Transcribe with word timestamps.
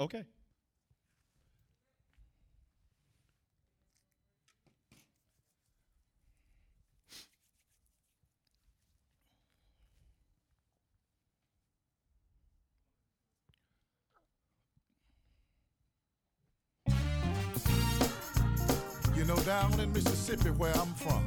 Okay. 0.00 0.24
You 19.16 19.24
know, 19.24 19.34
down 19.38 19.80
in 19.80 19.92
Mississippi 19.92 20.50
where 20.50 20.72
I'm 20.76 20.94
from, 20.94 21.26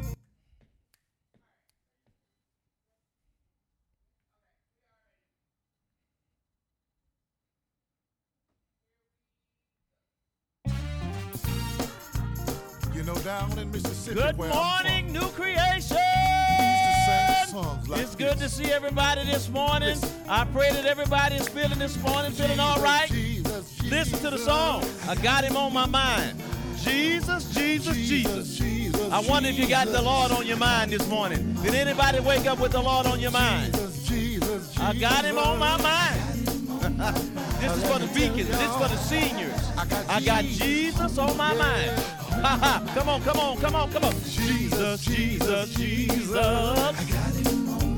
down 13.31 13.57
in 13.57 13.71
Mississippi 13.71 14.19
Good 14.19 14.37
morning, 14.37 15.13
new 15.13 15.27
creation. 15.39 15.95
from, 15.95 16.59
we 16.59 16.65
used 16.65 16.83
to 16.83 17.45
sing 17.45 17.63
songs 17.63 17.89
like 17.89 18.01
It's 18.01 18.15
good 18.15 18.37
to 18.39 18.49
see 18.49 18.65
everybody 18.65 19.23
this 19.23 19.47
morning. 19.47 19.89
Listen. 19.89 20.09
I 20.27 20.43
pray 20.45 20.69
that 20.71 20.85
everybody 20.85 21.35
is 21.35 21.47
feeling 21.47 21.79
this 21.79 21.97
morning, 22.01 22.31
feeling 22.31 22.59
all 22.59 22.81
right. 22.81 23.09
Jesus, 23.09 23.77
Jesus, 23.77 23.89
Listen 23.89 24.19
to 24.19 24.31
the 24.31 24.37
song. 24.37 24.83
I 25.07 25.15
got 25.15 25.45
him 25.45 25.55
on 25.55 25.71
my 25.71 25.85
mind. 25.85 26.43
Jesus, 26.83 27.53
Jesus, 27.53 27.95
Jesus. 27.95 28.57
Jesus, 28.57 29.11
I 29.13 29.21
wonder 29.21 29.47
if 29.47 29.57
you 29.57 29.67
got 29.69 29.87
the 29.87 30.01
Lord 30.01 30.31
on 30.31 30.45
your 30.45 30.57
mind 30.57 30.91
this 30.91 31.07
morning. 31.07 31.53
Did 31.63 31.73
anybody 31.73 32.19
wake 32.19 32.45
up 32.47 32.59
with 32.59 32.73
the 32.73 32.81
Lord 32.81 33.05
on 33.05 33.21
your 33.21 33.31
mind? 33.31 33.73
Jesus, 33.73 34.09
Jesus, 34.09 34.77
I 34.77 34.93
got 34.93 35.23
him 35.23 35.37
on 35.37 35.57
my 35.57 35.77
mind. 35.81 36.19
this 37.61 37.77
is 37.77 37.89
for 37.89 37.99
the 37.99 38.07
deacons. 38.13 38.47
This 38.49 38.59
is 38.59 38.75
for 38.75 38.89
the 38.89 38.97
seniors. 38.97 39.61
I 40.09 40.19
got 40.19 40.43
Jesus 40.43 41.17
on 41.17 41.37
my 41.37 41.53
mind. 41.53 42.20
Ha 42.31 42.57
ha. 42.61 42.93
Come 42.95 43.09
on, 43.09 43.21
come 43.21 43.39
on, 43.39 43.57
come 43.57 43.75
on, 43.75 43.91
come 43.91 44.03
on. 44.05 44.13
Jesus, 44.23 45.03
Jesus, 45.05 45.73
Jesus. 45.73 46.35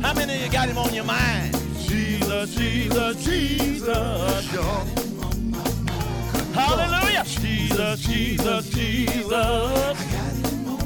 How 0.02 0.14
many 0.14 0.36
of 0.36 0.42
you 0.42 0.50
got 0.52 0.67
him 0.67 0.78
on 0.78 0.94
your 0.94 1.06
mind? 1.06 1.53
Jesus, 1.80 2.54
Jesus, 2.56 3.23
Jesus. 3.23 3.88
Hallelujah. 6.54 7.23
Jesus, 7.26 8.00
Jesus, 8.02 8.70
Jesus. 8.70 9.34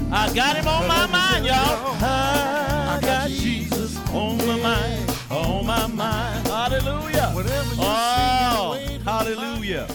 I 0.10 0.32
got 0.34 0.56
him 0.56 0.68
on 0.68 0.88
my 0.88 1.06
mind, 1.08 1.46
y'all. 1.46 1.96
I 2.02 3.00
got 3.02 3.30
Jesus 3.30 3.98
on 4.12 4.38
my 4.38 4.58
mind, 4.58 5.12
on 5.30 5.66
my 5.66 5.88
mind. 5.88 6.48
Hallelujah. 6.48 7.32
Whatever 7.34 7.76
Oh, 7.80 8.80
hallelujah. 9.04 9.88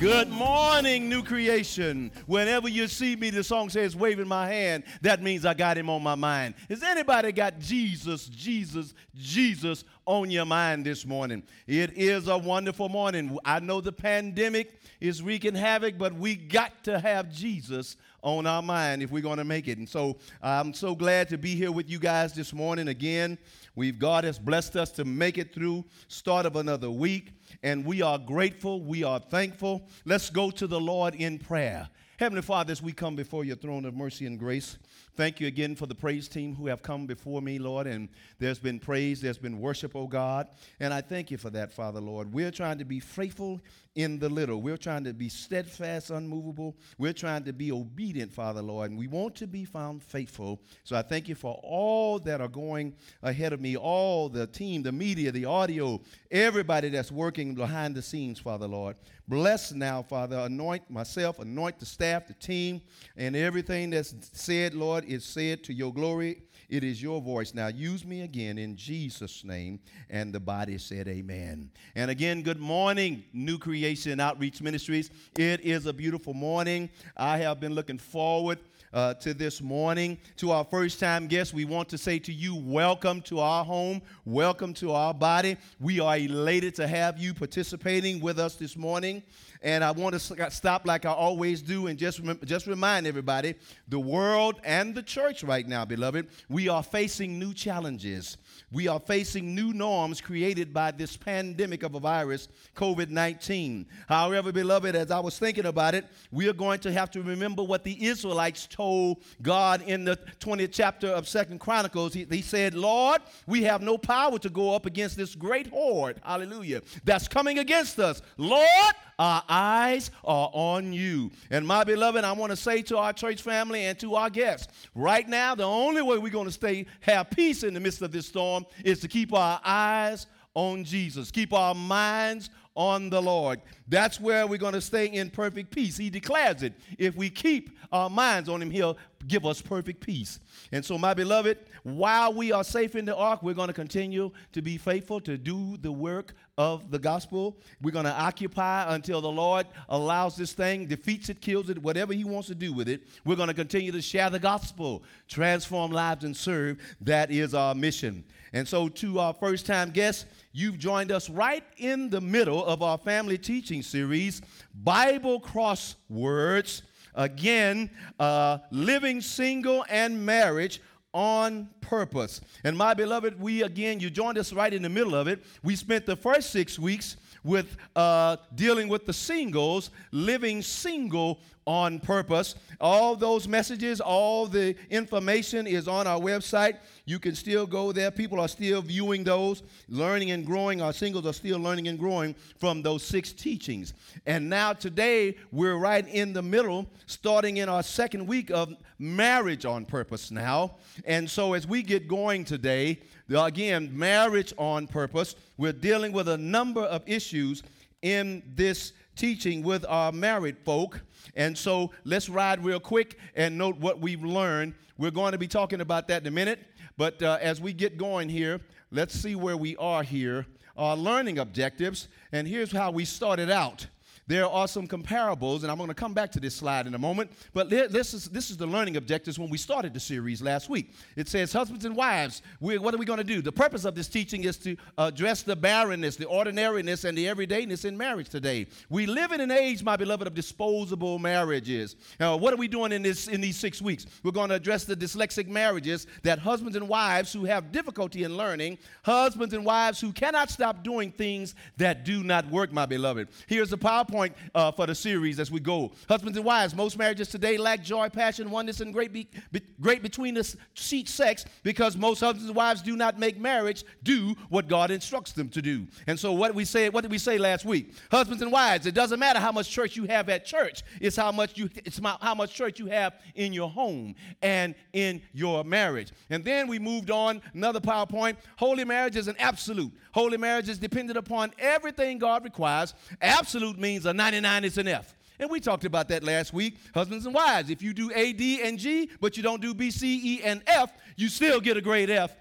Good 0.00 0.30
morning, 0.30 1.10
new 1.10 1.22
creation. 1.22 2.10
Whenever 2.24 2.70
you 2.70 2.88
see 2.88 3.16
me, 3.16 3.28
the 3.28 3.44
song 3.44 3.68
says 3.68 3.94
waving 3.94 4.28
my 4.28 4.46
hand. 4.46 4.84
That 5.02 5.22
means 5.22 5.44
I 5.44 5.52
got 5.52 5.76
him 5.76 5.90
on 5.90 6.02
my 6.02 6.14
mind. 6.14 6.54
Has 6.70 6.82
anybody 6.82 7.32
got 7.32 7.58
Jesus, 7.58 8.24
Jesus, 8.28 8.94
Jesus 9.14 9.84
on 10.06 10.30
your 10.30 10.46
mind 10.46 10.86
this 10.86 11.04
morning? 11.04 11.42
It 11.66 11.98
is 11.98 12.28
a 12.28 12.38
wonderful 12.38 12.88
morning. 12.88 13.36
I 13.44 13.60
know 13.60 13.82
the 13.82 13.92
pandemic 13.92 14.80
is 15.02 15.22
wreaking 15.22 15.54
havoc, 15.54 15.98
but 15.98 16.14
we 16.14 16.34
got 16.34 16.82
to 16.84 16.98
have 16.98 17.30
Jesus 17.30 17.98
on 18.22 18.46
our 18.46 18.62
mind 18.62 19.02
if 19.02 19.10
we're 19.10 19.22
going 19.22 19.36
to 19.36 19.44
make 19.44 19.68
it. 19.68 19.76
And 19.76 19.88
so 19.88 20.16
I'm 20.42 20.72
so 20.72 20.94
glad 20.94 21.28
to 21.28 21.36
be 21.36 21.54
here 21.54 21.72
with 21.72 21.90
you 21.90 21.98
guys 21.98 22.32
this 22.32 22.54
morning 22.54 22.88
again. 22.88 23.36
We've 23.74 23.98
God 23.98 24.24
has 24.24 24.38
blessed 24.38 24.76
us 24.76 24.90
to 24.92 25.04
make 25.04 25.36
it 25.36 25.54
through 25.54 25.84
start 26.08 26.46
of 26.46 26.56
another 26.56 26.90
week, 26.90 27.32
and 27.62 27.84
we 27.84 28.02
are 28.02 28.18
grateful. 28.18 28.82
We 28.82 29.04
are 29.04 29.18
thankful. 29.18 29.88
Let's 30.04 30.30
go 30.30 30.50
to 30.50 30.66
the 30.66 30.80
Lord 30.80 31.14
in 31.14 31.38
prayer. 31.38 31.88
Heavenly 32.20 32.42
Father, 32.42 32.70
as 32.70 32.82
we 32.82 32.92
come 32.92 33.16
before 33.16 33.44
your 33.44 33.56
throne 33.56 33.86
of 33.86 33.94
mercy 33.94 34.26
and 34.26 34.38
grace, 34.38 34.76
thank 35.16 35.40
you 35.40 35.46
again 35.46 35.74
for 35.74 35.86
the 35.86 35.94
praise 35.94 36.28
team 36.28 36.54
who 36.54 36.66
have 36.66 36.82
come 36.82 37.06
before 37.06 37.40
me, 37.40 37.58
Lord. 37.58 37.86
And 37.86 38.10
there's 38.38 38.58
been 38.58 38.78
praise, 38.78 39.22
there's 39.22 39.38
been 39.38 39.58
worship, 39.58 39.96
oh 39.96 40.06
God. 40.06 40.48
And 40.80 40.92
I 40.92 41.00
thank 41.00 41.30
you 41.30 41.38
for 41.38 41.48
that, 41.48 41.72
Father, 41.72 41.98
Lord. 41.98 42.30
We're 42.30 42.50
trying 42.50 42.76
to 42.76 42.84
be 42.84 43.00
faithful 43.00 43.58
in 43.94 44.18
the 44.18 44.28
little. 44.28 44.62
We're 44.62 44.76
trying 44.76 45.04
to 45.04 45.12
be 45.12 45.28
steadfast, 45.28 46.10
unmovable. 46.10 46.76
We're 46.96 47.12
trying 47.12 47.44
to 47.44 47.52
be 47.52 47.72
obedient, 47.72 48.32
Father, 48.32 48.62
Lord. 48.62 48.90
And 48.90 48.98
we 48.98 49.08
want 49.08 49.34
to 49.36 49.46
be 49.46 49.64
found 49.64 50.02
faithful. 50.02 50.60
So 50.84 50.96
I 50.96 51.02
thank 51.02 51.28
you 51.28 51.34
for 51.34 51.60
all 51.62 52.18
that 52.20 52.40
are 52.40 52.48
going 52.48 52.94
ahead 53.22 53.52
of 53.52 53.60
me, 53.60 53.76
all 53.76 54.28
the 54.28 54.46
team, 54.46 54.82
the 54.82 54.92
media, 54.92 55.32
the 55.32 55.44
audio, 55.44 56.00
everybody 56.30 56.88
that's 56.88 57.10
working 57.10 57.54
behind 57.54 57.94
the 57.94 58.02
scenes, 58.02 58.38
Father, 58.38 58.68
Lord. 58.68 58.96
Bless 59.26 59.72
now, 59.72 60.02
Father. 60.02 60.38
Anoint 60.38 60.88
myself, 60.90 61.38
anoint 61.38 61.78
the 61.78 61.86
staff, 61.86 62.26
the 62.26 62.34
team, 62.34 62.80
and 63.16 63.34
everything 63.34 63.90
that's 63.90 64.14
said, 64.32 64.74
Lord, 64.74 65.04
is 65.04 65.24
said 65.24 65.64
to 65.64 65.72
your 65.72 65.92
glory. 65.92 66.42
It 66.68 66.84
is 66.84 67.02
your 67.02 67.20
voice. 67.20 67.52
Now 67.52 67.66
use 67.66 68.04
me 68.04 68.22
again 68.22 68.56
in 68.56 68.76
Jesus' 68.76 69.42
name. 69.42 69.80
And 70.08 70.32
the 70.32 70.38
body 70.38 70.78
said, 70.78 71.08
Amen. 71.08 71.72
And 71.96 72.12
again, 72.12 72.42
good 72.42 72.60
morning, 72.60 73.24
New 73.32 73.58
Creation 73.58 73.79
Outreach 74.20 74.60
Ministries. 74.60 75.10
It 75.38 75.60
is 75.60 75.86
a 75.86 75.92
beautiful 75.92 76.34
morning. 76.34 76.90
I 77.16 77.38
have 77.38 77.60
been 77.60 77.74
looking 77.74 77.98
forward 77.98 78.58
uh, 78.92 79.14
to 79.14 79.34
this 79.34 79.60
morning. 79.60 80.18
To 80.36 80.50
our 80.50 80.64
first 80.64 81.00
time 81.00 81.26
guests, 81.26 81.54
we 81.54 81.64
want 81.64 81.88
to 81.90 81.98
say 81.98 82.18
to 82.20 82.32
you, 82.32 82.54
welcome 82.56 83.20
to 83.22 83.40
our 83.40 83.64
home, 83.64 84.02
welcome 84.24 84.74
to 84.74 84.92
our 84.92 85.14
body. 85.14 85.56
We 85.78 86.00
are 86.00 86.16
elated 86.16 86.74
to 86.76 86.86
have 86.86 87.18
you 87.18 87.34
participating 87.34 88.20
with 88.20 88.38
us 88.38 88.56
this 88.56 88.76
morning. 88.76 89.22
And 89.62 89.84
I 89.84 89.90
want 89.90 90.18
to 90.18 90.50
stop 90.50 90.86
like 90.86 91.04
I 91.04 91.12
always 91.12 91.60
do 91.60 91.86
and 91.86 91.98
just, 91.98 92.18
rem- 92.20 92.40
just 92.44 92.66
remind 92.66 93.06
everybody 93.06 93.54
the 93.88 93.98
world 93.98 94.60
and 94.64 94.94
the 94.94 95.02
church 95.02 95.44
right 95.44 95.66
now, 95.68 95.84
beloved, 95.84 96.28
we 96.48 96.68
are 96.68 96.82
facing 96.82 97.38
new 97.38 97.52
challenges. 97.52 98.38
We 98.72 98.88
are 98.88 99.00
facing 99.00 99.54
new 99.54 99.72
norms 99.72 100.20
created 100.20 100.72
by 100.72 100.90
this 100.90 101.16
pandemic 101.16 101.82
of 101.82 101.94
a 101.94 102.00
virus, 102.00 102.48
COVID 102.76 103.10
19. 103.10 103.86
However, 104.08 104.52
beloved, 104.52 104.94
as 104.94 105.10
I 105.10 105.20
was 105.20 105.38
thinking 105.38 105.66
about 105.66 105.94
it, 105.94 106.06
we 106.30 106.48
are 106.48 106.52
going 106.52 106.80
to 106.80 106.92
have 106.92 107.10
to 107.12 107.22
remember 107.22 107.62
what 107.62 107.84
the 107.84 108.06
Israelites 108.06 108.66
told 108.66 109.22
God 109.42 109.82
in 109.82 110.04
the 110.04 110.16
20th 110.40 110.70
chapter 110.72 111.08
of 111.08 111.28
Second 111.28 111.60
Chronicles. 111.60 112.14
He, 112.14 112.26
he 112.30 112.42
said, 112.42 112.74
Lord, 112.74 113.20
we 113.46 113.62
have 113.64 113.82
no 113.82 113.98
power 113.98 114.38
to 114.38 114.48
go 114.48 114.74
up 114.74 114.86
against 114.86 115.16
this 115.16 115.34
great 115.34 115.68
horde, 115.68 116.20
hallelujah, 116.24 116.82
that's 117.04 117.28
coming 117.28 117.58
against 117.58 117.98
us. 117.98 118.22
Lord, 118.36 118.94
our 119.20 119.42
eyes 119.50 120.10
are 120.24 120.48
on 120.54 120.94
you. 120.94 121.30
And 121.50 121.66
my 121.66 121.84
beloved, 121.84 122.24
I 122.24 122.32
want 122.32 122.52
to 122.52 122.56
say 122.56 122.80
to 122.82 122.96
our 122.96 123.12
church 123.12 123.42
family 123.42 123.84
and 123.84 123.98
to 123.98 124.14
our 124.14 124.30
guests, 124.30 124.72
right 124.94 125.28
now, 125.28 125.54
the 125.54 125.64
only 125.64 126.00
way 126.00 126.16
we're 126.16 126.32
going 126.32 126.46
to 126.46 126.52
stay 126.52 126.86
have 127.00 127.28
peace 127.28 127.62
in 127.62 127.74
the 127.74 127.80
midst 127.80 128.00
of 128.00 128.12
this 128.12 128.26
storm 128.26 128.64
is 128.82 128.98
to 129.00 129.08
keep 129.08 129.34
our 129.34 129.60
eyes 129.62 130.26
on 130.54 130.84
Jesus. 130.84 131.30
Keep 131.30 131.52
our 131.52 131.74
minds 131.74 132.48
on 132.74 133.10
the 133.10 133.20
Lord. 133.20 133.60
That's 133.88 134.18
where 134.18 134.46
we're 134.46 134.56
going 134.56 134.72
to 134.72 134.80
stay 134.80 135.04
in 135.04 135.28
perfect 135.28 135.70
peace. 135.70 135.98
He 135.98 136.08
declares 136.08 136.62
it. 136.62 136.72
If 136.96 137.14
we 137.14 137.28
keep 137.28 137.78
our 137.92 138.08
minds 138.08 138.48
on 138.48 138.62
Him, 138.62 138.70
He'll 138.70 138.96
give 139.26 139.44
us 139.44 139.60
perfect 139.60 140.00
peace. 140.00 140.40
And 140.72 140.82
so, 140.82 140.96
my 140.96 141.12
beloved, 141.12 141.58
while 141.82 142.32
we 142.32 142.52
are 142.52 142.64
safe 142.64 142.96
in 142.96 143.04
the 143.04 143.14
ark, 143.14 143.42
we're 143.42 143.52
going 143.52 143.68
to 143.68 143.74
continue 143.74 144.30
to 144.52 144.62
be 144.62 144.78
faithful 144.78 145.20
to 145.20 145.36
do 145.36 145.76
the 145.76 145.92
work 145.92 146.34
of 146.60 146.90
the 146.90 146.98
gospel. 146.98 147.56
We're 147.80 147.90
going 147.90 148.04
to 148.04 148.12
occupy 148.12 148.94
until 148.94 149.22
the 149.22 149.30
Lord 149.30 149.66
allows 149.88 150.36
this 150.36 150.52
thing, 150.52 150.84
defeats 150.84 151.30
it, 151.30 151.40
kills 151.40 151.70
it, 151.70 151.78
whatever 151.82 152.12
He 152.12 152.22
wants 152.22 152.48
to 152.48 152.54
do 152.54 152.74
with 152.74 152.86
it. 152.86 153.00
We're 153.24 153.36
going 153.36 153.48
to 153.48 153.54
continue 153.54 153.90
to 153.92 154.02
share 154.02 154.28
the 154.28 154.38
gospel, 154.38 155.02
transform 155.26 155.90
lives, 155.90 156.22
and 156.22 156.36
serve. 156.36 156.76
That 157.00 157.30
is 157.30 157.54
our 157.54 157.74
mission. 157.74 158.24
And 158.52 158.68
so, 158.68 158.90
to 158.90 159.20
our 159.20 159.32
first 159.32 159.64
time 159.64 159.90
guests, 159.90 160.26
you've 160.52 160.78
joined 160.78 161.10
us 161.10 161.30
right 161.30 161.64
in 161.78 162.10
the 162.10 162.20
middle 162.20 162.62
of 162.62 162.82
our 162.82 162.98
family 162.98 163.38
teaching 163.38 163.82
series, 163.82 164.42
Bible 164.74 165.40
Crosswords. 165.40 166.82
Again, 167.14 167.90
uh, 168.20 168.58
living 168.70 169.20
single 169.22 169.84
and 169.88 170.24
marriage 170.24 170.80
on 171.12 171.68
purpose. 171.80 172.40
And 172.64 172.76
my 172.76 172.94
beloved, 172.94 173.40
we 173.40 173.62
again, 173.62 174.00
you 174.00 174.10
joined 174.10 174.38
us 174.38 174.52
right 174.52 174.72
in 174.72 174.82
the 174.82 174.88
middle 174.88 175.14
of 175.14 175.28
it. 175.28 175.42
We 175.62 175.76
spent 175.76 176.06
the 176.06 176.16
first 176.16 176.50
six 176.50 176.78
weeks 176.78 177.16
with 177.42 177.76
uh, 177.96 178.36
dealing 178.54 178.88
with 178.88 179.06
the 179.06 179.12
singles, 179.12 179.90
living 180.12 180.62
single 180.62 181.40
on 181.66 182.00
purpose. 182.00 182.54
All 182.80 183.14
those 183.14 183.46
messages, 183.46 184.00
all 184.00 184.46
the 184.46 184.74
information 184.88 185.66
is 185.66 185.86
on 185.86 186.06
our 186.06 186.18
website. 186.18 186.78
You 187.04 187.18
can 187.18 187.34
still 187.34 187.66
go 187.66 187.92
there. 187.92 188.10
People 188.10 188.40
are 188.40 188.48
still 188.48 188.82
viewing 188.82 189.24
those, 189.24 189.62
learning 189.88 190.30
and 190.30 190.44
growing. 190.44 190.80
Our 190.80 190.92
singles 190.92 191.26
are 191.26 191.32
still 191.32 191.58
learning 191.58 191.88
and 191.88 191.98
growing 191.98 192.34
from 192.58 192.82
those 192.82 193.02
six 193.02 193.32
teachings. 193.32 193.94
And 194.26 194.48
now 194.48 194.72
today, 194.72 195.36
we're 195.52 195.76
right 195.76 196.06
in 196.08 196.32
the 196.32 196.42
middle, 196.42 196.86
starting 197.06 197.58
in 197.58 197.68
our 197.68 197.82
second 197.82 198.26
week 198.26 198.50
of 198.50 198.74
marriage 198.98 199.64
on 199.64 199.84
purpose 199.84 200.30
now. 200.30 200.76
And 201.04 201.30
so 201.30 201.52
as 201.52 201.66
we 201.66 201.82
get 201.82 202.08
going 202.08 202.44
today, 202.44 203.00
again, 203.38 203.96
marriage 203.96 204.52
on 204.58 204.86
purpose, 204.86 205.36
we're 205.56 205.72
dealing 205.72 206.12
with 206.12 206.28
a 206.28 206.36
number 206.36 206.82
of 206.82 207.02
issues 207.06 207.62
in 208.02 208.42
this 208.54 208.92
teaching 209.14 209.62
with 209.62 209.84
our 209.88 210.10
married 210.10 210.56
folk. 210.64 211.00
And 211.36 211.56
so 211.56 211.92
let's 212.04 212.28
ride 212.28 212.64
real 212.64 212.80
quick 212.80 213.18
and 213.36 213.56
note 213.56 213.76
what 213.78 214.00
we've 214.00 214.24
learned. 214.24 214.74
We're 214.98 215.10
going 215.10 215.32
to 215.32 215.38
be 215.38 215.48
talking 215.48 215.80
about 215.80 216.08
that 216.08 216.22
in 216.22 216.26
a 216.26 216.30
minute. 216.30 216.60
But 216.96 217.22
uh, 217.22 217.38
as 217.40 217.60
we 217.60 217.72
get 217.72 217.96
going 217.96 218.28
here, 218.28 218.60
let's 218.90 219.14
see 219.14 219.34
where 219.34 219.56
we 219.56 219.76
are 219.76 220.02
here. 220.02 220.46
Our 220.76 220.96
learning 220.96 221.38
objectives. 221.38 222.08
And 222.32 222.48
here's 222.48 222.72
how 222.72 222.90
we 222.90 223.04
started 223.04 223.50
out 223.50 223.86
there 224.30 224.46
are 224.46 224.68
some 224.68 224.86
comparables, 224.86 225.62
and 225.62 225.72
I'm 225.72 225.76
going 225.76 225.88
to 225.88 225.94
come 225.94 226.14
back 226.14 226.30
to 226.32 226.40
this 226.40 226.54
slide 226.54 226.86
in 226.86 226.94
a 226.94 226.98
moment. 226.98 227.32
But 227.52 227.68
this 227.68 228.14
is, 228.14 228.26
this 228.26 228.48
is 228.48 228.56
the 228.56 228.66
learning 228.66 228.96
objectives 228.96 229.40
when 229.40 229.50
we 229.50 229.58
started 229.58 229.92
the 229.92 229.98
series 229.98 230.40
last 230.40 230.70
week. 230.70 230.92
It 231.16 231.28
says, 231.28 231.52
Husbands 231.52 231.84
and 231.84 231.96
wives, 231.96 232.40
what 232.60 232.94
are 232.94 232.96
we 232.96 233.04
going 233.04 233.18
to 233.18 233.24
do? 233.24 233.42
The 233.42 233.50
purpose 233.50 233.84
of 233.84 233.96
this 233.96 234.06
teaching 234.06 234.44
is 234.44 234.56
to 234.58 234.76
address 234.96 235.42
the 235.42 235.56
barrenness, 235.56 236.14
the 236.14 236.26
ordinariness, 236.26 237.02
and 237.02 237.18
the 237.18 237.26
everydayness 237.26 237.84
in 237.84 237.98
marriage 237.98 238.28
today. 238.28 238.68
We 238.88 239.06
live 239.06 239.32
in 239.32 239.40
an 239.40 239.50
age, 239.50 239.82
my 239.82 239.96
beloved, 239.96 240.28
of 240.28 240.34
disposable 240.34 241.18
marriages. 241.18 241.96
Now, 242.20 242.36
what 242.36 242.54
are 242.54 242.56
we 242.56 242.68
doing 242.68 242.92
in, 242.92 243.02
this, 243.02 243.26
in 243.26 243.40
these 243.40 243.56
six 243.56 243.82
weeks? 243.82 244.06
We're 244.22 244.30
going 244.30 244.50
to 244.50 244.54
address 244.54 244.84
the 244.84 244.94
dyslexic 244.94 245.48
marriages 245.48 246.06
that 246.22 246.38
husbands 246.38 246.76
and 246.76 246.88
wives 246.88 247.32
who 247.32 247.46
have 247.46 247.72
difficulty 247.72 248.22
in 248.22 248.36
learning, 248.36 248.78
husbands 249.02 249.54
and 249.54 249.64
wives 249.64 250.00
who 250.00 250.12
cannot 250.12 250.50
stop 250.50 250.84
doing 250.84 251.10
things 251.10 251.56
that 251.78 252.04
do 252.04 252.22
not 252.22 252.48
work, 252.48 252.72
my 252.72 252.86
beloved. 252.86 253.26
Here's 253.48 253.70
the 253.70 253.78
PowerPoint 253.78 254.19
point 254.20 254.36
uh, 254.54 254.70
for 254.70 254.86
the 254.86 254.94
series 254.94 255.40
as 255.40 255.50
we 255.50 255.60
go. 255.60 255.90
Husbands 256.06 256.36
and 256.36 256.44
wives, 256.44 256.74
most 256.74 256.98
marriages 256.98 257.28
today 257.28 257.56
lack 257.56 257.82
joy, 257.82 258.10
passion, 258.10 258.50
oneness, 258.50 258.82
and 258.82 258.92
great, 258.92 259.14
be, 259.14 259.26
be, 259.50 259.62
great 259.80 260.02
between 260.02 260.34
the 260.34 260.56
seat 260.74 261.08
sex 261.08 261.46
because 261.62 261.96
most 261.96 262.20
husbands 262.20 262.46
and 262.46 262.54
wives 262.54 262.82
do 262.82 262.96
not 262.96 263.18
make 263.18 263.40
marriage 263.40 263.82
do 264.02 264.34
what 264.50 264.68
God 264.68 264.90
instructs 264.90 265.32
them 265.32 265.48
to 265.48 265.62
do. 265.62 265.86
And 266.06 266.20
so, 266.20 266.32
what 266.32 266.54
we 266.54 266.66
say, 266.66 266.90
what 266.90 267.00
did 267.00 267.10
we 267.10 267.16
say 267.16 267.38
last 267.38 267.64
week? 267.64 267.94
Husbands 268.10 268.42
and 268.42 268.52
wives, 268.52 268.84
it 268.84 268.94
doesn't 268.94 269.18
matter 269.18 269.40
how 269.40 269.52
much 269.52 269.70
church 269.70 269.96
you 269.96 270.04
have 270.04 270.28
at 270.28 270.44
church. 270.44 270.82
It's 271.00 271.16
how 271.16 271.32
much 271.32 271.56
you, 271.56 271.70
it's 271.76 271.98
how 272.20 272.34
much 272.34 272.52
church 272.52 272.78
you 272.78 272.88
have 272.88 273.14
in 273.36 273.54
your 273.54 273.70
home 273.70 274.14
and 274.42 274.74
in 274.92 275.22
your 275.32 275.64
marriage. 275.64 276.12
And 276.28 276.44
then 276.44 276.68
we 276.68 276.78
moved 276.78 277.10
on. 277.10 277.40
Another 277.54 277.80
PowerPoint. 277.80 278.36
Holy 278.56 278.84
marriage 278.84 279.16
is 279.16 279.28
an 279.28 279.36
absolute. 279.38 279.92
Holy 280.12 280.36
marriage 280.36 280.68
is 280.68 280.78
dependent 280.78 281.16
upon 281.16 281.52
everything 281.58 282.18
God 282.18 282.44
requires. 282.44 282.92
Absolute 283.22 283.78
means 283.78 284.06
a 284.10 284.14
99 284.14 284.64
is 284.64 284.78
an 284.78 284.88
F. 284.88 285.16
And 285.38 285.48
we 285.48 285.58
talked 285.58 285.84
about 285.86 286.08
that 286.08 286.22
last 286.22 286.52
week. 286.52 286.76
Husbands 286.92 287.24
and 287.24 287.34
wives, 287.34 287.70
if 287.70 287.80
you 287.80 287.94
do 287.94 288.10
A, 288.14 288.34
D, 288.34 288.60
and 288.62 288.78
G, 288.78 289.08
but 289.20 289.36
you 289.38 289.42
don't 289.42 289.62
do 289.62 289.72
B, 289.72 289.90
C, 289.90 290.36
E, 290.36 290.42
and 290.42 290.62
F, 290.66 290.92
you 291.16 291.28
still 291.28 291.60
get 291.60 291.78
a 291.78 291.80
grade 291.80 292.10
F 292.10 292.36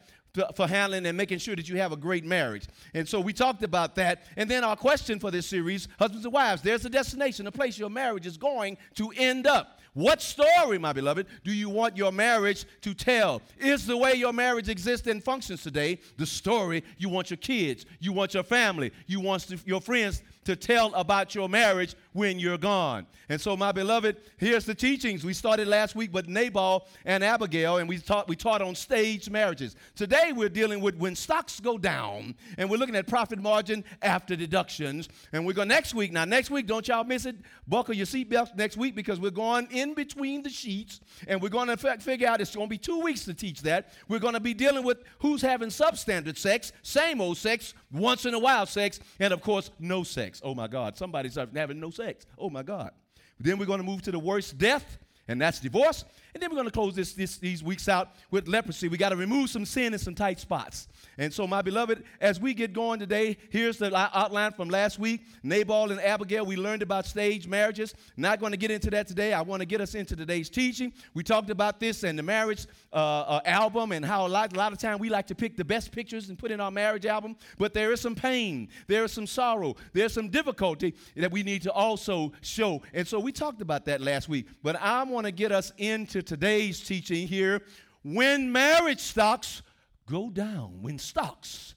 for 0.55 0.67
handling 0.67 1.05
and 1.05 1.17
making 1.17 1.39
sure 1.39 1.55
that 1.55 1.67
you 1.67 1.77
have 1.77 1.91
a 1.91 1.97
great 1.97 2.25
marriage. 2.25 2.67
And 2.93 3.07
so 3.07 3.19
we 3.19 3.33
talked 3.33 3.63
about 3.63 3.95
that. 3.95 4.23
And 4.35 4.49
then 4.49 4.63
our 4.63 4.75
question 4.75 5.19
for 5.19 5.31
this 5.31 5.47
series, 5.47 5.87
husbands 5.97 6.25
and 6.25 6.33
wives, 6.33 6.61
there's 6.61 6.85
a 6.85 6.89
destination, 6.89 7.47
a 7.47 7.51
place 7.51 7.77
your 7.77 7.89
marriage 7.89 8.25
is 8.25 8.37
going 8.37 8.77
to 8.95 9.11
end 9.15 9.47
up. 9.47 9.79
What 9.93 10.21
story, 10.21 10.77
my 10.77 10.93
beloved, 10.93 11.25
do 11.43 11.51
you 11.51 11.69
want 11.69 11.97
your 11.97 12.11
marriage 12.11 12.65
to 12.81 12.93
tell? 12.93 13.41
Is 13.57 13.85
the 13.85 13.97
way 13.97 14.13
your 14.13 14.31
marriage 14.31 14.69
exists 14.69 15.07
and 15.07 15.23
functions 15.23 15.63
today 15.63 15.99
the 16.17 16.25
story 16.25 16.83
you 16.97 17.09
want 17.09 17.31
your 17.31 17.37
kids, 17.37 17.85
you 17.99 18.13
want 18.13 18.33
your 18.33 18.43
family, 18.43 18.91
you 19.07 19.19
want 19.19 19.47
your 19.65 19.81
friends 19.81 20.21
to 20.45 20.55
tell 20.55 20.93
about 20.93 21.35
your 21.35 21.49
marriage 21.49 21.95
when 22.13 22.39
you're 22.39 22.57
gone. 22.57 23.05
And 23.29 23.39
so, 23.39 23.55
my 23.55 23.71
beloved, 23.71 24.17
here's 24.37 24.65
the 24.65 24.73
teachings. 24.73 25.23
We 25.23 25.33
started 25.33 25.67
last 25.67 25.95
week 25.95 26.11
with 26.13 26.27
Nabal 26.27 26.87
and 27.05 27.23
Abigail, 27.23 27.77
and 27.77 27.87
we 27.87 27.99
taught, 27.99 28.27
we 28.27 28.35
taught 28.35 28.61
on 28.61 28.73
staged 28.73 29.29
marriages. 29.29 29.75
Today, 29.95 30.31
we're 30.33 30.49
dealing 30.49 30.81
with 30.81 30.95
when 30.95 31.15
stocks 31.15 31.59
go 31.59 31.77
down, 31.77 32.33
and 32.57 32.69
we're 32.69 32.77
looking 32.77 32.95
at 32.95 33.07
profit 33.07 33.39
margin 33.39 33.83
after 34.01 34.35
deductions. 34.35 35.09
And 35.31 35.45
we're 35.45 35.53
going 35.53 35.67
next 35.67 35.93
week. 35.93 36.11
Now, 36.11 36.25
next 36.25 36.49
week, 36.49 36.65
don't 36.65 36.87
y'all 36.87 37.03
miss 37.03 37.25
it. 37.25 37.35
Buckle 37.67 37.93
your 37.93 38.07
seatbelts 38.07 38.55
next 38.55 38.77
week 38.77 38.95
because 38.95 39.19
we're 39.19 39.29
going 39.29 39.67
in 39.69 39.93
between 39.93 40.41
the 40.41 40.49
sheets, 40.49 41.01
and 41.27 41.39
we're 41.39 41.49
going 41.49 41.67
to 41.67 41.77
figure 41.99 42.27
out 42.27 42.41
it's 42.41 42.55
going 42.55 42.67
to 42.67 42.71
be 42.71 42.79
two 42.79 42.99
weeks 43.01 43.25
to 43.25 43.33
teach 43.35 43.61
that. 43.61 43.93
We're 44.07 44.19
going 44.19 44.33
to 44.33 44.39
be 44.39 44.55
dealing 44.55 44.83
with 44.83 45.03
who's 45.19 45.43
having 45.43 45.69
substandard 45.69 46.37
sex, 46.37 46.71
same 46.81 47.21
old 47.21 47.37
sex, 47.37 47.75
once 47.91 48.25
in 48.25 48.33
a 48.33 48.39
while 48.39 48.65
sex, 48.65 48.99
and 49.19 49.31
of 49.31 49.41
course, 49.41 49.69
no 49.79 50.03
sex. 50.03 50.41
Oh 50.43 50.55
my 50.55 50.67
God, 50.67 50.97
somebody's 50.97 51.35
having 51.35 51.79
no 51.79 51.91
sex. 51.91 51.98
Oh 52.37 52.49
my 52.49 52.63
God. 52.63 52.91
Then 53.39 53.57
we're 53.57 53.65
going 53.65 53.79
to 53.79 53.85
move 53.85 54.01
to 54.03 54.11
the 54.11 54.19
worst 54.19 54.57
death, 54.57 54.97
and 55.27 55.39
that's 55.39 55.59
divorce. 55.59 56.03
And 56.33 56.43
then 56.43 56.49
we're 56.49 56.55
going 56.55 56.67
to 56.67 56.71
close 56.71 56.95
this, 56.95 57.13
this, 57.13 57.37
these 57.37 57.63
weeks 57.63 57.89
out 57.89 58.11
with 58.29 58.47
leprosy. 58.47 58.87
We 58.87 58.97
got 58.97 59.09
to 59.09 59.15
remove 59.15 59.49
some 59.49 59.65
sin 59.65 59.93
and 59.93 60.01
some 60.01 60.15
tight 60.15 60.39
spots. 60.39 60.87
And 61.17 61.33
so, 61.33 61.47
my 61.47 61.61
beloved, 61.61 62.03
as 62.21 62.39
we 62.39 62.53
get 62.53 62.71
going 62.71 62.99
today, 62.99 63.37
here's 63.49 63.77
the 63.77 63.93
outline 63.95 64.53
from 64.53 64.69
last 64.69 64.99
week 64.99 65.21
Nabal 65.43 65.91
and 65.91 65.99
Abigail. 65.99 66.45
We 66.45 66.55
learned 66.55 66.81
about 66.81 67.05
stage 67.05 67.47
marriages. 67.47 67.93
Not 68.15 68.39
going 68.39 68.51
to 68.51 68.57
get 68.57 68.71
into 68.71 68.89
that 68.91 69.07
today. 69.07 69.33
I 69.33 69.41
want 69.41 69.61
to 69.61 69.65
get 69.65 69.81
us 69.81 69.95
into 69.95 70.15
today's 70.15 70.49
teaching. 70.49 70.93
We 71.13 71.23
talked 71.23 71.49
about 71.49 71.79
this 71.79 72.03
and 72.03 72.17
the 72.17 72.23
marriage 72.23 72.67
uh, 72.93 72.95
uh, 72.95 73.41
album 73.45 73.91
and 73.91 74.05
how 74.05 74.25
a 74.25 74.29
lot, 74.29 74.53
a 74.53 74.57
lot 74.57 74.71
of 74.71 74.77
time 74.77 74.97
we 74.97 75.09
like 75.09 75.27
to 75.27 75.35
pick 75.35 75.57
the 75.57 75.65
best 75.65 75.91
pictures 75.91 76.29
and 76.29 76.37
put 76.37 76.51
in 76.51 76.61
our 76.61 76.71
marriage 76.71 77.05
album. 77.05 77.35
But 77.57 77.73
there 77.73 77.91
is 77.91 78.01
some 78.01 78.15
pain, 78.15 78.69
there 78.87 79.03
is 79.03 79.11
some 79.11 79.27
sorrow, 79.27 79.75
there's 79.93 80.13
some 80.13 80.29
difficulty 80.29 80.95
that 81.15 81.31
we 81.31 81.43
need 81.43 81.63
to 81.63 81.71
also 81.71 82.31
show. 82.41 82.81
And 82.93 83.07
so 83.07 83.19
we 83.19 83.31
talked 83.31 83.61
about 83.61 83.85
that 83.85 83.99
last 83.99 84.29
week. 84.29 84.47
But 84.63 84.79
I 84.79 85.03
want 85.03 85.25
to 85.25 85.31
get 85.31 85.51
us 85.51 85.73
into 85.77 86.18
to 86.21 86.23
today's 86.23 86.81
teaching 86.81 87.27
here 87.27 87.61
when 88.03 88.51
marriage 88.51 88.99
stocks 88.99 89.61
go 90.05 90.29
down, 90.29 90.81
when 90.81 90.99
stocks 90.99 91.75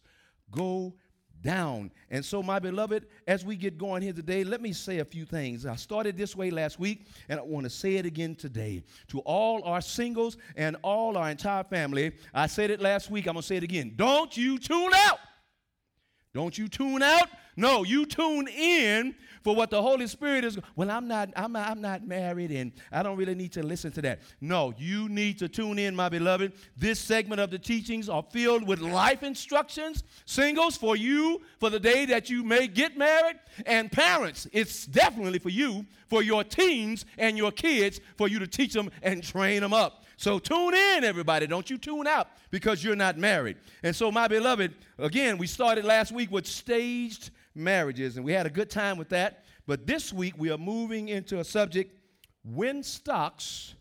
go 0.50 0.94
down. 1.43 1.93
And 2.11 2.25
so, 2.25 2.43
my 2.43 2.59
beloved, 2.59 3.06
as 3.27 3.44
we 3.44 3.56
get 3.56 3.79
going 3.79 4.03
here 4.03 4.12
today, 4.12 4.43
let 4.43 4.61
me 4.61 4.73
say 4.73 4.99
a 4.99 5.05
few 5.05 5.25
things. 5.25 5.65
I 5.65 5.77
started 5.77 6.17
this 6.17 6.35
way 6.35 6.50
last 6.50 6.81
week, 6.81 7.06
and 7.29 7.39
I 7.39 7.43
want 7.43 7.65
to 7.65 7.71
say 7.71 7.97
it 7.97 8.06
again 8.06 8.35
today. 8.35 8.83
To 9.09 9.21
all 9.21 9.62
our 9.65 9.81
singles 9.81 10.37
and 10.56 10.77
all 10.83 11.17
our 11.17 11.31
entire 11.31 11.65
family, 11.65 12.12
I 12.35 12.47
said 12.47 12.71
it 12.71 12.81
last 12.81 13.11
week, 13.11 13.27
I'm 13.27 13.35
going 13.35 13.43
to 13.43 13.47
say 13.47 13.56
it 13.56 13.65
again. 13.65 13.93
Don't 13.97 14.37
you 14.37 14.59
tune 14.59 14.93
out. 14.94 15.19
Don't 16.34 16.56
you 16.56 16.67
tune 16.67 17.02
out. 17.02 17.29
No, 17.56 17.84
you 17.84 18.06
tune 18.06 18.49
in 18.49 19.14
for 19.43 19.55
what 19.55 19.69
the 19.69 19.82
Holy 19.82 20.06
Spirit 20.06 20.44
is. 20.44 20.58
Well, 20.75 20.90
I'm 20.90 21.06
not, 21.06 21.29
I'm 21.37 21.52
not, 21.52 21.69
I'm 21.69 21.82
not 21.82 22.06
married 22.06 22.50
and 22.52 22.73
I 22.90 23.02
don't 23.02 23.19
really 23.19 23.34
need 23.34 23.52
to 23.52 23.62
listen 23.62 23.93
to 23.93 24.02
that. 24.02 24.20
No, 24.40 24.73
you 24.79 25.11
need 25.11 25.38
to 25.40 25.49
tune 25.49 25.79
in, 25.79 25.94
my 25.94 26.08
beloved. 26.08 26.55
This 26.75 26.99
segment 26.99 27.43
of 27.43 27.50
the 27.50 27.58
teachings 27.58 28.08
are 28.08 28.25
filled 28.31 28.67
with 28.67 28.81
life 28.81 29.23
instructions, 29.23 30.05
singles 30.25 30.79
for 30.79 30.96
you 30.96 31.43
for 31.61 31.69
the 31.69 31.81
day 31.81 32.06
that 32.06 32.31
you 32.31 32.43
may 32.43 32.67
get 32.67 32.96
married, 32.96 33.37
and 33.67 33.93
parents, 33.93 34.46
it's 34.52 34.87
definitely 34.87 35.38
for 35.38 35.50
you, 35.50 35.84
for 36.08 36.23
your 36.23 36.44
teens 36.44 37.05
and 37.19 37.36
your 37.36 37.53
kids, 37.53 38.01
for 38.17 38.29
you 38.29 38.39
to 38.39 38.46
teach 38.46 38.72
them 38.72 38.91
and 39.03 39.22
train 39.22 39.60
them 39.60 39.74
up. 39.74 40.05
So 40.22 40.38
tune 40.38 40.72
in, 40.72 41.02
everybody. 41.02 41.48
Don't 41.48 41.69
you 41.69 41.76
tune 41.76 42.06
out 42.06 42.29
because 42.52 42.84
you're 42.84 42.94
not 42.94 43.19
married. 43.19 43.56
And 43.82 43.94
so, 43.94 44.12
my 44.12 44.29
beloved, 44.29 44.72
again, 44.96 45.36
we 45.36 45.48
started 45.48 45.84
last 45.84 46.12
week 46.12 46.31
with 46.31 46.46
staged 46.46 47.31
marriages, 47.56 48.17
and 48.17 48.24
we 48.24 48.31
had 48.31 48.46
a 48.46 48.50
good 48.50 48.70
time 48.70 48.98
with 48.98 49.08
that. 49.08 49.43
But 49.67 49.84
this 49.84 50.12
week 50.12 50.34
we 50.38 50.52
are 50.52 50.58
moving 50.58 51.08
into 51.08 51.41
a 51.41 51.44
subject 51.44 51.98
when 52.44 52.84
stocks 52.84 53.74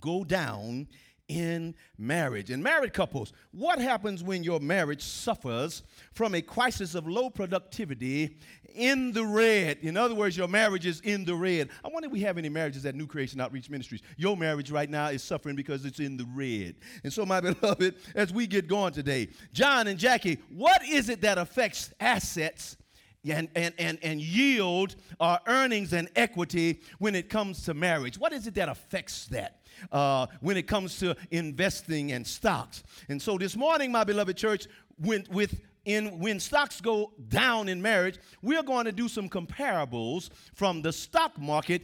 go 0.00 0.22
down 0.22 0.86
in 1.26 1.74
marriage. 1.98 2.50
And 2.50 2.62
married 2.62 2.92
couples, 2.92 3.32
what 3.50 3.80
happens 3.80 4.22
when 4.22 4.44
your 4.44 4.60
marriage 4.60 5.02
suffers 5.02 5.82
from 6.12 6.36
a 6.36 6.42
crisis 6.42 6.94
of 6.94 7.08
low 7.08 7.28
productivity 7.28 8.38
in 8.74 9.12
the 9.12 9.24
red? 9.24 9.78
In 9.82 9.96
other 9.96 10.14
words, 10.14 10.36
your 10.36 10.48
marriage 10.48 10.86
is 10.86 11.00
in 11.00 11.24
the 11.24 11.34
red. 11.34 11.70
I 11.84 11.88
wonder 11.88 12.06
if 12.06 12.12
we 12.12 12.20
have 12.20 12.38
any 12.38 12.48
marriages 12.48 12.86
at 12.86 12.94
New 12.94 13.06
Creation 13.06 13.40
Outreach 13.40 13.70
Ministries. 13.70 14.02
Your 14.16 14.36
marriage 14.36 14.70
right 14.70 14.88
now 14.88 15.08
is 15.08 15.22
suffering 15.22 15.56
because 15.56 15.84
it's 15.84 16.00
in 16.00 16.16
the 16.16 16.26
red. 16.34 16.76
And 17.04 17.12
so, 17.12 17.24
my 17.26 17.40
beloved, 17.40 17.94
as 18.14 18.32
we 18.32 18.46
get 18.46 18.66
going 18.66 18.92
today, 18.92 19.28
John 19.52 19.86
and 19.86 19.98
Jackie, 19.98 20.38
what 20.50 20.84
is 20.84 21.08
it 21.08 21.20
that 21.22 21.38
affects 21.38 21.92
assets? 22.00 22.76
and, 23.28 23.50
and, 23.54 23.74
and, 23.78 23.98
and 24.02 24.18
yield 24.18 24.96
our 25.20 25.38
earnings 25.46 25.92
and 25.92 26.08
equity 26.16 26.80
when 27.00 27.14
it 27.14 27.28
comes 27.28 27.64
to 27.64 27.74
marriage? 27.74 28.18
What 28.18 28.32
is 28.32 28.46
it 28.46 28.54
that 28.54 28.70
affects 28.70 29.26
that? 29.26 29.60
uh, 29.92 30.26
when 30.40 30.56
it 30.56 30.66
comes 30.66 30.98
to 30.98 31.16
investing 31.30 32.12
and 32.12 32.26
stocks. 32.26 32.82
And 33.08 33.20
so 33.20 33.38
this 33.38 33.56
morning, 33.56 33.92
my 33.92 34.04
beloved 34.04 34.36
church, 34.36 34.66
went 34.98 35.30
with 35.30 35.60
in 35.84 36.18
when 36.18 36.40
stocks 36.40 36.80
go 36.80 37.12
down 37.28 37.68
in 37.68 37.80
marriage, 37.80 38.18
we're 38.42 38.62
going 38.62 38.84
to 38.84 38.92
do 38.92 39.08
some 39.08 39.28
comparables 39.28 40.30
from 40.54 40.82
the 40.82 40.92
stock 40.92 41.38
market 41.38 41.82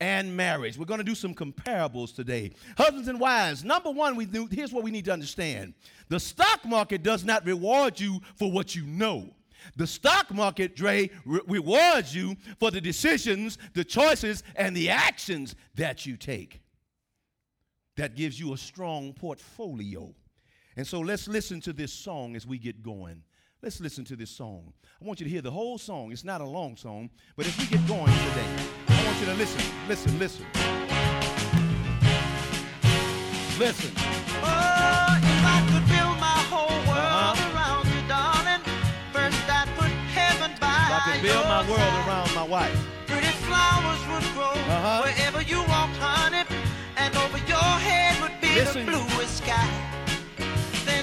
and 0.00 0.36
marriage. 0.36 0.76
We're 0.78 0.84
going 0.84 0.98
to 0.98 1.04
do 1.04 1.14
some 1.14 1.34
comparables 1.34 2.14
today. 2.14 2.52
Husbands 2.76 3.08
and 3.08 3.18
wives, 3.18 3.64
number 3.64 3.90
one, 3.90 4.16
we 4.16 4.26
do, 4.26 4.46
here's 4.50 4.72
what 4.72 4.84
we 4.84 4.90
need 4.90 5.06
to 5.06 5.12
understand 5.12 5.74
the 6.08 6.20
stock 6.20 6.64
market 6.64 7.02
does 7.02 7.24
not 7.24 7.44
reward 7.44 7.98
you 7.98 8.20
for 8.36 8.50
what 8.50 8.74
you 8.74 8.84
know. 8.84 9.30
The 9.76 9.86
stock 9.86 10.32
market, 10.32 10.76
Dre, 10.76 11.10
re- 11.24 11.40
rewards 11.48 12.14
you 12.14 12.36
for 12.60 12.70
the 12.70 12.80
decisions, 12.80 13.58
the 13.74 13.84
choices, 13.84 14.44
and 14.54 14.76
the 14.76 14.90
actions 14.90 15.56
that 15.74 16.06
you 16.06 16.16
take 16.16 16.60
that 17.96 18.14
gives 18.14 18.38
you 18.38 18.52
a 18.52 18.56
strong 18.56 19.12
portfolio. 19.12 20.14
And 20.76 20.86
so 20.86 21.00
let's 21.00 21.26
listen 21.26 21.60
to 21.62 21.72
this 21.72 21.92
song 21.92 22.36
as 22.36 22.46
we 22.46 22.58
get 22.58 22.82
going. 22.82 23.22
Let's 23.62 23.80
listen 23.80 24.04
to 24.06 24.16
this 24.16 24.30
song. 24.30 24.72
I 25.00 25.04
want 25.04 25.18
you 25.20 25.24
to 25.24 25.30
hear 25.30 25.42
the 25.42 25.50
whole 25.50 25.78
song. 25.78 26.12
It's 26.12 26.24
not 26.24 26.40
a 26.40 26.44
long 26.44 26.76
song, 26.76 27.10
but 27.36 27.46
as 27.46 27.56
we 27.58 27.66
get 27.66 27.86
going 27.88 28.06
today, 28.12 28.46
I 28.88 29.04
want 29.04 29.18
you 29.20 29.26
to 29.26 29.34
listen, 29.34 29.62
listen, 29.88 30.18
listen. 30.18 30.46
Listen. 33.58 33.90
Oh, 33.96 35.16
if 35.16 35.42
I 35.42 35.58
could 35.72 35.86
build 35.88 36.16
my 36.20 36.38
whole 36.52 36.76
world 36.84 37.16
Uh-huh. 37.32 37.56
around 37.56 37.86
you, 37.88 38.00
darling, 38.06 38.60
first 39.12 39.40
I'd 39.48 39.68
put 39.78 39.88
heaven 40.12 40.52
by 40.60 40.68
If 40.68 41.06
I 41.08 41.12
could 41.14 41.22
build 41.22 41.44
my 41.46 41.60
your 41.62 41.70
world 41.70 41.80
side. 41.80 42.06
around 42.08 42.34
my 42.34 42.42
wife. 42.44 42.86
Pretty 43.06 43.32
flowers 43.48 44.00
would 44.12 44.26
grow 44.34 44.52
Uh-huh. 44.52 45.02
wherever 45.02 45.40
you 45.42 45.58
walked, 45.64 45.96
honey, 45.96 46.44
and 46.98 47.16
over 47.16 47.38
your 47.48 47.70
head 47.88 48.20
would 48.20 48.38
be 48.42 48.54
Listen. 48.54 48.84
the 48.84 48.92
bluest 48.92 49.38
sky. 49.38 49.66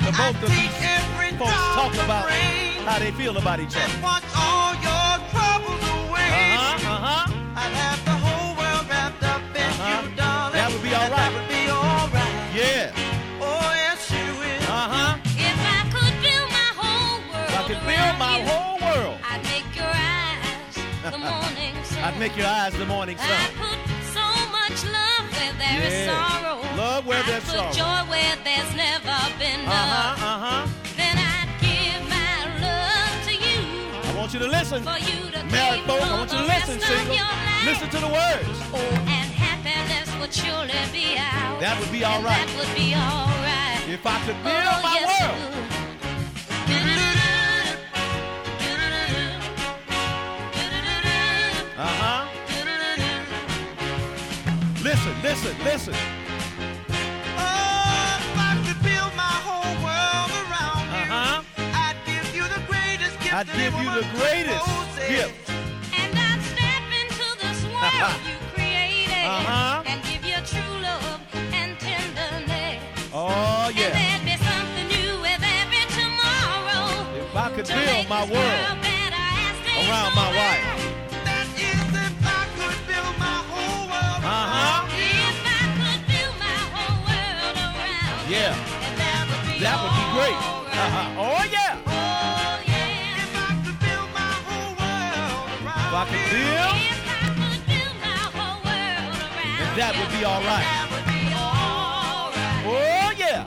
Then 0.03 0.11
The 0.11 0.17
both 0.17 0.43
of 0.43 0.49
take 0.49 0.59
these 0.59 0.89
every 0.97 1.31
folks 1.37 1.63
talk 1.79 1.93
about 1.95 2.27
rain 2.29 2.83
how 2.83 2.99
they 2.99 3.11
feel 3.11 3.37
about 3.37 3.59
each 3.59 3.75
other. 3.77 3.93
watch 4.03 4.23
all 4.35 4.73
your 4.87 5.11
troubles 5.31 5.83
away. 6.03 6.31
Uh-huh, 6.35 6.91
uh-huh. 6.95 7.31
I'd 7.55 7.73
have 7.83 7.99
the 8.03 8.17
whole 8.25 8.51
world 8.59 8.85
wrapped 8.89 9.23
up 9.23 9.41
in 9.55 9.61
Uh-huh. 9.63 10.01
you, 10.03 10.15
darling. 10.15 10.53
That 10.59 10.71
would 10.71 10.83
be 10.83 10.93
all 10.93 11.01
and 11.03 11.11
right. 11.11 11.19
That 11.23 11.31
would 11.33 11.49
be 11.49 11.63
all 11.71 12.07
right. 12.11 12.35
Yeah. 12.51 12.91
Oh, 13.39 13.71
yes, 13.83 14.11
you 14.11 14.27
will. 14.41 14.63
Uh-huh. 14.67 15.17
If 15.49 15.57
I 15.77 15.81
could 15.95 16.15
build 16.25 16.49
my 16.59 16.69
whole 16.75 17.19
world 17.31 17.47
If 17.47 17.55
I 17.55 17.63
could 17.69 17.81
build 17.87 18.15
my 18.19 18.35
you, 18.37 18.43
whole 18.51 18.77
world, 18.83 19.17
I'd 19.31 19.43
make 19.47 19.69
your 19.79 19.87
eyes 19.87 20.75
the 21.07 21.17
morning 21.31 21.75
sun. 21.87 22.03
I'd 22.03 22.17
make 22.19 22.35
your 22.35 22.47
eyes 22.47 22.73
the 22.75 22.85
morning 22.85 23.17
sun. 23.17 23.31
I'd 23.31 23.55
put 23.63 23.79
so 24.11 24.25
much 24.51 24.77
love 24.91 25.23
where 25.39 25.53
there 25.55 25.79
is 25.87 25.93
Yeah. 26.03 26.11
sorrow. 26.11 26.59
Where 27.05 27.19
I'd 27.19 27.25
there's 27.27 27.43
put 27.43 27.53
sorrow. 27.55 27.71
joy 27.73 28.09
where 28.09 28.35
there's 28.47 28.71
never 28.75 29.17
been 29.37 29.59
love. 29.65 30.15
Uh-huh, 30.15 30.25
uh-huh. 30.25 30.67
Then 30.95 31.15
I'd 31.19 31.51
give 31.59 31.99
my 32.07 32.47
love 32.63 33.15
to 33.27 33.33
you 33.35 33.59
I 34.07 34.17
want 34.17 34.33
you 34.33 34.39
to 34.39 34.47
listen. 34.47 34.83
for 34.83 34.97
you 34.99 35.29
to 35.31 35.43
Married 35.51 35.83
folks, 35.83 36.03
I 36.05 36.11
want 36.17 36.31
you 36.31 36.37
to 36.39 36.45
listen, 36.45 36.79
single. 36.79 37.27
Listen 37.65 37.89
to 37.89 37.99
the 37.99 38.07
words. 38.07 38.55
Oh, 38.71 38.79
and 38.79 39.27
happiness 39.35 40.07
would 40.19 40.33
surely 40.33 40.71
be 40.95 41.17
ours. 41.19 41.59
That 41.59 41.75
would 41.79 41.91
be 41.91 42.03
all 42.05 42.21
right. 42.23 42.39
That 42.47 42.55
would 42.55 42.73
be 42.75 42.95
all 42.95 43.27
right. 43.43 43.83
If 43.91 44.05
I 44.07 44.17
could 44.25 44.39
build 44.39 44.63
Oh, 44.63 44.81
my 44.81 44.93
yes, 44.95 45.11
world. 45.11 45.37
would. 45.43 45.63
Uh-huh. 51.75 52.27
Listen, 54.83 55.13
listen, 55.23 55.55
listen. 55.63 56.22
I'd 63.35 63.47
give 63.47 63.73
you 63.81 63.89
the 63.89 64.05
greatest 64.17 64.63
possess. 64.63 65.09
gift. 65.09 65.49
And 65.49 66.13
I'd 66.13 66.41
step 66.53 66.85
into 67.01 67.27
this 67.41 67.59
world 67.73 68.21
you 68.29 68.37
created 68.53 69.25
Uh-huh. 69.25 69.83
and 69.89 69.97
give 70.03 70.23
you 70.23 70.37
true 70.45 70.75
love 70.85 71.19
and 71.33 71.73
tenderness. 71.79 72.83
Oh, 73.11 73.65
And 73.67 73.75
yeah. 73.75 73.89
there'd 73.89 74.25
be 74.25 74.37
something 74.37 74.87
new 74.87 75.17
with 75.25 75.41
every 75.41 75.83
tomorrow. 75.97 76.85
If 77.17 77.35
I 77.35 77.49
could 77.55 77.65
to 77.65 77.73
build 77.73 77.85
make 78.05 78.09
my 78.09 78.21
world 78.21 78.77
better 78.85 79.25
around 79.81 80.11
my 80.13 80.29
wife. 80.37 80.65
That 81.25 81.47
is 81.57 81.81
if 81.89 82.15
I 82.21 82.41
could 82.53 82.79
build 82.85 83.13
my 83.17 83.37
whole 83.49 83.83
world 83.89 84.21
Uh-huh. 84.21 84.85
If 84.93 85.37
I 85.41 85.63
could 85.81 86.01
build 86.05 86.35
my 86.37 86.59
whole 86.69 86.99
world 87.09 87.55
around 87.65 88.29
Yeah. 88.29 88.53
and 88.85 88.93
that 89.01 89.21
would 89.25 89.41
be 89.49 89.57
That 89.65 89.75
would 89.81 89.95
be 89.97 90.05
great. 90.21 90.37
Uh-huh. 90.37 91.09
Oh, 91.25 91.43
yeah. 91.51 91.52
Around 96.09 96.93
and 99.59 99.77
that 99.77 99.95
would 99.97 100.11
be 100.17 100.25
all 100.25 100.41
right. 100.43 100.65
Oh, 102.65 103.13
yeah. 103.17 103.45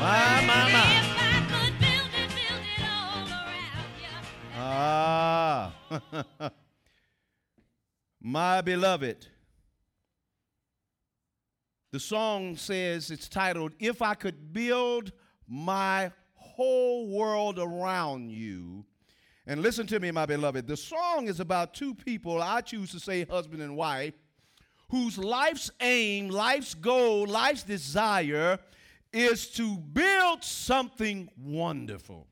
My 0.00 0.40
My, 0.46 0.72
my. 0.72 0.86
Ah. 4.56 5.72
My 8.22 8.60
beloved. 8.60 9.26
The 11.92 11.98
song 11.98 12.56
says 12.56 13.10
it's 13.10 13.28
titled, 13.28 13.72
If 13.80 14.02
I 14.02 14.14
Could 14.14 14.52
Build 14.52 15.10
My 15.48 16.12
Whole 16.60 17.06
World 17.06 17.58
Around 17.58 18.32
You. 18.32 18.84
And 19.46 19.62
listen 19.62 19.86
to 19.86 19.98
me, 19.98 20.10
my 20.10 20.26
beloved. 20.26 20.66
The 20.66 20.76
song 20.76 21.26
is 21.26 21.40
about 21.40 21.72
two 21.72 21.94
people, 21.94 22.42
I 22.42 22.60
choose 22.60 22.90
to 22.90 23.00
say 23.00 23.24
husband 23.24 23.62
and 23.62 23.78
wife, 23.78 24.12
whose 24.90 25.16
life's 25.16 25.70
aim, 25.80 26.28
life's 26.28 26.74
goal, 26.74 27.26
life's 27.26 27.62
desire 27.62 28.58
is 29.10 29.46
to 29.52 29.78
build 29.78 30.44
something 30.44 31.30
wonderful. 31.38 32.26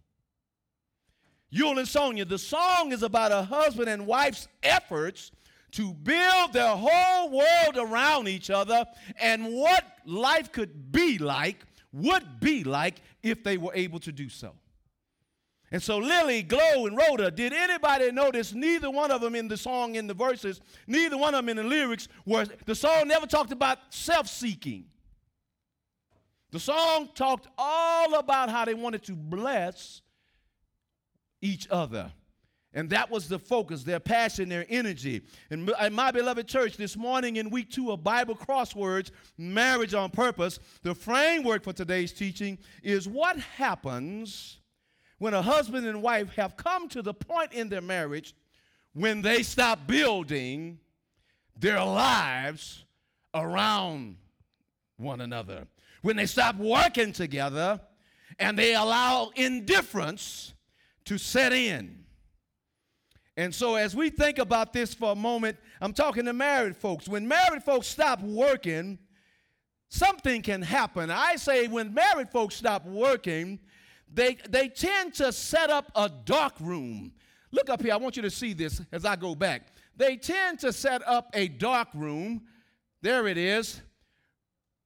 Yul 1.50 1.78
and 1.78 1.88
Sonia, 1.88 2.26
the 2.26 2.36
song 2.36 2.92
is 2.92 3.02
about 3.02 3.32
a 3.32 3.44
husband 3.44 3.88
and 3.88 4.06
wife's 4.06 4.46
efforts 4.62 5.32
to 5.70 5.94
build 5.94 6.52
their 6.52 6.76
whole 6.76 7.30
world 7.30 7.78
around 7.78 8.28
each 8.28 8.50
other 8.50 8.84
and 9.18 9.54
what 9.54 9.84
life 10.04 10.52
could 10.52 10.92
be 10.92 11.16
like, 11.16 11.64
would 11.92 12.40
be 12.40 12.64
like 12.64 13.00
if 13.22 13.42
they 13.44 13.56
were 13.58 13.72
able 13.74 13.98
to 14.00 14.12
do 14.12 14.28
so. 14.28 14.52
And 15.70 15.82
so 15.82 15.98
Lily, 15.98 16.42
Glow, 16.42 16.86
and 16.86 16.96
Rhoda, 16.96 17.30
did 17.30 17.52
anybody 17.52 18.10
notice 18.10 18.54
neither 18.54 18.90
one 18.90 19.10
of 19.10 19.20
them 19.20 19.34
in 19.34 19.48
the 19.48 19.56
song, 19.56 19.96
in 19.96 20.06
the 20.06 20.14
verses, 20.14 20.60
neither 20.86 21.18
one 21.18 21.34
of 21.34 21.44
them 21.44 21.50
in 21.50 21.56
the 21.58 21.62
lyrics, 21.62 22.08
were 22.24 22.46
the 22.64 22.74
song 22.74 23.08
never 23.08 23.26
talked 23.26 23.52
about 23.52 23.78
self-seeking. 23.90 24.86
The 26.50 26.60
song 26.60 27.10
talked 27.14 27.48
all 27.58 28.14
about 28.14 28.48
how 28.48 28.64
they 28.64 28.72
wanted 28.72 29.02
to 29.04 29.12
bless 29.12 30.00
each 31.42 31.68
other. 31.70 32.12
And 32.74 32.90
that 32.90 33.10
was 33.10 33.28
the 33.28 33.38
focus, 33.38 33.82
their 33.82 33.98
passion, 33.98 34.48
their 34.48 34.66
energy. 34.68 35.22
And 35.50 35.70
my 35.92 36.10
beloved 36.10 36.46
church, 36.46 36.76
this 36.76 36.96
morning 36.96 37.36
in 37.36 37.48
week 37.48 37.70
two 37.70 37.90
of 37.90 38.04
Bible 38.04 38.36
Crosswords, 38.36 39.10
Marriage 39.38 39.94
on 39.94 40.10
Purpose, 40.10 40.58
the 40.82 40.94
framework 40.94 41.64
for 41.64 41.72
today's 41.72 42.12
teaching 42.12 42.58
is 42.82 43.08
what 43.08 43.38
happens 43.38 44.58
when 45.16 45.34
a 45.34 45.42
husband 45.42 45.86
and 45.86 46.02
wife 46.02 46.28
have 46.36 46.56
come 46.56 46.88
to 46.90 47.02
the 47.02 47.14
point 47.14 47.52
in 47.52 47.68
their 47.68 47.80
marriage 47.80 48.34
when 48.92 49.22
they 49.22 49.42
stop 49.42 49.86
building 49.86 50.78
their 51.56 51.82
lives 51.82 52.84
around 53.34 54.16
one 54.96 55.20
another. 55.20 55.66
When 56.02 56.16
they 56.16 56.26
stop 56.26 56.56
working 56.56 57.12
together 57.12 57.80
and 58.38 58.58
they 58.58 58.74
allow 58.74 59.30
indifference 59.34 60.54
to 61.06 61.16
set 61.18 61.52
in. 61.52 62.04
And 63.38 63.54
so, 63.54 63.76
as 63.76 63.94
we 63.94 64.10
think 64.10 64.38
about 64.38 64.72
this 64.72 64.92
for 64.92 65.12
a 65.12 65.14
moment, 65.14 65.58
I'm 65.80 65.92
talking 65.92 66.24
to 66.24 66.32
married 66.32 66.76
folks. 66.76 67.06
When 67.06 67.28
married 67.28 67.62
folks 67.62 67.86
stop 67.86 68.20
working, 68.20 68.98
something 69.90 70.42
can 70.42 70.60
happen. 70.60 71.08
I 71.08 71.36
say 71.36 71.68
when 71.68 71.94
married 71.94 72.30
folks 72.30 72.56
stop 72.56 72.84
working, 72.84 73.60
they, 74.12 74.38
they 74.48 74.68
tend 74.68 75.14
to 75.14 75.30
set 75.30 75.70
up 75.70 75.92
a 75.94 76.08
dark 76.08 76.54
room. 76.58 77.12
Look 77.52 77.70
up 77.70 77.80
here, 77.80 77.94
I 77.94 77.96
want 77.98 78.16
you 78.16 78.22
to 78.22 78.30
see 78.30 78.54
this 78.54 78.82
as 78.90 79.04
I 79.04 79.14
go 79.14 79.36
back. 79.36 79.68
They 79.96 80.16
tend 80.16 80.58
to 80.58 80.72
set 80.72 81.06
up 81.06 81.30
a 81.32 81.46
dark 81.46 81.90
room. 81.94 82.42
There 83.02 83.28
it 83.28 83.38
is. 83.38 83.80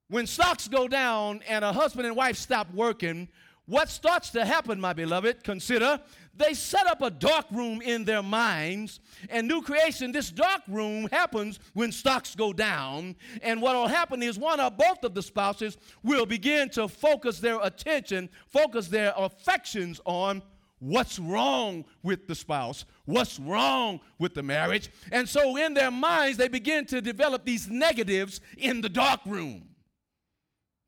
When 0.08 0.26
stocks 0.26 0.68
go 0.68 0.88
down 0.88 1.40
and 1.48 1.64
a 1.64 1.72
husband 1.72 2.06
and 2.06 2.14
wife 2.14 2.36
stop 2.36 2.70
working, 2.74 3.30
what 3.66 3.88
starts 3.88 4.30
to 4.30 4.44
happen, 4.44 4.80
my 4.80 4.92
beloved, 4.92 5.44
consider 5.44 6.00
they 6.34 6.54
set 6.54 6.86
up 6.86 7.02
a 7.02 7.10
dark 7.10 7.46
room 7.50 7.82
in 7.82 8.04
their 8.04 8.22
minds. 8.22 9.00
And 9.28 9.46
new 9.46 9.60
creation, 9.62 10.12
this 10.12 10.30
dark 10.30 10.62
room 10.66 11.08
happens 11.12 11.60
when 11.74 11.92
stocks 11.92 12.34
go 12.34 12.52
down. 12.52 13.16
And 13.42 13.60
what 13.60 13.76
will 13.76 13.88
happen 13.88 14.22
is 14.22 14.38
one 14.38 14.60
or 14.60 14.70
both 14.70 15.04
of 15.04 15.14
the 15.14 15.22
spouses 15.22 15.76
will 16.02 16.26
begin 16.26 16.70
to 16.70 16.88
focus 16.88 17.38
their 17.38 17.60
attention, 17.62 18.30
focus 18.48 18.88
their 18.88 19.12
affections 19.16 20.00
on 20.04 20.42
what's 20.78 21.18
wrong 21.18 21.84
with 22.02 22.26
the 22.26 22.34
spouse, 22.34 22.84
what's 23.04 23.38
wrong 23.38 24.00
with 24.18 24.34
the 24.34 24.42
marriage. 24.42 24.90
And 25.12 25.28
so 25.28 25.56
in 25.56 25.74
their 25.74 25.90
minds, 25.90 26.38
they 26.38 26.48
begin 26.48 26.86
to 26.86 27.00
develop 27.00 27.44
these 27.44 27.68
negatives 27.68 28.40
in 28.56 28.80
the 28.80 28.88
dark 28.88 29.20
room 29.26 29.68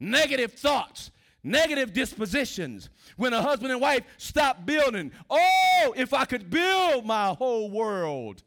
negative 0.00 0.52
thoughts, 0.52 1.10
negative 1.44 1.92
dispositions. 1.92 2.88
When 3.16 3.32
a 3.32 3.42
husband 3.42 3.70
and 3.70 3.80
wife 3.80 4.02
stop 4.16 4.66
building, 4.66 5.12
oh, 5.30 5.94
if 5.96 6.12
I 6.12 6.24
could 6.24 6.50
build 6.50 7.04
my 7.06 7.28
whole 7.28 7.70
world 7.70 8.42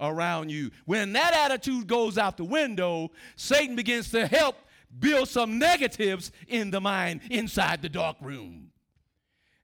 around 0.00 0.50
you. 0.50 0.70
When 0.86 1.12
that 1.12 1.34
attitude 1.34 1.86
goes 1.86 2.18
out 2.18 2.36
the 2.36 2.44
window, 2.44 3.10
Satan 3.36 3.76
begins 3.76 4.10
to 4.10 4.26
help 4.26 4.56
build 4.98 5.28
some 5.28 5.58
negatives 5.58 6.32
in 6.48 6.70
the 6.70 6.80
mind 6.80 7.20
inside 7.30 7.82
the 7.82 7.88
dark 7.88 8.16
room. 8.20 8.69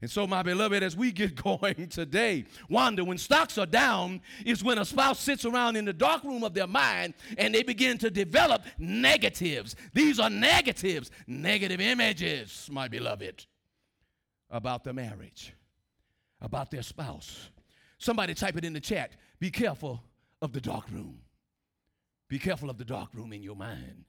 And 0.02 0.10
so, 0.10 0.26
my 0.26 0.42
beloved, 0.42 0.82
as 0.82 0.94
we 0.94 1.10
get 1.10 1.34
going 1.42 1.88
today, 1.88 2.44
Wanda, 2.68 3.04
when 3.04 3.18
stocks 3.18 3.56
are 3.56 3.66
down, 3.66 4.20
is 4.44 4.62
when 4.62 4.78
a 4.78 4.84
spouse 4.84 5.18
sits 5.18 5.44
around 5.44 5.76
in 5.76 5.84
the 5.84 5.92
dark 5.92 6.22
room 6.24 6.44
of 6.44 6.54
their 6.54 6.66
mind 6.66 7.14
and 7.38 7.54
they 7.54 7.62
begin 7.62 7.96
to 7.98 8.10
develop 8.10 8.62
negatives. 8.78 9.74
These 9.94 10.20
are 10.20 10.30
negatives, 10.30 11.10
negative 11.26 11.80
images, 11.80 12.68
my 12.70 12.88
beloved, 12.88 13.46
about 14.50 14.84
the 14.84 14.92
marriage, 14.92 15.54
about 16.40 16.70
their 16.70 16.82
spouse. 16.82 17.48
Somebody 17.98 18.34
type 18.34 18.56
it 18.56 18.64
in 18.64 18.74
the 18.74 18.80
chat. 18.80 19.12
Be 19.40 19.50
careful 19.50 20.02
of 20.42 20.52
the 20.52 20.60
dark 20.60 20.90
room. 20.90 21.20
Be 22.28 22.38
careful 22.38 22.68
of 22.68 22.76
the 22.76 22.84
dark 22.84 23.14
room 23.14 23.32
in 23.32 23.42
your 23.42 23.56
mind. 23.56 24.04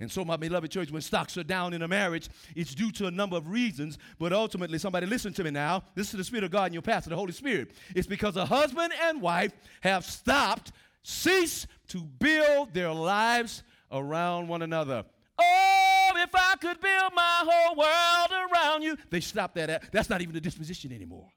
And 0.00 0.10
so, 0.10 0.24
my 0.24 0.36
beloved 0.36 0.70
church, 0.70 0.90
when 0.90 1.02
stocks 1.02 1.36
are 1.36 1.44
down 1.44 1.74
in 1.74 1.82
a 1.82 1.88
marriage, 1.88 2.28
it's 2.56 2.74
due 2.74 2.90
to 2.92 3.06
a 3.06 3.10
number 3.10 3.36
of 3.36 3.48
reasons. 3.48 3.98
But 4.18 4.32
ultimately, 4.32 4.78
somebody 4.78 5.06
listen 5.06 5.32
to 5.34 5.44
me 5.44 5.50
now. 5.50 5.84
This 5.94 6.08
is 6.08 6.18
the 6.18 6.24
Spirit 6.24 6.44
of 6.44 6.50
God 6.50 6.64
and 6.64 6.74
your 6.74 6.82
pastor, 6.82 7.10
the 7.10 7.16
Holy 7.16 7.32
Spirit. 7.32 7.72
It's 7.94 8.06
because 8.06 8.36
a 8.36 8.46
husband 8.46 8.92
and 9.02 9.20
wife 9.20 9.52
have 9.82 10.04
stopped, 10.04 10.72
ceased 11.02 11.66
to 11.88 11.98
build 12.02 12.74
their 12.74 12.92
lives 12.92 13.62
around 13.90 14.48
one 14.48 14.62
another. 14.62 15.04
Oh, 15.38 16.10
if 16.16 16.30
I 16.34 16.56
could 16.56 16.80
build 16.80 17.12
my 17.14 17.44
whole 17.46 17.76
world 17.76 18.50
around 18.52 18.82
you. 18.82 18.96
They 19.10 19.20
stopped 19.20 19.54
that. 19.56 19.70
At, 19.70 19.92
that's 19.92 20.10
not 20.10 20.22
even 20.22 20.34
the 20.34 20.40
disposition 20.40 20.92
anymore. 20.92 21.28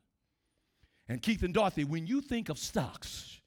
And 1.08 1.22
Keith 1.22 1.44
and 1.44 1.54
Dorothy, 1.54 1.84
when 1.84 2.08
you 2.08 2.22
think 2.22 2.50
of 2.50 2.58
stocks, 2.58 3.40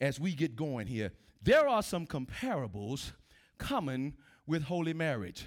as 0.00 0.18
we 0.18 0.34
get 0.34 0.56
going 0.56 0.86
here, 0.86 1.12
there 1.42 1.68
are 1.68 1.82
some 1.82 2.06
comparables 2.06 3.12
common 3.58 4.14
with 4.46 4.62
holy 4.64 4.94
marriage. 4.94 5.46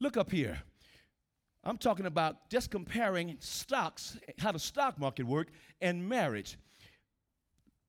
Look 0.00 0.16
up 0.16 0.30
here. 0.30 0.62
I'm 1.64 1.78
talking 1.78 2.06
about 2.06 2.48
just 2.50 2.70
comparing 2.70 3.36
stocks, 3.40 4.18
how 4.38 4.52
the 4.52 4.58
stock 4.58 4.98
market 4.98 5.26
work, 5.26 5.48
and 5.80 6.08
marriage. 6.08 6.58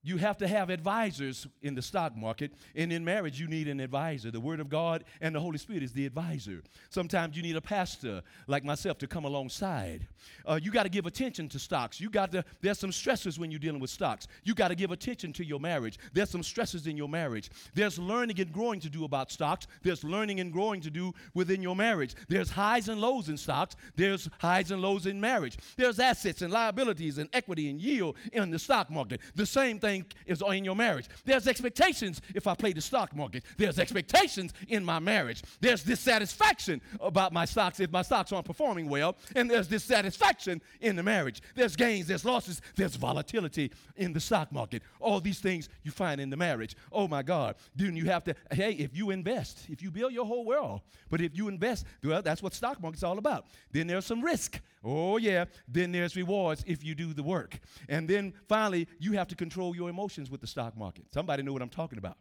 You 0.04 0.18
have 0.18 0.38
to 0.38 0.48
have 0.48 0.70
advisors 0.70 1.48
in 1.62 1.76
the 1.76 1.82
stock 1.82 2.16
market, 2.16 2.54
and 2.76 2.94
in 2.94 3.04
marriage, 3.04 3.40
you 3.40 3.48
need 3.48 3.68
an 3.68 3.80
advisor. 3.80 4.32
The 4.32 4.40
Word 4.40 4.60
of 4.60 4.70
God 4.70 5.04
and 5.20 5.36
the 5.36 5.40
Holy 5.40 5.58
Spirit 5.58 5.84
is 5.84 5.92
the 5.92 6.06
advisor. 6.06 6.64
Sometimes 6.90 7.36
you 7.36 7.44
need 7.44 7.56
a 7.56 7.62
pastor 7.62 8.22
like 8.48 8.64
myself 8.64 8.98
to 9.00 9.08
come 9.08 9.26
alongside. 9.26 10.08
Uh, 10.46 10.60
you 10.62 10.72
got 10.72 10.84
to 10.84 10.90
give 10.90 11.08
attention 11.08 11.50
to 11.50 11.60
stocks. 11.60 12.00
You 12.00 12.10
got 12.10 12.32
to. 12.32 12.46
There's 12.62 12.80
some 12.80 12.92
stresses 12.92 13.38
when 13.40 13.52
you're 13.52 13.60
dealing 13.60 13.82
with 13.82 13.90
stocks. 13.90 14.28
You 14.44 14.54
got 14.54 14.70
to 14.70 14.76
give 14.76 14.92
attention 14.92 15.34
to 15.34 15.46
your 15.46 15.60
marriage. 15.60 15.98
There's 16.14 16.30
some 16.30 16.44
stresses 16.44 16.88
in 16.88 16.96
your 16.96 17.10
marriage. 17.10 17.50
There's 17.74 18.00
learning 18.00 18.40
and 18.40 18.52
growing 18.54 18.80
to 18.82 18.90
do 18.90 19.04
about 19.04 19.32
stocks. 19.32 19.68
There's 19.84 20.04
learning 20.04 20.40
and 20.40 20.54
growing 20.54 20.80
to 20.82 20.90
do 20.90 21.14
within 21.34 21.62
your 21.62 21.76
marriage. 21.76 22.16
There's 22.30 22.52
highs 22.52 22.88
and 22.88 23.02
lows 23.02 23.30
in 23.30 23.38
stocks. 23.38 23.76
There's 23.96 24.30
highs 24.40 24.72
and 24.72 24.82
lows 24.82 25.06
in 25.06 25.20
marriage. 25.20 25.58
There's 25.76 26.00
assets 26.00 26.42
and 26.42 26.54
liabilities 26.54 27.18
and 27.18 27.30
equity 27.34 27.70
and 27.70 27.82
yield 27.82 28.16
in 28.32 28.52
the 28.52 28.60
stock 28.60 28.90
market. 28.90 29.22
The 29.36 29.46
same 29.46 29.80
thing 29.80 29.87
is 30.26 30.42
in 30.42 30.66
your 30.66 30.76
marriage. 30.76 31.08
There's 31.26 31.48
expectations 31.48 32.22
if 32.36 32.48
I 32.48 32.56
play 32.56 32.74
the 32.74 32.82
stock 32.82 33.16
market. 33.16 33.44
There's 33.58 33.80
expectations 33.80 34.54
in 34.68 34.84
my 34.84 35.00
marriage. 35.00 35.44
There's 35.60 35.84
dissatisfaction 35.84 36.82
about 37.00 37.34
my 37.34 37.46
stocks 37.46 37.80
if 37.80 37.92
my 37.92 38.02
stocks 38.02 38.32
aren't 38.32 38.46
performing 38.46 38.90
well. 38.90 39.16
And 39.36 39.50
there's 39.50 39.68
dissatisfaction 39.68 40.62
in 40.82 40.96
the 40.96 41.04
marriage. 41.04 41.42
There's 41.56 41.76
gains, 41.76 42.08
there's 42.08 42.26
losses, 42.26 42.62
there's 42.76 42.96
volatility 42.96 43.72
in 43.96 44.14
the 44.14 44.20
stock 44.20 44.52
market. 44.52 44.84
All 45.00 45.20
these 45.20 45.40
things 45.40 45.70
you 45.84 45.92
find 45.92 46.20
in 46.20 46.30
the 46.30 46.38
marriage. 46.38 46.76
Oh 46.92 47.08
my 47.08 47.24
God. 47.24 47.56
Then 47.76 47.96
you 47.96 48.06
have 48.06 48.24
to, 48.26 48.36
hey, 48.52 48.74
if 48.74 48.96
you 48.96 49.12
invest, 49.12 49.66
if 49.70 49.82
you 49.82 49.92
build 49.92 50.14
your 50.14 50.26
whole 50.26 50.46
world, 50.46 50.82
but 51.10 51.22
if 51.22 51.36
you 51.36 51.48
invest, 51.48 51.86
well, 52.04 52.22
that's 52.22 52.44
what 52.44 52.54
stock 52.54 52.82
market's 52.82 53.04
all 53.04 53.18
about. 53.18 53.46
Then 53.72 53.88
there's 53.88 54.06
some 54.06 54.22
risk. 54.22 54.60
Oh 54.88 55.18
yeah. 55.18 55.46
Then 55.68 55.92
there's 55.92 56.16
rewards 56.16 56.64
if 56.66 56.82
you 56.84 56.96
do 56.96 57.14
the 57.14 57.24
work. 57.24 57.60
And 57.90 58.08
then 58.08 58.34
finally, 58.48 58.88
you 59.00 59.12
have 59.14 59.28
to 59.28 59.36
control 59.36 59.76
your 59.76 59.90
emotions 59.90 60.32
with 60.32 60.40
the 60.40 60.48
stock 60.48 60.78
market. 60.78 61.12
Somebody 61.12 61.44
know 61.44 61.52
what 61.52 61.62
I'm 61.62 61.70
talking 61.70 61.98
about 61.98 62.18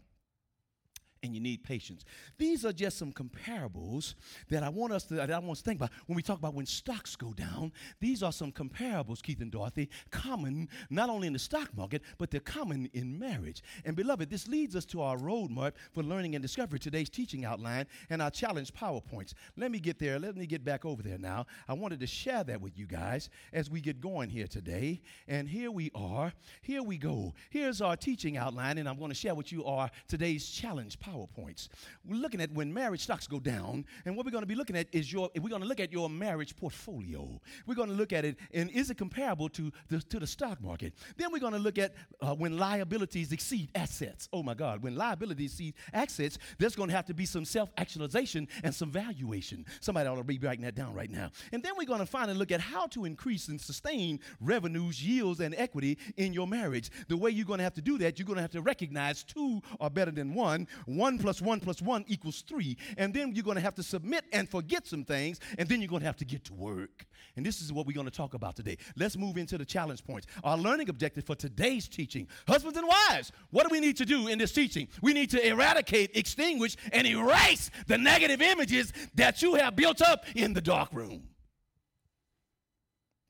and 1.22 1.34
you 1.34 1.40
need 1.40 1.64
patience. 1.64 2.04
These 2.38 2.64
are 2.64 2.72
just 2.72 2.98
some 2.98 3.12
comparables 3.12 4.14
that 4.48 4.62
I 4.62 4.68
want 4.68 4.92
us 4.92 5.04
to 5.04 5.14
that 5.14 5.30
I 5.30 5.38
want 5.38 5.52
us 5.52 5.58
to 5.58 5.64
think 5.64 5.80
about 5.80 5.90
when 6.06 6.16
we 6.16 6.22
talk 6.22 6.38
about 6.38 6.54
when 6.54 6.66
stocks 6.66 7.16
go 7.16 7.32
down. 7.32 7.72
These 8.00 8.22
are 8.22 8.32
some 8.32 8.52
comparables, 8.52 9.22
Keith 9.22 9.40
and 9.40 9.50
Dorothy, 9.50 9.88
common 10.10 10.68
not 10.90 11.08
only 11.08 11.26
in 11.26 11.32
the 11.32 11.38
stock 11.38 11.76
market, 11.76 12.02
but 12.18 12.30
they're 12.30 12.40
common 12.40 12.88
in 12.92 13.18
marriage. 13.18 13.62
And 13.84 13.96
beloved, 13.96 14.30
this 14.30 14.46
leads 14.48 14.76
us 14.76 14.84
to 14.86 15.02
our 15.02 15.16
roadmap 15.16 15.72
for 15.92 16.02
learning 16.02 16.34
and 16.34 16.42
discovery, 16.42 16.78
today's 16.78 17.10
teaching 17.10 17.44
outline, 17.44 17.86
and 18.10 18.22
our 18.22 18.30
challenge 18.30 18.72
PowerPoints. 18.72 19.34
Let 19.56 19.70
me 19.70 19.78
get 19.78 19.98
there. 19.98 20.18
Let 20.18 20.36
me 20.36 20.46
get 20.46 20.64
back 20.64 20.84
over 20.84 21.02
there 21.02 21.18
now. 21.18 21.46
I 21.68 21.72
wanted 21.72 22.00
to 22.00 22.06
share 22.06 22.44
that 22.44 22.60
with 22.60 22.78
you 22.78 22.86
guys 22.86 23.30
as 23.52 23.70
we 23.70 23.80
get 23.80 24.00
going 24.00 24.30
here 24.30 24.46
today. 24.46 25.00
And 25.28 25.48
here 25.48 25.70
we 25.70 25.90
are. 25.94 26.32
Here 26.62 26.82
we 26.82 26.98
go. 26.98 27.34
Here's 27.50 27.80
our 27.80 27.96
teaching 27.96 28.36
outline, 28.36 28.78
and 28.78 28.88
I'm 28.88 28.98
going 28.98 29.10
to 29.10 29.14
share 29.14 29.34
with 29.34 29.52
you 29.52 29.64
our 29.64 29.90
today's 30.08 30.48
challenge 30.48 30.98
PowerPoints. 31.06 31.68
We're 32.04 32.16
looking 32.16 32.40
at 32.40 32.52
when 32.52 32.72
marriage 32.72 33.02
stocks 33.02 33.26
go 33.26 33.40
down, 33.40 33.84
and 34.04 34.16
what 34.16 34.26
we're 34.26 34.32
going 34.32 34.42
to 34.42 34.48
be 34.48 34.54
looking 34.54 34.76
at 34.76 34.88
is 34.92 35.12
your, 35.12 35.30
we're 35.36 35.48
going 35.48 35.62
to 35.62 35.68
look 35.68 35.80
at 35.80 35.92
your 35.92 36.10
marriage 36.10 36.56
portfolio. 36.56 37.40
We're 37.66 37.74
going 37.74 37.88
to 37.88 37.94
look 37.94 38.12
at 38.12 38.24
it, 38.24 38.36
and 38.52 38.70
is 38.70 38.90
it 38.90 38.98
comparable 38.98 39.48
to 39.50 39.72
the, 39.88 40.00
to 40.00 40.18
the 40.18 40.26
stock 40.26 40.60
market? 40.60 40.94
Then 41.16 41.32
we're 41.32 41.38
going 41.38 41.52
to 41.52 41.58
look 41.58 41.78
at 41.78 41.94
uh, 42.20 42.34
when 42.34 42.58
liabilities 42.58 43.32
exceed 43.32 43.70
assets. 43.74 44.28
Oh 44.32 44.42
my 44.42 44.54
God, 44.54 44.82
when 44.82 44.96
liabilities 44.96 45.52
exceed 45.52 45.74
assets, 45.92 46.38
there's 46.58 46.76
going 46.76 46.88
to 46.88 46.96
have 46.96 47.06
to 47.06 47.14
be 47.14 47.26
some 47.26 47.44
self 47.44 47.70
actualization 47.76 48.48
and 48.62 48.74
some 48.74 48.90
valuation. 48.90 49.64
Somebody 49.80 50.08
ought 50.08 50.16
to 50.16 50.24
be 50.24 50.38
writing 50.38 50.64
that 50.64 50.74
down 50.74 50.94
right 50.94 51.10
now. 51.10 51.30
And 51.52 51.62
then 51.62 51.72
we're 51.76 51.86
going 51.86 52.00
to 52.00 52.06
finally 52.06 52.36
look 52.36 52.52
at 52.52 52.60
how 52.60 52.86
to 52.88 53.04
increase 53.04 53.48
and 53.48 53.60
sustain 53.60 54.20
revenues, 54.40 55.02
yields, 55.02 55.40
and 55.40 55.54
equity 55.56 55.98
in 56.16 56.32
your 56.32 56.46
marriage. 56.46 56.90
The 57.08 57.16
way 57.16 57.30
you're 57.30 57.46
going 57.46 57.58
to 57.58 57.64
have 57.64 57.74
to 57.74 57.82
do 57.82 57.98
that, 57.98 58.18
you're 58.18 58.26
going 58.26 58.36
to 58.36 58.42
have 58.42 58.52
to 58.52 58.62
recognize 58.62 59.22
two 59.22 59.62
are 59.80 59.90
better 59.90 60.10
than 60.10 60.34
one. 60.34 60.66
One 60.96 61.18
plus 61.18 61.42
one 61.42 61.60
plus 61.60 61.82
one 61.82 62.04
equals 62.08 62.42
three. 62.42 62.76
And 62.96 63.12
then 63.12 63.34
you're 63.34 63.44
going 63.44 63.56
to 63.56 63.62
have 63.62 63.74
to 63.76 63.82
submit 63.82 64.24
and 64.32 64.48
forget 64.48 64.86
some 64.86 65.04
things, 65.04 65.40
and 65.58 65.68
then 65.68 65.80
you're 65.80 65.88
going 65.88 66.00
to 66.00 66.06
have 66.06 66.16
to 66.16 66.24
get 66.24 66.44
to 66.44 66.54
work. 66.54 67.06
And 67.36 67.44
this 67.44 67.60
is 67.60 67.72
what 67.72 67.86
we're 67.86 67.92
going 67.92 68.06
to 68.06 68.12
talk 68.12 68.34
about 68.34 68.56
today. 68.56 68.78
Let's 68.96 69.16
move 69.16 69.36
into 69.36 69.58
the 69.58 69.64
challenge 69.64 70.04
points. 70.04 70.26
Our 70.42 70.56
learning 70.56 70.88
objective 70.88 71.24
for 71.24 71.34
today's 71.34 71.86
teaching 71.86 72.26
husbands 72.48 72.78
and 72.78 72.88
wives, 72.88 73.30
what 73.50 73.68
do 73.68 73.68
we 73.70 73.80
need 73.80 73.96
to 73.98 74.06
do 74.06 74.28
in 74.28 74.38
this 74.38 74.52
teaching? 74.52 74.88
We 75.02 75.12
need 75.12 75.30
to 75.30 75.46
eradicate, 75.46 76.16
extinguish, 76.16 76.76
and 76.92 77.06
erase 77.06 77.70
the 77.86 77.98
negative 77.98 78.40
images 78.40 78.92
that 79.14 79.42
you 79.42 79.54
have 79.56 79.76
built 79.76 80.00
up 80.00 80.24
in 80.34 80.54
the 80.54 80.62
dark 80.62 80.92
room 80.92 81.28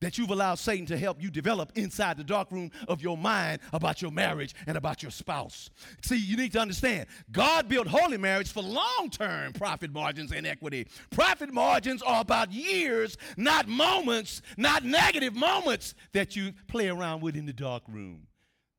that 0.07 0.16
you've 0.19 0.31
allowed 0.31 0.55
Satan 0.55 0.87
to 0.87 0.97
help 0.97 1.21
you 1.21 1.33
develop 1.33 1.73
inside 1.75 2.16
the 2.16 2.23
dark 2.23 2.53
room 2.53 2.71
of 2.87 3.03
your 3.03 3.19
mind 3.19 3.61
about 3.73 4.01
your 4.01 4.12
marriage 4.12 4.55
and 4.69 4.77
about 4.77 5.03
your 5.03 5.11
spouse. 5.11 5.69
See, 6.01 6.16
you 6.16 6.37
need 6.37 6.53
to 6.53 6.61
understand 6.61 7.09
God 7.33 7.69
built 7.69 7.88
holy 7.88 8.16
marriage 8.16 8.53
for 8.53 8.62
long 8.62 9.11
term 9.11 9.53
profit 9.53 9.92
margins 9.92 10.31
and 10.31 10.47
equity. 10.47 10.87
Profit 11.11 11.53
margins 11.53 12.03
are 12.03 12.21
about 12.21 12.53
years, 12.53 13.19
not 13.37 13.66
moments, 13.66 14.42
not 14.57 14.85
negative 14.85 15.35
moments 15.35 15.97
that 16.12 16.37
you 16.37 16.53
play 16.69 16.88
around 16.88 17.21
with 17.21 17.35
in 17.35 17.45
the 17.45 17.53
dark 17.53 17.83
room. 17.88 18.29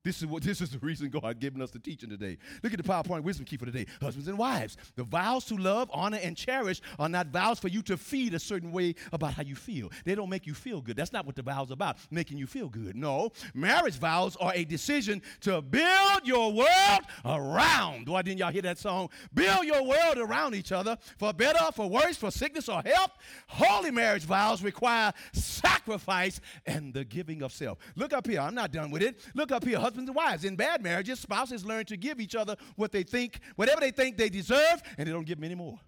This 0.08 0.22
is 0.22 0.26
what 0.26 0.42
this 0.42 0.62
is 0.62 0.70
the 0.70 0.80
reason 0.80 1.10
God 1.10 1.38
given 1.38 1.62
us 1.62 1.70
the 1.70 1.80
teaching 1.80 2.10
today. 2.10 2.38
Look 2.64 2.72
at 2.72 2.82
the 2.82 2.90
PowerPoint 2.90 3.24
wisdom 3.24 3.46
key 3.46 3.58
for 3.58 3.66
today. 3.66 3.86
Husbands 4.02 4.30
and 4.30 4.38
wives. 4.38 4.78
The 4.96 5.04
vows 5.04 5.44
to 5.48 5.58
love, 5.58 5.90
honor, 5.92 6.18
and 6.24 6.38
cherish 6.38 6.80
are 6.98 7.10
not 7.10 7.28
vows 7.28 7.60
for 7.60 7.68
you 7.68 7.82
to 7.82 7.98
feed 7.98 8.34
a 8.34 8.40
certain 8.40 8.72
way 8.72 8.96
about 9.12 9.34
how 9.34 9.44
you 9.44 9.54
feel. 9.54 9.92
They 10.06 10.16
don't 10.16 10.30
make 10.30 10.48
you 10.48 10.54
feel 10.54 10.80
good. 10.80 10.96
That's 10.96 11.12
not 11.12 11.26
what 11.26 11.36
the 11.36 11.42
vows 11.42 11.72
about, 11.72 11.98
making 12.10 12.38
you 12.38 12.48
feel 12.48 12.70
good. 12.70 12.96
No. 12.96 13.34
Marriage 13.54 13.96
vows 13.96 14.38
are 14.38 14.54
a 14.56 14.64
decision 14.64 15.22
to 15.42 15.62
build 15.62 16.22
your 16.24 16.54
world 16.54 17.02
around. 17.26 18.08
Why 18.08 18.22
didn't 18.22 18.40
y'all 18.40 18.54
hear 18.54 18.62
that 18.62 18.78
song? 18.78 19.10
Build 19.34 19.66
your 19.66 19.84
world 19.84 20.20
around 20.20 20.56
each 20.56 20.72
other 20.72 20.98
for 21.18 21.34
better, 21.34 21.70
for 21.74 21.90
worse, 21.90 22.16
for 22.16 22.32
sickness 22.32 22.70
or 22.70 22.82
health. 22.82 23.12
Holy 23.48 23.92
marriage 23.92 24.24
vows 24.24 24.64
require 24.64 25.12
sacrifice 25.34 26.40
and 26.66 26.94
the 26.94 27.04
giving 27.04 27.42
of 27.42 27.52
self. 27.52 27.78
Look 27.98 28.14
up 28.14 28.26
here. 28.26 28.40
I'm 28.40 28.56
not 28.56 28.72
done 28.72 28.90
with 28.90 29.02
it. 29.02 29.20
Look 29.36 29.52
up 29.52 29.66
here. 29.66 29.78
Husbands 29.78 29.97
and 29.98 30.16
wives. 30.16 30.44
In 30.44 30.56
bad 30.56 30.82
marriages, 30.84 31.20
spouses 31.20 31.66
learn 31.66 31.86
to 31.86 31.98
give 31.98 32.20
each 32.20 32.36
other 32.36 32.56
what 32.76 32.92
they 32.92 33.04
think, 33.04 33.40
whatever 33.56 33.82
they 33.82 33.92
think 33.92 34.18
they 34.18 34.30
deserve, 34.30 34.82
and 34.98 35.08
they 35.08 35.12
don't 35.12 35.26
give 35.26 35.38
them 35.38 35.46
any 35.46 35.56
more. 35.56 35.80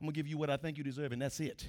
I'm 0.00 0.06
gonna 0.06 0.12
give 0.12 0.26
you 0.26 0.38
what 0.38 0.50
I 0.50 0.56
think 0.56 0.78
you 0.78 0.84
deserve, 0.84 1.12
and 1.12 1.20
that's 1.20 1.40
it. 1.40 1.68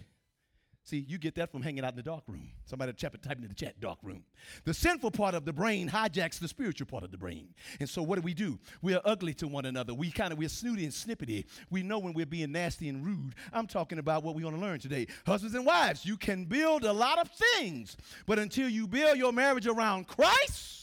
See, 0.84 1.06
you 1.08 1.20
get 1.20 1.36
that 1.36 1.52
from 1.52 1.62
hanging 1.62 1.84
out 1.84 1.92
in 1.92 1.96
the 1.96 2.04
dark 2.04 2.24
room. 2.28 2.50
Somebody 2.66 2.94
type 2.94 3.14
it 3.14 3.24
in 3.38 3.48
the 3.48 3.54
chat, 3.54 3.80
dark 3.80 4.00
room. 4.02 4.24
The 4.64 4.74
sinful 4.74 5.12
part 5.12 5.36
of 5.36 5.46
the 5.46 5.54
brain 5.54 5.88
hijacks 5.88 6.40
the 6.40 6.48
spiritual 6.48 6.88
part 6.88 7.04
of 7.04 7.12
the 7.12 7.20
brain. 7.20 7.50
And 7.80 7.88
so 7.88 8.02
what 8.02 8.16
do 8.16 8.24
we 8.24 8.34
do? 8.34 8.58
We 8.82 8.96
are 8.96 9.02
ugly 9.06 9.36
to 9.36 9.48
one 9.48 9.66
another. 9.66 9.94
We 9.94 10.10
kind 10.10 10.34
of, 10.34 10.40
we're 10.40 10.50
snooty 10.50 10.84
and 10.84 10.92
snippety. 10.92 11.46
We 11.70 11.84
know 11.84 12.00
when 12.00 12.14
we're 12.14 12.26
being 12.26 12.52
nasty 12.52 12.90
and 12.90 13.06
rude. 13.06 13.36
I'm 13.54 13.68
talking 13.68 14.00
about 14.00 14.24
what 14.24 14.34
we're 14.34 14.42
going 14.42 14.56
to 14.56 14.62
learn 14.62 14.80
today. 14.80 15.06
Husbands 15.28 15.54
and 15.54 15.68
wives, 15.68 16.04
you 16.04 16.18
can 16.18 16.46
build 16.46 16.84
a 16.84 16.94
lot 16.94 17.20
of 17.20 17.30
things, 17.30 17.96
but 18.26 18.40
until 18.40 18.68
you 18.68 18.88
build 18.88 19.18
your 19.18 19.32
marriage 19.32 19.68
around 19.68 20.08
Christ 20.08 20.81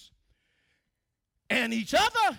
and 1.50 1.72
each 1.72 1.94
other, 1.94 2.38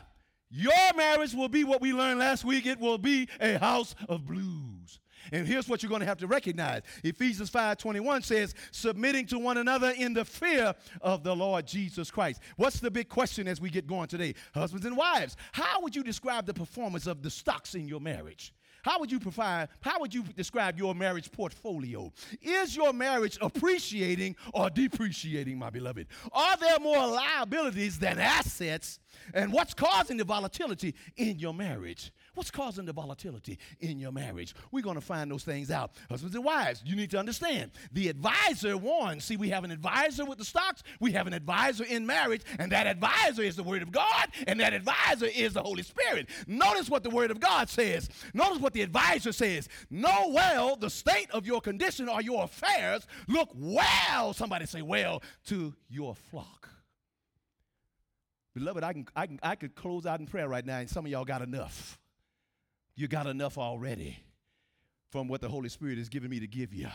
Your 0.50 0.74
marriage 0.96 1.34
will 1.34 1.50
be 1.50 1.64
what 1.64 1.80
we 1.80 1.94
learned 1.94 2.20
last 2.20 2.44
week. 2.44 2.66
It 2.66 2.80
will 2.80 2.98
be 2.98 3.30
a 3.40 3.58
house 3.60 3.94
of 4.08 4.26
blues. 4.26 5.00
And 5.32 5.48
here's 5.48 5.70
what 5.70 5.84
you're 5.84 5.92
going 5.92 6.00
to 6.00 6.08
have 6.08 6.18
to 6.20 6.28
recognize. 6.28 6.82
Ephesians 7.04 7.52
5:21 7.52 8.24
says, 8.24 8.56
submitting 8.72 9.28
to 9.28 9.38
one 9.38 9.58
another 9.58 9.92
in 9.92 10.14
the 10.14 10.26
fear 10.26 10.74
of 11.02 11.24
the 11.24 11.36
Lord 11.36 11.68
Jesus 11.68 12.10
Christ. 12.10 12.42
What's 12.58 12.80
the 12.80 12.90
big 12.90 13.10
question 13.10 13.48
as 13.48 13.62
we 13.62 13.70
get 13.70 13.86
going 13.86 14.08
today? 14.08 14.34
Husbands 14.56 14.88
and 14.88 14.98
wives, 14.98 15.38
how 15.52 15.82
would 15.82 15.96
you 15.96 16.02
describe 16.02 16.48
the 16.48 16.54
performance 16.54 17.06
of 17.06 17.22
the 17.22 17.30
stocks 17.30 17.76
in 17.76 17.88
your 17.88 18.00
marriage? 18.00 18.54
How 18.84 19.00
would 19.00 19.12
you 19.12 19.20
provide, 19.20 19.70
how 19.82 20.00
would 20.00 20.14
you 20.14 20.24
describe 20.24 20.78
your 20.78 20.96
marriage 20.96 21.32
portfolio? 21.32 22.12
Is 22.42 22.76
your 22.76 22.94
marriage 22.94 23.38
appreciating 23.42 24.36
or 24.54 24.70
depreciating, 24.70 25.58
my 25.58 25.70
beloved? 25.70 26.08
Are 26.32 26.58
there 26.58 26.80
more 26.80 27.08
liabilities 27.08 28.00
than 28.00 28.20
assets? 28.20 29.00
And 29.34 29.52
what's 29.52 29.74
causing 29.74 30.18
the 30.18 30.24
volatility 30.24 30.96
in 31.18 31.40
your 31.40 31.54
marriage? 31.54 32.12
What's 32.40 32.52
causing 32.52 32.86
the 32.86 32.94
volatility 32.94 33.60
in 33.82 34.00
your 34.00 34.14
marriage? 34.14 34.56
We're 34.72 34.82
going 34.82 34.96
to 34.96 35.02
find 35.02 35.30
those 35.30 35.44
things 35.44 35.70
out. 35.70 35.92
Husbands 36.10 36.34
and 36.38 36.46
wives, 36.46 36.82
you 36.86 36.96
need 36.96 37.12
to 37.12 37.20
understand. 37.20 37.72
The 37.92 38.08
advisor 38.08 38.78
warns. 38.78 39.26
See, 39.26 39.36
we 39.36 39.50
have 39.50 39.66
an 39.66 39.72
advisor 39.72 40.24
with 40.24 40.38
the 40.38 40.46
stocks, 40.46 40.82
we 41.02 41.12
have 41.12 41.28
an 41.28 41.34
advisor 41.34 41.84
in 41.84 42.06
marriage, 42.06 42.44
and 42.58 42.72
that 42.72 42.88
advisor 42.88 43.42
is 43.42 43.58
the 43.58 43.64
Word 43.64 43.82
of 43.82 43.92
God, 43.92 44.30
and 44.48 44.58
that 44.62 44.72
advisor 44.72 45.26
is 45.26 45.52
the 45.52 45.62
Holy 45.62 45.84
Spirit. 45.84 46.30
Notice 46.48 46.90
what 46.90 47.04
the 47.04 47.10
Word 47.10 47.30
of 47.30 47.42
God 47.42 47.68
says. 47.68 48.08
Notice 48.34 48.60
what 48.60 48.72
the 48.72 48.84
advisor 48.84 49.34
says. 49.34 49.68
Know 49.90 50.32
well 50.34 50.78
the 50.78 50.90
state 50.90 51.30
of 51.32 51.46
your 51.46 51.60
condition 51.60 52.08
or 52.08 52.22
your 52.22 52.46
affairs. 52.46 53.06
Look 53.28 53.50
well, 53.54 54.32
somebody 54.32 54.66
say, 54.66 54.82
well, 54.82 55.22
to 55.48 55.76
your 55.90 56.16
flock. 56.16 56.70
Beloved, 58.56 58.82
I, 58.82 58.94
can, 58.94 59.08
I, 59.14 59.28
can, 59.28 59.40
I 59.44 59.56
could 59.56 59.76
close 59.76 60.06
out 60.06 60.22
in 60.22 60.26
prayer 60.26 60.48
right 60.48 60.66
now, 60.66 60.78
and 60.78 60.90
some 60.90 61.06
of 61.06 61.12
y'all 61.12 61.26
got 61.26 61.42
enough 61.42 61.99
you 63.00 63.08
got 63.08 63.28
enough 63.28 63.58
already 63.58 64.18
from 65.10 65.30
what 65.30 65.40
the 65.40 65.48
Holy 65.48 65.70
Spirit 65.70 65.98
has 65.98 66.10
given 66.10 66.30
me 66.30 66.40
to 66.40 66.48
give 66.48 66.74
you. 66.74 66.90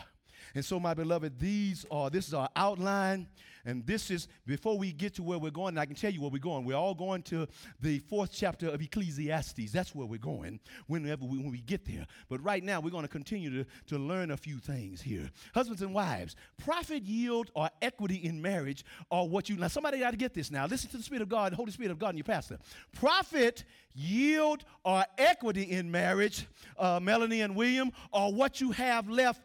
And 0.53 0.63
so, 0.63 0.79
my 0.79 0.93
beloved, 0.93 1.39
these 1.39 1.85
are 1.89 2.09
this 2.11 2.27
is 2.27 2.33
our 2.33 2.49
outline, 2.55 3.27
and 3.65 3.85
this 3.85 4.11
is 4.11 4.27
before 4.45 4.77
we 4.77 4.91
get 4.91 5.15
to 5.15 5.23
where 5.23 5.39
we're 5.39 5.51
going. 5.51 5.77
I 5.77 5.85
can 5.85 5.95
tell 5.95 6.11
you 6.11 6.21
where 6.21 6.29
we're 6.29 6.39
going. 6.39 6.65
We're 6.65 6.77
all 6.77 6.93
going 6.93 7.23
to 7.23 7.47
the 7.81 7.99
fourth 7.99 8.31
chapter 8.31 8.69
of 8.69 8.81
Ecclesiastes. 8.81 9.71
That's 9.71 9.95
where 9.95 10.05
we're 10.05 10.19
going 10.19 10.59
whenever 10.87 11.25
we, 11.25 11.39
when 11.39 11.51
we 11.51 11.61
get 11.61 11.85
there. 11.85 12.05
But 12.29 12.43
right 12.43 12.63
now, 12.63 12.79
we're 12.79 12.91
going 12.91 13.03
to 13.03 13.09
continue 13.09 13.63
to, 13.63 13.69
to 13.87 13.97
learn 13.97 14.31
a 14.31 14.37
few 14.37 14.59
things 14.59 15.01
here. 15.01 15.29
Husbands 15.53 15.81
and 15.81 15.93
wives, 15.93 16.35
profit 16.57 17.03
yield 17.03 17.49
or 17.55 17.69
equity 17.81 18.17
in 18.17 18.41
marriage 18.41 18.85
are 19.09 19.27
what 19.27 19.49
you 19.49 19.57
now. 19.57 19.67
Somebody 19.67 19.99
got 19.99 20.11
to 20.11 20.17
get 20.17 20.33
this 20.33 20.51
now. 20.51 20.67
Listen 20.67 20.89
to 20.91 20.97
the 20.97 21.03
Spirit 21.03 21.23
of 21.23 21.29
God, 21.29 21.51
the 21.51 21.57
Holy 21.57 21.71
Spirit 21.71 21.91
of 21.91 21.99
God, 21.99 22.09
and 22.09 22.17
your 22.19 22.25
pastor. 22.25 22.59
Profit 22.93 23.63
yield 23.93 24.63
or 24.83 25.03
equity 25.17 25.63
in 25.63 25.89
marriage, 25.89 26.47
uh, 26.77 26.99
Melanie 27.01 27.41
and 27.41 27.55
William, 27.55 27.91
are 28.13 28.31
what 28.31 28.61
you 28.61 28.71
have 28.71 29.09
left 29.09 29.41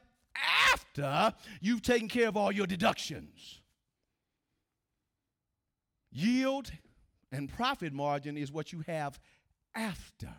after 0.72 1.35
you've 1.61 1.83
taken 1.83 2.09
care 2.09 2.28
of 2.28 2.37
all 2.37 2.52
your 2.52 2.66
deductions. 2.66 3.59
Yield 6.12 6.70
and 7.32 7.48
profit 7.48 7.92
margin 7.92 8.36
is 8.36 8.50
what 8.50 8.72
you 8.72 8.82
have 8.86 9.18
after. 9.74 10.34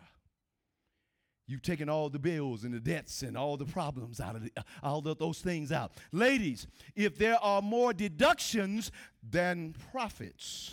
You've 1.46 1.62
taken 1.62 1.88
all 1.88 2.08
the 2.08 2.18
bills 2.18 2.64
and 2.64 2.72
the 2.72 2.80
debts 2.80 3.22
and 3.22 3.36
all 3.36 3.56
the 3.56 3.64
problems 3.64 4.20
out 4.20 4.36
of 4.36 4.42
the, 4.42 4.52
all 4.82 5.00
those 5.00 5.40
things 5.40 5.72
out. 5.72 5.92
Ladies, 6.12 6.66
if 6.94 7.18
there 7.18 7.38
are 7.42 7.60
more 7.60 7.92
deductions 7.92 8.90
than 9.28 9.74
profits, 9.90 10.72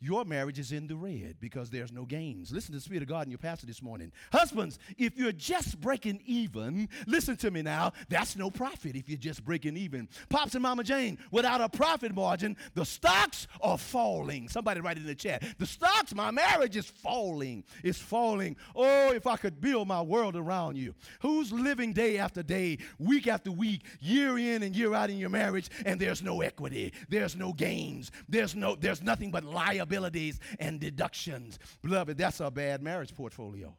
your 0.00 0.24
marriage 0.24 0.58
is 0.58 0.72
in 0.72 0.86
the 0.86 0.96
red 0.96 1.36
because 1.40 1.68
there's 1.68 1.92
no 1.92 2.06
gains. 2.06 2.50
Listen 2.50 2.72
to 2.72 2.78
the 2.78 2.82
Spirit 2.82 3.02
of 3.02 3.08
God 3.08 3.26
in 3.26 3.30
your 3.30 3.38
pastor 3.38 3.66
this 3.66 3.82
morning. 3.82 4.10
Husbands, 4.32 4.78
if 4.96 5.18
you're 5.18 5.30
just 5.30 5.78
breaking 5.78 6.20
even, 6.24 6.88
listen 7.06 7.36
to 7.36 7.50
me 7.50 7.60
now, 7.60 7.92
that's 8.08 8.34
no 8.34 8.50
profit 8.50 8.96
if 8.96 9.10
you're 9.10 9.18
just 9.18 9.44
breaking 9.44 9.76
even. 9.76 10.08
Pops 10.30 10.54
and 10.54 10.62
Mama 10.62 10.84
Jane, 10.84 11.18
without 11.30 11.60
a 11.60 11.68
profit 11.68 12.14
margin, 12.14 12.56
the 12.74 12.84
stocks 12.84 13.46
are 13.60 13.76
falling. 13.76 14.48
Somebody 14.48 14.80
write 14.80 14.96
it 14.96 15.02
in 15.02 15.06
the 15.06 15.14
chat. 15.14 15.44
The 15.58 15.66
stocks, 15.66 16.14
my 16.14 16.30
marriage 16.30 16.76
is 16.76 16.86
falling. 16.86 17.62
It's 17.84 17.98
falling. 17.98 18.56
Oh, 18.74 19.12
if 19.12 19.26
I 19.26 19.36
could 19.36 19.60
build 19.60 19.86
my 19.86 20.00
world 20.00 20.34
around 20.34 20.78
you. 20.78 20.94
Who's 21.20 21.52
living 21.52 21.92
day 21.92 22.16
after 22.16 22.42
day, 22.42 22.78
week 22.98 23.26
after 23.26 23.52
week, 23.52 23.82
year 24.00 24.38
in 24.38 24.62
and 24.62 24.74
year 24.74 24.94
out 24.94 25.10
in 25.10 25.18
your 25.18 25.28
marriage, 25.28 25.68
and 25.84 26.00
there's 26.00 26.22
no 26.22 26.40
equity, 26.40 26.94
there's 27.10 27.36
no 27.36 27.52
gains, 27.52 28.10
there's 28.30 28.54
no, 28.54 28.76
there's 28.76 29.02
nothing 29.02 29.30
but 29.30 29.44
liability 29.44 29.89
and 30.58 30.80
deductions. 30.80 31.58
Beloved, 31.82 32.16
that's 32.16 32.40
a 32.40 32.50
bad 32.50 32.82
marriage 32.82 33.14
portfolio. 33.14 33.76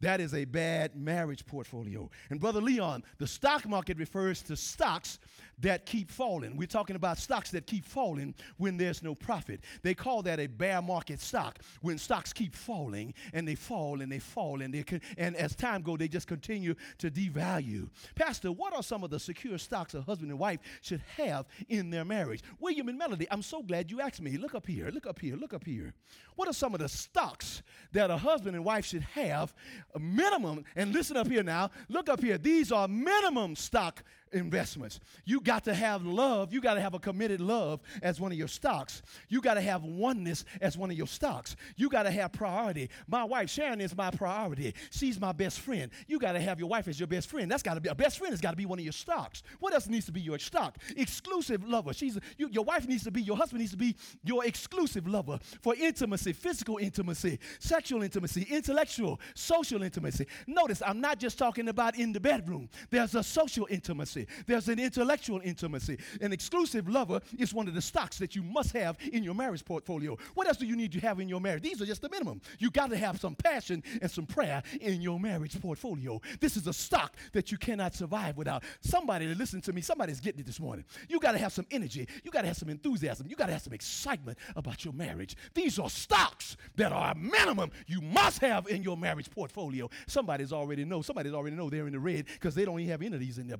That 0.00 0.20
is 0.20 0.32
a 0.32 0.44
bad 0.44 0.94
marriage 0.94 1.44
portfolio. 1.44 2.08
And 2.30 2.38
Brother 2.38 2.60
Leon, 2.60 3.02
the 3.18 3.26
stock 3.26 3.66
market 3.66 3.98
refers 3.98 4.42
to 4.42 4.56
stocks 4.56 5.18
that 5.60 5.86
keep 5.86 6.10
falling. 6.10 6.56
We're 6.56 6.66
talking 6.66 6.96
about 6.96 7.18
stocks 7.18 7.50
that 7.50 7.66
keep 7.66 7.84
falling 7.84 8.34
when 8.56 8.76
there's 8.76 9.02
no 9.02 9.14
profit. 9.14 9.60
They 9.82 9.94
call 9.94 10.22
that 10.22 10.38
a 10.40 10.46
bear 10.46 10.80
market 10.82 11.20
stock 11.20 11.58
when 11.82 11.98
stocks 11.98 12.32
keep 12.32 12.54
falling 12.54 13.14
and 13.32 13.46
they 13.46 13.54
fall 13.54 14.00
and 14.00 14.10
they 14.10 14.18
fall 14.18 14.62
and 14.62 14.72
they 14.72 14.82
can, 14.82 15.00
and 15.16 15.36
as 15.36 15.54
time 15.54 15.82
goes, 15.82 15.98
they 15.98 16.08
just 16.08 16.26
continue 16.26 16.74
to 16.98 17.10
devalue. 17.10 17.88
Pastor, 18.14 18.52
what 18.52 18.74
are 18.74 18.82
some 18.82 19.04
of 19.04 19.10
the 19.10 19.18
secure 19.18 19.58
stocks 19.58 19.94
a 19.94 20.00
husband 20.00 20.30
and 20.30 20.38
wife 20.38 20.60
should 20.80 21.02
have 21.16 21.46
in 21.68 21.90
their 21.90 22.04
marriage? 22.04 22.42
William 22.60 22.88
and 22.88 22.98
Melody, 22.98 23.26
I'm 23.30 23.42
so 23.42 23.62
glad 23.62 23.90
you 23.90 24.00
asked 24.00 24.20
me. 24.20 24.36
Look 24.36 24.54
up 24.54 24.66
here, 24.66 24.90
look 24.90 25.06
up 25.06 25.18
here, 25.18 25.36
look 25.36 25.54
up 25.54 25.64
here. 25.64 25.94
What 26.36 26.48
are 26.48 26.52
some 26.52 26.74
of 26.74 26.80
the 26.80 26.88
stocks 26.88 27.62
that 27.92 28.10
a 28.10 28.16
husband 28.16 28.54
and 28.54 28.64
wife 28.64 28.86
should 28.86 29.02
have 29.02 29.54
a 29.94 29.98
minimum, 29.98 30.64
and 30.76 30.92
listen 30.92 31.16
up 31.16 31.28
here 31.28 31.42
now, 31.42 31.70
look 31.88 32.08
up 32.08 32.22
here. 32.22 32.38
These 32.38 32.70
are 32.70 32.86
minimum 32.86 33.56
stock 33.56 34.02
investments. 34.32 35.00
You 35.24 35.40
got 35.40 35.64
to 35.64 35.74
have 35.74 36.04
love. 36.04 36.52
You 36.52 36.60
got 36.60 36.74
to 36.74 36.80
have 36.80 36.94
a 36.94 36.98
committed 36.98 37.40
love 37.40 37.80
as 38.02 38.20
one 38.20 38.32
of 38.32 38.38
your 38.38 38.48
stocks. 38.48 39.02
You 39.28 39.40
got 39.40 39.54
to 39.54 39.60
have 39.60 39.84
oneness 39.84 40.44
as 40.60 40.76
one 40.76 40.90
of 40.90 40.96
your 40.96 41.06
stocks. 41.06 41.56
You 41.76 41.88
got 41.88 42.04
to 42.04 42.10
have 42.10 42.32
priority. 42.32 42.90
My 43.06 43.24
wife, 43.24 43.50
Sharon, 43.50 43.80
is 43.80 43.96
my 43.96 44.10
priority. 44.10 44.74
She's 44.90 45.20
my 45.20 45.32
best 45.32 45.60
friend. 45.60 45.90
You 46.06 46.18
got 46.18 46.32
to 46.32 46.40
have 46.40 46.58
your 46.58 46.68
wife 46.68 46.88
as 46.88 46.98
your 46.98 47.06
best 47.06 47.28
friend. 47.28 47.50
That's 47.50 47.62
got 47.62 47.74
to 47.74 47.80
be 47.80 47.88
a 47.88 47.94
best 47.94 48.18
friend 48.18 48.32
has 48.32 48.40
got 48.40 48.50
to 48.50 48.56
be 48.56 48.66
one 48.66 48.78
of 48.78 48.84
your 48.84 48.92
stocks. 48.92 49.42
What 49.60 49.74
else 49.74 49.86
needs 49.88 50.06
to 50.06 50.12
be 50.12 50.20
your 50.20 50.38
stock? 50.38 50.78
Exclusive 50.96 51.66
lover. 51.68 51.92
She's 51.92 52.18
you, 52.36 52.48
your 52.50 52.64
wife 52.64 52.86
needs 52.86 53.04
to 53.04 53.10
be 53.10 53.22
your 53.22 53.36
husband 53.36 53.60
needs 53.60 53.72
to 53.72 53.78
be 53.78 53.96
your 54.24 54.44
exclusive 54.44 55.06
lover 55.06 55.38
for 55.62 55.74
intimacy, 55.74 56.32
physical 56.32 56.78
intimacy, 56.78 57.38
sexual 57.58 58.02
intimacy, 58.02 58.46
intellectual, 58.50 59.20
social 59.34 59.82
intimacy. 59.82 60.26
Notice 60.46 60.82
I'm 60.84 61.00
not 61.00 61.18
just 61.18 61.38
talking 61.38 61.68
about 61.68 61.96
in 61.96 62.12
the 62.12 62.20
bedroom. 62.20 62.68
There's 62.90 63.14
a 63.14 63.22
social 63.22 63.66
intimacy 63.70 64.17
intimacy. 64.18 64.44
There's 64.46 64.68
an 64.68 64.78
intellectual 64.78 65.40
intimacy. 65.44 65.98
An 66.20 66.32
exclusive 66.32 66.88
lover 66.88 67.20
is 67.38 67.54
one 67.54 67.68
of 67.68 67.74
the 67.74 67.82
stocks 67.82 68.18
that 68.18 68.34
you 68.34 68.42
must 68.42 68.72
have 68.72 68.96
in 69.12 69.22
your 69.22 69.34
marriage 69.34 69.64
portfolio. 69.64 70.16
What 70.34 70.46
else 70.46 70.56
do 70.56 70.66
you 70.66 70.76
need 70.76 70.92
to 70.92 71.00
have 71.00 71.20
in 71.20 71.28
your 71.28 71.40
marriage? 71.40 71.62
These 71.62 71.82
are 71.82 71.86
just 71.86 72.02
the 72.02 72.08
minimum. 72.08 72.40
You 72.58 72.70
got 72.70 72.90
to 72.90 72.96
have 72.96 73.20
some 73.20 73.34
passion 73.34 73.82
and 74.00 74.10
some 74.10 74.26
prayer 74.26 74.62
in 74.80 75.00
your 75.00 75.20
marriage 75.20 75.60
portfolio. 75.60 76.20
This 76.40 76.56
is 76.56 76.66
a 76.66 76.72
stock 76.72 77.16
that 77.32 77.50
you 77.52 77.58
cannot 77.58 77.94
survive 77.94 78.36
without. 78.36 78.62
Somebody 78.80 79.26
listen 79.34 79.60
to 79.62 79.72
me. 79.72 79.80
Somebody's 79.80 80.20
getting 80.20 80.40
it 80.40 80.46
this 80.46 80.60
morning. 80.60 80.84
You 81.08 81.20
got 81.20 81.32
to 81.32 81.38
have 81.38 81.52
some 81.52 81.66
energy. 81.70 82.08
You 82.24 82.30
got 82.30 82.42
to 82.42 82.48
have 82.48 82.56
some 82.56 82.68
enthusiasm. 82.68 83.26
You 83.28 83.36
got 83.36 83.46
to 83.46 83.52
have 83.52 83.62
some 83.62 83.72
excitement 83.72 84.38
about 84.56 84.84
your 84.84 84.94
marriage. 84.94 85.36
These 85.54 85.78
are 85.78 85.90
stocks 85.90 86.56
that 86.76 86.92
are 86.92 87.12
a 87.12 87.14
minimum 87.14 87.70
you 87.86 88.00
must 88.00 88.40
have 88.40 88.68
in 88.68 88.82
your 88.82 88.96
marriage 88.96 89.30
portfolio. 89.30 89.88
Somebody's 90.06 90.52
already 90.52 90.84
know. 90.84 91.02
Somebody's 91.02 91.34
already 91.34 91.56
know 91.56 91.70
they're 91.70 91.86
in 91.86 91.92
the 91.92 91.98
red 91.98 92.26
because 92.26 92.54
they 92.54 92.64
don't 92.64 92.80
even 92.80 92.90
have 92.90 93.02
any 93.02 93.14
of 93.14 93.20
these 93.20 93.38
in 93.38 93.46
their 93.46 93.58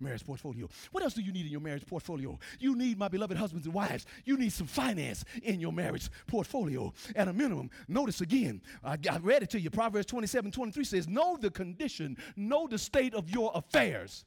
marriage 0.00 0.24
portfolio. 0.24 0.68
What 0.90 1.02
else 1.02 1.14
do 1.14 1.22
you 1.22 1.32
need 1.32 1.46
in 1.46 1.52
your 1.52 1.60
marriage 1.60 1.86
portfolio? 1.86 2.38
You 2.58 2.76
need, 2.76 2.98
my 2.98 3.08
beloved 3.08 3.36
husbands 3.36 3.66
and 3.66 3.74
wives, 3.74 4.06
you 4.24 4.36
need 4.36 4.52
some 4.52 4.66
finance 4.66 5.24
in 5.42 5.60
your 5.60 5.72
marriage 5.72 6.08
portfolio. 6.26 6.92
At 7.16 7.28
a 7.28 7.32
minimum, 7.32 7.70
notice 7.88 8.20
again, 8.20 8.62
I, 8.84 8.98
I 9.10 9.18
read 9.18 9.42
it 9.42 9.50
to 9.50 9.60
you. 9.60 9.70
Proverbs 9.70 10.06
27 10.06 10.50
23 10.50 10.84
says, 10.84 11.08
Know 11.08 11.36
the 11.36 11.50
condition, 11.50 12.16
know 12.36 12.66
the 12.66 12.78
state 12.78 13.14
of 13.14 13.30
your 13.30 13.52
affairs. 13.54 14.24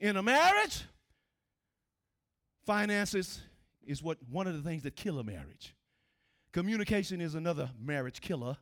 In 0.00 0.16
a 0.16 0.22
marriage, 0.22 0.84
finances 2.64 3.40
is 3.86 4.02
what 4.02 4.18
one 4.30 4.46
of 4.46 4.54
the 4.54 4.68
things 4.68 4.82
that 4.82 4.96
kill 4.96 5.18
a 5.18 5.24
marriage. 5.24 5.74
Communication 6.52 7.20
is 7.20 7.34
another 7.34 7.70
marriage 7.80 8.20
killer, 8.20 8.56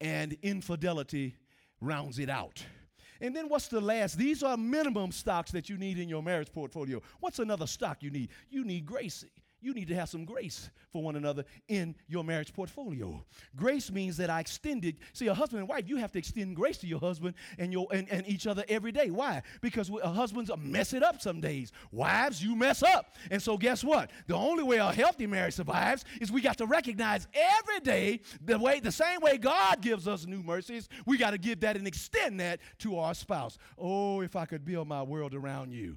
and 0.00 0.36
infidelity 0.42 1.34
rounds 1.80 2.18
it 2.18 2.30
out. 2.30 2.64
And 3.24 3.34
then 3.34 3.48
what's 3.48 3.68
the 3.68 3.80
last? 3.80 4.18
These 4.18 4.42
are 4.42 4.54
minimum 4.54 5.10
stocks 5.10 5.50
that 5.52 5.70
you 5.70 5.78
need 5.78 5.98
in 5.98 6.10
your 6.10 6.22
marriage 6.22 6.52
portfolio. 6.52 7.00
What's 7.20 7.38
another 7.38 7.66
stock 7.66 8.02
you 8.02 8.10
need? 8.10 8.28
You 8.50 8.66
need 8.66 8.84
grace. 8.84 9.24
You 9.64 9.72
need 9.72 9.88
to 9.88 9.94
have 9.94 10.08
some 10.08 10.24
grace 10.24 10.70
for 10.92 11.02
one 11.02 11.16
another 11.16 11.44
in 11.68 11.94
your 12.06 12.22
marriage 12.22 12.52
portfolio. 12.52 13.24
Grace 13.56 13.90
means 13.90 14.16
that 14.18 14.30
I 14.30 14.40
extended. 14.40 14.96
See, 15.12 15.26
a 15.26 15.34
husband 15.34 15.60
and 15.60 15.68
wife, 15.68 15.88
you 15.88 15.96
have 15.96 16.12
to 16.12 16.18
extend 16.18 16.54
grace 16.54 16.78
to 16.78 16.86
your 16.86 17.00
husband 17.00 17.34
and 17.58 17.72
your 17.72 17.86
and, 17.92 18.08
and 18.10 18.28
each 18.28 18.46
other 18.46 18.64
every 18.68 18.92
day. 18.92 19.10
Why? 19.10 19.42
Because 19.60 19.90
husbands 20.04 20.50
mess 20.58 20.92
it 20.92 21.02
up 21.02 21.22
some 21.22 21.40
days. 21.40 21.72
Wives, 21.90 22.42
you 22.42 22.54
mess 22.54 22.82
up. 22.82 23.16
And 23.30 23.42
so 23.42 23.56
guess 23.56 23.82
what? 23.82 24.10
The 24.26 24.34
only 24.34 24.62
way 24.62 24.76
a 24.76 24.92
healthy 24.92 25.26
marriage 25.26 25.54
survives 25.54 26.04
is 26.20 26.30
we 26.30 26.40
got 26.40 26.58
to 26.58 26.66
recognize 26.66 27.26
every 27.34 27.80
day 27.80 28.20
the 28.44 28.58
way 28.58 28.80
the 28.80 28.92
same 28.92 29.20
way 29.20 29.38
God 29.38 29.80
gives 29.80 30.06
us 30.06 30.26
new 30.26 30.42
mercies, 30.42 30.88
we 31.06 31.16
got 31.16 31.30
to 31.30 31.38
give 31.38 31.60
that 31.60 31.76
and 31.76 31.86
extend 31.86 32.40
that 32.40 32.60
to 32.80 32.98
our 32.98 33.14
spouse. 33.14 33.58
Oh, 33.78 34.20
if 34.20 34.36
I 34.36 34.44
could 34.44 34.64
build 34.64 34.88
my 34.88 35.02
world 35.02 35.34
around 35.34 35.72
you. 35.72 35.96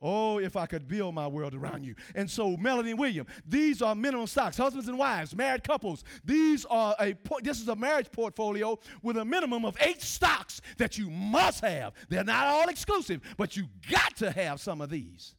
Oh, 0.00 0.38
if 0.38 0.56
I 0.56 0.66
could 0.66 0.86
build 0.86 1.14
my 1.14 1.26
world 1.26 1.54
around 1.54 1.84
you. 1.84 1.96
And 2.14 2.30
so, 2.30 2.56
Melanie 2.56 2.90
and 2.90 3.00
William, 3.00 3.26
these 3.44 3.82
are 3.82 3.94
minimum 3.96 4.28
stocks, 4.28 4.56
husbands 4.56 4.88
and 4.88 4.96
wives, 4.96 5.34
married 5.34 5.64
couples. 5.64 6.04
These 6.24 6.64
are 6.66 6.94
a 7.00 7.16
this 7.42 7.60
is 7.60 7.68
a 7.68 7.74
marriage 7.74 8.10
portfolio 8.12 8.78
with 9.02 9.16
a 9.16 9.24
minimum 9.24 9.64
of 9.64 9.76
eight 9.80 10.00
stocks 10.00 10.60
that 10.76 10.98
you 10.98 11.10
must 11.10 11.64
have. 11.64 11.94
They're 12.08 12.22
not 12.22 12.46
all 12.46 12.68
exclusive, 12.68 13.22
but 13.36 13.56
you 13.56 13.66
got 13.90 14.16
to 14.18 14.30
have 14.30 14.60
some 14.60 14.80
of 14.80 14.90
these 14.90 15.34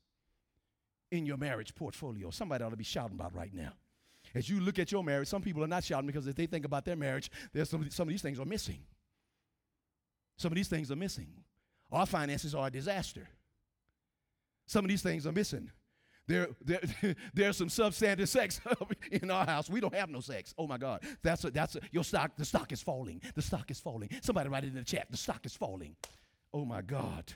in 1.11 1.25
your 1.25 1.37
marriage 1.37 1.73
portfolio. 1.73 2.29
Somebody 2.29 2.63
ought 2.63 2.69
to 2.69 2.77
be 2.77 2.83
shouting 2.83 3.15
about 3.15 3.33
right 3.33 3.53
now. 3.53 3.73
As 4.35 4.49
you 4.49 4.59
look 4.59 4.77
at 4.77 4.91
your 4.91 5.03
marriage, 5.03 5.27
some 5.27 5.41
people 5.41 5.63
are 5.63 5.67
not 5.67 5.83
shouting 5.83 6.07
because 6.07 6.27
if 6.27 6.35
they 6.35 6.45
think 6.45 6.65
about 6.65 6.85
their 6.85 6.95
marriage, 6.95 7.31
there's 7.53 7.69
some, 7.69 7.89
some 7.89 8.07
of 8.07 8.11
these 8.11 8.21
things 8.21 8.39
are 8.39 8.45
missing. 8.45 8.79
Some 10.37 10.51
of 10.51 10.55
these 10.55 10.67
things 10.67 10.91
are 10.91 10.95
missing. 10.95 11.27
Our 11.91 12.05
finances 12.05 12.53
are 12.53 12.67
a 12.67 12.71
disaster. 12.71 13.27
Some 14.69 14.85
of 14.85 14.89
these 14.89 15.01
things 15.01 15.25
are 15.25 15.31
missing. 15.31 15.71
There, 16.27 16.49
there, 16.63 16.79
there's 17.33 17.57
some 17.57 17.69
substandard 17.69 18.27
sex 18.27 18.61
in 19.11 19.31
our 19.31 19.43
house. 19.43 19.67
We 19.67 19.79
don't 19.79 19.95
have 19.95 20.11
no 20.11 20.19
sex. 20.19 20.53
Oh 20.59 20.67
my 20.67 20.77
God, 20.77 21.01
that's 21.23 21.43
a, 21.43 21.49
that's 21.49 21.75
a, 21.75 21.79
your 21.91 22.03
stock. 22.03 22.37
The 22.37 22.45
stock 22.45 22.71
is 22.71 22.79
falling. 22.79 23.19
The 23.33 23.41
stock 23.41 23.71
is 23.71 23.79
falling. 23.79 24.09
Somebody 24.21 24.47
write 24.47 24.65
it 24.65 24.67
in 24.67 24.75
the 24.75 24.83
chat. 24.83 25.07
The 25.09 25.17
stock 25.17 25.43
is 25.47 25.55
falling. 25.55 25.95
Oh 26.53 26.65
my 26.65 26.83
God. 26.83 27.33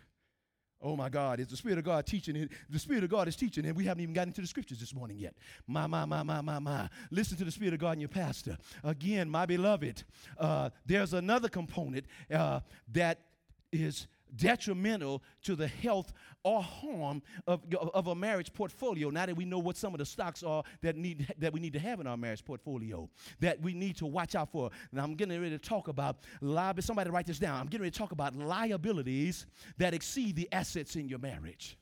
Oh 0.79 0.95
my 0.95 1.09
God, 1.09 1.39
is 1.39 1.47
the 1.47 1.57
Spirit 1.57 1.79
of 1.79 1.85
God 1.85 2.05
teaching? 2.05 2.35
it? 2.35 2.51
The 2.69 2.77
Spirit 2.77 3.03
of 3.03 3.09
God 3.09 3.27
is 3.27 3.35
teaching, 3.35 3.65
and 3.65 3.75
we 3.75 3.85
haven't 3.85 4.03
even 4.03 4.13
gotten 4.13 4.29
into 4.29 4.41
the 4.41 4.47
scriptures 4.47 4.79
this 4.79 4.93
morning 4.93 5.17
yet. 5.17 5.33
My, 5.65 5.87
my, 5.87 6.05
my, 6.05 6.21
my, 6.21 6.41
my, 6.41 6.59
my. 6.59 6.87
Listen 7.09 7.35
to 7.37 7.45
the 7.45 7.51
Spirit 7.51 7.73
of 7.73 7.79
God 7.79 7.93
and 7.93 8.01
your 8.01 8.09
pastor. 8.09 8.57
Again, 8.83 9.27
my 9.27 9.47
beloved, 9.47 10.03
uh, 10.37 10.69
there's 10.85 11.13
another 11.13 11.49
component 11.49 12.05
uh, 12.31 12.59
that 12.91 13.21
is 13.71 14.05
detrimental 14.35 15.23
to 15.43 15.55
the 15.55 15.67
health 15.67 16.13
or 16.43 16.61
harm 16.61 17.21
of, 17.47 17.61
of 17.93 18.07
a 18.07 18.15
marriage 18.15 18.53
portfolio. 18.53 19.09
Now 19.09 19.25
that 19.25 19.35
we 19.35 19.45
know 19.45 19.59
what 19.59 19.77
some 19.77 19.93
of 19.93 19.99
the 19.99 20.05
stocks 20.05 20.43
are 20.43 20.63
that 20.81 20.95
need 20.95 21.33
that 21.37 21.53
we 21.53 21.59
need 21.59 21.73
to 21.73 21.79
have 21.79 21.99
in 21.99 22.07
our 22.07 22.17
marriage 22.17 22.43
portfolio, 22.43 23.09
that 23.39 23.61
we 23.61 23.73
need 23.73 23.95
to 23.97 24.05
watch 24.05 24.35
out 24.35 24.51
for. 24.51 24.69
Now 24.91 25.03
I'm 25.03 25.15
getting 25.15 25.39
ready 25.39 25.57
to 25.57 25.63
talk 25.63 25.87
about 25.87 26.17
liability. 26.41 26.85
Somebody 26.85 27.09
write 27.09 27.27
this 27.27 27.39
down. 27.39 27.59
I'm 27.59 27.67
getting 27.67 27.81
ready 27.81 27.91
to 27.91 27.97
talk 27.97 28.11
about 28.11 28.35
liabilities 28.35 29.45
that 29.77 29.93
exceed 29.93 30.35
the 30.35 30.47
assets 30.51 30.95
in 30.95 31.07
your 31.07 31.19
marriage. 31.19 31.77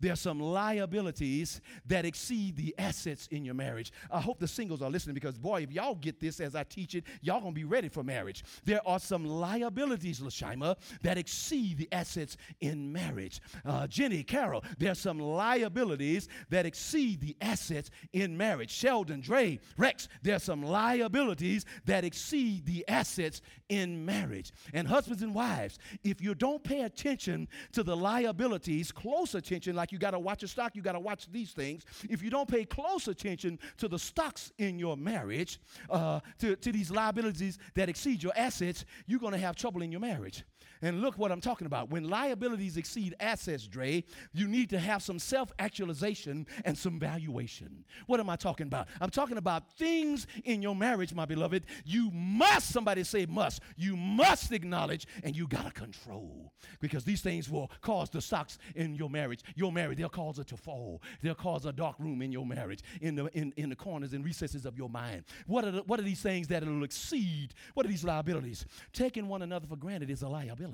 There 0.00 0.12
are 0.12 0.16
some 0.16 0.40
liabilities 0.40 1.60
that 1.86 2.04
exceed 2.04 2.56
the 2.56 2.74
assets 2.78 3.28
in 3.30 3.44
your 3.44 3.54
marriage. 3.54 3.92
I 4.10 4.20
hope 4.20 4.38
the 4.38 4.48
singles 4.48 4.82
are 4.82 4.90
listening 4.90 5.14
because, 5.14 5.36
boy, 5.36 5.62
if 5.62 5.72
y'all 5.72 5.94
get 5.94 6.20
this 6.20 6.40
as 6.40 6.54
I 6.54 6.64
teach 6.64 6.94
it, 6.94 7.04
y'all 7.20 7.40
gonna 7.40 7.52
be 7.52 7.64
ready 7.64 7.88
for 7.88 8.02
marriage. 8.02 8.44
There 8.64 8.86
are 8.86 8.98
some 8.98 9.24
liabilities, 9.24 10.20
Lashima, 10.20 10.76
that 11.02 11.18
exceed 11.18 11.78
the 11.78 11.88
assets 11.92 12.36
in 12.60 12.92
marriage. 12.92 13.40
Uh, 13.64 13.86
Jenny, 13.86 14.22
Carol, 14.22 14.64
there 14.78 14.92
are 14.92 14.96
some 14.96 15.18
liabilities 15.18 16.28
that 16.48 16.66
exceed 16.66 17.20
the 17.20 17.36
assets 17.40 17.90
in 18.12 18.36
marriage. 18.36 18.70
Sheldon, 18.70 19.20
Dre, 19.20 19.60
Rex, 19.76 20.08
there 20.22 20.36
are 20.36 20.40
some 20.40 20.62
liabilities 20.62 21.66
that 21.84 22.04
exceed 22.04 22.66
the 22.66 22.84
assets 22.88 23.42
in 23.68 24.04
marriage. 24.04 24.52
And 24.72 24.88
husbands 24.88 25.22
and 25.22 25.34
wives, 25.34 25.78
if 26.02 26.20
you 26.20 26.34
don't 26.34 26.62
pay 26.62 26.82
attention 26.82 27.48
to 27.72 27.82
the 27.82 27.96
liabilities, 27.96 28.92
close 28.92 29.34
attention, 29.34 29.76
like 29.76 29.89
you 29.92 29.98
got 29.98 30.12
to 30.12 30.18
watch 30.18 30.42
a 30.42 30.48
stock, 30.48 30.74
you 30.74 30.82
got 30.82 30.92
to 30.92 31.00
watch 31.00 31.30
these 31.30 31.52
things. 31.52 31.84
If 32.08 32.22
you 32.22 32.30
don't 32.30 32.48
pay 32.48 32.64
close 32.64 33.08
attention 33.08 33.58
to 33.78 33.88
the 33.88 33.98
stocks 33.98 34.52
in 34.58 34.78
your 34.78 34.96
marriage, 34.96 35.60
uh, 35.88 36.20
to, 36.38 36.56
to 36.56 36.72
these 36.72 36.90
liabilities 36.90 37.58
that 37.74 37.88
exceed 37.88 38.22
your 38.22 38.32
assets, 38.36 38.84
you're 39.06 39.20
going 39.20 39.32
to 39.32 39.38
have 39.38 39.56
trouble 39.56 39.82
in 39.82 39.90
your 39.90 40.00
marriage. 40.00 40.44
And 40.82 41.02
look 41.02 41.18
what 41.18 41.30
I'm 41.30 41.40
talking 41.40 41.66
about. 41.66 41.90
When 41.90 42.08
liabilities 42.08 42.76
exceed 42.76 43.14
assets, 43.20 43.66
Dre, 43.66 44.02
you 44.32 44.48
need 44.48 44.70
to 44.70 44.78
have 44.78 45.02
some 45.02 45.18
self 45.18 45.52
actualization 45.58 46.46
and 46.64 46.76
some 46.76 46.98
valuation. 46.98 47.84
What 48.06 48.18
am 48.18 48.30
I 48.30 48.36
talking 48.36 48.66
about? 48.66 48.88
I'm 49.00 49.10
talking 49.10 49.36
about 49.36 49.70
things 49.72 50.26
in 50.44 50.62
your 50.62 50.74
marriage, 50.74 51.12
my 51.12 51.26
beloved. 51.26 51.66
You 51.84 52.10
must, 52.12 52.70
somebody 52.70 53.04
say 53.04 53.26
must, 53.26 53.60
you 53.76 53.94
must 53.94 54.52
acknowledge 54.52 55.06
and 55.22 55.36
you 55.36 55.46
got 55.46 55.66
to 55.66 55.70
control 55.70 56.52
because 56.80 57.04
these 57.04 57.20
things 57.20 57.50
will 57.50 57.70
cause 57.82 58.08
the 58.08 58.20
stocks 58.20 58.58
in 58.74 58.94
your 58.94 59.10
marriage. 59.10 59.40
Your 59.56 59.72
marriage, 59.72 59.98
they'll 59.98 60.08
cause 60.08 60.38
it 60.38 60.46
to 60.48 60.56
fall. 60.56 61.02
They'll 61.22 61.34
cause 61.34 61.66
a 61.66 61.72
dark 61.72 61.96
room 61.98 62.22
in 62.22 62.32
your 62.32 62.46
marriage, 62.46 62.80
in 63.02 63.16
the, 63.16 63.26
in, 63.36 63.52
in 63.56 63.68
the 63.68 63.76
corners 63.76 64.14
and 64.14 64.24
recesses 64.24 64.64
of 64.64 64.78
your 64.78 64.88
mind. 64.88 65.24
What 65.46 65.64
are, 65.64 65.70
the, 65.72 65.82
what 65.82 66.00
are 66.00 66.04
these 66.04 66.22
things 66.22 66.48
that 66.48 66.64
will 66.64 66.84
exceed? 66.84 67.52
What 67.74 67.84
are 67.84 67.88
these 67.88 68.04
liabilities? 68.04 68.64
Taking 68.92 69.28
one 69.28 69.42
another 69.42 69.66
for 69.66 69.76
granted 69.76 70.10
is 70.10 70.22
a 70.22 70.28
liability 70.28 70.69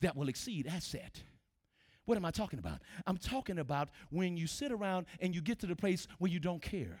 that 0.00 0.16
will 0.16 0.28
exceed 0.28 0.66
asset. 0.66 1.22
What 2.04 2.16
am 2.16 2.24
I 2.24 2.30
talking 2.30 2.58
about? 2.58 2.80
I'm 3.06 3.16
talking 3.16 3.58
about 3.58 3.88
when 4.10 4.36
you 4.36 4.46
sit 4.46 4.72
around 4.72 5.06
and 5.20 5.34
you 5.34 5.40
get 5.40 5.60
to 5.60 5.66
the 5.66 5.76
place 5.76 6.08
where 6.18 6.30
you 6.30 6.40
don't 6.40 6.60
care. 6.60 7.00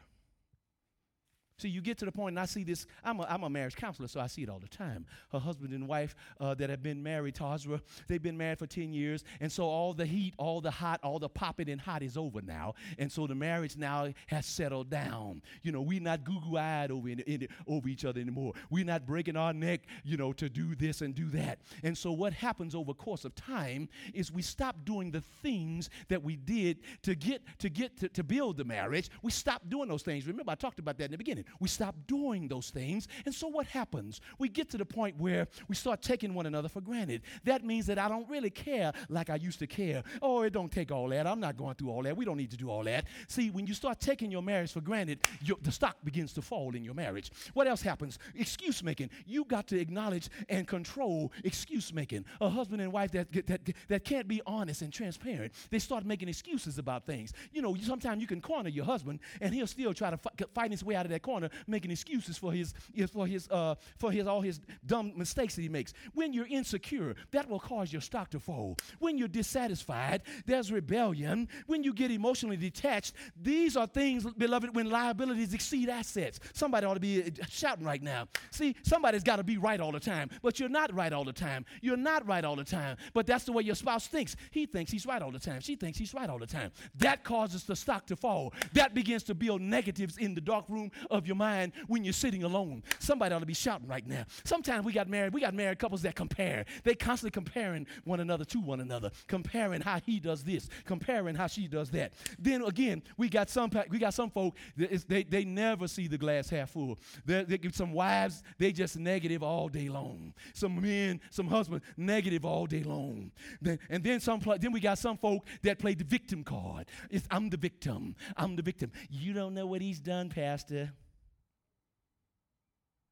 See, 1.58 1.68
you 1.68 1.80
get 1.80 1.98
to 1.98 2.04
the 2.04 2.12
point, 2.12 2.32
and 2.32 2.40
I 2.40 2.46
see 2.46 2.64
this. 2.64 2.86
I'm 3.04 3.20
a, 3.20 3.24
I'm 3.24 3.44
a 3.44 3.50
marriage 3.50 3.76
counselor, 3.76 4.08
so 4.08 4.20
I 4.20 4.26
see 4.26 4.42
it 4.42 4.48
all 4.48 4.58
the 4.58 4.68
time. 4.68 5.06
Her 5.30 5.38
husband 5.38 5.72
and 5.72 5.86
wife 5.86 6.14
uh, 6.40 6.54
that 6.54 6.70
have 6.70 6.82
been 6.82 7.02
married, 7.02 7.36
Tazra, 7.36 7.80
they've 8.08 8.22
been 8.22 8.36
married 8.36 8.58
for 8.58 8.66
10 8.66 8.92
years, 8.92 9.22
and 9.40 9.50
so 9.50 9.64
all 9.64 9.92
the 9.92 10.06
heat, 10.06 10.34
all 10.38 10.60
the 10.60 10.70
hot, 10.70 11.00
all 11.02 11.18
the 11.18 11.28
popping 11.28 11.70
and 11.70 11.80
hot 11.80 12.02
is 12.02 12.16
over 12.16 12.42
now. 12.42 12.74
And 12.98 13.12
so 13.12 13.26
the 13.26 13.34
marriage 13.34 13.76
now 13.76 14.08
has 14.26 14.46
settled 14.46 14.90
down. 14.90 15.42
You 15.62 15.72
know, 15.72 15.82
we're 15.82 16.00
not 16.00 16.24
goo 16.24 16.56
eyed 16.56 16.90
over, 16.90 17.08
in, 17.08 17.20
in, 17.20 17.48
over 17.66 17.88
each 17.88 18.04
other 18.04 18.20
anymore. 18.20 18.54
We're 18.70 18.84
not 18.84 19.06
breaking 19.06 19.36
our 19.36 19.52
neck, 19.52 19.82
you 20.04 20.16
know, 20.16 20.32
to 20.34 20.48
do 20.48 20.74
this 20.74 21.00
and 21.00 21.14
do 21.14 21.28
that. 21.30 21.60
And 21.82 21.96
so 21.96 22.12
what 22.12 22.32
happens 22.32 22.74
over 22.74 22.94
course 22.94 23.24
of 23.24 23.34
time 23.34 23.88
is 24.14 24.32
we 24.32 24.42
stop 24.42 24.84
doing 24.84 25.10
the 25.10 25.22
things 25.42 25.90
that 26.08 26.22
we 26.22 26.36
did 26.36 26.78
to 27.02 27.14
get 27.14 27.42
to 27.58 27.68
get 27.68 27.98
to, 28.00 28.08
to 28.08 28.24
build 28.24 28.56
the 28.56 28.64
marriage. 28.64 29.10
We 29.22 29.30
stop 29.30 29.62
doing 29.68 29.88
those 29.88 30.02
things. 30.02 30.26
Remember, 30.26 30.52
I 30.52 30.54
talked 30.54 30.78
about 30.78 30.98
that 30.98 31.06
in 31.06 31.10
the 31.12 31.18
beginning. 31.18 31.41
We 31.60 31.68
stop 31.68 31.94
doing 32.06 32.48
those 32.48 32.70
things. 32.70 33.08
And 33.24 33.34
so 33.34 33.48
what 33.48 33.66
happens? 33.66 34.20
We 34.38 34.48
get 34.48 34.70
to 34.70 34.78
the 34.78 34.84
point 34.84 35.18
where 35.18 35.48
we 35.68 35.74
start 35.74 36.02
taking 36.02 36.34
one 36.34 36.46
another 36.46 36.68
for 36.68 36.80
granted. 36.80 37.22
That 37.44 37.64
means 37.64 37.86
that 37.86 37.98
I 37.98 38.08
don't 38.08 38.28
really 38.28 38.50
care 38.50 38.92
like 39.08 39.30
I 39.30 39.36
used 39.36 39.58
to 39.60 39.66
care. 39.66 40.02
Oh, 40.20 40.42
it 40.42 40.52
don't 40.52 40.70
take 40.70 40.90
all 40.90 41.08
that. 41.08 41.26
I'm 41.26 41.40
not 41.40 41.56
going 41.56 41.74
through 41.74 41.90
all 41.90 42.02
that. 42.02 42.16
We 42.16 42.24
don't 42.24 42.36
need 42.36 42.50
to 42.50 42.56
do 42.56 42.70
all 42.70 42.84
that. 42.84 43.06
See, 43.28 43.50
when 43.50 43.66
you 43.66 43.74
start 43.74 44.00
taking 44.00 44.30
your 44.30 44.42
marriage 44.42 44.72
for 44.72 44.80
granted, 44.80 45.20
your, 45.40 45.56
the 45.62 45.72
stock 45.72 45.96
begins 46.04 46.32
to 46.34 46.42
fall 46.42 46.74
in 46.74 46.84
your 46.84 46.94
marriage. 46.94 47.30
What 47.54 47.66
else 47.66 47.82
happens? 47.82 48.18
Excuse 48.34 48.82
making. 48.82 49.10
You 49.26 49.44
got 49.44 49.66
to 49.68 49.78
acknowledge 49.78 50.28
and 50.48 50.66
control 50.66 51.32
excuse 51.44 51.92
making. 51.92 52.24
A 52.40 52.48
husband 52.48 52.82
and 52.82 52.92
wife 52.92 53.12
that, 53.12 53.32
that, 53.46 53.60
that 53.88 54.04
can't 54.04 54.28
be 54.28 54.40
honest 54.46 54.82
and 54.82 54.92
transparent, 54.92 55.52
they 55.70 55.78
start 55.78 56.04
making 56.04 56.28
excuses 56.28 56.78
about 56.78 57.06
things. 57.06 57.32
You 57.52 57.62
know, 57.62 57.74
sometimes 57.82 58.20
you 58.20 58.26
can 58.26 58.40
corner 58.40 58.68
your 58.68 58.84
husband 58.84 59.20
and 59.40 59.54
he'll 59.54 59.66
still 59.66 59.94
try 59.94 60.10
to 60.10 60.16
fi- 60.16 60.30
fight 60.54 60.70
his 60.70 60.84
way 60.84 60.94
out 60.94 61.06
of 61.06 61.10
that 61.10 61.22
corner, 61.22 61.31
making 61.66 61.90
excuses 61.90 62.38
for 62.38 62.52
his, 62.52 62.74
for 63.12 63.26
his, 63.26 63.48
uh, 63.50 63.74
for 63.98 64.10
his, 64.10 64.26
all 64.26 64.40
his 64.40 64.60
dumb 64.86 65.12
mistakes 65.16 65.54
that 65.56 65.62
he 65.62 65.68
makes. 65.68 65.92
When 66.14 66.32
you're 66.32 66.46
insecure, 66.46 67.14
that 67.30 67.48
will 67.48 67.60
cause 67.60 67.92
your 67.92 68.02
stock 68.02 68.30
to 68.30 68.40
fall. 68.40 68.76
When 68.98 69.18
you're 69.18 69.28
dissatisfied, 69.28 70.22
there's 70.46 70.70
rebellion. 70.72 71.48
When 71.66 71.82
you 71.82 71.92
get 71.92 72.10
emotionally 72.10 72.56
detached, 72.56 73.14
these 73.40 73.76
are 73.76 73.86
things, 73.86 74.24
beloved, 74.24 74.74
when 74.74 74.90
liabilities 74.90 75.54
exceed 75.54 75.88
assets. 75.88 76.40
Somebody 76.52 76.86
ought 76.86 76.94
to 76.94 77.00
be 77.00 77.22
uh, 77.22 77.44
shouting 77.48 77.84
right 77.84 78.02
now. 78.02 78.28
See, 78.50 78.76
somebody's 78.82 79.22
got 79.22 79.36
to 79.36 79.44
be 79.44 79.56
right 79.56 79.80
all 79.80 79.92
the 79.92 80.00
time, 80.00 80.30
but 80.42 80.58
you're 80.58 80.68
not 80.68 80.94
right 80.94 81.12
all 81.12 81.24
the 81.24 81.32
time. 81.32 81.64
You're 81.80 81.96
not 81.96 82.26
right 82.26 82.44
all 82.44 82.56
the 82.56 82.64
time, 82.64 82.96
but 83.14 83.26
that's 83.26 83.44
the 83.44 83.52
way 83.52 83.62
your 83.62 83.74
spouse 83.74 84.06
thinks. 84.06 84.36
He 84.50 84.66
thinks 84.66 84.90
he's 84.90 85.06
right 85.06 85.22
all 85.22 85.30
the 85.30 85.38
time. 85.38 85.60
She 85.60 85.76
thinks 85.76 85.98
he's 85.98 86.14
right 86.14 86.28
all 86.28 86.38
the 86.38 86.46
time. 86.46 86.72
That 86.96 87.24
causes 87.24 87.64
the 87.64 87.76
stock 87.76 88.06
to 88.06 88.16
fall. 88.16 88.52
That 88.72 88.94
begins 88.94 89.22
to 89.24 89.34
build 89.34 89.60
negatives 89.60 90.18
in 90.18 90.34
the 90.34 90.40
dark 90.40 90.64
room 90.68 90.90
of 91.10 91.21
of 91.22 91.26
your 91.26 91.36
mind 91.36 91.72
when 91.86 92.04
you're 92.04 92.12
sitting 92.12 92.44
alone. 92.44 92.82
Somebody 92.98 93.34
ought 93.34 93.40
to 93.40 93.46
be 93.46 93.54
shouting 93.54 93.86
right 93.86 94.06
now. 94.06 94.24
Sometimes 94.44 94.84
we 94.84 94.92
got 94.92 95.08
married, 95.08 95.32
we 95.32 95.40
got 95.40 95.54
married 95.54 95.78
couples 95.78 96.02
that 96.02 96.14
compare. 96.14 96.64
They 96.84 96.94
constantly 96.94 97.30
comparing 97.30 97.86
one 98.04 98.20
another 98.20 98.44
to 98.46 98.58
one 98.58 98.80
another, 98.80 99.10
comparing 99.26 99.80
how 99.80 100.00
he 100.04 100.20
does 100.20 100.44
this, 100.44 100.68
comparing 100.84 101.34
how 101.34 101.46
she 101.46 101.68
does 101.68 101.90
that. 101.90 102.12
Then 102.38 102.62
again, 102.62 103.02
we 103.16 103.28
got 103.28 103.48
some 103.48 103.70
we 103.88 103.98
got 103.98 104.14
some 104.14 104.30
folk 104.30 104.56
they, 104.76 105.22
they 105.22 105.44
never 105.44 105.88
see 105.88 106.08
the 106.08 106.18
glass 106.18 106.50
half 106.50 106.70
full. 106.70 106.98
They, 107.24 107.44
they, 107.44 107.58
some 107.72 107.92
wives, 107.92 108.42
they 108.58 108.72
just 108.72 108.98
negative 108.98 109.42
all 109.42 109.68
day 109.68 109.88
long. 109.88 110.34
Some 110.54 110.80
men, 110.80 111.20
some 111.30 111.46
husbands, 111.46 111.84
negative 111.96 112.44
all 112.44 112.66
day 112.66 112.82
long. 112.82 113.30
Then, 113.60 113.78
and 113.90 114.02
then 114.02 114.20
some 114.20 114.40
then 114.58 114.72
we 114.72 114.80
got 114.80 114.98
some 114.98 115.16
folk 115.16 115.46
that 115.62 115.78
play 115.78 115.94
the 115.94 116.04
victim 116.04 116.44
card. 116.44 116.86
It's 117.10 117.26
I'm 117.30 117.50
the 117.50 117.56
victim. 117.56 118.16
I'm 118.36 118.56
the 118.56 118.62
victim. 118.62 118.90
You 119.10 119.32
don't 119.32 119.54
know 119.54 119.66
what 119.66 119.80
he's 119.82 120.00
done, 120.00 120.28
Pastor. 120.28 120.92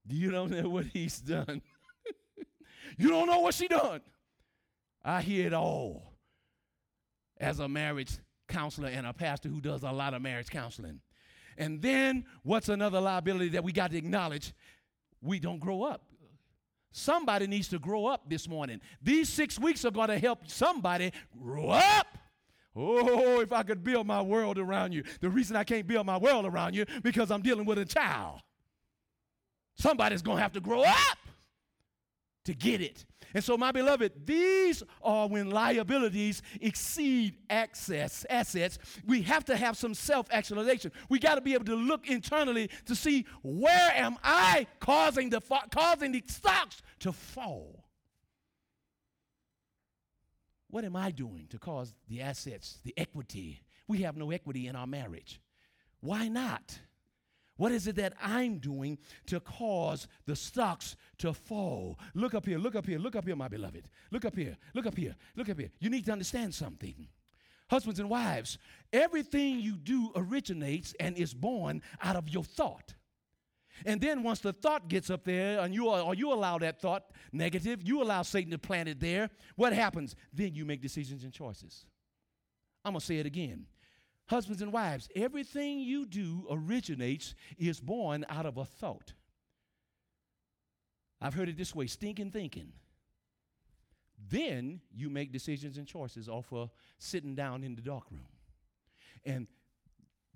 You 0.08 0.30
don't 0.30 0.50
know 0.50 0.68
what 0.68 0.86
he's 0.86 1.20
done. 1.20 1.62
you 2.98 3.08
don't 3.08 3.26
know 3.26 3.40
what 3.40 3.54
she 3.54 3.68
done. 3.68 4.00
I 5.04 5.22
hear 5.22 5.46
it 5.46 5.54
all 5.54 6.14
as 7.38 7.60
a 7.60 7.68
marriage 7.68 8.18
counselor 8.48 8.88
and 8.88 9.06
a 9.06 9.12
pastor 9.12 9.48
who 9.48 9.60
does 9.60 9.82
a 9.82 9.90
lot 9.90 10.14
of 10.14 10.22
marriage 10.22 10.48
counseling. 10.50 11.00
And 11.56 11.80
then 11.80 12.24
what's 12.42 12.68
another 12.68 13.00
liability 13.00 13.50
that 13.50 13.64
we 13.64 13.72
got 13.72 13.90
to 13.92 13.96
acknowledge? 13.96 14.52
We 15.22 15.38
don't 15.38 15.58
grow 15.58 15.82
up. 15.82 16.04
Somebody 16.92 17.46
needs 17.46 17.68
to 17.68 17.78
grow 17.78 18.06
up 18.06 18.28
this 18.28 18.48
morning. 18.48 18.80
These 19.00 19.28
six 19.28 19.58
weeks 19.58 19.84
are 19.84 19.90
going 19.90 20.08
to 20.08 20.18
help 20.18 20.48
somebody 20.48 21.12
grow 21.40 21.68
up. 21.68 22.18
Oh, 22.74 23.40
if 23.40 23.52
I 23.52 23.62
could 23.62 23.84
build 23.84 24.06
my 24.06 24.22
world 24.22 24.58
around 24.58 24.92
you. 24.92 25.04
The 25.20 25.28
reason 25.28 25.56
I 25.56 25.64
can't 25.64 25.86
build 25.86 26.06
my 26.06 26.16
world 26.16 26.46
around 26.46 26.74
you 26.74 26.86
because 27.02 27.30
I'm 27.30 27.42
dealing 27.42 27.64
with 27.64 27.78
a 27.78 27.84
child. 27.84 28.40
Somebody's 29.80 30.20
going 30.20 30.36
to 30.36 30.42
have 30.42 30.52
to 30.52 30.60
grow 30.60 30.82
up 30.82 31.18
to 32.44 32.54
get 32.54 32.82
it. 32.82 33.06
And 33.32 33.42
so, 33.42 33.56
my 33.56 33.72
beloved, 33.72 34.26
these 34.26 34.82
are 35.00 35.26
when 35.26 35.50
liabilities 35.50 36.42
exceed 36.60 37.36
access 37.48 38.26
assets. 38.28 38.78
We 39.06 39.22
have 39.22 39.44
to 39.46 39.56
have 39.56 39.78
some 39.78 39.94
self-actualization. 39.94 40.92
We 41.08 41.18
got 41.18 41.36
to 41.36 41.40
be 41.40 41.54
able 41.54 41.64
to 41.66 41.76
look 41.76 42.10
internally 42.10 42.68
to 42.86 42.94
see 42.94 43.24
where 43.42 43.92
am 43.94 44.18
I 44.22 44.66
causing 44.80 45.30
the 45.30 45.40
causing 45.70 46.12
the 46.12 46.22
stocks 46.26 46.82
to 47.00 47.12
fall. 47.12 47.84
What 50.68 50.84
am 50.84 50.94
I 50.94 51.10
doing 51.10 51.46
to 51.50 51.58
cause 51.58 51.94
the 52.08 52.20
assets, 52.20 52.80
the 52.84 52.92
equity? 52.98 53.62
We 53.88 54.02
have 54.02 54.16
no 54.16 54.30
equity 54.30 54.66
in 54.66 54.76
our 54.76 54.86
marriage. 54.86 55.40
Why 56.00 56.28
not? 56.28 56.78
What 57.60 57.72
is 57.72 57.86
it 57.86 57.96
that 57.96 58.14
I'm 58.22 58.56
doing 58.56 58.96
to 59.26 59.38
cause 59.38 60.08
the 60.24 60.34
stocks 60.34 60.96
to 61.18 61.34
fall? 61.34 61.98
Look 62.14 62.32
up 62.32 62.46
here, 62.46 62.56
look 62.56 62.74
up 62.74 62.86
here, 62.86 62.98
look 62.98 63.14
up 63.14 63.26
here, 63.26 63.36
my 63.36 63.48
beloved. 63.48 63.86
Look 64.10 64.24
up 64.24 64.34
here, 64.34 64.56
look 64.72 64.86
up 64.86 64.96
here, 64.96 65.14
look 65.36 65.50
up 65.50 65.58
here. 65.58 65.70
You 65.78 65.90
need 65.90 66.06
to 66.06 66.12
understand 66.12 66.54
something. 66.54 67.06
Husbands 67.68 68.00
and 68.00 68.08
wives, 68.08 68.56
everything 68.94 69.60
you 69.60 69.76
do 69.76 70.10
originates 70.16 70.94
and 70.98 71.18
is 71.18 71.34
born 71.34 71.82
out 72.02 72.16
of 72.16 72.30
your 72.30 72.44
thought. 72.44 72.94
And 73.84 74.00
then 74.00 74.22
once 74.22 74.40
the 74.40 74.54
thought 74.54 74.88
gets 74.88 75.10
up 75.10 75.24
there 75.24 75.60
and 75.60 75.74
you 75.74 75.90
or 75.90 76.14
you 76.14 76.32
allow 76.32 76.56
that 76.60 76.80
thought 76.80 77.10
negative, 77.30 77.82
you 77.82 78.02
allow 78.02 78.22
Satan 78.22 78.52
to 78.52 78.58
plant 78.58 78.88
it 78.88 79.00
there, 79.00 79.28
what 79.56 79.74
happens? 79.74 80.16
Then 80.32 80.54
you 80.54 80.64
make 80.64 80.80
decisions 80.80 81.24
and 81.24 81.32
choices. 81.32 81.84
I'm 82.86 82.94
to 82.94 83.00
say 83.00 83.18
it 83.18 83.26
again. 83.26 83.66
Husbands 84.30 84.62
and 84.62 84.72
wives, 84.72 85.08
everything 85.16 85.80
you 85.80 86.06
do 86.06 86.46
originates, 86.48 87.34
is 87.58 87.80
born 87.80 88.24
out 88.28 88.46
of 88.46 88.58
a 88.58 88.64
thought. 88.64 89.12
I've 91.20 91.34
heard 91.34 91.48
it 91.48 91.56
this 91.56 91.74
way 91.74 91.88
stinking 91.88 92.30
thinking. 92.30 92.72
Then 94.28 94.82
you 94.94 95.10
make 95.10 95.32
decisions 95.32 95.78
and 95.78 95.86
choices 95.86 96.28
off 96.28 96.52
of 96.52 96.70
sitting 96.98 97.34
down 97.34 97.64
in 97.64 97.74
the 97.74 97.82
dark 97.82 98.04
room. 98.12 98.28
And 99.24 99.48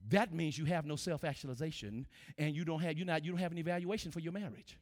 that 0.09 0.35
means 0.35 0.59
you 0.59 0.65
have 0.65 0.87
no 0.87 0.97
self-actualization 0.97 2.09
and 2.37 2.57
you 2.57 2.65
don't 2.65 2.81
have 2.81 2.99
you 2.99 3.05
not 3.05 3.25
you 3.25 3.31
don't 3.31 3.41
have 3.41 3.53
an 3.53 3.59
evaluation 3.59 4.11
for 4.11 4.19
your 4.19 4.33
marriage. 4.33 4.77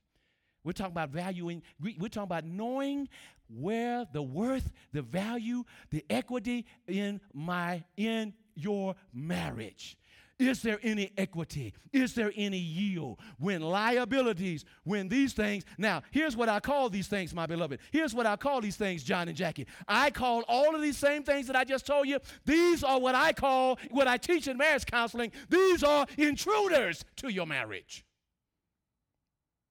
We're 0.64 0.72
talking 0.72 0.92
about 0.92 1.10
valuing, 1.10 1.62
we're 1.80 2.08
talking 2.08 2.22
about 2.22 2.44
knowing 2.44 3.08
where 3.48 4.06
the 4.10 4.22
worth, 4.22 4.72
the 4.92 5.02
value, 5.02 5.64
the 5.90 6.02
equity 6.08 6.64
in 6.86 7.20
my 7.34 7.84
in 7.96 8.32
your 8.54 8.94
marriage? 9.12 9.96
Is 10.38 10.62
there 10.62 10.80
any 10.82 11.12
equity? 11.16 11.72
Is 11.92 12.14
there 12.14 12.32
any 12.34 12.58
yield? 12.58 13.20
When 13.38 13.60
liabilities, 13.60 14.64
when 14.82 15.08
these 15.08 15.34
things, 15.34 15.64
now 15.78 16.02
here's 16.10 16.36
what 16.36 16.48
I 16.48 16.58
call 16.58 16.90
these 16.90 17.06
things, 17.06 17.34
my 17.34 17.46
beloved. 17.46 17.78
Here's 17.90 18.14
what 18.14 18.26
I 18.26 18.36
call 18.36 18.60
these 18.60 18.76
things, 18.76 19.04
John 19.04 19.28
and 19.28 19.36
Jackie. 19.36 19.66
I 19.86 20.10
call 20.10 20.42
all 20.48 20.74
of 20.74 20.82
these 20.82 20.96
same 20.96 21.22
things 21.22 21.46
that 21.46 21.54
I 21.54 21.64
just 21.64 21.86
told 21.86 22.08
you, 22.08 22.18
these 22.44 22.82
are 22.82 22.98
what 22.98 23.14
I 23.14 23.32
call, 23.32 23.78
what 23.90 24.08
I 24.08 24.16
teach 24.16 24.48
in 24.48 24.56
marriage 24.56 24.86
counseling, 24.86 25.30
these 25.48 25.84
are 25.84 26.06
intruders 26.18 27.04
to 27.16 27.32
your 27.32 27.46
marriage. 27.46 28.04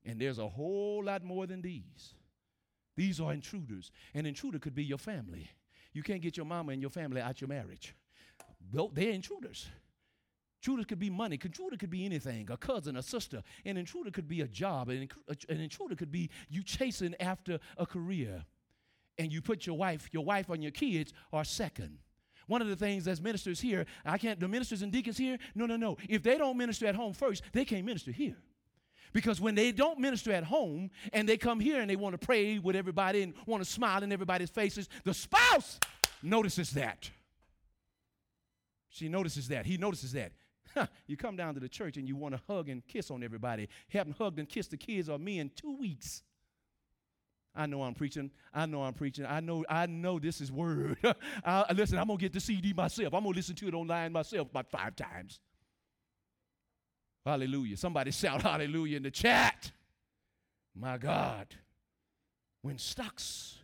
And 0.06 0.20
there's 0.20 0.40
a 0.40 0.48
whole 0.48 1.04
lot 1.04 1.24
more 1.24 1.48
than 1.48 1.62
these. 1.62 2.14
These 2.96 3.20
are 3.20 3.34
intruders. 3.34 3.92
An 4.14 4.26
intruder 4.26 4.60
could 4.60 4.76
be 4.76 4.84
your 4.84 4.98
family. 4.98 5.50
You 5.94 6.04
can't 6.04 6.22
get 6.22 6.38
your 6.38 6.46
mama 6.46 6.72
and 6.72 6.82
your 6.82 6.92
family 6.92 7.20
out 7.20 7.42
your 7.42 7.50
marriage 7.50 7.94
they're 8.94 9.12
intruders. 9.12 9.68
Intruder 10.62 10.84
could 10.84 11.00
be 11.00 11.10
money. 11.10 11.40
Intruder 11.44 11.76
could 11.76 11.90
be 11.90 12.06
anything, 12.06 12.48
a 12.52 12.58
cousin, 12.58 12.96
a 12.96 13.02
sister. 13.02 13.42
An 13.66 13.78
intruder 13.78 14.12
could 14.12 14.28
be 14.28 14.42
a 14.42 14.48
job. 14.48 14.90
An, 14.90 15.10
an 15.50 15.60
intruder 15.60 15.96
could 15.96 16.12
be 16.12 16.30
you 16.50 16.62
chasing 16.62 17.16
after 17.20 17.60
a 17.78 17.86
career. 17.86 18.46
And 19.18 19.34
you 19.34 19.42
put 19.42 19.66
your 19.66 19.78
wife, 19.78 20.10
your 20.12 20.24
wife 20.24 20.50
and 20.50 20.62
your 20.62 20.72
kids 20.72 21.14
are 21.34 21.44
second. 21.44 21.98
One 22.48 22.62
of 22.62 22.68
the 22.68 22.76
things 22.76 23.08
as 23.08 23.22
ministers 23.22 23.60
here, 23.60 23.86
I 24.06 24.18
can't, 24.18 24.40
the 24.40 24.48
ministers 24.48 24.82
and 24.84 24.92
deacons 24.92 25.18
here, 25.18 25.38
no, 25.56 25.66
no, 25.66 25.78
no. 25.78 25.98
If 26.08 26.22
they 26.22 26.38
don't 26.38 26.58
minister 26.58 26.86
at 26.86 26.96
home 26.96 27.14
first, 27.14 27.44
they 27.54 27.66
can't 27.66 27.86
minister 27.86 28.12
here. 28.12 28.38
Because 29.14 29.42
when 29.42 29.56
they 29.56 29.72
don't 29.72 30.00
minister 30.00 30.32
at 30.32 30.44
home 30.44 30.92
and 31.12 31.28
they 31.28 31.38
come 31.38 31.60
here 31.60 31.82
and 31.82 31.90
they 31.90 31.96
want 31.96 32.20
to 32.20 32.24
pray 32.24 32.60
with 32.60 32.76
everybody 32.76 33.24
and 33.24 33.34
want 33.46 33.64
to 33.64 33.70
smile 33.70 34.04
in 34.04 34.12
everybody's 34.12 34.50
faces, 34.50 34.90
the 35.04 35.14
spouse 35.14 35.80
notices 36.22 36.72
that. 36.72 37.10
She 38.92 39.08
notices 39.10 39.48
that. 39.48 39.66
He 39.66 39.78
notices 39.78 40.12
that. 40.12 40.34
you 41.08 41.18
come 41.18 41.36
down 41.36 41.54
to 41.54 41.60
the 41.60 41.70
church 41.70 41.98
and 41.98 42.08
you 42.08 42.16
want 42.16 42.36
to 42.36 42.42
hug 42.48 42.70
and 42.70 42.86
kiss 42.86 43.10
on 43.10 43.24
everybody. 43.24 43.70
Haven't 43.90 44.18
hugged 44.18 44.38
and 44.38 44.48
kissed 44.48 44.72
the 44.72 44.78
kids 44.78 45.10
or 45.10 45.18
me 45.18 45.40
in 45.40 45.50
two 45.56 45.78
weeks. 45.78 46.24
I 47.56 47.66
know 47.66 47.84
I'm 47.84 47.94
preaching. 47.94 48.32
I 48.54 48.66
know 48.66 48.84
I'm 48.84 48.94
preaching. 48.94 49.26
I 49.26 49.40
know 49.40 49.66
I 49.68 49.86
know 49.86 50.20
this 50.20 50.40
is 50.40 50.52
word. 50.52 50.98
I, 51.46 51.66
listen, 51.74 51.98
I'm 51.98 52.08
gonna 52.08 52.18
get 52.18 52.32
the 52.32 52.40
CD 52.40 52.72
myself. 52.72 53.14
I'm 53.14 53.24
gonna 53.24 53.36
listen 53.36 53.56
to 53.56 53.68
it 53.68 53.74
online 53.74 54.14
myself 54.14 54.50
about 54.50 54.70
five 54.70 54.96
times. 54.96 55.40
Hallelujah. 57.26 57.76
Somebody 57.78 58.12
shout 58.12 58.42
hallelujah 58.42 58.98
in 58.98 59.04
the 59.04 59.12
chat. 59.12 59.72
My 60.76 60.98
God. 60.98 61.48
When 62.62 62.78
stocks 62.78 63.58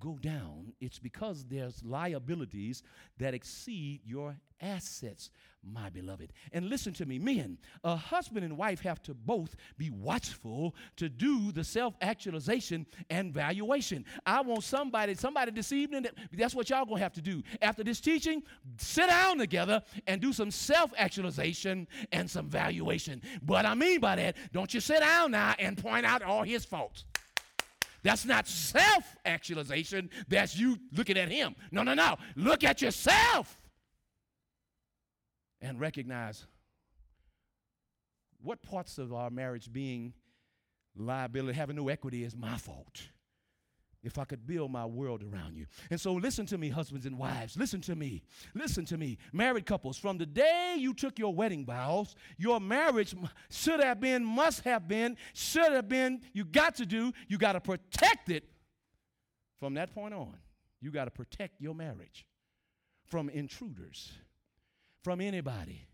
go 0.00 0.18
down, 0.20 0.72
it's 0.80 0.98
because 0.98 1.44
there's 1.44 1.84
liabilities 1.84 2.82
that 3.18 3.34
exceed 3.34 4.00
your 4.04 4.36
assets, 4.62 5.30
my 5.62 5.90
beloved. 5.90 6.32
And 6.52 6.68
listen 6.68 6.92
to 6.94 7.06
me, 7.06 7.18
men, 7.18 7.58
a 7.84 7.96
husband 7.96 8.44
and 8.44 8.56
wife 8.56 8.80
have 8.80 9.02
to 9.02 9.14
both 9.14 9.56
be 9.78 9.90
watchful 9.90 10.74
to 10.96 11.08
do 11.08 11.52
the 11.52 11.64
self 11.64 11.94
actualization 12.00 12.86
and 13.10 13.32
valuation. 13.32 14.04
I 14.24 14.40
want 14.40 14.64
somebody, 14.64 15.14
somebody 15.14 15.52
this 15.52 15.72
evening, 15.72 16.06
that's 16.32 16.54
what 16.54 16.70
y'all 16.70 16.84
gonna 16.84 17.00
have 17.00 17.12
to 17.14 17.22
do. 17.22 17.42
After 17.60 17.84
this 17.84 18.00
teaching, 18.00 18.42
sit 18.78 19.08
down 19.08 19.38
together 19.38 19.82
and 20.06 20.20
do 20.20 20.32
some 20.32 20.50
self 20.50 20.92
actualization 20.96 21.86
and 22.12 22.30
some 22.30 22.48
valuation. 22.48 23.22
What 23.46 23.66
I 23.66 23.74
mean 23.74 24.00
by 24.00 24.16
that, 24.16 24.36
don't 24.52 24.72
you 24.72 24.80
sit 24.80 25.00
down 25.00 25.32
now 25.32 25.54
and 25.58 25.76
point 25.76 26.06
out 26.06 26.22
all 26.22 26.42
his 26.42 26.64
faults. 26.64 27.04
That's 28.02 28.24
not 28.24 28.48
self 28.48 29.04
actualization. 29.24 30.10
That's 30.28 30.56
you 30.56 30.78
looking 30.96 31.18
at 31.18 31.30
him. 31.30 31.54
No, 31.70 31.82
no, 31.82 31.94
no. 31.94 32.16
Look 32.36 32.64
at 32.64 32.80
yourself 32.82 33.60
and 35.60 35.78
recognize 35.78 36.46
what 38.42 38.62
parts 38.62 38.98
of 38.98 39.12
our 39.12 39.30
marriage 39.30 39.70
being 39.70 40.14
liability, 40.96 41.56
having 41.56 41.76
no 41.76 41.88
equity 41.88 42.24
is 42.24 42.34
my 42.34 42.56
fault 42.56 43.02
if 44.02 44.18
I 44.18 44.24
could 44.24 44.46
build 44.46 44.70
my 44.70 44.86
world 44.86 45.22
around 45.22 45.56
you. 45.56 45.66
And 45.90 46.00
so, 46.00 46.14
listen 46.14 46.46
to 46.46 46.58
me, 46.58 46.68
husbands 46.70 47.06
and 47.06 47.18
wives. 47.18 47.56
Listen 47.56 47.80
to 47.82 47.94
me. 47.94 48.22
Listen 48.54 48.84
to 48.86 48.96
me. 48.96 49.18
Married 49.32 49.66
couples, 49.66 49.98
from 49.98 50.18
the 50.18 50.26
day 50.26 50.76
you 50.78 50.94
took 50.94 51.18
your 51.18 51.34
wedding 51.34 51.66
vows, 51.66 52.14
your 52.38 52.60
marriage 52.60 53.14
should 53.50 53.80
have 53.80 54.00
been, 54.00 54.24
must 54.24 54.64
have 54.64 54.88
been, 54.88 55.16
should 55.34 55.72
have 55.72 55.88
been, 55.88 56.20
you 56.32 56.44
got 56.44 56.76
to 56.76 56.86
do, 56.86 57.12
you 57.28 57.38
got 57.38 57.52
to 57.52 57.60
protect 57.60 58.30
it 58.30 58.44
from 59.58 59.74
that 59.74 59.94
point 59.94 60.14
on. 60.14 60.36
You 60.80 60.90
got 60.90 61.04
to 61.04 61.10
protect 61.10 61.60
your 61.60 61.74
marriage 61.74 62.26
from 63.06 63.28
intruders, 63.28 64.12
from 65.02 65.20
anybody. 65.20 65.86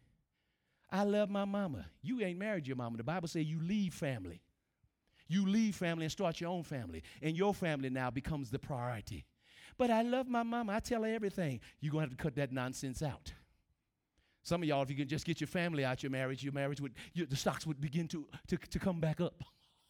I 0.90 1.02
love 1.02 1.28
my 1.28 1.44
mama. 1.44 1.86
You 2.02 2.22
ain't 2.22 2.38
married 2.38 2.66
your 2.68 2.76
mama. 2.76 2.96
The 2.96 3.04
Bible 3.04 3.26
says 3.26 3.46
you 3.46 3.60
leave 3.60 3.92
family. 3.92 4.42
You 5.28 5.46
leave 5.46 5.74
family 5.74 6.04
and 6.04 6.12
start 6.12 6.40
your 6.40 6.50
own 6.50 6.62
family. 6.62 7.02
And 7.22 7.36
your 7.36 7.54
family 7.54 7.90
now 7.90 8.10
becomes 8.10 8.50
the 8.50 8.58
priority. 8.58 9.24
But 9.78 9.90
I 9.90 10.02
love 10.02 10.28
my 10.28 10.42
mama. 10.42 10.74
I 10.74 10.80
tell 10.80 11.02
her 11.02 11.08
everything. 11.08 11.60
You're 11.80 11.92
going 11.92 12.04
to 12.04 12.10
have 12.10 12.16
to 12.16 12.22
cut 12.22 12.36
that 12.36 12.52
nonsense 12.52 13.02
out. 13.02 13.32
Some 14.42 14.62
of 14.62 14.68
y'all, 14.68 14.82
if 14.82 14.90
you 14.90 14.96
can 14.96 15.08
just 15.08 15.26
get 15.26 15.40
your 15.40 15.48
family 15.48 15.84
out 15.84 16.02
your 16.02 16.10
marriage, 16.10 16.44
your 16.44 16.52
marriage 16.52 16.80
would, 16.80 16.94
your, 17.12 17.26
the 17.26 17.36
stocks 17.36 17.66
would 17.66 17.80
begin 17.80 18.06
to, 18.08 18.26
to, 18.46 18.56
to 18.56 18.78
come 18.78 19.00
back 19.00 19.20
up. 19.20 19.42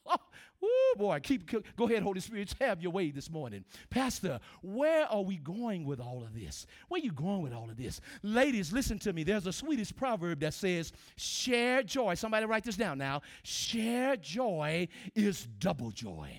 Oh, 0.62 0.94
boy, 0.96 1.20
keep, 1.22 1.50
go 1.76 1.84
ahead, 1.84 2.02
Holy 2.02 2.20
Spirit, 2.20 2.54
have 2.61 2.80
your 2.80 2.90
way 2.90 3.11
this 3.11 3.30
morning. 3.30 3.62
Pastor, 3.90 4.40
where 4.62 5.04
are 5.07 5.22
we 5.22 5.36
going 5.36 5.84
with 5.84 6.00
all 6.00 6.22
of 6.22 6.34
this? 6.34 6.66
Where 6.88 6.98
are 6.98 7.04
you 7.04 7.12
going 7.12 7.42
with 7.42 7.52
all 7.52 7.68
of 7.68 7.76
this? 7.76 8.00
Ladies, 8.22 8.72
listen 8.72 8.98
to 9.00 9.12
me. 9.12 9.22
There's 9.22 9.46
a 9.46 9.52
Swedish 9.52 9.94
proverb 9.94 10.40
that 10.40 10.54
says, 10.54 10.92
share 11.16 11.82
joy. 11.82 12.14
Somebody 12.14 12.46
write 12.46 12.64
this 12.64 12.76
down 12.76 12.96
now. 12.96 13.20
Share 13.42 14.16
joy 14.16 14.88
is 15.14 15.46
double 15.59 15.90
joy. 15.90 16.36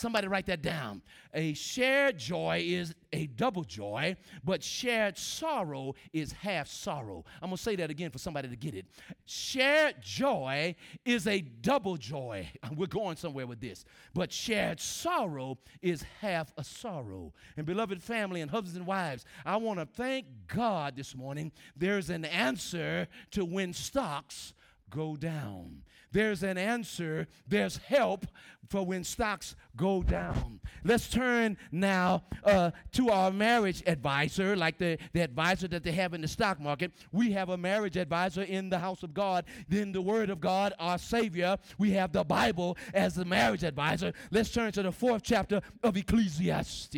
Somebody 0.00 0.28
write 0.28 0.46
that 0.46 0.62
down. 0.62 1.02
A 1.34 1.52
shared 1.52 2.16
joy 2.16 2.62
is 2.64 2.94
a 3.12 3.26
double 3.26 3.64
joy, 3.64 4.16
but 4.42 4.62
shared 4.62 5.18
sorrow 5.18 5.94
is 6.14 6.32
half 6.32 6.68
sorrow. 6.68 7.22
I'm 7.42 7.50
going 7.50 7.58
to 7.58 7.62
say 7.62 7.76
that 7.76 7.90
again 7.90 8.10
for 8.10 8.16
somebody 8.16 8.48
to 8.48 8.56
get 8.56 8.74
it. 8.74 8.86
Shared 9.26 9.96
joy 10.00 10.74
is 11.04 11.26
a 11.26 11.42
double 11.42 11.98
joy. 11.98 12.48
We're 12.76 12.86
going 12.86 13.16
somewhere 13.16 13.46
with 13.46 13.60
this. 13.60 13.84
But 14.14 14.32
shared 14.32 14.80
sorrow 14.80 15.58
is 15.82 16.02
half 16.22 16.50
a 16.56 16.64
sorrow. 16.64 17.34
And 17.58 17.66
beloved 17.66 18.02
family 18.02 18.40
and 18.40 18.50
husbands 18.50 18.78
and 18.78 18.86
wives, 18.86 19.26
I 19.44 19.58
want 19.58 19.80
to 19.80 19.84
thank 19.84 20.24
God 20.46 20.96
this 20.96 21.14
morning. 21.14 21.52
There's 21.76 22.08
an 22.08 22.24
answer 22.24 23.06
to 23.32 23.44
when 23.44 23.74
stocks 23.74 24.54
go 24.88 25.14
down. 25.14 25.82
There's 26.12 26.42
an 26.42 26.58
answer, 26.58 27.28
there's 27.46 27.76
help 27.76 28.26
for 28.68 28.84
when 28.84 29.04
stocks 29.04 29.54
go 29.76 30.02
down. 30.02 30.60
Let's 30.84 31.08
turn 31.08 31.56
now 31.70 32.24
uh, 32.44 32.72
to 32.92 33.10
our 33.10 33.30
marriage 33.30 33.82
advisor, 33.86 34.56
like 34.56 34.78
the, 34.78 34.98
the 35.12 35.20
advisor 35.20 35.68
that 35.68 35.84
they 35.84 35.92
have 35.92 36.14
in 36.14 36.20
the 36.20 36.28
stock 36.28 36.60
market. 36.60 36.92
We 37.12 37.32
have 37.32 37.48
a 37.48 37.56
marriage 37.56 37.96
advisor 37.96 38.42
in 38.42 38.70
the 38.70 38.78
house 38.78 39.02
of 39.02 39.14
God, 39.14 39.44
then 39.68 39.92
the 39.92 40.02
Word 40.02 40.30
of 40.30 40.40
God, 40.40 40.72
our 40.78 40.98
Savior. 40.98 41.56
We 41.78 41.92
have 41.92 42.12
the 42.12 42.24
Bible 42.24 42.76
as 42.94 43.14
the 43.14 43.24
marriage 43.24 43.64
advisor. 43.64 44.12
Let's 44.30 44.50
turn 44.50 44.72
to 44.72 44.82
the 44.82 44.92
fourth 44.92 45.22
chapter 45.22 45.60
of 45.82 45.96
Ecclesiastes. 45.96 46.96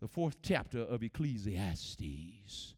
The 0.00 0.08
fourth 0.08 0.36
chapter 0.42 0.80
of 0.80 1.02
Ecclesiastes. 1.02 2.74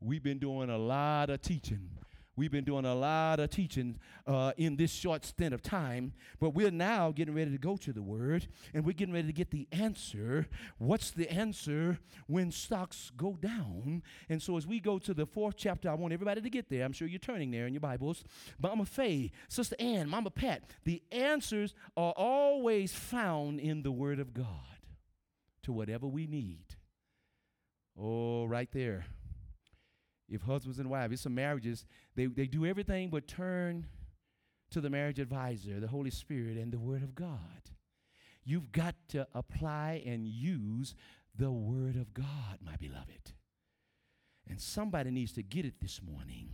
We've 0.00 0.22
been 0.22 0.38
doing 0.38 0.70
a 0.70 0.78
lot 0.78 1.30
of 1.30 1.40
teaching 1.40 1.88
We've 2.36 2.50
been 2.50 2.64
doing 2.64 2.84
a 2.84 2.94
lot 2.94 3.38
of 3.38 3.50
teaching 3.50 3.98
uh, 4.26 4.52
in 4.56 4.74
this 4.76 4.92
short 4.92 5.24
stint 5.24 5.54
of 5.54 5.62
time, 5.62 6.14
but 6.40 6.50
we're 6.50 6.72
now 6.72 7.12
getting 7.12 7.34
ready 7.34 7.52
to 7.52 7.58
go 7.58 7.76
to 7.76 7.92
the 7.92 8.02
Word 8.02 8.48
and 8.72 8.84
we're 8.84 8.92
getting 8.92 9.14
ready 9.14 9.28
to 9.28 9.32
get 9.32 9.52
the 9.52 9.68
answer. 9.70 10.48
What's 10.78 11.12
the 11.12 11.30
answer 11.30 12.00
when 12.26 12.50
stocks 12.50 13.12
go 13.16 13.36
down? 13.40 14.02
And 14.28 14.42
so, 14.42 14.56
as 14.56 14.66
we 14.66 14.80
go 14.80 14.98
to 14.98 15.14
the 15.14 15.26
fourth 15.26 15.54
chapter, 15.56 15.88
I 15.88 15.94
want 15.94 16.12
everybody 16.12 16.40
to 16.40 16.50
get 16.50 16.68
there. 16.68 16.84
I'm 16.84 16.92
sure 16.92 17.06
you're 17.06 17.20
turning 17.20 17.52
there 17.52 17.66
in 17.66 17.72
your 17.72 17.80
Bibles. 17.80 18.24
Mama 18.60 18.84
Faye, 18.84 19.30
Sister 19.48 19.76
Ann, 19.78 20.08
Mama 20.08 20.30
Pat, 20.30 20.62
the 20.84 21.02
answers 21.12 21.74
are 21.96 22.14
always 22.16 22.92
found 22.92 23.60
in 23.60 23.82
the 23.82 23.92
Word 23.92 24.18
of 24.18 24.34
God 24.34 24.46
to 25.62 25.72
whatever 25.72 26.08
we 26.08 26.26
need. 26.26 26.64
Oh, 27.96 28.46
right 28.46 28.68
there 28.72 29.06
if 30.34 30.42
husbands 30.42 30.78
and 30.78 30.90
wives, 30.90 31.12
it's 31.12 31.22
some 31.22 31.34
marriages, 31.34 31.86
they, 32.16 32.26
they 32.26 32.46
do 32.46 32.66
everything 32.66 33.08
but 33.08 33.26
turn 33.28 33.86
to 34.70 34.80
the 34.80 34.90
marriage 34.90 35.18
advisor, 35.18 35.78
the 35.80 35.86
Holy 35.86 36.10
Spirit, 36.10 36.56
and 36.56 36.72
the 36.72 36.78
Word 36.78 37.02
of 37.02 37.14
God. 37.14 37.38
You've 38.44 38.72
got 38.72 38.94
to 39.10 39.26
apply 39.34 40.02
and 40.04 40.26
use 40.26 40.94
the 41.36 41.50
Word 41.50 41.96
of 41.96 42.12
God, 42.12 42.58
my 42.64 42.76
beloved. 42.76 43.32
And 44.48 44.60
somebody 44.60 45.10
needs 45.10 45.32
to 45.32 45.42
get 45.42 45.64
it 45.64 45.80
this 45.80 46.00
morning. 46.02 46.50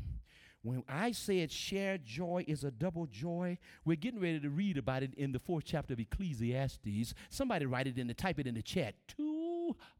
When 0.62 0.85
I 0.89 1.12
said 1.12 1.51
shared 1.51 2.05
joy 2.05 2.45
is 2.47 2.64
a 2.64 2.70
double 2.70 3.07
joy, 3.07 3.57
we're 3.85 3.97
getting 3.97 4.20
ready 4.20 4.41
to 4.41 4.51
read 4.51 4.76
about 4.76 5.03
it 5.03 5.14
in 5.14 5.33
the 5.33 5.39
fourth 5.39 5.64
chapter 5.64 5.95
of 5.95 6.01
Ecclesiastes. 6.01 7.14
Somebody 7.31 7.64
write 7.64 7.87
it 7.87 7.99
in 7.99 8.07
the 8.07 8.14
type 8.14 8.39
it 8.39 8.47
in 8.47 8.55
the 8.55 8.62
chat. 8.62 8.95
Two 9.09 9.50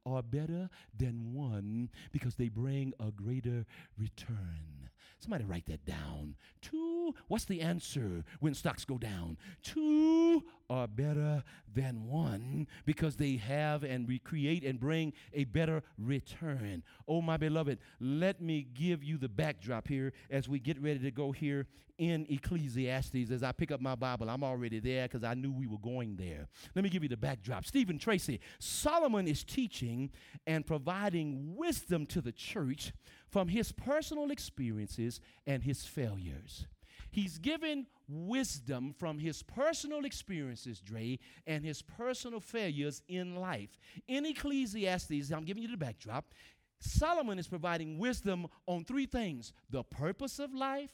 are 0.07 0.23
better 0.23 0.69
than 0.97 1.33
one 1.33 1.91
because 2.13 2.35
they 2.35 2.49
bring 2.49 2.93
a 3.01 3.11
greater 3.11 3.67
return. 3.99 4.91
Somebody 5.19 5.45
write 5.45 5.67
that 5.67 5.85
down. 5.85 6.37
Two, 6.63 7.15
what's 7.29 7.45
the 7.45 7.61
answer 7.61 8.25
when 8.41 8.55
stocks 8.55 8.87
go 8.87 8.97
down? 8.97 9.37
Two 9.63 10.43
are 10.71 10.89
better 10.89 11.45
than 11.75 12.07
one 12.07 12.67
because 12.87 13.17
they 13.17 13.37
have 13.37 13.85
and 13.85 14.09
recreate 14.09 14.65
and 14.65 14.81
bring 14.81 15.13
a 15.35 15.45
better 15.45 15.83
return. 15.99 16.83
Oh, 17.07 17.21
my 17.21 17.37
beloved, 17.37 17.79
let 18.01 18.41
me 18.41 18.67
give 18.73 19.05
you 19.05 19.19
the 19.19 19.29
backdrop 19.29 19.89
here 19.89 20.15
as 20.31 20.49
we 20.49 20.59
get 20.59 20.81
ready 20.81 21.01
to 21.01 21.11
go 21.11 21.33
here 21.33 21.67
in 22.01 22.27
Ecclesiastes. 22.31 23.31
As 23.31 23.43
I 23.43 23.53
pick 23.53 23.71
up 23.71 23.81
my 23.81 23.95
Bible, 23.95 24.31
I'm 24.31 24.43
already 24.43 24.81
there 24.81 25.07
because 25.07 25.23
I 25.23 25.35
knew 25.35 25.53
we 25.53 25.67
were 25.67 25.79
going 25.79 26.17
there. 26.17 26.49
Let 26.75 26.83
me 26.83 26.89
give 26.89 27.03
you 27.03 27.11
the 27.11 27.17
backdrop. 27.17 27.67
Stephen 27.67 27.99
Tracy, 27.99 28.41
Solomon 28.59 29.29
is 29.29 29.45
teaching 29.45 30.11
and 30.47 30.67
providing 30.67 31.55
wisdom 31.57 32.07
to 32.07 32.23
the 32.23 32.33
church 32.33 32.93
from 33.29 33.49
his 33.49 33.71
personal 33.71 34.31
experiences 34.31 35.21
and 35.47 35.63
his 35.63 35.85
failures. 35.85 36.67
He's 37.11 37.39
given 37.39 37.87
wisdom 38.09 38.95
from 38.99 39.19
his 39.19 39.43
personal 39.43 40.07
experiences, 40.07 40.81
Dre, 40.81 41.19
and 41.47 41.65
his 41.65 41.83
personal 41.83 42.41
failures 42.41 43.03
in 43.09 43.37
life. 43.37 43.79
In 44.09 44.25
Ecclesiastes, 44.25 45.31
I'm 45.31 45.45
giving 45.45 45.63
you 45.63 45.71
the 45.71 45.77
backdrop. 45.77 46.33
Solomon 46.81 47.39
is 47.39 47.47
providing 47.47 47.99
wisdom 47.99 48.47
on 48.67 48.85
three 48.85 49.07
things 49.07 49.53
the 49.69 49.85
purpose 49.85 50.39
of 50.39 50.55
life, 50.55 50.91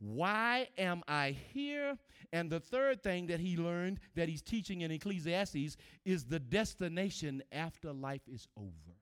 why 0.00 0.68
am 0.78 1.02
I 1.06 1.36
here? 1.52 1.96
And 2.32 2.50
the 2.50 2.60
third 2.60 3.02
thing 3.02 3.26
that 3.26 3.38
he 3.38 3.56
learned 3.56 4.00
that 4.14 4.28
he's 4.28 4.42
teaching 4.42 4.80
in 4.80 4.90
Ecclesiastes 4.90 5.76
is 6.04 6.24
the 6.24 6.38
destination 6.38 7.42
after 7.52 7.92
life 7.92 8.22
is 8.26 8.48
over. 8.56 8.96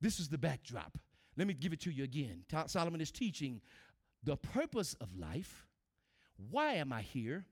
This 0.00 0.20
is 0.20 0.28
the 0.28 0.38
backdrop. 0.38 0.96
Let 1.36 1.46
me 1.46 1.54
give 1.54 1.72
it 1.72 1.80
to 1.80 1.90
you 1.90 2.04
again. 2.04 2.44
Solomon 2.66 3.00
is 3.00 3.10
teaching 3.10 3.60
the 4.22 4.36
purpose 4.36 4.94
of 5.00 5.08
life, 5.16 5.66
why 6.50 6.74
am 6.74 6.92
I 6.92 7.02
here, 7.02 7.44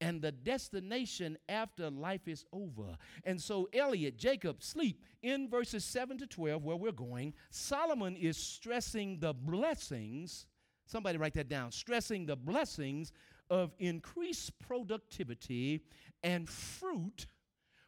and 0.00 0.20
the 0.20 0.32
destination 0.32 1.38
after 1.48 1.88
life 1.88 2.28
is 2.28 2.44
over. 2.52 2.96
And 3.24 3.40
so, 3.40 3.68
Elliot, 3.72 4.18
Jacob, 4.18 4.62
sleep 4.62 5.02
in 5.22 5.48
verses 5.48 5.84
7 5.84 6.18
to 6.18 6.26
12, 6.26 6.62
where 6.62 6.76
we're 6.76 6.92
going. 6.92 7.32
Solomon 7.50 8.16
is 8.16 8.36
stressing 8.36 9.20
the 9.20 9.32
blessings. 9.32 10.46
Somebody 10.86 11.18
write 11.18 11.34
that 11.34 11.48
down. 11.48 11.72
Stressing 11.72 12.26
the 12.26 12.36
blessings 12.36 13.12
of 13.50 13.74
increased 13.78 14.58
productivity 14.58 15.82
and 16.22 16.48
fruit 16.48 17.26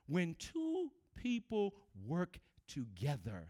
when 0.07 0.35
two 0.39 0.91
people 1.17 1.75
work 2.07 2.39
together. 2.67 3.49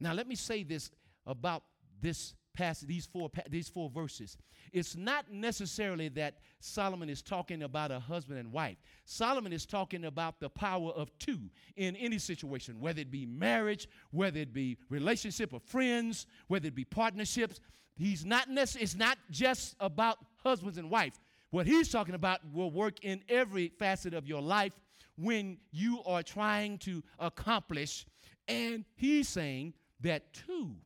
Now, 0.00 0.14
let 0.14 0.26
me 0.26 0.34
say 0.34 0.62
this 0.62 0.90
about 1.26 1.62
this 2.00 2.34
passage, 2.54 2.88
these 2.88 3.06
four, 3.06 3.30
these 3.48 3.68
four 3.68 3.90
verses. 3.90 4.36
It's 4.72 4.96
not 4.96 5.30
necessarily 5.30 6.08
that 6.10 6.38
Solomon 6.60 7.08
is 7.08 7.22
talking 7.22 7.62
about 7.62 7.90
a 7.90 7.98
husband 7.98 8.38
and 8.38 8.52
wife. 8.52 8.76
Solomon 9.04 9.52
is 9.52 9.66
talking 9.66 10.04
about 10.04 10.40
the 10.40 10.48
power 10.48 10.90
of 10.90 11.10
two 11.18 11.38
in 11.76 11.96
any 11.96 12.18
situation, 12.18 12.80
whether 12.80 13.00
it 13.00 13.10
be 13.10 13.26
marriage, 13.26 13.88
whether 14.10 14.38
it 14.40 14.52
be 14.52 14.78
relationship 14.88 15.52
of 15.52 15.62
friends, 15.62 16.26
whether 16.48 16.68
it 16.68 16.74
be 16.74 16.84
partnerships. 16.84 17.60
He's 17.96 18.24
not 18.24 18.48
necessarily, 18.48 18.84
it's 18.84 18.96
not 18.96 19.18
just 19.30 19.76
about 19.80 20.18
husbands 20.42 20.78
and 20.78 20.90
wife. 20.90 21.14
What 21.50 21.66
he's 21.66 21.90
talking 21.90 22.14
about 22.14 22.40
will 22.52 22.70
work 22.70 23.04
in 23.04 23.22
every 23.28 23.68
facet 23.78 24.14
of 24.14 24.26
your 24.26 24.40
life 24.40 24.72
when 25.16 25.58
you 25.72 26.00
are 26.06 26.22
trying 26.22 26.78
to 26.78 27.02
accomplish. 27.18 28.06
And 28.48 28.84
he's 28.94 29.28
saying 29.28 29.74
that 30.00 30.32
two 30.32 30.76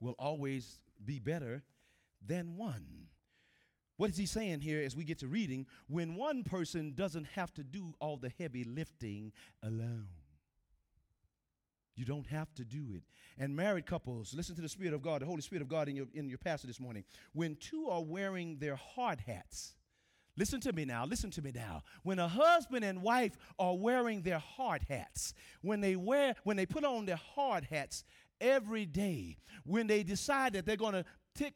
will 0.00 0.14
always 0.18 0.80
be 1.04 1.18
better 1.18 1.62
than 2.26 2.56
one. 2.56 3.06
What 3.96 4.10
is 4.10 4.16
he 4.16 4.26
saying 4.26 4.60
here 4.60 4.82
as 4.82 4.96
we 4.96 5.04
get 5.04 5.18
to 5.18 5.28
reading? 5.28 5.66
When 5.86 6.16
one 6.16 6.42
person 6.42 6.94
doesn't 6.94 7.26
have 7.34 7.52
to 7.54 7.62
do 7.62 7.92
all 8.00 8.16
the 8.16 8.32
heavy 8.38 8.64
lifting 8.64 9.32
alone. 9.62 10.06
You 11.96 12.06
don't 12.06 12.26
have 12.28 12.54
to 12.54 12.64
do 12.64 12.94
it. 12.94 13.02
And 13.36 13.54
married 13.54 13.84
couples, 13.84 14.32
listen 14.32 14.56
to 14.56 14.62
the 14.62 14.70
Spirit 14.70 14.94
of 14.94 15.02
God, 15.02 15.20
the 15.20 15.26
Holy 15.26 15.42
Spirit 15.42 15.60
of 15.60 15.68
God 15.68 15.86
in 15.86 15.96
your, 15.96 16.06
in 16.14 16.30
your 16.30 16.38
pastor 16.38 16.66
this 16.66 16.80
morning. 16.80 17.04
When 17.34 17.56
two 17.56 17.88
are 17.90 18.02
wearing 18.02 18.56
their 18.58 18.76
hard 18.76 19.20
hats, 19.20 19.74
Listen 20.36 20.60
to 20.60 20.72
me 20.72 20.86
now. 20.86 21.04
Listen 21.04 21.30
to 21.32 21.42
me 21.42 21.52
now. 21.54 21.82
When 22.02 22.18
a 22.18 22.26
husband 22.26 22.82
and 22.82 23.02
wife 23.02 23.36
are 23.58 23.76
wearing 23.76 24.22
their 24.22 24.38
hard 24.38 24.82
hats, 24.88 25.34
when 25.60 25.82
they 25.82 25.96
wear 25.96 26.34
when 26.44 26.56
they 26.56 26.64
put 26.64 26.82
on 26.82 27.04
their 27.04 27.20
hard 27.34 27.64
hats 27.64 28.04
every 28.40 28.86
day 28.86 29.36
when 29.64 29.86
they 29.86 30.02
decide 30.02 30.52
that 30.52 30.66
they're 30.66 30.76
going 30.76 30.94
to 30.94 31.04
take 31.34 31.54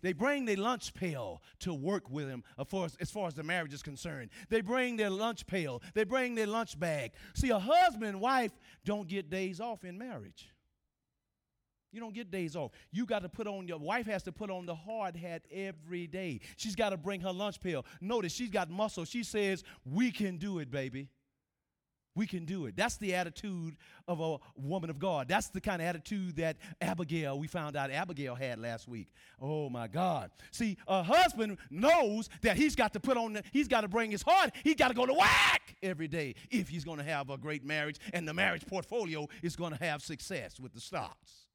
they 0.00 0.12
bring 0.12 0.44
their 0.44 0.56
lunch 0.56 0.94
pail 0.94 1.42
to 1.58 1.74
work 1.74 2.08
with 2.08 2.28
them 2.28 2.44
uh, 2.56 2.84
as, 2.84 2.96
as 3.00 3.10
far 3.10 3.26
as 3.26 3.34
the 3.34 3.42
marriage 3.42 3.74
is 3.74 3.82
concerned 3.82 4.30
they 4.48 4.60
bring 4.60 4.96
their 4.96 5.10
lunch 5.10 5.44
pail 5.46 5.82
they 5.94 6.04
bring 6.04 6.34
their 6.36 6.46
lunch 6.46 6.78
bag 6.78 7.10
see 7.34 7.50
a 7.50 7.58
husband 7.58 8.04
and 8.04 8.20
wife 8.20 8.52
don't 8.84 9.08
get 9.08 9.28
days 9.28 9.60
off 9.60 9.84
in 9.84 9.98
marriage 9.98 10.52
you 11.92 12.00
don't 12.00 12.14
get 12.14 12.30
days 12.30 12.56
off. 12.56 12.72
You 12.90 13.04
got 13.04 13.22
to 13.22 13.28
put 13.28 13.46
on, 13.46 13.68
your 13.68 13.78
wife 13.78 14.06
has 14.06 14.22
to 14.22 14.32
put 14.32 14.50
on 14.50 14.64
the 14.64 14.74
hard 14.74 15.14
hat 15.14 15.42
every 15.52 16.06
day. 16.06 16.40
She's 16.56 16.74
got 16.74 16.90
to 16.90 16.96
bring 16.96 17.20
her 17.20 17.32
lunch 17.32 17.60
pail. 17.60 17.84
Notice 18.00 18.32
she's 18.32 18.50
got 18.50 18.70
muscle. 18.70 19.04
She 19.04 19.22
says, 19.22 19.62
We 19.84 20.10
can 20.10 20.38
do 20.38 20.58
it, 20.58 20.70
baby. 20.70 21.08
We 22.14 22.26
can 22.26 22.44
do 22.44 22.66
it. 22.66 22.76
That's 22.76 22.96
the 22.98 23.14
attitude 23.14 23.76
of 24.06 24.20
a 24.20 24.36
woman 24.56 24.90
of 24.90 24.98
God. 24.98 25.28
That's 25.28 25.48
the 25.48 25.60
kind 25.60 25.80
of 25.80 25.88
attitude 25.88 26.36
that 26.36 26.58
Abigail, 26.80 27.38
we 27.38 27.46
found 27.46 27.74
out 27.74 27.90
Abigail 27.90 28.34
had 28.34 28.58
last 28.58 28.86
week. 28.86 29.08
Oh 29.40 29.70
my 29.70 29.88
God. 29.88 30.30
See, 30.50 30.76
a 30.86 31.02
husband 31.02 31.56
knows 31.70 32.28
that 32.42 32.56
he's 32.56 32.76
got 32.76 32.92
to 32.92 33.00
put 33.00 33.16
on, 33.16 33.34
the, 33.34 33.42
he's 33.52 33.68
got 33.68 33.80
to 33.80 33.88
bring 33.88 34.10
his 34.10 34.22
heart, 34.22 34.50
he's 34.62 34.76
got 34.76 34.88
to 34.88 34.94
go 34.94 35.06
to 35.06 35.14
whack 35.14 35.76
every 35.82 36.08
day 36.08 36.34
if 36.50 36.68
he's 36.68 36.84
going 36.84 36.98
to 36.98 37.04
have 37.04 37.30
a 37.30 37.38
great 37.38 37.64
marriage 37.64 37.98
and 38.12 38.28
the 38.28 38.34
marriage 38.34 38.66
portfolio 38.66 39.26
is 39.42 39.56
going 39.56 39.72
to 39.72 39.82
have 39.82 40.02
success 40.02 40.60
with 40.60 40.74
the 40.74 40.80
stocks. 40.80 41.46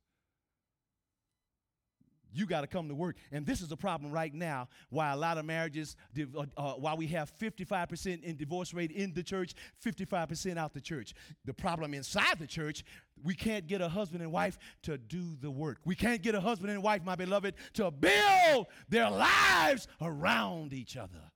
You 2.38 2.46
got 2.46 2.62
to 2.62 2.68
come 2.68 2.88
to 2.88 2.94
work. 2.94 3.16
And 3.32 3.48
this 3.48 3.62
is 3.62 3.72
a 3.72 3.76
problem 3.76 4.12
right 4.12 4.32
now 4.32 4.68
why 4.92 5.12
a 5.12 5.16
lot 5.16 5.40
of 5.40 5.46
marriages, 5.46 5.96
uh, 6.16 6.44
uh, 6.56 6.74
why 6.74 6.94
we 6.94 7.08
have 7.08 7.36
55% 7.40 8.22
in 8.22 8.38
divorce 8.38 8.76
rate 8.76 8.92
in 8.92 9.12
the 9.14 9.24
church, 9.24 9.56
55% 9.84 10.56
out 10.56 10.72
the 10.72 10.80
church. 10.80 11.16
The 11.46 11.54
problem 11.54 11.96
inside 11.96 12.38
the 12.38 12.46
church, 12.46 12.84
we 13.24 13.34
can't 13.34 13.66
get 13.66 13.82
a 13.82 13.90
husband 13.90 14.22
and 14.22 14.32
wife 14.32 14.60
to 14.84 15.00
do 15.00 15.36
the 15.42 15.50
work. 15.50 15.80
We 15.84 15.96
can't 15.96 16.22
get 16.22 16.36
a 16.36 16.40
husband 16.40 16.70
and 16.70 16.84
wife, 16.84 17.04
my 17.04 17.16
beloved, 17.16 17.56
to 17.74 17.90
build 17.90 18.68
their 18.88 19.10
lives 19.10 19.88
around 20.00 20.74
each 20.74 20.96
other. 20.96 21.32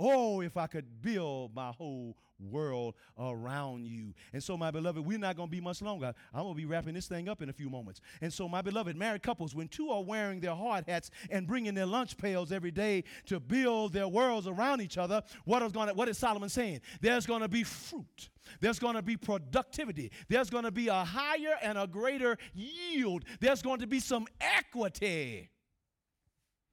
Oh, 0.00 0.40
if 0.40 0.56
I 0.56 0.66
could 0.66 1.00
build 1.00 1.54
my 1.54 1.70
whole 1.70 2.16
world 2.40 2.94
around 3.18 3.86
you. 3.86 4.14
And 4.32 4.42
so, 4.42 4.56
my 4.56 4.70
beloved, 4.70 5.04
we're 5.04 5.18
not 5.18 5.36
going 5.36 5.48
to 5.48 5.50
be 5.50 5.60
much 5.60 5.82
longer. 5.82 6.14
I'm 6.32 6.42
going 6.42 6.54
to 6.54 6.60
be 6.60 6.66
wrapping 6.66 6.94
this 6.94 7.06
thing 7.06 7.28
up 7.28 7.42
in 7.42 7.48
a 7.48 7.52
few 7.52 7.68
moments. 7.68 8.00
And 8.20 8.32
so, 8.32 8.48
my 8.48 8.62
beloved 8.62 8.96
married 8.96 9.22
couples, 9.22 9.54
when 9.54 9.68
two 9.68 9.90
are 9.90 10.02
wearing 10.02 10.40
their 10.40 10.54
hard 10.54 10.84
hats 10.86 11.10
and 11.30 11.46
bringing 11.46 11.74
their 11.74 11.86
lunch 11.86 12.16
pails 12.16 12.52
every 12.52 12.70
day 12.70 13.04
to 13.26 13.40
build 13.40 13.92
their 13.92 14.08
worlds 14.08 14.46
around 14.46 14.80
each 14.80 14.98
other, 14.98 15.22
what 15.44 15.62
is, 15.62 15.72
to, 15.72 15.78
what 15.94 16.08
is 16.08 16.18
Solomon 16.18 16.48
saying? 16.48 16.80
There's 17.00 17.26
going 17.26 17.42
to 17.42 17.48
be 17.48 17.64
fruit. 17.64 18.30
There's 18.60 18.78
going 18.78 18.96
to 18.96 19.02
be 19.02 19.16
productivity. 19.16 20.10
There's 20.28 20.50
going 20.50 20.64
to 20.64 20.70
be 20.70 20.88
a 20.88 21.04
higher 21.04 21.56
and 21.62 21.78
a 21.78 21.86
greater 21.86 22.36
yield. 22.54 23.24
There's 23.40 23.62
going 23.62 23.80
to 23.80 23.86
be 23.86 24.00
some 24.00 24.26
equity 24.40 25.50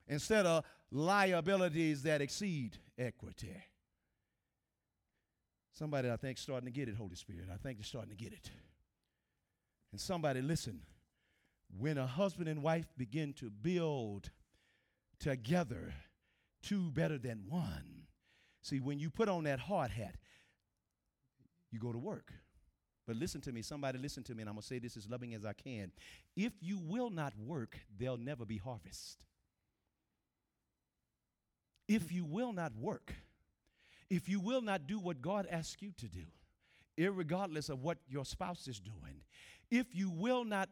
instead 0.08 0.46
of 0.46 0.64
liabilities 0.90 2.02
that 2.02 2.20
exceed 2.22 2.78
equity. 2.96 3.54
Somebody, 5.78 6.10
I 6.10 6.16
think, 6.16 6.38
starting 6.38 6.66
to 6.66 6.72
get 6.72 6.88
it, 6.88 6.96
Holy 6.96 7.14
Spirit. 7.14 7.44
I 7.54 7.56
think 7.56 7.78
they're 7.78 7.84
starting 7.84 8.10
to 8.10 8.16
get 8.16 8.32
it. 8.32 8.50
And 9.92 10.00
somebody, 10.00 10.42
listen, 10.42 10.80
when 11.78 11.98
a 11.98 12.06
husband 12.06 12.48
and 12.48 12.64
wife 12.64 12.86
begin 12.96 13.32
to 13.34 13.48
build 13.48 14.30
together, 15.20 15.94
two 16.64 16.90
better 16.90 17.16
than 17.16 17.44
one. 17.48 18.06
See, 18.60 18.80
when 18.80 18.98
you 18.98 19.08
put 19.08 19.28
on 19.28 19.44
that 19.44 19.60
hard 19.60 19.92
hat, 19.92 20.16
you 21.70 21.78
go 21.78 21.92
to 21.92 21.98
work. 21.98 22.32
But 23.06 23.14
listen 23.14 23.40
to 23.42 23.52
me, 23.52 23.62
somebody 23.62 24.00
listen 24.00 24.24
to 24.24 24.34
me, 24.34 24.42
and 24.42 24.48
I'm 24.48 24.56
going 24.56 24.62
to 24.62 24.66
say 24.66 24.80
this 24.80 24.96
as 24.96 25.08
loving 25.08 25.32
as 25.32 25.44
I 25.44 25.52
can. 25.52 25.92
If 26.34 26.54
you 26.60 26.78
will 26.78 27.10
not 27.10 27.34
work, 27.38 27.78
there'll 27.96 28.16
never 28.16 28.44
be 28.44 28.56
harvest. 28.56 29.22
If 31.86 32.10
you 32.10 32.24
will 32.24 32.52
not 32.52 32.72
work, 32.74 33.14
if 34.10 34.28
you 34.28 34.40
will 34.40 34.62
not 34.62 34.86
do 34.86 34.98
what 34.98 35.20
God 35.20 35.46
asks 35.50 35.82
you 35.82 35.92
to 35.98 36.06
do, 36.08 36.24
regardless 37.10 37.68
of 37.68 37.82
what 37.82 37.98
your 38.08 38.24
spouse 38.24 38.66
is 38.68 38.80
doing, 38.80 39.20
if 39.70 39.94
you 39.94 40.10
will 40.10 40.44
not 40.44 40.68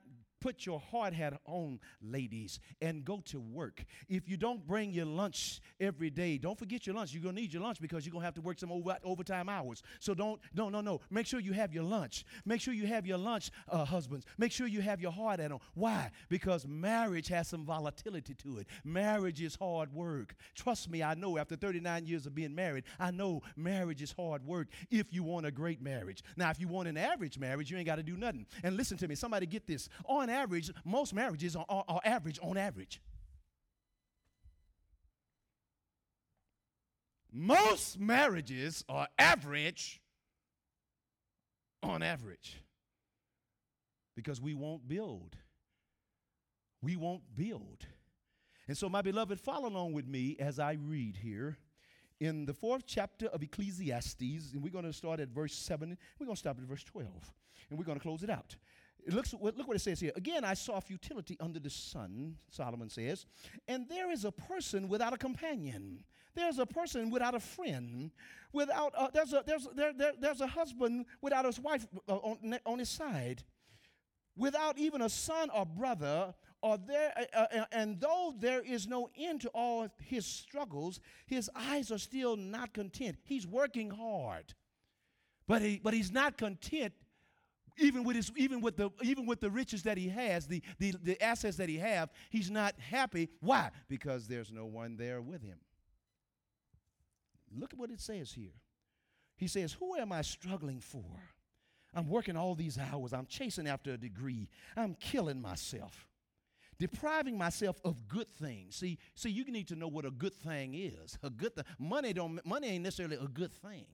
put 0.47 0.64
your 0.64 0.78
hard 0.78 1.12
hat 1.12 1.40
on, 1.47 1.80
ladies, 2.01 2.61
and 2.80 3.05
go 3.05 3.20
to 3.24 3.40
work. 3.40 3.84
If 4.09 4.28
you 4.28 4.36
don't 4.36 4.64
bring 4.64 4.92
your 4.92 5.05
lunch 5.07 5.61
every 5.80 6.09
day, 6.09 6.38
don't 6.38 6.57
forget 6.57 6.86
your 6.86 6.94
lunch. 6.94 7.12
You're 7.12 7.24
gonna 7.24 7.40
need 7.40 7.53
your 7.53 7.64
lunch 7.64 7.80
because 7.80 8.07
you're 8.07 8.12
gonna 8.12 8.24
have 8.24 8.34
to 8.34 8.40
work 8.40 8.61
some 8.61 8.70
over, 8.70 8.97
overtime 9.03 9.49
hours. 9.49 9.82
So 9.99 10.14
don't, 10.14 10.40
no, 10.55 10.68
no, 10.68 10.80
no. 10.80 11.01
Make 11.11 11.26
sure 11.26 11.40
you 11.40 11.53
have 11.55 11.74
your 11.74 11.82
lunch. 11.82 12.24
Make 12.44 12.61
sure 12.61 12.72
you 12.74 12.86
have 12.86 13.09
your 13.09 13.18
lunch, 13.18 13.51
uh, 13.68 13.84
husbands. 13.84 14.24
Make 14.38 14.53
sure 14.53 14.68
you 14.68 14.80
have 14.82 15.01
your 15.01 15.11
hard 15.11 15.40
hat 15.40 15.51
on. 15.51 15.59
Why? 15.74 16.12
Because 16.28 16.64
marriage 16.64 17.26
has 17.26 17.49
some 17.49 17.64
volatility 17.64 18.34
to 18.34 18.59
it. 18.59 18.68
Marriage 18.84 19.42
is 19.42 19.57
hard 19.57 19.92
work. 19.92 20.36
Trust 20.55 20.88
me, 20.88 21.03
I 21.03 21.14
know 21.14 21.38
after 21.38 21.57
39 21.57 22.07
years 22.07 22.24
of 22.24 22.36
being 22.36 22.55
married, 22.55 22.84
I 23.01 23.11
know 23.11 23.42
marriage 23.57 24.01
is 24.01 24.12
hard 24.12 24.47
work 24.47 24.68
if 24.92 25.12
you 25.12 25.24
want 25.24 25.44
a 25.44 25.51
great 25.51 25.82
marriage. 25.82 26.22
Now, 26.36 26.51
if 26.51 26.61
you 26.61 26.68
want 26.68 26.86
an 26.86 26.97
average 26.97 27.36
marriage, 27.36 27.68
you 27.68 27.78
ain't 27.78 27.86
got 27.86 27.97
to 27.97 28.05
do 28.05 28.16
nothing. 28.16 28.47
And 28.62 28.76
listen 28.76 28.97
to 28.99 29.09
me, 29.09 29.16
somebody 29.16 29.47
get 29.47 29.66
this. 29.66 29.88
On 30.05 30.26
on 30.26 30.34
average, 30.37 30.70
most 30.84 31.14
marriages 31.14 31.57
are, 31.57 31.66
are, 31.68 31.84
are 31.89 32.01
average 32.05 32.39
on 32.43 32.57
average. 32.57 33.01
Most 37.32 37.99
marriages 37.99 38.84
are 38.89 39.09
average 39.18 40.01
on 41.82 42.03
average 42.03 42.62
because 44.14 44.41
we 44.41 44.55
won't 44.55 44.89
build. 44.89 45.37
We 46.80 46.97
won't 46.97 47.22
build. 47.34 47.87
And 48.68 48.76
so, 48.76 48.89
my 48.89 49.03
beloved, 49.03 49.39
follow 49.39 49.68
along 49.68 49.93
with 49.93 50.07
me 50.07 50.37
as 50.41 50.59
I 50.59 50.78
read 50.80 51.18
here 51.18 51.59
in 52.20 52.47
the 52.47 52.55
fourth 52.55 52.84
chapter 52.87 53.26
of 53.26 53.43
Ecclesiastes, 53.43 54.53
and 54.53 54.62
we're 54.62 54.72
going 54.72 54.84
to 54.84 54.93
start 54.93 55.20
at 55.20 55.28
verse 55.28 55.55
7. 55.55 55.97
We're 56.18 56.26
going 56.26 56.34
to 56.34 56.41
stop 56.41 56.59
at 56.59 56.64
verse 56.64 56.84
12, 56.84 57.07
and 57.70 57.78
we're 57.78 57.84
going 57.84 57.99
to 57.99 58.03
close 58.03 58.22
it 58.22 58.30
out. 58.30 58.57
It 59.05 59.12
looks, 59.12 59.34
look 59.40 59.68
what 59.68 59.76
it 59.76 59.80
says 59.80 60.01
here. 60.01 60.12
Again, 60.16 60.44
I 60.44 60.55
saw 60.55 60.80
futility 60.80 61.36
under 61.40 61.61
the 61.61 61.70
sun, 61.70 62.36
Solomon 62.49 62.88
says, 62.88 63.26
and 63.68 63.88
there 63.88 64.11
is 64.11 64.24
a 64.24 64.32
person 64.32 64.88
without 64.88 65.12
a 65.12 65.16
companion. 65.16 66.05
There's 66.34 66.59
a 66.59 66.66
person 66.66 67.11
without 67.11 67.34
a 67.34 67.40
friend. 67.40 68.11
Without 68.53 68.92
uh, 68.97 69.09
there's 69.12 69.32
a 69.32 69.42
there's 69.47 69.66
there, 69.74 69.92
there, 69.92 70.12
there's 70.20 70.40
a 70.40 70.47
husband 70.47 71.07
without 71.22 71.44
his 71.47 71.59
wife 71.59 71.86
uh, 72.09 72.16
on, 72.16 72.59
on 72.66 72.78
his 72.78 72.90
side, 72.90 73.42
without 74.36 74.78
even 74.78 75.03
a 75.03 75.09
son 75.09 75.51
or 75.51 75.64
brother. 75.64 76.34
Or 76.62 76.78
there, 76.78 77.12
uh, 77.34 77.47
uh, 77.55 77.64
and 77.70 78.01
though 78.01 78.34
there 78.36 78.61
is 78.61 78.88
no 78.88 79.09
end 79.16 79.42
to 79.42 79.49
all 79.51 79.88
his 80.01 80.26
struggles, 80.26 81.01
his 81.26 81.51
eyes 81.55 81.92
are 81.92 81.99
still 81.99 82.36
not 82.36 82.72
content. 82.72 83.18
He's 83.22 83.47
working 83.47 83.90
hard, 83.90 84.55
but 85.47 85.62
he 85.62 85.80
but 85.82 85.94
he's 85.94 86.11
not 86.11 86.36
content 86.36 86.92
even 87.79 88.05
with 88.05 88.16
his 88.16 88.33
even 88.37 88.61
with 88.61 88.77
the 88.77 88.91
even 89.03 89.27
with 89.27 89.41
the 89.41 89.51
riches 89.51 89.83
that 89.83 89.99
he 89.99 90.09
has 90.09 90.47
the, 90.47 90.62
the 90.79 90.95
the 91.03 91.22
assets 91.22 91.57
that 91.57 91.68
he 91.68 91.79
have 91.79 92.11
he's 92.31 92.51
not 92.51 92.74
happy. 92.79 93.29
Why? 93.41 93.70
Because 93.89 94.27
there's 94.27 94.53
no 94.53 94.66
one 94.66 94.97
there 94.97 95.20
with 95.20 95.43
him. 95.43 95.59
Look 97.55 97.72
at 97.72 97.79
what 97.79 97.91
it 97.91 98.01
says 98.01 98.33
here. 98.33 98.55
He 99.37 99.49
says 99.49 99.72
who 99.72 99.97
am 99.97 100.12
i 100.12 100.22
struggling 100.22 100.81
for? 100.81 101.05
I'm 101.95 102.09
working 102.09 102.37
all 102.37 102.55
these 102.55 102.79
hours. 102.79 103.12
I'm 103.12 103.27
chasing 103.27 103.66
after 103.66 103.93
a 103.93 103.97
degree. 103.97 104.49
I'm 104.77 104.95
killing 104.95 105.41
myself. 105.41 106.07
Depriving 106.79 107.39
myself 107.39 107.81
of 107.85 108.07
good 108.07 108.31
things. 108.35 108.77
See 108.77 108.99
see 109.14 109.31
you 109.31 109.45
need 109.51 109.68
to 109.68 109.77
know 109.77 109.89
what 109.89 110.05
a 110.05 110.11
good 110.11 110.35
thing 110.35 110.74
is. 110.74 111.18
A 111.22 111.31
good 111.31 111.55
th- 111.55 111.66
money 111.79 112.12
don't 112.12 112.45
money 112.45 112.68
ain't 112.68 112.85
necessarily 112.85 113.16
a 113.16 113.29
good 113.29 113.53
thing 113.53 113.87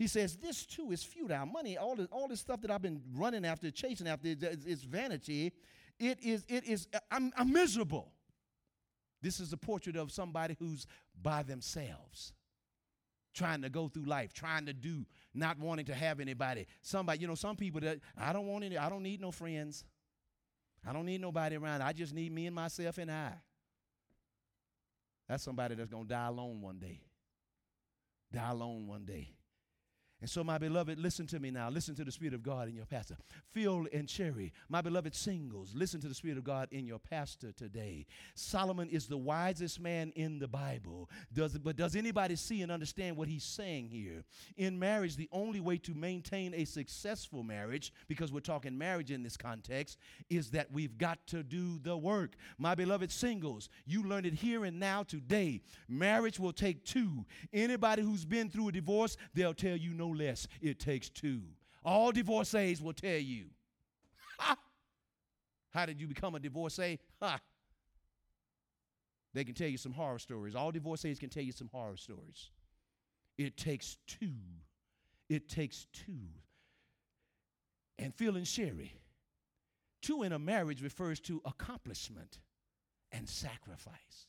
he 0.00 0.06
says, 0.06 0.34
This 0.36 0.64
too 0.64 0.92
is 0.92 1.02
futile. 1.02 1.44
Money, 1.44 1.76
all 1.76 1.94
this, 1.94 2.08
all 2.10 2.26
this 2.26 2.40
stuff 2.40 2.62
that 2.62 2.70
I've 2.70 2.80
been 2.80 3.02
running 3.12 3.44
after, 3.44 3.70
chasing 3.70 4.08
after, 4.08 4.28
it's, 4.28 4.64
it's 4.64 4.82
vanity. 4.82 5.52
It 5.98 6.18
is, 6.22 6.46
it 6.48 6.64
is, 6.64 6.88
I'm, 7.10 7.30
I'm 7.36 7.52
miserable. 7.52 8.10
This 9.20 9.40
is 9.40 9.52
a 9.52 9.58
portrait 9.58 9.96
of 9.96 10.10
somebody 10.10 10.56
who's 10.58 10.86
by 11.20 11.42
themselves, 11.42 12.32
trying 13.34 13.60
to 13.60 13.68
go 13.68 13.88
through 13.88 14.04
life, 14.04 14.32
trying 14.32 14.64
to 14.64 14.72
do, 14.72 15.04
not 15.34 15.58
wanting 15.58 15.84
to 15.84 15.94
have 15.94 16.18
anybody. 16.18 16.66
Somebody, 16.80 17.20
you 17.20 17.26
know, 17.26 17.34
some 17.34 17.56
people 17.56 17.82
that 17.82 17.98
I 18.16 18.32
don't 18.32 18.46
want 18.46 18.64
any, 18.64 18.78
I 18.78 18.88
don't 18.88 19.02
need 19.02 19.20
no 19.20 19.30
friends. 19.30 19.84
I 20.88 20.94
don't 20.94 21.04
need 21.04 21.20
nobody 21.20 21.56
around. 21.56 21.82
I 21.82 21.92
just 21.92 22.14
need 22.14 22.32
me 22.32 22.46
and 22.46 22.54
myself 22.56 22.96
and 22.96 23.10
I. 23.10 23.32
That's 25.28 25.42
somebody 25.42 25.74
that's 25.74 25.90
going 25.90 26.04
to 26.04 26.08
die 26.08 26.26
alone 26.28 26.62
one 26.62 26.78
day. 26.78 27.02
Die 28.32 28.50
alone 28.50 28.86
one 28.86 29.04
day. 29.04 29.34
And 30.20 30.28
so, 30.28 30.44
my 30.44 30.58
beloved, 30.58 30.98
listen 30.98 31.26
to 31.28 31.40
me 31.40 31.50
now. 31.50 31.70
Listen 31.70 31.94
to 31.94 32.04
the 32.04 32.12
Spirit 32.12 32.34
of 32.34 32.42
God 32.42 32.68
in 32.68 32.74
your 32.74 32.84
pastor. 32.84 33.16
Phil 33.52 33.86
and 33.92 34.06
Cherry, 34.06 34.52
my 34.68 34.82
beloved 34.82 35.14
singles, 35.14 35.72
listen 35.74 36.00
to 36.02 36.08
the 36.08 36.14
Spirit 36.14 36.36
of 36.36 36.44
God 36.44 36.68
in 36.70 36.86
your 36.86 36.98
pastor 36.98 37.52
today. 37.52 38.06
Solomon 38.34 38.90
is 38.90 39.06
the 39.06 39.16
wisest 39.16 39.80
man 39.80 40.12
in 40.16 40.38
the 40.38 40.48
Bible. 40.48 41.08
Does, 41.32 41.56
but 41.56 41.76
does 41.76 41.96
anybody 41.96 42.36
see 42.36 42.60
and 42.60 42.70
understand 42.70 43.16
what 43.16 43.28
he's 43.28 43.44
saying 43.44 43.88
here? 43.88 44.24
In 44.58 44.78
marriage, 44.78 45.16
the 45.16 45.28
only 45.32 45.60
way 45.60 45.78
to 45.78 45.94
maintain 45.94 46.52
a 46.54 46.66
successful 46.66 47.42
marriage, 47.42 47.92
because 48.06 48.30
we're 48.30 48.40
talking 48.40 48.76
marriage 48.76 49.10
in 49.10 49.22
this 49.22 49.38
context, 49.38 49.96
is 50.28 50.50
that 50.50 50.70
we've 50.70 50.98
got 50.98 51.26
to 51.28 51.42
do 51.42 51.78
the 51.78 51.96
work. 51.96 52.34
My 52.58 52.74
beloved 52.74 53.10
singles, 53.10 53.70
you 53.86 54.02
learn 54.02 54.26
it 54.26 54.34
here 54.34 54.66
and 54.66 54.78
now 54.78 55.02
today. 55.02 55.62
Marriage 55.88 56.38
will 56.38 56.52
take 56.52 56.84
two. 56.84 57.24
Anybody 57.54 58.02
who's 58.02 58.26
been 58.26 58.50
through 58.50 58.68
a 58.68 58.72
divorce, 58.72 59.16
they'll 59.34 59.54
tell 59.54 59.76
you 59.76 59.94
no 59.94 60.09
less. 60.16 60.46
It 60.60 60.78
takes 60.78 61.08
two. 61.08 61.42
All 61.84 62.12
divorcees 62.12 62.82
will 62.82 62.92
tell 62.92 63.18
you. 63.18 63.46
Ha! 64.38 64.56
How 65.70 65.86
did 65.86 66.00
you 66.00 66.06
become 66.06 66.34
a 66.34 66.40
divorcee? 66.40 66.98
Ha! 67.20 67.40
They 69.32 69.44
can 69.44 69.54
tell 69.54 69.68
you 69.68 69.78
some 69.78 69.92
horror 69.92 70.18
stories. 70.18 70.54
All 70.54 70.72
divorcees 70.72 71.18
can 71.18 71.28
tell 71.30 71.42
you 71.42 71.52
some 71.52 71.68
horror 71.72 71.96
stories. 71.96 72.50
It 73.38 73.56
takes 73.56 73.96
two. 74.06 74.34
It 75.28 75.48
takes 75.48 75.86
two. 75.92 76.26
And 77.98 78.14
Phil 78.14 78.36
and 78.36 78.46
Sherry, 78.46 78.92
two 80.02 80.22
in 80.22 80.32
a 80.32 80.38
marriage 80.38 80.82
refers 80.82 81.20
to 81.20 81.40
accomplishment 81.44 82.40
and 83.12 83.28
sacrifice. 83.28 84.26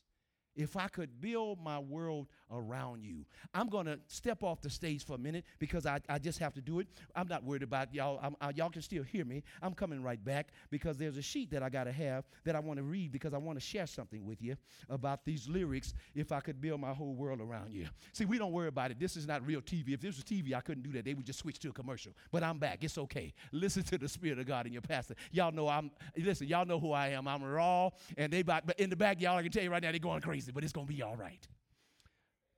If 0.54 0.76
I 0.76 0.88
could 0.88 1.20
build 1.20 1.58
my 1.62 1.78
world 1.78 2.26
around 2.50 3.04
you, 3.04 3.24
I'm 3.54 3.68
going 3.68 3.86
to 3.86 3.98
step 4.08 4.42
off 4.42 4.60
the 4.60 4.68
stage 4.68 5.04
for 5.04 5.14
a 5.14 5.18
minute 5.18 5.44
because 5.58 5.86
I, 5.86 6.00
I 6.08 6.18
just 6.18 6.38
have 6.40 6.52
to 6.54 6.60
do 6.60 6.80
it. 6.80 6.88
I'm 7.16 7.26
not 7.26 7.42
worried 7.42 7.62
about 7.62 7.94
y'all. 7.94 8.34
I, 8.40 8.50
y'all 8.50 8.68
can 8.68 8.82
still 8.82 9.02
hear 9.02 9.24
me. 9.24 9.42
I'm 9.62 9.72
coming 9.72 10.02
right 10.02 10.22
back 10.22 10.48
because 10.70 10.98
there's 10.98 11.16
a 11.16 11.22
sheet 11.22 11.50
that 11.52 11.62
I 11.62 11.70
got 11.70 11.84
to 11.84 11.92
have 11.92 12.24
that 12.44 12.54
I 12.54 12.60
want 12.60 12.78
to 12.78 12.82
read 12.82 13.12
because 13.12 13.32
I 13.32 13.38
want 13.38 13.58
to 13.58 13.64
share 13.64 13.86
something 13.86 14.26
with 14.26 14.42
you 14.42 14.56
about 14.90 15.24
these 15.24 15.48
lyrics. 15.48 15.94
If 16.14 16.32
I 16.32 16.40
could 16.40 16.60
build 16.60 16.80
my 16.80 16.92
whole 16.92 17.14
world 17.14 17.40
around 17.40 17.72
you. 17.72 17.86
See, 18.12 18.26
we 18.26 18.36
don't 18.36 18.52
worry 18.52 18.68
about 18.68 18.90
it. 18.90 19.00
This 19.00 19.16
is 19.16 19.26
not 19.26 19.46
real 19.46 19.62
TV. 19.62 19.94
If 19.94 20.02
this 20.02 20.16
was 20.16 20.24
TV, 20.24 20.52
I 20.52 20.60
couldn't 20.60 20.82
do 20.82 20.92
that. 20.92 21.06
They 21.06 21.14
would 21.14 21.24
just 21.24 21.38
switch 21.38 21.58
to 21.60 21.70
a 21.70 21.72
commercial. 21.72 22.12
But 22.30 22.42
I'm 22.42 22.58
back. 22.58 22.84
It's 22.84 22.98
okay. 22.98 23.32
Listen 23.52 23.82
to 23.84 23.96
the 23.96 24.08
Spirit 24.08 24.38
of 24.38 24.46
God 24.46 24.66
in 24.66 24.72
your 24.74 24.82
pastor. 24.82 25.14
Y'all 25.30 25.52
know 25.52 25.68
I'm, 25.68 25.90
listen, 26.16 26.46
y'all 26.46 26.66
know 26.66 26.78
who 26.78 26.92
I 26.92 27.08
am. 27.08 27.26
I'm 27.26 27.42
raw. 27.42 27.88
And 28.18 28.30
they, 28.30 28.42
but 28.42 28.74
in 28.78 28.90
the 28.90 28.96
back, 28.96 29.20
y'all, 29.20 29.38
I 29.38 29.42
can 29.42 29.50
tell 29.50 29.62
you 29.62 29.70
right 29.70 29.82
now, 29.82 29.90
they're 29.90 29.98
going 29.98 30.20
crazy 30.20 30.41
crazy, 30.42 30.52
but 30.52 30.64
it's 30.64 30.72
going 30.72 30.86
to 30.86 30.92
be 30.92 31.02
all 31.02 31.16
right. 31.16 31.46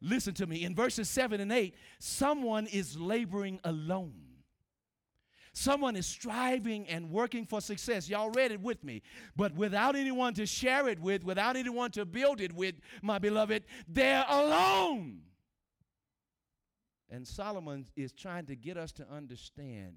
Listen 0.01 0.35
to 0.35 0.47
me. 0.47 0.65
In 0.65 0.75
verses 0.75 1.09
7 1.09 1.41
and 1.41 1.53
8, 1.53 1.75
someone 1.99 2.67
is 2.67 2.99
laboring 2.99 3.61
alone. 3.65 4.13
Someone 5.53 5.95
is 5.95 6.07
striving 6.07 6.89
and 6.89 7.11
working 7.11 7.47
for 7.47 7.61
success. 7.61 8.09
Y'all 8.09 8.31
read 8.31 8.51
it 8.51 8.61
with 8.61 8.83
me. 8.83 9.03
But 9.37 9.55
without 9.55 9.95
anyone 9.95 10.35
to 10.35 10.47
share 10.47 10.89
it 10.89 10.99
with, 10.99 11.25
without 11.25 11.57
anyone 11.57 11.93
to 11.93 12.05
build 12.05 12.41
it 12.41 12.53
with, 12.53 12.75
my 13.03 13.19
beloved, 13.19 13.63
they're 13.87 14.25
alone. 14.29 15.21
And 17.09 17.27
Solomon 17.27 17.87
is 17.95 18.13
trying 18.13 18.47
to 18.47 18.57
get 18.57 18.77
us 18.77 18.91
to 18.93 19.07
understand 19.09 19.97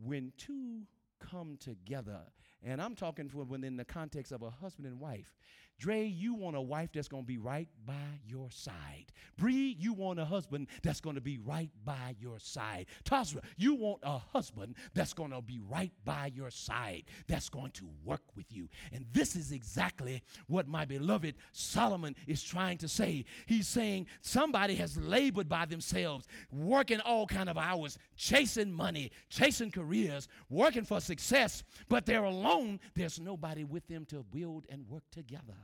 when 0.00 0.32
two 0.38 0.82
come 1.18 1.56
together, 1.58 2.20
and 2.62 2.80
I'm 2.80 2.94
talking 2.94 3.28
for 3.28 3.42
within 3.42 3.76
the 3.76 3.84
context 3.84 4.30
of 4.30 4.42
a 4.42 4.50
husband 4.50 4.86
and 4.86 5.00
wife, 5.00 5.34
Dre, 5.78 6.04
you 6.04 6.34
want 6.34 6.56
a 6.56 6.60
wife 6.60 6.90
that's 6.92 7.06
going 7.06 7.22
to 7.22 7.26
be 7.26 7.38
right 7.38 7.68
by 7.86 7.94
your 8.26 8.50
side. 8.50 9.12
Bree, 9.36 9.76
you 9.78 9.92
want 9.92 10.18
a 10.18 10.24
husband 10.24 10.66
that's 10.82 11.00
going 11.00 11.14
to 11.14 11.22
be 11.22 11.38
right 11.38 11.70
by 11.84 12.16
your 12.20 12.40
side. 12.40 12.86
Tasra, 13.04 13.44
you 13.56 13.76
want 13.76 14.00
a 14.02 14.18
husband 14.18 14.74
that's 14.92 15.12
going 15.12 15.30
to 15.30 15.40
be 15.40 15.60
right 15.70 15.92
by 16.04 16.32
your 16.34 16.50
side, 16.50 17.04
that's 17.28 17.48
going 17.48 17.70
to 17.72 17.88
work 18.04 18.22
with 18.34 18.46
you. 18.50 18.68
And 18.92 19.06
this 19.12 19.36
is 19.36 19.52
exactly 19.52 20.22
what 20.48 20.66
my 20.66 20.84
beloved 20.84 21.36
Solomon 21.52 22.16
is 22.26 22.42
trying 22.42 22.78
to 22.78 22.88
say. 22.88 23.24
He's 23.46 23.68
saying 23.68 24.06
somebody 24.20 24.74
has 24.74 24.96
labored 24.96 25.48
by 25.48 25.66
themselves, 25.66 26.26
working 26.50 27.00
all 27.00 27.26
kind 27.26 27.48
of 27.48 27.56
hours, 27.56 27.98
chasing 28.16 28.72
money, 28.72 29.12
chasing 29.30 29.70
careers, 29.70 30.26
working 30.50 30.84
for 30.84 31.00
success, 31.00 31.62
but 31.88 32.04
they're 32.04 32.24
alone. 32.24 32.80
There's 32.96 33.20
nobody 33.20 33.62
with 33.62 33.86
them 33.86 34.04
to 34.06 34.24
build 34.24 34.66
and 34.68 34.88
work 34.88 35.04
together. 35.12 35.54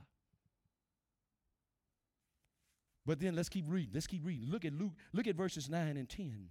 But 3.07 3.21
then 3.21 3.35
let's 3.37 3.49
keep 3.49 3.67
reading. 3.69 3.91
Let's 3.93 4.07
keep 4.07 4.25
reading. 4.25 4.51
Look 4.51 4.65
at 4.65 4.73
Luke, 4.73 4.93
look 5.13 5.27
at 5.27 5.37
verses 5.37 5.69
9 5.69 5.97
and 5.97 6.09
10. 6.09 6.49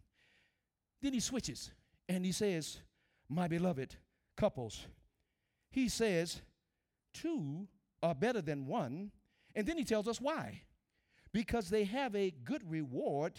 Then 1.01 1.13
he 1.13 1.19
switches 1.19 1.71
and 2.07 2.25
he 2.25 2.31
says, 2.31 2.79
My 3.29 3.47
beloved 3.47 3.95
couples, 4.37 4.85
he 5.71 5.89
says, 5.89 6.41
two 7.13 7.67
are 8.01 8.15
better 8.15 8.41
than 8.41 8.67
one. 8.67 9.11
And 9.55 9.67
then 9.67 9.77
he 9.77 9.83
tells 9.83 10.07
us 10.07 10.19
why. 10.19 10.61
Because 11.31 11.69
they 11.69 11.83
have 11.85 12.15
a 12.15 12.33
good 12.43 12.69
reward 12.69 13.33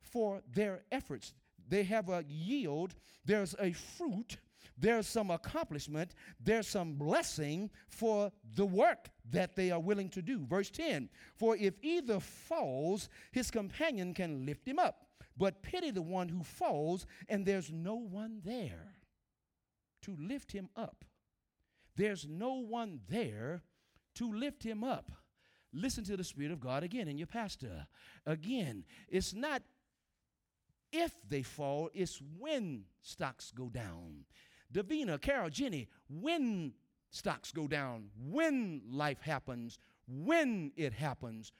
for 0.00 0.42
their 0.52 0.82
efforts. 0.90 1.34
They 1.68 1.84
have 1.84 2.08
a 2.08 2.24
yield, 2.26 2.94
there's 3.24 3.54
a 3.58 3.72
fruit 3.72 4.38
there's 4.78 5.06
some 5.06 5.30
accomplishment, 5.30 6.14
there's 6.40 6.68
some 6.68 6.94
blessing 6.94 7.70
for 7.88 8.30
the 8.54 8.66
work 8.66 9.10
that 9.30 9.56
they 9.56 9.70
are 9.70 9.80
willing 9.80 10.08
to 10.10 10.22
do. 10.22 10.46
Verse 10.46 10.70
10 10.70 11.08
For 11.36 11.56
if 11.56 11.74
either 11.82 12.20
falls, 12.20 13.08
his 13.32 13.50
companion 13.50 14.14
can 14.14 14.46
lift 14.46 14.66
him 14.66 14.78
up. 14.78 15.04
But 15.36 15.62
pity 15.62 15.90
the 15.90 16.02
one 16.02 16.28
who 16.28 16.42
falls, 16.42 17.06
and 17.28 17.46
there's 17.46 17.70
no 17.70 17.94
one 17.94 18.40
there 18.44 18.94
to 20.02 20.16
lift 20.18 20.52
him 20.52 20.68
up. 20.76 21.04
There's 21.96 22.26
no 22.28 22.54
one 22.54 23.00
there 23.08 23.62
to 24.16 24.32
lift 24.32 24.62
him 24.64 24.82
up. 24.82 25.12
Listen 25.72 26.02
to 26.04 26.16
the 26.16 26.24
Spirit 26.24 26.50
of 26.50 26.60
God 26.60 26.82
again 26.82 27.08
in 27.08 27.18
your 27.18 27.26
pastor. 27.26 27.86
Again, 28.26 28.84
it's 29.08 29.34
not 29.34 29.62
if 30.92 31.12
they 31.28 31.42
fall, 31.42 31.90
it's 31.92 32.20
when 32.38 32.84
stocks 33.02 33.52
go 33.54 33.68
down. 33.68 34.24
Davina, 34.72 35.20
Carol, 35.20 35.50
Jenny, 35.50 35.88
when 36.08 36.72
stocks 37.10 37.52
go 37.52 37.66
down, 37.66 38.10
when 38.30 38.82
life 38.90 39.20
happens, 39.20 39.78
when 40.06 40.72
it 40.76 40.92
happens, 40.92 41.52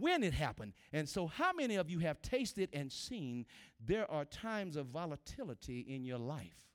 when 0.00 0.22
it 0.22 0.34
happened. 0.34 0.72
And 0.92 1.08
so, 1.08 1.26
how 1.26 1.52
many 1.52 1.76
of 1.76 1.90
you 1.90 2.00
have 2.00 2.20
tasted 2.22 2.68
and 2.72 2.90
seen 2.90 3.46
there 3.84 4.10
are 4.10 4.24
times 4.24 4.76
of 4.76 4.86
volatility 4.86 5.80
in 5.80 6.04
your 6.04 6.18
life? 6.18 6.66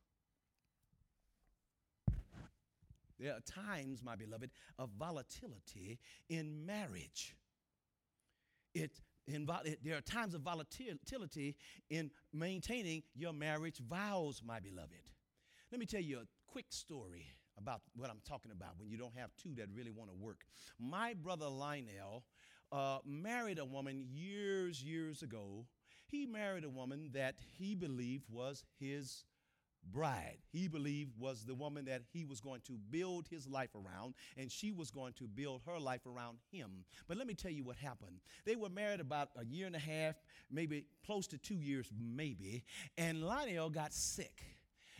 There 3.19 3.33
are 3.33 3.41
times, 3.41 4.01
my 4.01 4.15
beloved, 4.15 4.49
of 4.79 4.89
volatility 4.97 5.99
in 6.29 6.65
marriage. 6.65 7.35
It, 8.73 8.99
in, 9.27 9.47
it, 9.65 9.79
there 9.83 9.97
are 9.97 10.01
times 10.01 10.33
of 10.33 10.41
volatility 10.41 11.55
in 11.89 12.09
maintaining 12.33 13.03
your 13.13 13.33
marriage 13.33 13.77
vows, 13.77 14.41
my 14.43 14.59
beloved. 14.59 15.03
Let 15.71 15.79
me 15.79 15.85
tell 15.85 16.01
you 16.01 16.17
a 16.19 16.27
quick 16.51 16.65
story 16.69 17.27
about 17.57 17.79
what 17.95 18.09
I'm 18.09 18.19
talking 18.27 18.51
about 18.51 18.71
when 18.77 18.89
you 18.89 18.97
don't 18.97 19.15
have 19.15 19.29
two 19.41 19.53
that 19.55 19.67
really 19.73 19.89
want 19.89 20.09
to 20.09 20.15
work. 20.15 20.41
My 20.77 21.13
brother 21.13 21.47
Lionel 21.47 22.25
uh, 22.73 22.97
married 23.05 23.57
a 23.57 23.63
woman 23.63 24.05
years, 24.11 24.83
years 24.83 25.21
ago. 25.21 25.65
He 26.07 26.25
married 26.25 26.65
a 26.65 26.69
woman 26.69 27.11
that 27.13 27.35
he 27.57 27.73
believed 27.75 28.25
was 28.29 28.65
his 28.81 29.23
bride. 29.93 30.39
He 30.51 30.67
believed 30.67 31.13
was 31.17 31.45
the 31.45 31.55
woman 31.55 31.85
that 31.85 32.01
he 32.11 32.25
was 32.25 32.41
going 32.41 32.61
to 32.65 32.73
build 32.89 33.29
his 33.29 33.47
life 33.47 33.73
around, 33.73 34.15
and 34.35 34.51
she 34.51 34.73
was 34.73 34.91
going 34.91 35.13
to 35.13 35.23
build 35.23 35.61
her 35.65 35.79
life 35.79 36.05
around 36.05 36.39
him. 36.51 36.83
But 37.07 37.15
let 37.15 37.27
me 37.27 37.33
tell 37.33 37.51
you 37.51 37.63
what 37.63 37.77
happened. 37.77 38.19
They 38.45 38.57
were 38.57 38.69
married 38.69 38.99
about 38.99 39.29
a 39.39 39.45
year 39.45 39.67
and 39.67 39.75
a 39.77 39.79
half, 39.79 40.15
maybe 40.51 40.85
close 41.05 41.27
to 41.27 41.37
two 41.37 41.55
years, 41.55 41.89
maybe, 41.97 42.65
and 42.97 43.23
Lionel 43.23 43.69
got 43.69 43.93
sick 43.93 44.50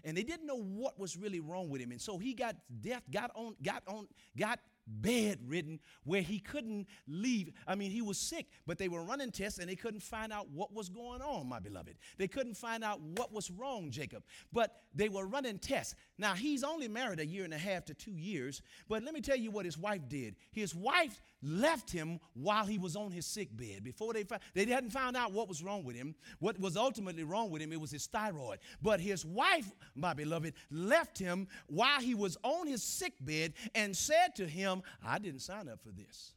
and 0.04 0.16
they 0.16 0.24
didn't 0.24 0.46
know 0.46 0.62
what 0.62 1.00
was 1.00 1.18
really 1.18 1.40
wrong 1.40 1.70
with 1.70 1.82
him. 1.82 1.92
And 1.92 2.02
so 2.02 2.18
he 2.18 2.34
got 2.34 2.56
death, 2.82 3.04
got 3.12 3.32
on, 3.36 3.56
got 3.62 3.84
on, 3.88 4.08
got 4.38 4.60
bedridden 4.88 5.80
where 6.04 6.22
he 6.22 6.40
couldn't 6.40 6.88
leave. 7.08 7.52
I 7.68 7.76
mean, 7.76 7.92
he 7.92 8.02
was 8.02 8.18
sick, 8.18 8.48
but 8.66 8.78
they 8.78 8.90
were 8.90 9.04
running 9.04 9.32
tests 9.32 9.60
and 9.60 9.70
they 9.70 9.76
couldn't 9.76 10.04
find 10.04 10.34
out 10.34 10.50
what 10.50 10.74
was 10.74 10.90
going 10.90 11.22
on, 11.22 11.48
my 11.48 11.60
beloved. 11.60 11.96
They 12.18 12.28
couldn't 12.28 12.58
find 12.58 12.84
out 12.84 13.00
what 13.02 13.32
was 13.32 13.52
wrong, 13.52 13.92
Jacob. 13.92 14.24
But 14.52 14.76
they 14.94 15.10
were 15.10 15.26
running 15.26 15.60
tests. 15.60 15.96
Now, 16.18 16.34
he's 16.34 16.64
only 16.64 16.88
married 16.88 17.20
a 17.20 17.26
year 17.26 17.44
and 17.44 17.54
a 17.54 17.58
half 17.58 17.86
to 17.86 17.94
two 17.94 18.16
years, 18.16 18.62
but 18.88 19.04
let 19.04 19.14
me 19.14 19.22
tell 19.22 19.38
you 19.38 19.52
what 19.52 19.66
his 19.66 19.78
wife 19.78 20.02
did. 20.08 20.36
His 20.52 20.76
wife 20.76 21.22
left 21.44 21.92
him 21.92 22.20
while 22.34 22.66
he 22.66 22.78
was 22.78 22.96
on 22.96 23.12
his 23.12 23.26
sick 23.26 23.50
bed. 23.56 23.84
Before 23.84 24.14
they 24.14 24.24
found, 24.24 24.42
they 24.54 24.66
hadn't 24.66 24.92
found 24.92 25.18
out 25.18 25.34
what 25.34 25.50
was 25.50 25.64
wrong 25.64 25.84
with 25.84 25.96
him. 25.96 26.16
What 26.40 26.60
was 26.60 26.78
ultimately 26.78 27.24
wrong 27.24 27.50
with 27.50 27.62
him, 27.62 27.74
it 27.74 27.82
was 27.82 27.92
his 27.92 28.08
thyroid. 28.08 28.60
But 28.82 29.02
his 29.02 29.26
wife, 29.26 29.70
my 29.96 30.14
beloved, 30.14 30.54
left 30.70 31.18
him 31.18 31.48
while 31.68 32.00
he 32.00 32.16
was 32.16 32.38
on 32.44 32.68
his 32.68 32.82
sick 32.82 33.14
bed 33.20 33.54
and 33.76 33.96
said 33.96 34.36
to 34.36 34.48
him, 34.48 34.62
him, 34.62 34.84
I 35.06 35.20
didn't 35.20 35.42
sign 35.42 35.68
up 35.68 35.82
for 35.82 35.92
this. 35.92 36.34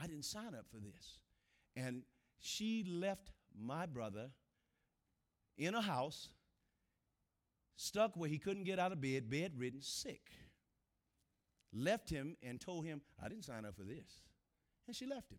I 0.00 0.06
didn't 0.06 0.24
sign 0.24 0.54
up 0.54 0.66
for 0.70 0.78
this. 0.78 1.18
And 1.76 2.02
she 2.40 2.84
left 2.84 3.30
my 3.56 3.86
brother 3.86 4.30
in 5.56 5.74
a 5.74 5.80
house, 5.80 6.28
stuck 7.76 8.16
where 8.16 8.28
he 8.28 8.38
couldn't 8.38 8.64
get 8.64 8.78
out 8.78 8.92
of 8.92 9.00
bed, 9.00 9.28
bedridden, 9.28 9.82
sick. 9.82 10.22
Left 11.74 12.08
him 12.08 12.36
and 12.42 12.60
told 12.60 12.84
him, 12.84 13.02
I 13.22 13.28
didn't 13.28 13.44
sign 13.44 13.64
up 13.64 13.76
for 13.76 13.82
this. 13.82 14.22
And 14.86 14.94
she 14.94 15.06
left 15.06 15.30
him. 15.30 15.38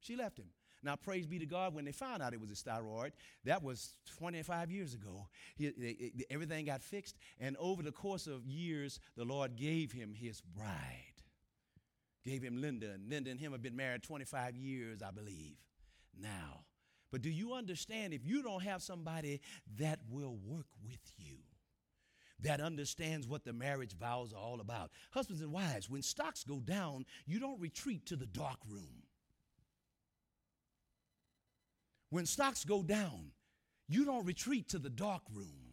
She 0.00 0.16
left 0.16 0.38
him. 0.38 0.46
Now, 0.82 0.94
praise 0.94 1.26
be 1.26 1.40
to 1.40 1.46
God, 1.46 1.74
when 1.74 1.84
they 1.84 1.92
found 1.92 2.22
out 2.22 2.32
it 2.32 2.40
was 2.40 2.52
a 2.52 2.54
thyroid, 2.54 3.12
that 3.44 3.62
was 3.62 3.96
25 4.18 4.70
years 4.70 4.94
ago. 4.94 5.26
He, 5.56 6.24
everything 6.30 6.66
got 6.66 6.82
fixed, 6.82 7.16
and 7.40 7.56
over 7.58 7.82
the 7.82 7.90
course 7.90 8.28
of 8.28 8.46
years, 8.46 9.00
the 9.16 9.24
Lord 9.24 9.56
gave 9.56 9.90
him 9.90 10.14
his 10.14 10.40
bride. 10.40 11.22
Gave 12.24 12.42
him 12.42 12.60
Linda, 12.60 12.92
and 12.92 13.10
Linda 13.10 13.30
and 13.30 13.40
him 13.40 13.52
have 13.52 13.62
been 13.62 13.76
married 13.76 14.02
25 14.04 14.54
years, 14.54 15.02
I 15.02 15.10
believe, 15.10 15.56
now. 16.16 16.64
But 17.10 17.22
do 17.22 17.30
you 17.30 17.54
understand 17.54 18.12
if 18.12 18.24
you 18.24 18.42
don't 18.42 18.62
have 18.62 18.82
somebody 18.82 19.40
that 19.78 19.98
will 20.10 20.36
work 20.44 20.66
with 20.84 21.00
you? 21.16 21.17
That 22.40 22.60
understands 22.60 23.26
what 23.26 23.44
the 23.44 23.52
marriage 23.52 23.96
vows 23.96 24.32
are 24.32 24.40
all 24.40 24.60
about. 24.60 24.90
Husbands 25.10 25.42
and 25.42 25.52
wives, 25.52 25.90
when 25.90 26.02
stocks 26.02 26.44
go 26.44 26.60
down, 26.60 27.04
you 27.26 27.40
don't 27.40 27.60
retreat 27.60 28.06
to 28.06 28.16
the 28.16 28.26
dark 28.26 28.58
room. 28.68 29.02
When 32.10 32.26
stocks 32.26 32.64
go 32.64 32.82
down, 32.82 33.32
you 33.88 34.04
don't 34.04 34.24
retreat 34.24 34.68
to 34.70 34.78
the 34.78 34.90
dark 34.90 35.22
room. 35.32 35.68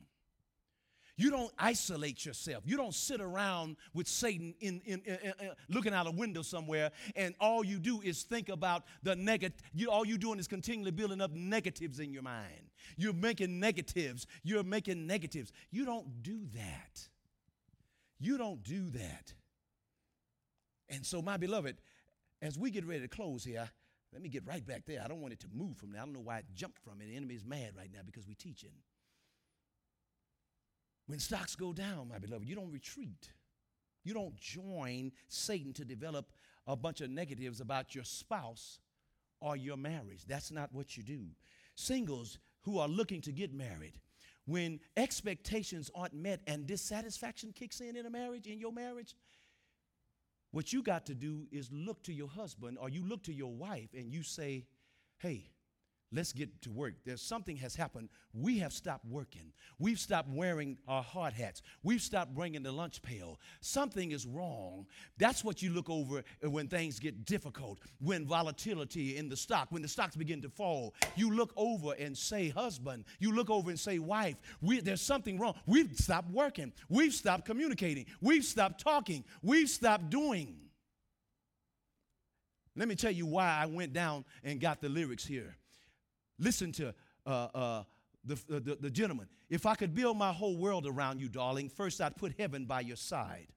You 1.17 1.31
don't 1.31 1.51
isolate 1.57 2.25
yourself. 2.25 2.63
You 2.65 2.75
don't 2.75 2.93
sit 2.93 3.21
around 3.21 3.77
with 3.93 4.05
Satan 4.05 4.53
in, 4.59 4.81
in, 4.85 5.01
in, 5.05 5.17
in, 5.23 5.51
looking 5.69 5.93
out 5.93 6.07
a 6.07 6.11
window 6.11 6.41
somewhere, 6.41 6.91
and 7.15 7.33
all 7.39 7.63
you 7.63 7.79
do 7.79 8.01
is 8.01 8.23
think 8.23 8.49
about 8.49 8.83
the 9.01 9.15
negative. 9.15 9.61
You, 9.73 9.89
all 9.89 10.05
you're 10.05 10.17
doing 10.17 10.39
is 10.39 10.47
continually 10.47 10.91
building 10.91 11.21
up 11.21 11.31
negatives 11.31 11.99
in 12.01 12.11
your 12.11 12.23
mind. 12.23 12.69
You're 12.97 13.13
making 13.13 13.59
negatives. 13.59 14.27
You're 14.43 14.63
making 14.63 15.07
negatives. 15.07 15.51
You 15.71 15.85
don't 15.85 16.23
do 16.23 16.47
that. 16.53 17.07
You 18.19 18.37
don't 18.37 18.63
do 18.63 18.89
that. 18.91 19.33
And 20.89 21.05
so, 21.05 21.21
my 21.21 21.37
beloved, 21.37 21.77
as 22.41 22.57
we 22.57 22.71
get 22.71 22.85
ready 22.85 23.01
to 23.01 23.07
close 23.07 23.43
here, 23.43 23.69
let 24.13 24.21
me 24.21 24.29
get 24.29 24.47
right 24.47 24.65
back 24.65 24.85
there. 24.85 25.01
I 25.03 25.07
don't 25.07 25.21
want 25.21 25.33
it 25.33 25.39
to 25.41 25.47
move 25.53 25.77
from 25.77 25.91
there. 25.91 26.01
I 26.01 26.05
don't 26.05 26.13
know 26.13 26.21
why 26.21 26.37
it 26.37 26.45
jumped 26.53 26.79
from 26.79 27.01
it. 27.01 27.07
The 27.07 27.15
enemy 27.15 27.35
is 27.35 27.43
mad 27.43 27.71
right 27.77 27.89
now 27.93 27.99
because 28.05 28.27
we're 28.27 28.35
teaching. 28.35 28.69
When 31.07 31.19
stocks 31.19 31.55
go 31.55 31.73
down, 31.73 32.09
my 32.09 32.19
beloved, 32.19 32.47
you 32.47 32.55
don't 32.55 32.71
retreat. 32.71 33.31
You 34.03 34.13
don't 34.13 34.37
join 34.37 35.11
Satan 35.27 35.73
to 35.73 35.85
develop 35.85 36.31
a 36.67 36.75
bunch 36.75 37.01
of 37.01 37.09
negatives 37.09 37.59
about 37.59 37.93
your 37.93 38.03
spouse 38.03 38.79
or 39.41 39.55
your 39.55 39.77
marriage. 39.77 40.25
That's 40.27 40.51
not 40.51 40.73
what 40.73 40.95
you 40.95 41.03
do. 41.03 41.25
Singles 41.75 42.37
who 42.65 42.79
are 42.79 42.87
looking 42.87 43.21
to 43.21 43.31
get 43.31 43.53
married, 43.53 43.93
when 44.45 44.79
expectations 44.97 45.89
aren't 45.95 46.13
met 46.13 46.41
and 46.45 46.67
dissatisfaction 46.67 47.53
kicks 47.53 47.79
in 47.79 47.95
in 47.95 48.05
a 48.05 48.09
marriage, 48.09 48.47
in 48.47 48.59
your 48.59 48.73
marriage, 48.73 49.15
what 50.51 50.71
you 50.71 50.83
got 50.83 51.05
to 51.05 51.15
do 51.15 51.47
is 51.51 51.69
look 51.71 52.03
to 52.03 52.13
your 52.13 52.27
husband 52.27 52.77
or 52.79 52.89
you 52.89 53.03
look 53.03 53.23
to 53.23 53.33
your 53.33 53.51
wife 53.51 53.89
and 53.93 54.11
you 54.11 54.23
say, 54.23 54.65
hey, 55.17 55.49
Let's 56.11 56.31
get 56.31 56.61
to 56.61 56.71
work. 56.71 56.93
There's 57.03 57.21
something 57.21 57.57
has 57.57 57.75
happened. 57.75 58.09
We 58.33 58.59
have 58.59 58.71
stopped 58.71 59.05
working. 59.05 59.51
We've 59.79 59.99
stopped 59.99 60.29
wearing 60.29 60.77
our 60.87 61.01
hard 61.01 61.33
hats. 61.33 61.61
We've 61.83 62.01
stopped 62.01 62.33
bringing 62.33 62.63
the 62.63 62.71
lunch 62.71 63.01
pail. 63.01 63.39
Something 63.59 64.11
is 64.11 64.25
wrong. 64.25 64.85
That's 65.17 65.43
what 65.43 65.61
you 65.61 65.71
look 65.71 65.89
over 65.89 66.23
when 66.41 66.67
things 66.67 66.99
get 66.99 67.25
difficult, 67.25 67.79
when 67.99 68.25
volatility 68.25 69.17
in 69.17 69.29
the 69.29 69.35
stock, 69.35 69.67
when 69.71 69.81
the 69.81 69.87
stocks 69.87 70.15
begin 70.15 70.41
to 70.43 70.49
fall. 70.49 70.93
You 71.15 71.31
look 71.33 71.51
over 71.57 71.93
and 71.93 72.17
say, 72.17 72.49
husband. 72.49 73.05
You 73.19 73.33
look 73.33 73.49
over 73.49 73.69
and 73.69 73.79
say, 73.79 73.99
wife. 73.99 74.35
We, 74.61 74.81
there's 74.81 75.01
something 75.01 75.39
wrong. 75.39 75.55
We've 75.65 75.91
stopped 75.97 76.29
working. 76.29 76.71
We've 76.87 77.13
stopped 77.13 77.45
communicating. 77.45 78.05
We've 78.21 78.45
stopped 78.45 78.79
talking. 78.79 79.25
We've 79.41 79.69
stopped 79.69 80.11
doing. 80.11 80.55
Let 82.75 82.87
me 82.87 82.95
tell 82.95 83.11
you 83.11 83.25
why 83.25 83.57
I 83.61 83.65
went 83.65 83.93
down 83.93 84.23
and 84.43 84.59
got 84.59 84.81
the 84.81 84.89
lyrics 84.89 85.25
here. 85.25 85.55
Listen 86.39 86.71
to 86.73 86.93
uh, 87.25 87.47
uh, 87.53 87.83
the, 88.23 88.35
the, 88.47 88.77
the 88.79 88.89
gentleman. 88.89 89.27
If 89.49 89.65
I 89.65 89.75
could 89.75 89.93
build 89.93 90.17
my 90.17 90.33
whole 90.33 90.57
world 90.57 90.87
around 90.87 91.19
you, 91.19 91.29
darling, 91.29 91.69
first 91.69 92.01
I'd 92.01 92.15
put 92.15 92.33
heaven 92.37 92.65
by 92.65 92.81
your 92.81 92.97
side. 92.97 93.47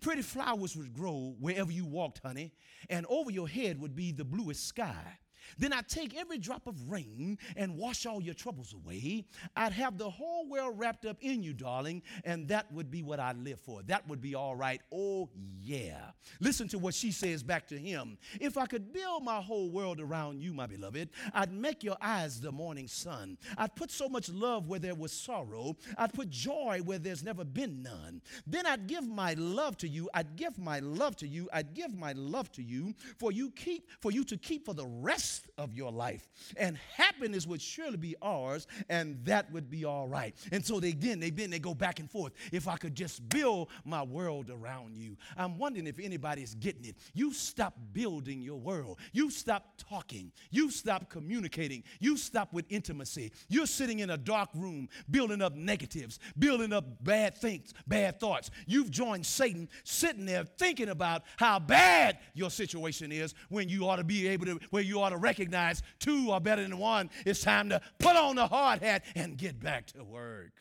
Pretty 0.00 0.22
flowers 0.22 0.76
would 0.76 0.94
grow 0.94 1.34
wherever 1.38 1.70
you 1.70 1.84
walked, 1.84 2.20
honey, 2.24 2.52
and 2.88 3.04
over 3.08 3.30
your 3.30 3.48
head 3.48 3.78
would 3.80 3.94
be 3.94 4.12
the 4.12 4.24
bluest 4.24 4.66
sky. 4.66 5.18
Then 5.58 5.72
I'd 5.72 5.88
take 5.88 6.16
every 6.16 6.38
drop 6.38 6.66
of 6.66 6.90
rain 6.90 7.38
and 7.56 7.76
wash 7.76 8.06
all 8.06 8.22
your 8.22 8.34
troubles 8.34 8.74
away. 8.74 9.24
I'd 9.56 9.72
have 9.72 9.98
the 9.98 10.10
whole 10.10 10.48
world 10.48 10.78
wrapped 10.78 11.06
up 11.06 11.18
in 11.20 11.42
you, 11.42 11.52
darling, 11.52 12.02
and 12.24 12.48
that 12.48 12.72
would 12.72 12.90
be 12.90 13.02
what 13.02 13.20
I'd 13.20 13.38
live 13.38 13.60
for. 13.60 13.82
That 13.82 14.08
would 14.08 14.20
be 14.20 14.34
all 14.34 14.56
right. 14.56 14.80
Oh, 14.92 15.28
yeah. 15.60 16.10
Listen 16.40 16.68
to 16.68 16.78
what 16.78 16.94
she 16.94 17.12
says 17.12 17.42
back 17.42 17.66
to 17.68 17.78
him. 17.78 18.18
If 18.40 18.56
I 18.56 18.66
could 18.66 18.92
build 18.92 19.24
my 19.24 19.40
whole 19.40 19.70
world 19.70 20.00
around 20.00 20.40
you, 20.40 20.52
my 20.52 20.66
beloved, 20.66 21.10
I'd 21.34 21.52
make 21.52 21.84
your 21.84 21.96
eyes 22.00 22.40
the 22.40 22.52
morning 22.52 22.88
sun. 22.88 23.38
I'd 23.56 23.74
put 23.74 23.90
so 23.90 24.08
much 24.08 24.28
love 24.28 24.68
where 24.68 24.80
there 24.80 24.94
was 24.94 25.12
sorrow. 25.12 25.76
I'd 25.96 26.12
put 26.12 26.30
joy 26.30 26.80
where 26.84 26.98
there's 26.98 27.22
never 27.22 27.44
been 27.44 27.82
none. 27.82 28.22
Then 28.46 28.66
I'd 28.66 28.86
give 28.86 29.06
my 29.06 29.34
love 29.34 29.76
to 29.78 29.88
you. 29.88 30.08
I'd 30.14 30.36
give 30.36 30.58
my 30.58 30.80
love 30.80 31.16
to 31.16 31.28
you. 31.28 31.48
I'd 31.52 31.74
give 31.74 31.94
my 31.94 32.12
love 32.12 32.50
to 32.52 32.62
you 32.62 32.94
for 33.18 33.32
you 33.32 33.50
keep 33.50 33.88
for 34.00 34.10
you 34.10 34.24
to 34.24 34.36
keep 34.36 34.64
for 34.64 34.74
the 34.74 34.86
rest 34.86 35.29
rest 35.30 35.46
of 35.58 35.74
your 35.74 35.92
life. 35.92 36.28
And 36.56 36.76
happiness 36.96 37.46
would 37.46 37.62
surely 37.62 37.96
be 37.96 38.16
ours, 38.22 38.66
and 38.88 39.24
that 39.24 39.50
would 39.52 39.70
be 39.70 39.84
all 39.84 40.08
right. 40.08 40.34
And 40.50 40.64
so 40.64 40.80
they 40.80 40.88
again, 40.88 41.20
they 41.20 41.30
then 41.30 41.50
they 41.50 41.58
go 41.58 41.74
back 41.74 42.00
and 42.00 42.10
forth. 42.10 42.32
If 42.52 42.66
I 42.66 42.76
could 42.76 42.94
just 42.94 43.28
build 43.28 43.68
my 43.84 44.02
world 44.02 44.50
around 44.50 44.96
you. 44.96 45.16
I'm 45.36 45.58
wondering 45.58 45.86
if 45.86 45.98
anybody's 45.98 46.54
getting 46.54 46.84
it. 46.84 46.96
You 47.14 47.32
stop 47.32 47.74
building 47.92 48.40
your 48.42 48.58
world. 48.58 48.98
You 49.12 49.30
stop 49.30 49.74
talking. 49.76 50.32
You 50.50 50.70
stop 50.70 51.08
communicating. 51.08 51.84
You 52.00 52.16
stop 52.16 52.52
with 52.52 52.64
intimacy. 52.68 53.32
You're 53.48 53.66
sitting 53.66 54.00
in 54.00 54.10
a 54.10 54.16
dark 54.16 54.48
room 54.54 54.88
building 55.10 55.42
up 55.42 55.54
negatives, 55.54 56.18
building 56.38 56.72
up 56.72 56.84
bad 57.04 57.36
things, 57.36 57.72
bad 57.86 58.18
thoughts. 58.18 58.50
You've 58.66 58.90
joined 58.90 59.26
Satan 59.26 59.68
sitting 59.84 60.26
there 60.26 60.44
thinking 60.44 60.88
about 60.88 61.22
how 61.36 61.58
bad 61.58 62.18
your 62.34 62.50
situation 62.50 63.12
is 63.12 63.34
when 63.48 63.68
you 63.68 63.88
ought 63.88 63.96
to 63.96 64.04
be 64.04 64.26
able 64.28 64.46
to, 64.46 64.58
where 64.70 64.82
you 64.82 65.00
ought 65.00 65.10
to 65.10 65.19
recognize 65.20 65.82
two 65.98 66.30
are 66.30 66.40
better 66.40 66.62
than 66.62 66.78
one, 66.78 67.10
it's 67.24 67.42
time 67.42 67.68
to 67.70 67.80
put 67.98 68.16
on 68.16 68.36
the 68.36 68.46
hard 68.46 68.82
hat 68.82 69.04
and 69.14 69.36
get 69.36 69.60
back 69.60 69.86
to 69.88 70.04
work. 70.04 70.52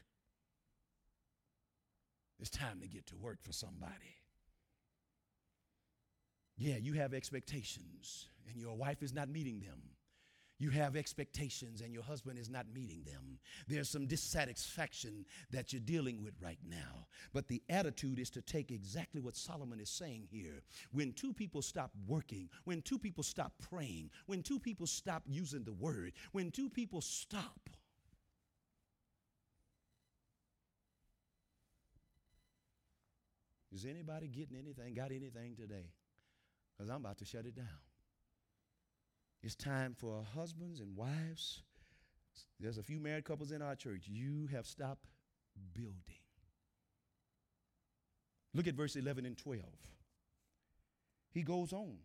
It's 2.39 2.49
time 2.49 2.79
to 2.81 2.87
get 2.87 3.05
to 3.07 3.17
work 3.17 3.39
for 3.41 3.51
somebody. 3.51 4.15
Yeah, 6.57 6.75
you 6.77 6.93
have 6.93 7.13
expectations, 7.13 8.27
and 8.47 8.61
your 8.61 8.75
wife 8.75 9.01
is 9.01 9.13
not 9.13 9.29
meeting 9.29 9.61
them. 9.61 9.81
You 10.59 10.71
have 10.71 10.97
expectations 10.97 11.79
and 11.79 11.93
your 11.93 12.03
husband 12.03 12.37
is 12.37 12.49
not 12.49 12.65
meeting 12.73 13.03
them. 13.05 13.39
There's 13.67 13.89
some 13.89 14.05
dissatisfaction 14.05 15.25
that 15.51 15.71
you're 15.71 15.79
dealing 15.79 16.21
with 16.21 16.33
right 16.41 16.59
now. 16.69 17.07
But 17.33 17.47
the 17.47 17.63
attitude 17.69 18.19
is 18.19 18.29
to 18.31 18.41
take 18.41 18.69
exactly 18.69 19.21
what 19.21 19.37
Solomon 19.37 19.79
is 19.79 19.89
saying 19.89 20.27
here. 20.29 20.61
When 20.91 21.13
two 21.13 21.33
people 21.33 21.61
stop 21.61 21.91
working, 22.05 22.49
when 22.65 22.81
two 22.81 22.99
people 22.99 23.23
stop 23.23 23.53
praying, 23.69 24.09
when 24.25 24.43
two 24.43 24.59
people 24.59 24.85
stop 24.85 25.23
using 25.25 25.63
the 25.63 25.73
word, 25.73 26.11
when 26.33 26.51
two 26.51 26.69
people 26.69 26.99
stop. 26.99 27.69
Is 33.71 33.85
anybody 33.85 34.27
getting 34.27 34.57
anything, 34.57 34.93
got 34.93 35.11
anything 35.11 35.55
today? 35.55 35.85
Because 36.77 36.89
I'm 36.89 36.97
about 36.97 37.17
to 37.19 37.25
shut 37.25 37.45
it 37.45 37.55
down. 37.55 37.65
It's 39.41 39.55
time 39.55 39.95
for 39.97 40.23
husbands 40.35 40.79
and 40.79 40.95
wives. 40.95 41.61
There's 42.59 42.77
a 42.77 42.83
few 42.83 42.99
married 42.99 43.23
couples 43.23 43.51
in 43.51 43.61
our 43.61 43.75
church. 43.75 44.03
You 44.07 44.47
have 44.51 44.65
stopped 44.65 45.07
building. 45.73 45.93
Look 48.53 48.67
at 48.67 48.75
verse 48.75 48.95
11 48.95 49.25
and 49.25 49.37
12. 49.37 49.63
He 51.31 51.43
goes 51.43 51.71
on. 51.71 51.97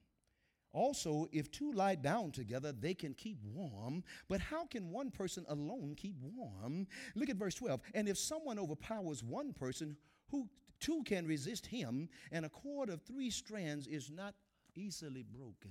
Also, 0.72 1.28
if 1.32 1.50
two 1.50 1.72
lie 1.72 1.94
down 1.94 2.32
together, 2.32 2.72
they 2.72 2.94
can 2.94 3.14
keep 3.14 3.38
warm. 3.44 4.02
But 4.28 4.40
how 4.40 4.66
can 4.66 4.90
one 4.90 5.10
person 5.10 5.44
alone 5.48 5.94
keep 5.96 6.16
warm? 6.20 6.86
Look 7.14 7.30
at 7.30 7.36
verse 7.36 7.54
12. 7.54 7.80
And 7.94 8.08
if 8.08 8.18
someone 8.18 8.58
overpowers 8.58 9.22
one 9.22 9.52
person, 9.52 9.96
who 10.30 10.48
two 10.80 11.02
can 11.04 11.26
resist 11.26 11.66
him, 11.66 12.08
and 12.32 12.44
a 12.44 12.48
cord 12.48 12.90
of 12.90 13.02
three 13.02 13.30
strands 13.30 13.86
is 13.86 14.10
not 14.10 14.34
easily 14.74 15.22
broken. 15.22 15.70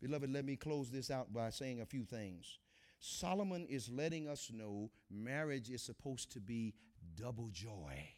Beloved, 0.00 0.32
let 0.32 0.44
me 0.44 0.56
close 0.56 0.90
this 0.90 1.10
out 1.10 1.32
by 1.32 1.50
saying 1.50 1.80
a 1.80 1.86
few 1.86 2.04
things. 2.04 2.58
Solomon 3.00 3.66
is 3.68 3.90
letting 3.90 4.28
us 4.28 4.50
know 4.52 4.90
marriage 5.10 5.70
is 5.70 5.82
supposed 5.82 6.32
to 6.32 6.40
be 6.40 6.74
double 7.16 7.48
joy. 7.52 8.08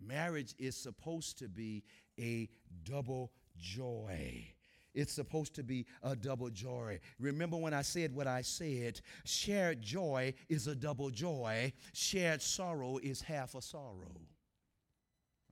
Marriage 0.00 0.54
is 0.58 0.76
supposed 0.76 1.38
to 1.38 1.48
be 1.48 1.84
a 2.18 2.48
double 2.84 3.32
joy. 3.58 4.46
It's 4.94 5.12
supposed 5.12 5.54
to 5.54 5.62
be 5.62 5.86
a 6.02 6.14
double 6.14 6.50
joy. 6.50 7.00
Remember 7.18 7.56
when 7.56 7.72
I 7.72 7.82
said 7.82 8.14
what 8.14 8.26
I 8.26 8.42
said? 8.42 9.00
Shared 9.24 9.80
joy 9.80 10.34
is 10.48 10.66
a 10.66 10.74
double 10.74 11.10
joy, 11.10 11.72
shared 11.92 12.42
sorrow 12.42 12.98
is 12.98 13.22
half 13.22 13.54
a 13.54 13.62
sorrow. 13.62 14.20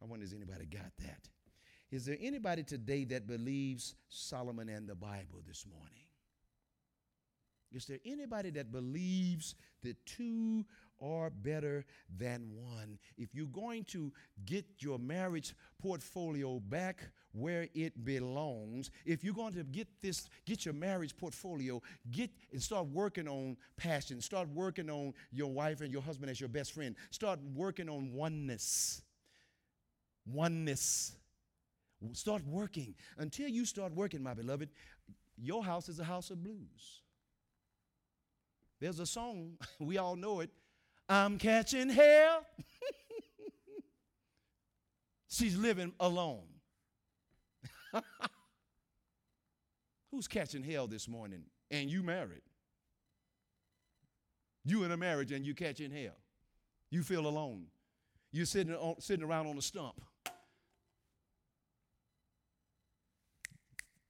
I 0.03 0.07
wonder 0.07 0.25
if 0.25 0.35
anybody 0.35 0.67
got 0.67 0.93
that. 0.99 1.29
Is 1.91 2.05
there 2.05 2.17
anybody 2.21 2.63
today 2.63 3.05
that 3.07 3.27
believes 3.27 3.95
Solomon 4.09 4.69
and 4.69 4.89
the 4.89 4.95
Bible 4.95 5.43
this 5.47 5.67
morning? 5.67 6.07
Is 7.73 7.87
there 7.87 7.99
anybody 8.05 8.51
that 8.51 8.73
believes 8.73 9.55
that 9.83 9.97
two 10.05 10.65
are 11.01 11.31
better 11.31 11.85
than 12.17 12.51
one? 12.55 12.99
If 13.17 13.35
you're 13.35 13.47
going 13.47 13.85
to 13.87 14.13
get 14.45 14.65
your 14.79 14.99
marriage 14.99 15.55
portfolio 15.81 16.61
back 16.61 17.11
where 17.33 17.69
it 17.75 18.05
belongs, 18.05 18.91
if 19.05 19.23
you're 19.23 19.35
going 19.35 19.55
to 19.55 19.63
get 19.65 19.87
this, 20.01 20.29
get 20.47 20.65
your 20.65 20.75
marriage 20.75 21.17
portfolio, 21.17 21.81
get 22.11 22.31
and 22.53 22.63
start 22.63 22.87
working 22.89 23.29
on 23.29 23.57
passion, 23.77 24.21
start 24.21 24.49
working 24.49 24.91
on 24.91 25.13
your 25.31 25.51
wife 25.51 25.81
and 25.81 25.93
your 25.93 26.03
husband 26.03 26.31
as 26.31 26.41
your 26.41 26.49
best 26.49 26.73
friend, 26.73 26.97
start 27.11 27.39
working 27.55 27.89
on 27.89 28.13
oneness. 28.13 29.03
Oneness. 30.27 31.15
Start 32.13 32.47
working. 32.47 32.95
Until 33.19 33.49
you 33.49 33.65
start 33.65 33.95
working, 33.95 34.23
my 34.23 34.35
beloved, 34.35 34.71
your 35.37 35.63
house 35.63 35.89
is 35.89 36.01
a 36.01 36.05
house 36.05 36.31
of 36.31 36.43
blues. 36.43 37.03
There's 38.81 38.99
a 38.99 39.07
song, 39.07 39.59
we 39.79 39.99
all 39.99 40.17
know 40.17 40.41
it. 40.41 40.51
I'm 41.09 41.39
catching 41.39 41.89
hell. 41.89 42.45
She's 45.29 45.57
living 45.57 45.93
alone. 46.01 46.47
Who's 50.11 50.27
catching 50.27 50.63
hell 50.63 50.87
this 50.87 51.09
morning 51.09 51.45
and 51.71 51.91
you 51.91 52.03
married? 52.03 52.43
You 54.65 54.85
in 54.85 54.93
a 54.93 54.97
marriage 54.97 55.33
and 55.33 55.45
you 55.45 55.55
catching 55.55 55.91
hell. 55.91 56.17
You 56.91 57.03
feel 57.03 57.27
alone. 57.27 57.67
You're 58.33 58.47
sitting, 58.47 58.75
on, 58.75 59.01
sitting 59.01 59.25
around 59.25 59.47
on 59.47 59.59
a 59.59 59.63
stump. 59.63 60.01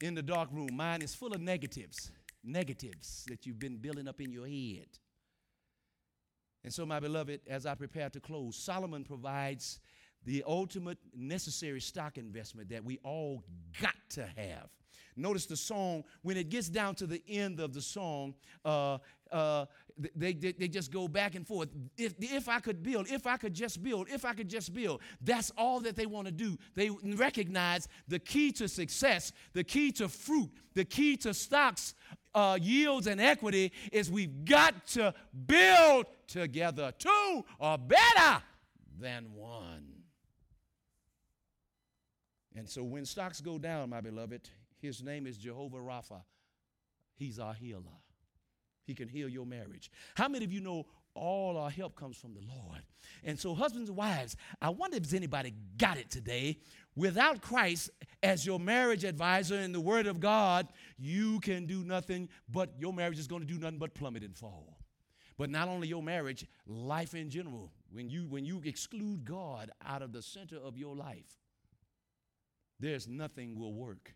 In 0.00 0.14
the 0.14 0.22
dark 0.22 0.48
room, 0.52 0.70
mine 0.72 1.02
is 1.02 1.14
full 1.14 1.32
of 1.32 1.40
negatives 1.40 2.10
negatives 2.42 3.24
that 3.28 3.46
you've 3.46 3.58
been 3.58 3.76
building 3.76 4.08
up 4.08 4.20
in 4.20 4.32
your 4.32 4.46
head. 4.46 4.88
And 6.64 6.72
so, 6.72 6.84
my 6.84 7.00
beloved, 7.00 7.40
as 7.46 7.66
I 7.66 7.74
prepare 7.74 8.10
to 8.10 8.20
close, 8.20 8.56
Solomon 8.56 9.04
provides 9.04 9.80
the 10.24 10.44
ultimate 10.46 10.98
necessary 11.14 11.80
stock 11.80 12.18
investment 12.18 12.68
that 12.68 12.84
we 12.84 12.98
all 13.02 13.44
got 13.80 13.94
to 14.10 14.26
have. 14.36 14.68
Notice 15.16 15.46
the 15.46 15.56
song, 15.56 16.04
when 16.22 16.36
it 16.36 16.50
gets 16.50 16.68
down 16.68 16.94
to 16.96 17.06
the 17.06 17.22
end 17.28 17.60
of 17.60 17.72
the 17.72 17.80
song, 17.80 18.34
uh, 18.64 18.98
uh, 19.30 19.66
they, 20.16 20.32
they, 20.32 20.52
they 20.52 20.68
just 20.68 20.90
go 20.90 21.08
back 21.08 21.34
and 21.34 21.46
forth. 21.46 21.68
If, 21.96 22.14
if 22.18 22.48
I 22.48 22.60
could 22.60 22.82
build, 22.82 23.10
if 23.10 23.26
I 23.26 23.36
could 23.36 23.54
just 23.54 23.82
build, 23.82 24.08
if 24.10 24.24
I 24.24 24.32
could 24.34 24.48
just 24.48 24.72
build, 24.72 25.00
that's 25.20 25.50
all 25.56 25.80
that 25.80 25.96
they 25.96 26.06
want 26.06 26.26
to 26.26 26.32
do. 26.32 26.56
They 26.74 26.90
recognize 26.90 27.88
the 28.08 28.18
key 28.18 28.52
to 28.52 28.68
success, 28.68 29.32
the 29.52 29.64
key 29.64 29.92
to 29.92 30.08
fruit, 30.08 30.50
the 30.74 30.84
key 30.84 31.16
to 31.18 31.34
stocks, 31.34 31.94
uh, 32.34 32.58
yields, 32.60 33.06
and 33.06 33.20
equity 33.20 33.72
is 33.92 34.10
we've 34.10 34.44
got 34.44 34.86
to 34.88 35.14
build 35.46 36.06
together. 36.26 36.92
Two 36.98 37.44
are 37.60 37.78
better 37.78 38.42
than 38.98 39.34
one. 39.34 39.86
And 42.56 42.68
so 42.68 42.82
when 42.82 43.04
stocks 43.04 43.40
go 43.40 43.58
down, 43.58 43.90
my 43.90 44.00
beloved, 44.00 44.48
his 44.78 45.02
name 45.02 45.26
is 45.26 45.36
Jehovah 45.36 45.78
Rapha. 45.78 46.22
He's 47.16 47.38
our 47.38 47.54
healer. 47.54 47.99
He 48.90 48.94
can 48.94 49.06
heal 49.06 49.28
your 49.28 49.46
marriage. 49.46 49.88
How 50.16 50.26
many 50.26 50.44
of 50.44 50.52
you 50.52 50.60
know 50.60 50.84
all 51.14 51.56
our 51.56 51.70
help 51.70 51.94
comes 51.94 52.16
from 52.16 52.34
the 52.34 52.40
Lord? 52.40 52.80
And 53.22 53.38
so, 53.38 53.54
husbands 53.54 53.88
and 53.88 53.96
wives, 53.96 54.34
I 54.60 54.70
wonder 54.70 54.96
if 54.96 55.14
anybody 55.14 55.54
got 55.78 55.96
it 55.96 56.10
today. 56.10 56.58
Without 56.96 57.40
Christ 57.40 57.90
as 58.24 58.44
your 58.44 58.58
marriage 58.58 59.04
advisor 59.04 59.60
in 59.60 59.70
the 59.70 59.80
Word 59.80 60.08
of 60.08 60.18
God, 60.18 60.66
you 60.98 61.38
can 61.38 61.66
do 61.66 61.84
nothing 61.84 62.28
but 62.48 62.72
your 62.80 62.92
marriage 62.92 63.20
is 63.20 63.28
going 63.28 63.42
to 63.42 63.46
do 63.46 63.60
nothing 63.60 63.78
but 63.78 63.94
plummet 63.94 64.24
and 64.24 64.36
fall. 64.36 64.76
But 65.38 65.50
not 65.50 65.68
only 65.68 65.86
your 65.86 66.02
marriage, 66.02 66.44
life 66.66 67.14
in 67.14 67.30
general. 67.30 67.70
When 67.92 68.10
you 68.10 68.26
when 68.26 68.44
you 68.44 68.60
exclude 68.64 69.24
God 69.24 69.70
out 69.86 70.02
of 70.02 70.12
the 70.12 70.20
center 70.20 70.56
of 70.56 70.76
your 70.76 70.96
life, 70.96 71.38
there's 72.80 73.06
nothing 73.06 73.56
will 73.56 73.72
work. 73.72 74.14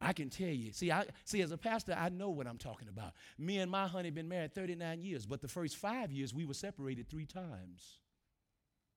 I 0.00 0.12
can 0.12 0.30
tell 0.30 0.48
you. 0.48 0.72
See, 0.72 0.90
I 0.90 1.04
see 1.24 1.42
as 1.42 1.52
a 1.52 1.58
pastor, 1.58 1.94
I 1.98 2.08
know 2.08 2.30
what 2.30 2.46
I'm 2.46 2.58
talking 2.58 2.88
about. 2.88 3.12
Me 3.38 3.58
and 3.58 3.70
my 3.70 3.86
honey 3.86 4.10
been 4.10 4.28
married 4.28 4.54
39 4.54 5.02
years, 5.02 5.26
but 5.26 5.42
the 5.42 5.48
first 5.48 5.76
five 5.76 6.10
years 6.10 6.32
we 6.32 6.44
were 6.44 6.54
separated 6.54 7.08
three 7.08 7.26
times. 7.26 7.98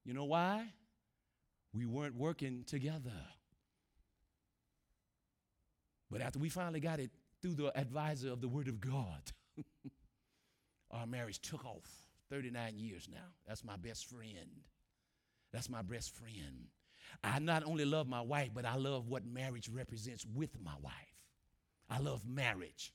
You 0.06 0.14
know 0.14 0.26
why? 0.26 0.66
We 1.74 1.86
weren't 1.86 2.16
working 2.16 2.64
together. 2.66 3.12
But 6.10 6.22
after 6.22 6.40
we 6.40 6.50
finally 6.50 6.80
got 6.80 7.00
it 7.00 7.12
through 7.42 7.56
the 7.56 7.78
advisor 7.78 8.32
of 8.32 8.40
the 8.40 8.48
Word 8.48 8.68
of 8.68 8.80
God, 8.80 9.32
our 10.92 11.08
marriage 11.08 11.42
took 11.42 11.66
off. 11.66 12.04
39 12.34 12.78
years 12.78 13.08
now. 13.12 13.30
That's 13.48 13.64
my 13.64 13.76
best 13.78 14.10
friend. 14.10 14.64
That's 15.52 15.70
my 15.70 15.84
best 15.84 16.16
friend. 16.16 16.68
I 17.24 17.40
not 17.40 17.64
only 17.66 17.86
love 17.86 18.08
my 18.08 18.22
wife, 18.22 18.50
but 18.54 18.66
I 18.66 18.76
love 18.76 19.08
what 19.08 19.26
marriage 19.26 19.70
represents 19.70 20.26
with 20.34 20.52
my 20.64 20.76
wife. 20.82 20.94
I 21.90 22.00
love 22.00 22.26
marriage. 22.28 22.94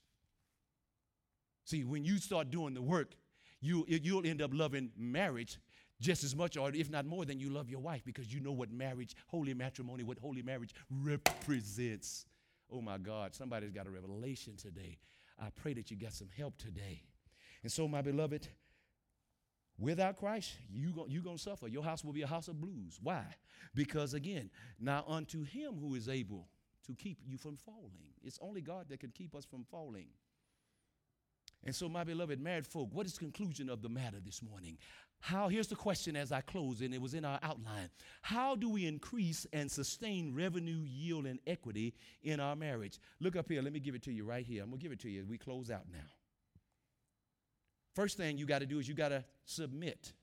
See, 1.65 1.83
when 1.83 2.03
you 2.03 2.17
start 2.17 2.49
doing 2.49 2.73
the 2.73 2.81
work, 2.81 3.13
you, 3.61 3.85
you'll 3.87 4.25
end 4.25 4.41
up 4.41 4.51
loving 4.53 4.91
marriage 4.97 5.59
just 6.01 6.23
as 6.23 6.35
much, 6.35 6.57
or 6.57 6.71
if 6.73 6.89
not 6.89 7.05
more, 7.05 7.25
than 7.25 7.39
you 7.39 7.49
love 7.49 7.69
your 7.69 7.81
wife 7.81 8.03
because 8.05 8.33
you 8.33 8.39
know 8.39 8.51
what 8.51 8.71
marriage, 8.71 9.15
holy 9.27 9.53
matrimony, 9.53 10.03
what 10.03 10.17
holy 10.17 10.41
marriage 10.41 10.73
represents. 10.89 12.25
Oh 12.71 12.81
my 12.81 12.97
God, 12.97 13.35
somebody's 13.35 13.71
got 13.71 13.87
a 13.87 13.89
revelation 13.89 14.55
today. 14.55 14.97
I 15.39 15.49
pray 15.55 15.73
that 15.73 15.91
you 15.91 15.97
got 15.97 16.13
some 16.13 16.29
help 16.37 16.57
today. 16.57 17.03
And 17.63 17.71
so, 17.71 17.87
my 17.87 18.01
beloved, 18.01 18.47
Without 19.79 20.17
Christ, 20.17 20.51
you're 20.69 20.91
going 20.91 21.09
you 21.09 21.21
to 21.21 21.37
suffer. 21.37 21.67
Your 21.67 21.83
house 21.83 22.03
will 22.03 22.11
be 22.11 22.21
a 22.21 22.27
house 22.27 22.49
of 22.49 22.59
blues. 22.59 22.99
Why? 23.01 23.23
Because 23.73 24.13
again, 24.13 24.49
now 24.79 25.05
unto 25.07 25.43
him 25.43 25.77
who 25.79 25.95
is 25.95 26.09
able 26.09 26.47
to 26.87 26.93
keep 26.93 27.19
you 27.25 27.37
from 27.37 27.55
falling. 27.55 28.13
It's 28.23 28.39
only 28.41 28.61
God 28.61 28.87
that 28.89 28.99
can 28.99 29.11
keep 29.11 29.33
us 29.35 29.45
from 29.45 29.63
falling. 29.63 30.07
And 31.65 31.75
so, 31.75 31.89
my 31.89 32.03
beloved 32.03 32.39
married 32.39 32.65
folk, 32.65 32.89
what 32.93 33.05
is 33.05 33.13
the 33.13 33.19
conclusion 33.19 33.69
of 33.69 33.81
the 33.81 33.89
matter 33.89 34.17
this 34.23 34.41
morning? 34.41 34.77
How, 35.21 35.49
here's 35.49 35.67
the 35.67 35.75
question 35.75 36.15
as 36.15 36.31
I 36.31 36.39
close, 36.39 36.79
and 36.79 36.93
it 36.93 37.01
was 37.01 37.13
in 37.13 37.25
our 37.25 37.39
outline. 37.43 37.89
How 38.21 38.55
do 38.55 38.69
we 38.69 38.85
increase 38.85 39.45
and 39.51 39.69
sustain 39.69 40.33
revenue, 40.33 40.81
yield, 40.85 41.25
and 41.25 41.39
equity 41.45 41.93
in 42.23 42.39
our 42.39 42.55
marriage? 42.55 42.99
Look 43.19 43.35
up 43.35 43.49
here. 43.49 43.61
Let 43.61 43.73
me 43.73 43.81
give 43.81 43.95
it 43.95 44.03
to 44.03 44.11
you 44.13 44.23
right 44.23 44.45
here. 44.45 44.63
I'm 44.63 44.69
going 44.69 44.79
to 44.79 44.83
give 44.83 44.93
it 44.93 45.01
to 45.01 45.09
you 45.09 45.19
as 45.19 45.27
we 45.27 45.37
close 45.37 45.69
out 45.69 45.83
now. 45.91 46.07
First 47.99 48.15
thing 48.15 48.37
you 48.37 48.45
got 48.45 48.59
to 48.59 48.65
do 48.65 48.79
is 48.79 48.87
you 48.87 48.93
got 48.93 49.09
to 49.09 49.25
submit. 49.43 50.13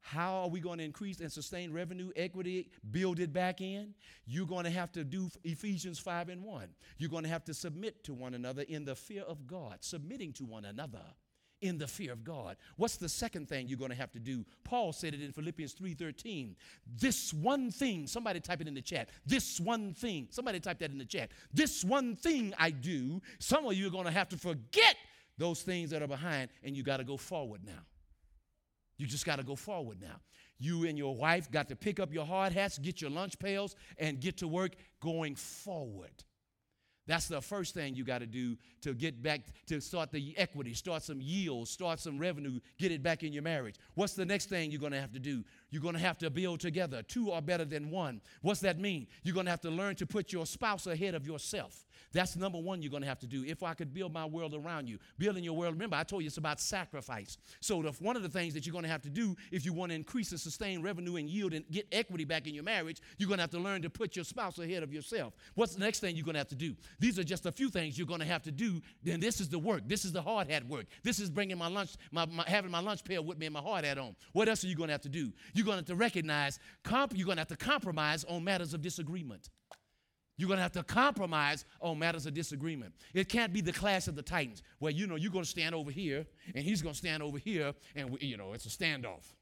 How 0.00 0.38
are 0.38 0.48
we 0.48 0.58
going 0.58 0.78
to 0.78 0.84
increase 0.84 1.20
and 1.20 1.30
sustain 1.30 1.72
revenue, 1.72 2.10
equity, 2.16 2.68
build 2.90 3.20
it 3.20 3.32
back 3.32 3.60
in? 3.60 3.94
You're 4.26 4.48
going 4.48 4.64
to 4.64 4.72
have 4.72 4.90
to 4.94 5.04
do 5.04 5.30
Ephesians 5.44 6.00
5 6.00 6.30
and 6.30 6.42
1. 6.42 6.66
You're 6.98 7.10
going 7.10 7.22
to 7.22 7.28
have 7.28 7.44
to 7.44 7.54
submit 7.54 8.02
to 8.02 8.12
one 8.12 8.34
another 8.34 8.62
in 8.62 8.84
the 8.84 8.96
fear 8.96 9.22
of 9.22 9.46
God, 9.46 9.76
submitting 9.82 10.32
to 10.32 10.44
one 10.44 10.64
another 10.64 11.04
in 11.60 11.78
the 11.78 11.86
fear 11.86 12.10
of 12.10 12.24
God. 12.24 12.56
What's 12.76 12.96
the 12.96 13.08
second 13.08 13.48
thing 13.48 13.68
you're 13.68 13.78
going 13.78 13.92
to 13.92 13.96
have 13.96 14.10
to 14.10 14.18
do? 14.18 14.44
Paul 14.64 14.92
said 14.92 15.14
it 15.14 15.22
in 15.22 15.30
Philippians 15.30 15.74
3:13. 15.74 16.56
This 16.92 17.32
one 17.32 17.70
thing, 17.70 18.08
somebody 18.08 18.40
type 18.40 18.62
it 18.62 18.66
in 18.66 18.74
the 18.74 18.82
chat. 18.82 19.10
This 19.24 19.60
one 19.60 19.94
thing. 19.94 20.26
Somebody 20.30 20.58
type 20.58 20.80
that 20.80 20.90
in 20.90 20.98
the 20.98 21.04
chat. 21.04 21.30
This 21.52 21.84
one 21.84 22.16
thing 22.16 22.52
I 22.58 22.72
do. 22.72 23.22
Some 23.38 23.64
of 23.64 23.74
you 23.74 23.86
are 23.86 23.90
going 23.90 24.06
to 24.06 24.10
have 24.10 24.28
to 24.30 24.36
forget 24.36 24.96
those 25.38 25.62
things 25.62 25.90
that 25.90 26.02
are 26.02 26.08
behind, 26.08 26.50
and 26.62 26.76
you 26.76 26.82
got 26.82 26.98
to 26.98 27.04
go 27.04 27.16
forward 27.16 27.60
now. 27.64 27.82
You 28.96 29.06
just 29.06 29.26
got 29.26 29.36
to 29.36 29.42
go 29.42 29.56
forward 29.56 30.00
now. 30.00 30.20
You 30.58 30.86
and 30.86 30.96
your 30.96 31.16
wife 31.16 31.50
got 31.50 31.68
to 31.68 31.76
pick 31.76 31.98
up 31.98 32.12
your 32.12 32.24
hard 32.24 32.52
hats, 32.52 32.78
get 32.78 33.00
your 33.00 33.10
lunch 33.10 33.38
pails, 33.38 33.74
and 33.98 34.20
get 34.20 34.38
to 34.38 34.48
work 34.48 34.76
going 35.00 35.34
forward. 35.34 36.24
That's 37.06 37.28
the 37.28 37.42
first 37.42 37.74
thing 37.74 37.94
you 37.94 38.04
got 38.04 38.20
to 38.20 38.26
do 38.26 38.56
to 38.80 38.94
get 38.94 39.22
back 39.22 39.40
to 39.66 39.78
start 39.80 40.10
the 40.10 40.34
equity, 40.38 40.72
start 40.72 41.02
some 41.02 41.20
yield, 41.20 41.68
start 41.68 42.00
some 42.00 42.18
revenue, 42.18 42.60
get 42.78 42.92
it 42.92 43.02
back 43.02 43.22
in 43.22 43.32
your 43.32 43.42
marriage. 43.42 43.74
What's 43.94 44.14
the 44.14 44.24
next 44.24 44.48
thing 44.48 44.70
you're 44.70 44.80
going 44.80 44.92
to 44.92 45.00
have 45.00 45.12
to 45.12 45.18
do? 45.18 45.44
You're 45.68 45.82
going 45.82 45.94
to 45.94 46.00
have 46.00 46.16
to 46.18 46.30
build 46.30 46.60
together. 46.60 47.02
Two 47.02 47.30
are 47.30 47.42
better 47.42 47.66
than 47.66 47.90
one. 47.90 48.22
What's 48.40 48.60
that 48.60 48.78
mean? 48.78 49.06
You're 49.22 49.34
going 49.34 49.44
to 49.46 49.50
have 49.50 49.60
to 49.62 49.70
learn 49.70 49.96
to 49.96 50.06
put 50.06 50.32
your 50.32 50.46
spouse 50.46 50.86
ahead 50.86 51.14
of 51.14 51.26
yourself. 51.26 51.84
That's 52.14 52.36
number 52.36 52.58
one 52.58 52.80
you're 52.80 52.90
going 52.90 53.02
to 53.02 53.08
have 53.08 53.18
to 53.18 53.26
do. 53.26 53.44
If 53.44 53.62
I 53.62 53.74
could 53.74 53.92
build 53.92 54.12
my 54.12 54.24
world 54.24 54.54
around 54.54 54.88
you, 54.88 54.98
building 55.18 55.44
your 55.44 55.54
world, 55.54 55.74
remember, 55.74 55.96
I 55.96 56.04
told 56.04 56.22
you 56.22 56.28
it's 56.28 56.38
about 56.38 56.60
sacrifice. 56.60 57.36
So, 57.60 57.82
the, 57.82 57.90
one 57.98 58.16
of 58.16 58.22
the 58.22 58.28
things 58.28 58.54
that 58.54 58.64
you're 58.64 58.72
going 58.72 58.84
to 58.84 58.90
have 58.90 59.02
to 59.02 59.10
do 59.10 59.36
if 59.50 59.66
you 59.66 59.72
want 59.72 59.90
to 59.90 59.96
increase 59.96 60.30
and 60.30 60.40
sustain 60.40 60.80
revenue 60.80 61.16
and 61.16 61.28
yield 61.28 61.52
and 61.52 61.68
get 61.70 61.86
equity 61.90 62.24
back 62.24 62.46
in 62.46 62.54
your 62.54 62.64
marriage, 62.64 63.02
you're 63.18 63.26
going 63.26 63.38
to 63.38 63.42
have 63.42 63.50
to 63.50 63.58
learn 63.58 63.82
to 63.82 63.90
put 63.90 64.14
your 64.14 64.24
spouse 64.24 64.58
ahead 64.58 64.82
of 64.84 64.92
yourself. 64.92 65.34
What's 65.54 65.74
the 65.74 65.80
next 65.80 66.00
thing 66.00 66.14
you're 66.14 66.24
going 66.24 66.34
to 66.34 66.40
have 66.40 66.48
to 66.48 66.54
do? 66.54 66.76
These 67.00 67.18
are 67.18 67.24
just 67.24 67.46
a 67.46 67.52
few 67.52 67.68
things 67.68 67.98
you're 67.98 68.06
going 68.06 68.20
to 68.20 68.26
have 68.26 68.42
to 68.44 68.52
do. 68.52 68.80
Then 69.02 69.18
this 69.18 69.40
is 69.40 69.48
the 69.48 69.58
work. 69.58 69.82
This 69.86 70.04
is 70.04 70.12
the 70.12 70.22
hard 70.22 70.48
hat 70.48 70.64
work. 70.68 70.86
This 71.02 71.18
is 71.18 71.28
bringing 71.30 71.58
my 71.58 71.68
lunch, 71.68 71.96
my, 72.12 72.26
my, 72.26 72.44
having 72.46 72.70
my 72.70 72.80
lunch 72.80 73.02
pail 73.02 73.24
with 73.24 73.38
me 73.38 73.46
and 73.46 73.52
my 73.52 73.60
hard 73.60 73.84
hat 73.84 73.98
on. 73.98 74.14
What 74.32 74.48
else 74.48 74.62
are 74.62 74.68
you 74.68 74.76
going 74.76 74.88
to 74.88 74.94
have 74.94 75.02
to 75.02 75.08
do? 75.08 75.32
You're 75.52 75.66
going 75.66 75.76
to 75.76 75.80
have 75.80 75.86
to 75.86 75.96
recognize, 75.96 76.60
comp- 76.84 77.16
you're 77.16 77.26
going 77.26 77.36
to 77.36 77.40
have 77.40 77.48
to 77.48 77.56
compromise 77.56 78.24
on 78.24 78.44
matters 78.44 78.72
of 78.72 78.82
disagreement. 78.82 79.50
You're 80.36 80.48
going 80.48 80.58
to 80.58 80.62
have 80.62 80.72
to 80.72 80.82
compromise 80.82 81.64
on 81.80 81.98
matters 81.98 82.26
of 82.26 82.34
disagreement. 82.34 82.94
It 83.12 83.28
can't 83.28 83.52
be 83.52 83.60
the 83.60 83.72
clash 83.72 84.08
of 84.08 84.16
the 84.16 84.22
titans 84.22 84.62
where, 84.80 84.92
you 84.92 85.06
know, 85.06 85.14
you're 85.14 85.30
going 85.30 85.44
to 85.44 85.50
stand 85.50 85.74
over 85.74 85.90
here 85.90 86.26
and 86.54 86.64
he's 86.64 86.82
going 86.82 86.94
to 86.94 86.98
stand 86.98 87.22
over 87.22 87.38
here 87.38 87.72
and, 87.94 88.10
we, 88.10 88.18
you 88.20 88.36
know, 88.36 88.52
it's 88.52 88.66
a 88.66 88.68
standoff. 88.68 89.32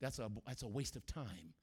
That's 0.00 0.18
a, 0.18 0.28
that's 0.46 0.64
a 0.64 0.68
waste 0.68 0.96
of 0.96 1.06
time. 1.06 1.54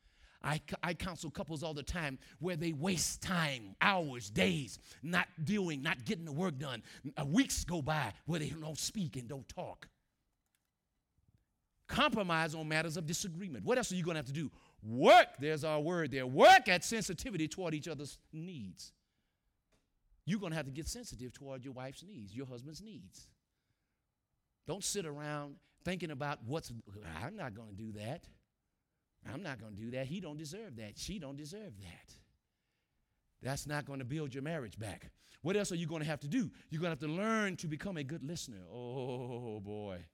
I, 0.41 0.61
I 0.81 0.93
counsel 0.93 1.29
couples 1.29 1.63
all 1.63 1.73
the 1.73 1.83
time 1.83 2.17
where 2.39 2.55
they 2.55 2.71
waste 2.71 3.21
time, 3.21 3.75
hours, 3.81 4.29
days, 4.29 4.79
not 5.03 5.27
doing, 5.43 5.81
not 5.81 6.05
getting 6.05 6.23
the 6.23 6.31
work 6.31 6.57
done. 6.57 6.81
Uh, 7.17 7.25
weeks 7.25 7.65
go 7.65 7.81
by 7.81 8.13
where 8.25 8.39
they 8.39 8.47
don't 8.47 8.79
speak 8.79 9.17
and 9.17 9.27
don't 9.27 9.47
talk. 9.49 9.89
Compromise 11.89 12.55
on 12.55 12.69
matters 12.69 12.95
of 12.95 13.05
disagreement. 13.05 13.65
What 13.65 13.77
else 13.77 13.91
are 13.91 13.95
you 13.95 14.03
going 14.03 14.15
to 14.15 14.19
have 14.19 14.27
to 14.27 14.31
do? 14.31 14.49
Work, 14.81 15.27
there's 15.39 15.63
our 15.63 15.79
word 15.79 16.11
there. 16.11 16.25
Work 16.25 16.67
at 16.69 16.83
sensitivity 16.83 17.47
toward 17.47 17.73
each 17.73 17.87
other's 17.87 18.17
needs. 18.31 18.93
You're 20.25 20.39
going 20.39 20.51
to 20.51 20.57
have 20.57 20.67
to 20.67 20.71
get 20.71 20.87
sensitive 20.87 21.33
toward 21.33 21.63
your 21.63 21.73
wife's 21.73 22.03
needs, 22.03 22.35
your 22.35 22.45
husband's 22.45 22.81
needs. 22.81 23.27
Don't 24.67 24.83
sit 24.83 25.05
around 25.05 25.55
thinking 25.83 26.11
about 26.11 26.39
what's, 26.45 26.71
I'm 27.23 27.35
not 27.35 27.55
going 27.55 27.69
to 27.69 27.75
do 27.75 27.91
that. 27.93 28.25
I'm 29.31 29.43
not 29.43 29.59
going 29.59 29.75
to 29.75 29.81
do 29.81 29.91
that. 29.91 30.05
He 30.05 30.19
don't 30.19 30.37
deserve 30.37 30.77
that. 30.77 30.97
She 30.97 31.19
don't 31.19 31.35
deserve 31.35 31.73
that. 31.81 32.13
That's 33.41 33.67
not 33.67 33.85
going 33.85 33.99
to 33.99 34.05
build 34.05 34.33
your 34.33 34.43
marriage 34.43 34.77
back. 34.77 35.11
What 35.41 35.55
else 35.55 35.71
are 35.71 35.75
you 35.75 35.87
going 35.87 36.01
to 36.01 36.07
have 36.07 36.19
to 36.21 36.27
do? 36.27 36.51
You're 36.69 36.81
going 36.81 36.95
to 36.95 37.01
have 37.01 37.11
to 37.11 37.21
learn 37.21 37.55
to 37.57 37.67
become 37.67 37.97
a 37.97 38.03
good 38.03 38.23
listener. 38.23 38.61
Oh 38.73 39.59
boy. 39.59 40.05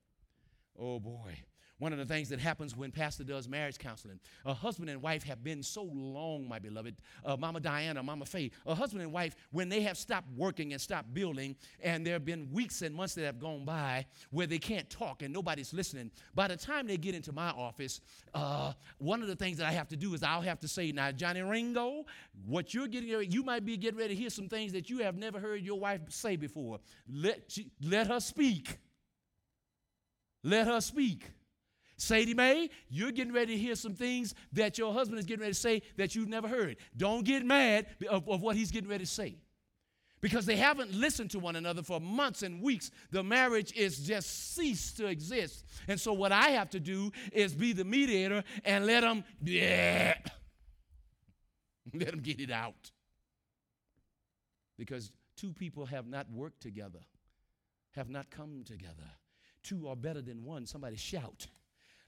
Oh 0.80 1.00
boy. 1.00 1.38
One 1.78 1.92
of 1.92 2.00
the 2.00 2.06
things 2.06 2.30
that 2.30 2.40
happens 2.40 2.76
when 2.76 2.92
pastor 2.92 3.26
does 3.26 3.50
marriage 3.50 3.78
counseling, 3.78 4.20
a 4.46 4.54
husband 4.54 4.90
and 4.90 5.02
wife 5.02 5.24
have 5.24 5.44
been 5.44 5.62
so 5.62 5.84
long, 5.84 6.48
my 6.48 6.58
beloved, 6.58 6.96
uh, 7.26 7.36
Mama 7.36 7.60
Diana, 7.60 8.02
Mama 8.02 8.26
Faye, 8.26 8.52
a 8.66 8.74
husband 8.74 9.04
and 9.04 9.12
wife, 9.12 9.36
when 9.52 9.68
they 9.68 9.82
have 9.82 9.98
stopped 9.98 10.30
working 10.38 10.72
and 10.72 10.82
stopped 10.82 11.14
building, 11.14 11.54
and 11.84 12.06
there 12.06 12.14
have 12.14 12.24
been 12.24 12.50
weeks 12.52 12.82
and 12.82 12.96
months 12.96 13.14
that 13.16 13.26
have 13.26 13.40
gone 13.40 13.66
by 13.66 14.06
where 14.32 14.48
they 14.48 14.58
can't 14.58 14.90
talk 14.90 15.22
and 15.22 15.34
nobody's 15.34 15.74
listening, 15.74 16.12
by 16.34 16.48
the 16.48 16.56
time 16.56 16.88
they 16.88 16.96
get 16.96 17.14
into 17.14 17.34
my 17.34 17.50
office, 17.50 18.00
uh, 18.34 18.72
one 18.98 19.22
of 19.22 19.28
the 19.28 19.36
things 19.36 19.58
that 19.58 19.68
I 19.68 19.72
have 19.74 19.90
to 19.90 19.98
do 19.98 20.14
is 20.14 20.24
I'll 20.24 20.42
have 20.42 20.62
to 20.62 20.70
say, 20.70 20.94
now, 20.94 21.12
Johnny 21.12 21.42
Ringo, 21.42 22.06
what 22.46 22.74
you're 22.74 22.88
getting, 22.88 23.12
ready? 23.12 23.28
you 23.28 23.44
might 23.44 23.66
be 23.66 23.76
getting 23.76 24.00
ready 24.00 24.16
to 24.16 24.22
hear 24.22 24.30
some 24.30 24.48
things 24.48 24.72
that 24.72 24.90
you 24.90 25.00
have 25.00 25.18
never 25.18 25.42
heard 25.42 25.62
your 25.62 25.80
wife 25.80 26.00
say 26.08 26.38
before. 26.38 26.80
Let, 27.12 27.52
she, 27.52 27.70
let 27.82 28.08
her 28.08 28.22
speak. 28.22 28.78
Let 30.42 30.68
her 30.68 30.80
speak. 30.80 31.32
Sadie 31.98 32.34
Mae, 32.34 32.70
you're 32.90 33.12
getting 33.12 33.34
ready 33.34 33.54
to 33.54 33.60
hear 33.60 33.76
some 33.76 33.94
things 33.94 34.36
that 34.54 34.78
your 34.78 34.94
husband 34.94 35.20
is 35.20 35.26
getting 35.26 35.42
ready 35.42 35.54
to 35.54 35.60
say 35.60 35.82
that 35.98 36.14
you've 36.14 36.28
never 36.28 36.48
heard. 36.48 36.78
Don't 36.98 37.24
get 37.24 37.46
mad 37.46 37.88
of, 38.10 38.28
of, 38.28 38.42
what 38.42 38.56
he's 38.56 38.72
getting 38.72 38.90
ready 38.90 39.06
to 39.06 39.10
say. 39.10 39.38
Because 40.20 40.46
they 40.46 40.56
haven't 40.56 40.94
listened 40.94 41.32
to 41.32 41.40
one 41.40 41.56
another 41.56 41.84
for 41.84 42.02
months 42.02 42.42
and 42.42 42.62
weeks. 42.62 42.92
The 43.12 43.24
marriage 43.24 43.72
is 43.74 44.00
just 44.00 44.56
ceased 44.56 44.98
to 44.98 45.08
exist. 45.08 45.66
And 45.88 46.00
so 46.00 46.14
what 46.14 46.32
I 46.32 46.50
have 46.50 46.70
to 46.72 46.80
do 46.80 47.12
is 47.32 47.54
be 47.54 47.74
the 47.74 47.86
mediator 47.86 48.44
and 48.66 48.86
let 48.86 49.02
them, 49.02 49.24
yeah, 49.42 50.16
let 51.94 52.12
them 52.12 52.22
get 52.22 52.42
it 52.42 52.52
out. 52.52 52.92
Because 54.78 55.12
two 55.38 55.54
people 55.54 55.86
have 55.86 56.08
not 56.08 56.30
worked 56.30 56.62
together, 56.62 57.00
have 57.92 58.10
not 58.10 58.30
come 58.30 58.64
together. 58.66 59.10
Two 59.64 59.88
are 59.88 59.96
better 59.96 60.22
than 60.22 60.44
one. 60.44 60.66
Somebody 60.66 60.98
shout. 60.98 61.48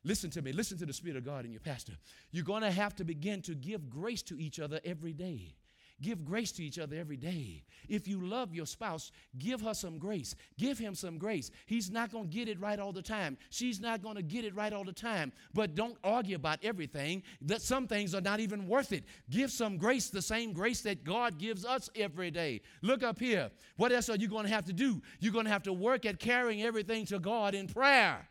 Listen 0.08 0.30
to 0.32 0.42
me. 0.42 0.54
Listen 0.54 0.78
to 0.78 0.86
the 0.86 0.94
Spirit 0.94 1.18
of 1.18 1.26
God 1.26 1.44
in 1.44 1.52
your 1.52 1.60
pastor. 1.60 1.92
You're 2.32 2.46
going 2.46 2.62
to 2.62 2.72
have 2.72 2.96
to 2.96 3.04
begin 3.04 3.42
to 3.42 3.54
give 3.54 3.90
grace 3.90 4.22
to 4.24 4.40
each 4.40 4.58
other 4.58 4.80
every 4.86 5.12
day. 5.12 5.54
Give 6.02 6.24
grace 6.24 6.52
to 6.54 6.64
each 6.64 6.78
other 6.78 6.96
every 6.96 7.18
day. 7.18 7.64
If 7.90 8.08
you 8.08 8.22
love 8.22 8.54
your 8.54 8.68
spouse, 8.68 9.12
give 9.40 9.62
her 9.62 9.74
some 9.74 9.98
grace. 9.98 10.36
Give 10.58 10.78
him 10.78 10.94
some 10.94 11.18
grace. 11.18 11.50
He's 11.66 11.90
not 11.90 12.12
going 12.12 12.30
to 12.30 12.34
get 12.34 12.48
it 12.48 12.60
right 12.62 12.80
all 12.80 12.94
the 12.94 13.02
time. 13.02 13.36
She's 13.50 13.82
not 13.82 14.02
going 14.02 14.16
to 14.16 14.22
get 14.22 14.46
it 14.46 14.56
right 14.56 14.72
all 14.72 14.84
the 14.86 14.94
time. 14.94 15.34
But 15.54 15.76
don't 15.76 15.98
argue 16.04 16.36
about 16.36 16.60
everything. 16.64 17.24
That 17.42 17.62
some 17.62 17.88
things 17.88 18.14
are 18.14 18.22
not 18.22 18.40
even 18.40 18.68
worth 18.68 18.94
it. 18.94 19.06
Give 19.30 19.52
some 19.52 19.78
grace, 19.78 20.10
the 20.10 20.22
same 20.22 20.54
grace 20.54 20.82
that 20.82 21.04
God 21.04 21.40
gives 21.40 21.66
us 21.66 21.90
every 21.96 22.32
day. 22.32 22.62
Look 22.82 23.04
up 23.04 23.20
here. 23.20 23.50
What 23.76 23.92
else 23.92 24.08
are 24.10 24.18
you 24.18 24.28
going 24.28 24.46
to 24.46 24.54
have 24.54 24.66
to 24.66 24.74
do? 24.74 25.02
You're 25.20 25.34
going 25.34 25.46
to 25.46 25.52
have 25.52 25.64
to 25.64 25.74
work 25.74 26.06
at 26.06 26.20
carrying 26.20 26.62
everything 26.62 27.08
to 27.08 27.20
God 27.20 27.56
in 27.56 27.68
prayer. 27.68 28.28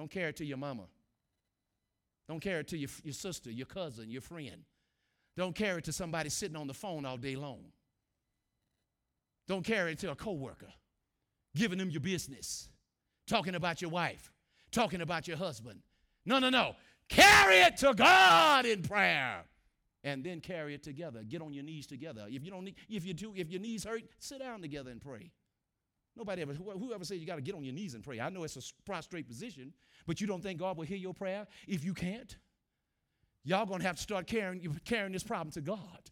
Don't 0.00 0.10
carry 0.10 0.30
it 0.30 0.36
to 0.36 0.46
your 0.46 0.56
mama. 0.56 0.84
Don't 2.26 2.40
carry 2.40 2.60
it 2.60 2.68
to 2.68 2.78
your, 2.78 2.88
your 3.04 3.12
sister, 3.12 3.50
your 3.50 3.66
cousin, 3.66 4.08
your 4.08 4.22
friend. 4.22 4.64
Don't 5.36 5.54
carry 5.54 5.80
it 5.80 5.84
to 5.84 5.92
somebody 5.92 6.30
sitting 6.30 6.56
on 6.56 6.66
the 6.66 6.72
phone 6.72 7.04
all 7.04 7.18
day 7.18 7.36
long. 7.36 7.66
Don't 9.46 9.62
carry 9.62 9.92
it 9.92 9.98
to 9.98 10.10
a 10.10 10.14
coworker, 10.14 10.72
giving 11.54 11.76
them 11.76 11.90
your 11.90 12.00
business, 12.00 12.70
talking 13.26 13.54
about 13.54 13.82
your 13.82 13.90
wife, 13.90 14.32
talking 14.70 15.02
about 15.02 15.28
your 15.28 15.36
husband. 15.36 15.80
No, 16.24 16.38
no, 16.38 16.48
no. 16.48 16.76
Carry 17.10 17.56
it 17.56 17.76
to 17.76 17.92
God 17.92 18.64
in 18.64 18.80
prayer. 18.80 19.44
And 20.02 20.24
then 20.24 20.40
carry 20.40 20.72
it 20.72 20.82
together. 20.82 21.24
Get 21.28 21.42
on 21.42 21.52
your 21.52 21.64
knees 21.64 21.86
together. 21.86 22.24
If 22.26 22.42
you 22.42 22.50
don't 22.50 22.64
need, 22.64 22.76
if 22.88 23.04
you 23.04 23.12
do, 23.12 23.34
if 23.36 23.50
your 23.50 23.60
knees 23.60 23.84
hurt, 23.84 24.04
sit 24.18 24.38
down 24.38 24.62
together 24.62 24.90
and 24.90 24.98
pray. 25.02 25.30
Nobody 26.20 26.42
ever, 26.42 26.52
whoever 26.52 27.02
said 27.02 27.16
you 27.16 27.26
got 27.26 27.36
to 27.36 27.40
get 27.40 27.54
on 27.54 27.64
your 27.64 27.72
knees 27.72 27.94
and 27.94 28.04
pray. 28.04 28.20
I 28.20 28.28
know 28.28 28.44
it's 28.44 28.56
a 28.56 28.84
prostrate 28.84 29.26
position, 29.26 29.72
but 30.06 30.20
you 30.20 30.26
don't 30.26 30.42
think 30.42 30.60
God 30.60 30.76
will 30.76 30.84
hear 30.84 30.98
your 30.98 31.14
prayer 31.14 31.46
if 31.66 31.82
you 31.82 31.94
can't? 31.94 32.36
Y'all 33.42 33.64
gonna 33.64 33.84
have 33.84 33.96
to 33.96 34.02
start 34.02 34.26
carrying, 34.26 34.78
carrying 34.84 35.12
this 35.12 35.22
problem 35.22 35.50
to 35.52 35.62
God. 35.62 36.10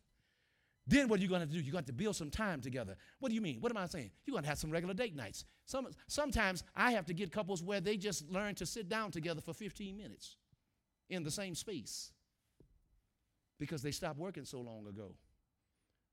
Then 0.87 1.09
what 1.09 1.21
are 1.21 1.23
you 1.23 1.29
gonna 1.29 1.45
do? 1.45 1.61
You're 1.61 1.75
gonna 1.75 1.93
build 1.93 2.17
some 2.17 2.31
time 2.31 2.63
together. 2.63 2.97
What 3.19 3.29
do 3.29 3.35
you 3.35 3.43
mean? 3.43 3.61
What 3.61 3.71
am 3.71 3.77
I 3.77 3.85
saying? 3.85 4.11
You're 4.25 4.35
gonna 4.35 4.47
have 4.47 4.59
some 4.59 4.71
regular 4.71 4.95
date 4.95 5.15
nights. 5.15 5.45
Some, 5.67 5.89
sometimes 6.07 6.65
I 6.75 6.93
have 6.93 7.05
to 7.05 7.13
get 7.13 7.31
couples 7.31 7.63
where 7.63 7.83
they 7.83 7.99
just 7.99 8.31
learn 8.31 8.55
to 8.55 8.65
sit 8.65 8.89
down 8.89 9.11
together 9.11 9.43
for 9.43 9.53
15 9.53 9.95
minutes 9.95 10.37
in 11.11 11.23
the 11.23 11.31
same 11.31 11.55
space 11.55 12.13
because 13.59 13.83
they 13.83 13.91
stopped 13.91 14.19
working 14.19 14.47
so 14.47 14.63
long 14.63 14.87
ago. 14.87 15.13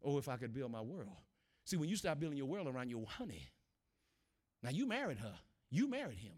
Oh, 0.03 0.17
if 0.17 0.27
I 0.27 0.35
could 0.35 0.53
build 0.53 0.73
my 0.73 0.81
world. 0.81 1.15
See, 1.63 1.77
when 1.77 1.87
you 1.87 1.95
start 1.95 2.19
building 2.19 2.37
your 2.37 2.47
world 2.47 2.67
around 2.67 2.89
your 2.89 3.05
honey, 3.07 3.47
now 4.63 4.69
you 4.69 4.87
married 4.87 5.19
her, 5.19 5.33
you 5.69 5.89
married 5.89 6.17
him. 6.17 6.33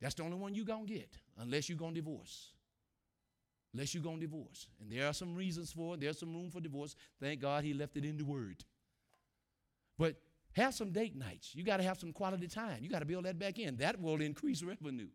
That's 0.00 0.14
the 0.14 0.22
only 0.22 0.36
one 0.36 0.54
you're 0.54 0.64
going 0.64 0.86
to 0.86 0.92
get 0.92 1.16
unless 1.38 1.68
you're 1.68 1.78
going 1.78 1.94
to 1.94 2.00
divorce. 2.00 2.50
Unless 3.72 3.94
you're 3.94 4.02
going 4.02 4.20
to 4.20 4.26
divorce. 4.26 4.68
And 4.80 4.90
there 4.90 5.08
are 5.08 5.12
some 5.12 5.34
reasons 5.34 5.72
for 5.72 5.94
it. 5.94 6.00
There's 6.00 6.18
some 6.18 6.32
room 6.32 6.50
for 6.50 6.60
divorce. 6.60 6.94
Thank 7.20 7.40
God 7.40 7.64
he 7.64 7.74
left 7.74 7.96
it 7.96 8.04
in 8.04 8.16
the 8.16 8.24
word. 8.24 8.64
But 9.98 10.16
have 10.52 10.74
some 10.74 10.90
date 10.90 11.16
nights. 11.16 11.54
You 11.54 11.64
got 11.64 11.78
to 11.78 11.82
have 11.82 11.98
some 11.98 12.12
quality 12.12 12.46
time. 12.46 12.78
You 12.82 12.88
got 12.88 13.00
to 13.00 13.04
build 13.04 13.24
that 13.24 13.38
back 13.38 13.58
in. 13.58 13.76
That 13.78 14.00
will 14.00 14.20
increase 14.20 14.62
revenue. 14.62 15.08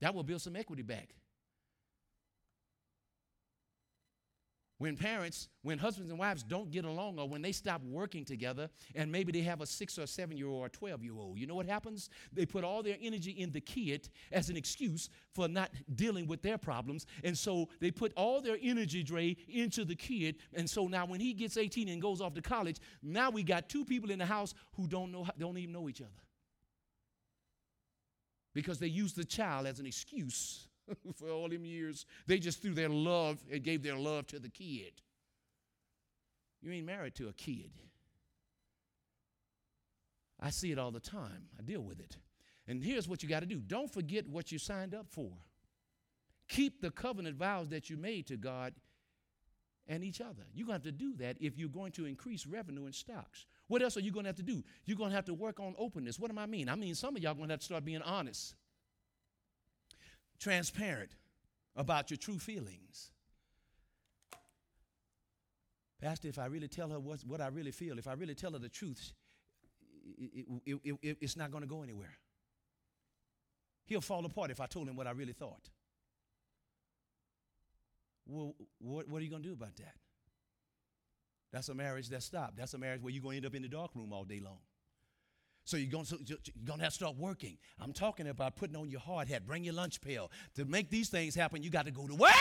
That 0.00 0.14
will 0.14 0.22
build 0.22 0.40
some 0.40 0.56
equity 0.56 0.82
back. 0.82 1.10
When 4.82 4.96
parents, 4.96 5.48
when 5.62 5.78
husbands 5.78 6.10
and 6.10 6.18
wives 6.18 6.42
don't 6.42 6.72
get 6.72 6.84
along 6.84 7.16
or 7.16 7.28
when 7.28 7.40
they 7.40 7.52
stop 7.52 7.80
working 7.84 8.24
together 8.24 8.68
and 8.96 9.12
maybe 9.12 9.30
they 9.30 9.42
have 9.42 9.60
a 9.60 9.66
six 9.66 9.96
or 9.96 10.08
seven 10.08 10.36
year 10.36 10.48
old 10.48 10.66
or 10.66 10.68
12 10.68 11.04
year 11.04 11.16
old, 11.16 11.38
you 11.38 11.46
know 11.46 11.54
what 11.54 11.66
happens? 11.66 12.10
They 12.32 12.44
put 12.44 12.64
all 12.64 12.82
their 12.82 12.96
energy 13.00 13.30
in 13.30 13.52
the 13.52 13.60
kid 13.60 14.08
as 14.32 14.50
an 14.50 14.56
excuse 14.56 15.08
for 15.36 15.46
not 15.46 15.70
dealing 15.94 16.26
with 16.26 16.42
their 16.42 16.58
problems. 16.58 17.06
And 17.22 17.38
so 17.38 17.68
they 17.78 17.92
put 17.92 18.12
all 18.16 18.40
their 18.40 18.58
energy, 18.60 19.04
Dre, 19.04 19.36
into 19.48 19.84
the 19.84 19.94
kid. 19.94 20.38
And 20.52 20.68
so 20.68 20.88
now 20.88 21.06
when 21.06 21.20
he 21.20 21.32
gets 21.32 21.56
18 21.56 21.88
and 21.88 22.02
goes 22.02 22.20
off 22.20 22.34
to 22.34 22.42
college, 22.42 22.78
now 23.04 23.30
we 23.30 23.44
got 23.44 23.68
two 23.68 23.84
people 23.84 24.10
in 24.10 24.18
the 24.18 24.26
house 24.26 24.52
who 24.74 24.88
don't 24.88 25.12
know, 25.12 25.28
don't 25.38 25.58
even 25.58 25.72
know 25.72 25.88
each 25.88 26.00
other. 26.00 26.10
Because 28.52 28.80
they 28.80 28.88
use 28.88 29.12
the 29.12 29.24
child 29.24 29.68
as 29.68 29.78
an 29.78 29.86
excuse 29.86 30.66
for 31.16 31.30
all 31.30 31.48
them 31.48 31.64
years. 31.64 32.06
They 32.26 32.38
just 32.38 32.62
threw 32.62 32.74
their 32.74 32.88
love 32.88 33.38
and 33.50 33.62
gave 33.62 33.82
their 33.82 33.96
love 33.96 34.26
to 34.28 34.38
the 34.38 34.48
kid. 34.48 34.92
You 36.60 36.72
ain't 36.72 36.86
married 36.86 37.14
to 37.16 37.28
a 37.28 37.32
kid. 37.32 37.70
I 40.40 40.50
see 40.50 40.72
it 40.72 40.78
all 40.78 40.90
the 40.90 41.00
time. 41.00 41.48
I 41.58 41.62
deal 41.62 41.82
with 41.82 42.00
it. 42.00 42.16
And 42.66 42.82
here's 42.82 43.08
what 43.08 43.22
you 43.22 43.28
got 43.28 43.40
to 43.40 43.46
do 43.46 43.58
don't 43.58 43.92
forget 43.92 44.28
what 44.28 44.52
you 44.52 44.58
signed 44.58 44.94
up 44.94 45.06
for. 45.10 45.30
Keep 46.48 46.80
the 46.80 46.90
covenant 46.90 47.36
vows 47.36 47.68
that 47.68 47.88
you 47.88 47.96
made 47.96 48.26
to 48.26 48.36
God 48.36 48.74
and 49.88 50.04
each 50.04 50.20
other. 50.20 50.44
You're 50.54 50.66
going 50.66 50.80
to 50.80 50.86
have 50.86 50.96
to 50.96 51.04
do 51.04 51.14
that 51.16 51.36
if 51.40 51.58
you're 51.58 51.68
going 51.68 51.92
to 51.92 52.06
increase 52.06 52.46
revenue 52.46 52.86
in 52.86 52.92
stocks. 52.92 53.46
What 53.68 53.82
else 53.82 53.96
are 53.96 54.00
you 54.00 54.12
going 54.12 54.24
to 54.24 54.28
have 54.28 54.36
to 54.36 54.42
do? 54.42 54.62
You're 54.84 54.96
going 54.96 55.10
to 55.10 55.16
have 55.16 55.24
to 55.26 55.34
work 55.34 55.60
on 55.60 55.74
openness. 55.78 56.18
What 56.18 56.30
do 56.30 56.38
I 56.38 56.46
mean? 56.46 56.68
I 56.68 56.74
mean, 56.74 56.94
some 56.94 57.16
of 57.16 57.22
y'all 57.22 57.34
going 57.34 57.48
to 57.48 57.54
have 57.54 57.60
to 57.60 57.64
start 57.64 57.84
being 57.84 58.02
honest, 58.02 58.54
transparent 60.42 61.10
about 61.76 62.10
your 62.10 62.18
true 62.18 62.38
feelings. 62.38 63.10
Pastor, 66.00 66.28
if 66.28 66.38
I 66.38 66.46
really 66.46 66.68
tell 66.68 66.88
her 66.90 66.98
what, 66.98 67.20
what 67.26 67.40
I 67.40 67.46
really 67.46 67.70
feel, 67.70 67.98
if 67.98 68.08
I 68.08 68.14
really 68.14 68.34
tell 68.34 68.52
her 68.52 68.58
the 68.58 68.68
truth, 68.68 69.12
it, 70.18 70.46
it, 70.66 70.80
it, 70.84 70.96
it, 71.00 71.16
it's 71.20 71.36
not 71.36 71.52
going 71.52 71.62
to 71.62 71.68
go 71.68 71.82
anywhere. 71.82 72.16
He'll 73.84 74.00
fall 74.00 74.24
apart 74.24 74.50
if 74.50 74.60
I 74.60 74.66
told 74.66 74.88
him 74.88 74.96
what 74.96 75.06
I 75.06 75.12
really 75.12 75.32
thought. 75.32 75.70
Well, 78.26 78.54
what, 78.78 79.08
what 79.08 79.20
are 79.20 79.24
you 79.24 79.30
going 79.30 79.42
to 79.42 79.48
do 79.48 79.54
about 79.54 79.76
that? 79.76 79.94
That's 81.52 81.68
a 81.68 81.74
marriage 81.74 82.08
that 82.08 82.22
stopped. 82.22 82.56
That's 82.56 82.74
a 82.74 82.78
marriage 82.78 83.02
where 83.02 83.12
you're 83.12 83.22
going 83.22 83.34
to 83.34 83.36
end 83.38 83.46
up 83.46 83.54
in 83.54 83.62
the 83.62 83.68
dark 83.68 83.90
room 83.94 84.12
all 84.12 84.24
day 84.24 84.40
long. 84.40 84.58
So 85.64 85.76
you're 85.76 85.90
going, 85.90 86.04
to, 86.06 86.18
you're 86.24 86.38
going 86.64 86.80
to 86.80 86.84
have 86.84 86.92
to 86.92 86.96
start 86.96 87.16
working. 87.16 87.56
I'm 87.80 87.92
talking 87.92 88.28
about 88.28 88.56
putting 88.56 88.76
on 88.76 88.90
your 88.90 89.00
hard 89.00 89.28
hat, 89.28 89.46
bring 89.46 89.62
your 89.64 89.74
lunch 89.74 90.00
pail. 90.00 90.30
To 90.56 90.64
make 90.64 90.90
these 90.90 91.08
things 91.08 91.34
happen, 91.34 91.62
you 91.62 91.70
got 91.70 91.86
to 91.86 91.92
go 91.92 92.06
to 92.06 92.14
work. 92.14 92.32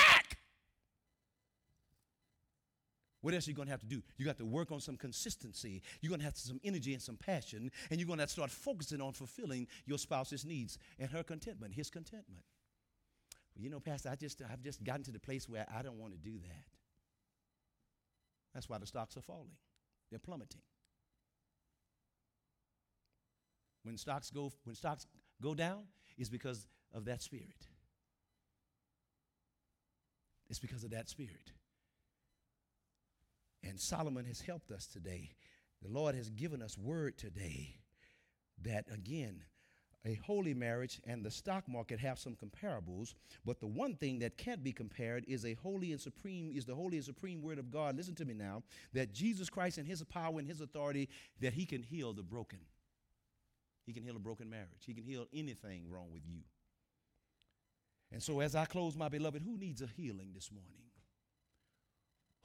What 3.22 3.36
else 3.36 3.47
are 3.47 3.51
you 3.51 3.55
going 3.55 3.67
to 3.67 3.72
have 3.72 3.82
to 3.82 3.86
do? 3.88 4.01
You 4.17 4.26
got 4.26 4.38
to 4.39 4.45
work 4.45 4.72
on 4.72 4.80
some 4.80 4.97
consistency. 4.97 5.84
You're 6.01 6.09
going 6.09 6.22
to 6.22 6.26
have 6.26 6.36
some 6.36 6.59
energy 6.63 6.93
and 6.93 7.01
some 7.01 7.17
passion, 7.17 7.72
and 7.91 7.99
you're 7.99 8.07
going 8.07 8.17
to, 8.17 8.26
to 8.26 8.32
start 8.32 8.49
focusing 8.49 8.99
on 8.99 9.13
fulfilling 9.13 9.67
your 9.86 9.99
spouse's 9.99 10.43
needs 10.43 10.80
and 10.97 11.09
her 11.11 11.22
contentment, 11.22 11.76
his 11.76 11.91
contentment. 11.91 12.43
Well, 13.55 13.63
you 13.63 13.69
know, 13.69 13.80
Pastor, 13.80 14.09
I 14.09 14.15
just 14.15 14.41
I've 14.51 14.63
just 14.63 14.84
gotten 14.84 15.03
to 15.03 15.11
the 15.11 15.19
place 15.19 15.47
where 15.47 15.67
I 15.72 15.84
don't 15.84 15.99
want 15.99 16.13
to 16.13 16.19
do 16.19 16.39
that. 16.39 16.65
That's 18.55 18.67
why 18.67 18.80
the 18.80 18.88
stocks 18.88 19.15
are 19.17 19.22
falling. 19.22 19.55
They're 20.09 20.19
plummeting. 20.19 20.61
When 23.84 23.97
stocks 23.97 24.29
go 24.29 24.51
when 24.63 24.75
stocks 24.75 25.07
go 25.41 25.53
down, 25.55 25.84
it's 26.17 26.29
because 26.29 26.67
of 26.93 27.05
that 27.05 27.21
spirit. 27.21 27.67
It's 30.49 30.59
because 30.59 30.84
of 30.84 30.91
that 30.91 31.09
spirit. 31.09 31.51
And 33.63 33.79
Solomon 33.79 34.25
has 34.25 34.41
helped 34.41 34.71
us 34.71 34.86
today. 34.86 35.32
The 35.82 35.89
Lord 35.89 36.13
has 36.15 36.29
given 36.29 36.61
us 36.61 36.77
word 36.77 37.17
today 37.17 37.77
that 38.63 38.86
again, 38.93 39.43
a 40.03 40.15
holy 40.15 40.53
marriage 40.53 40.99
and 41.05 41.23
the 41.23 41.32
stock 41.32 41.67
market 41.67 41.99
have 41.99 42.17
some 42.17 42.36
comparables, 42.36 43.13
but 43.45 43.59
the 43.59 43.67
one 43.67 43.95
thing 43.95 44.19
that 44.19 44.38
can't 44.38 44.63
be 44.63 44.71
compared 44.71 45.23
is 45.27 45.45
a 45.45 45.53
holy 45.53 45.91
and 45.91 46.01
supreme 46.01 46.51
is 46.53 46.65
the 46.65 46.75
holy 46.75 46.97
and 46.97 47.05
supreme 47.05 47.41
word 47.41 47.59
of 47.59 47.71
God. 47.71 47.95
Listen 47.95 48.15
to 48.15 48.25
me 48.25 48.34
now, 48.34 48.63
that 48.93 49.13
Jesus 49.13 49.49
Christ 49.49 49.77
and 49.77 49.88
his 49.88 50.03
power 50.03 50.39
and 50.39 50.47
his 50.47 50.61
authority 50.61 51.07
that 51.39 51.53
he 51.53 51.65
can 51.65 51.84
heal 51.84 52.13
the 52.13 52.23
broken. 52.23 52.59
He 53.86 53.93
can 53.93 54.03
heal 54.03 54.15
a 54.15 54.19
broken 54.19 54.49
marriage. 54.49 54.86
He 54.86 54.93
can 54.93 55.03
heal 55.03 55.27
anything 55.34 55.89
wrong 55.89 56.07
with 56.11 56.23
you. 56.25 56.41
And 58.11 58.21
so 58.21 58.41
as 58.41 58.55
I 58.55 58.65
close 58.65 58.95
my 58.95 59.09
beloved, 59.09 59.41
who 59.41 59.57
needs 59.57 59.82
a 59.82 59.88
healing 59.88 60.32
this 60.34 60.51
morning? 60.51 60.71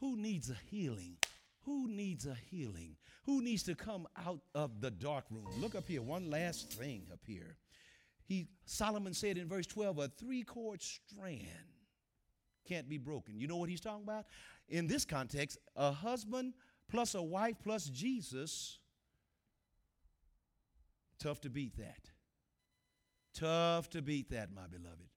Who 0.01 0.17
needs 0.17 0.51
a 0.51 0.57
healing? 0.71 1.17
Who 1.65 1.89
needs 1.89 2.27
a 2.27 2.37
healing? 2.51 2.97
Who 3.25 3.43
needs 3.43 3.65
to 3.65 3.75
come 3.75 4.07
out 4.25 4.41
of 4.55 4.81
the 4.81 4.91
dark 4.91 5.25
room? 5.31 5.49
Look 5.59 5.75
up 5.75 5.89
here, 5.89 6.03
one 6.03 6.31
last 6.31 6.73
thing 6.73 7.09
up 7.13 7.21
here. 7.27 7.57
He 8.25 8.49
Solomon 8.65 9.15
said 9.15 9.39
in 9.39 9.49
verse 9.49 9.67
12, 9.67 9.99
a 9.99 10.09
three-cord 10.09 10.83
strand 10.83 11.43
can't 12.69 12.89
be 12.89 12.99
broken. 12.99 13.39
You 13.39 13.47
know 13.47 13.57
what 13.57 13.69
he's 13.69 13.81
talking 13.81 14.03
about? 14.03 14.27
In 14.69 14.87
this 14.87 15.05
context, 15.05 15.59
a 15.77 15.93
husband 15.93 16.55
plus 16.89 17.15
a 17.15 17.23
wife 17.23 17.57
plus 17.63 17.87
Jesus, 17.87 18.79
tough 21.19 21.41
to 21.43 21.51
beat 21.51 21.77
that. 21.77 22.11
Tough 23.35 23.91
to 23.91 24.03
beat 24.03 24.31
that, 24.31 24.53
my 24.53 24.67
beloved. 24.67 25.09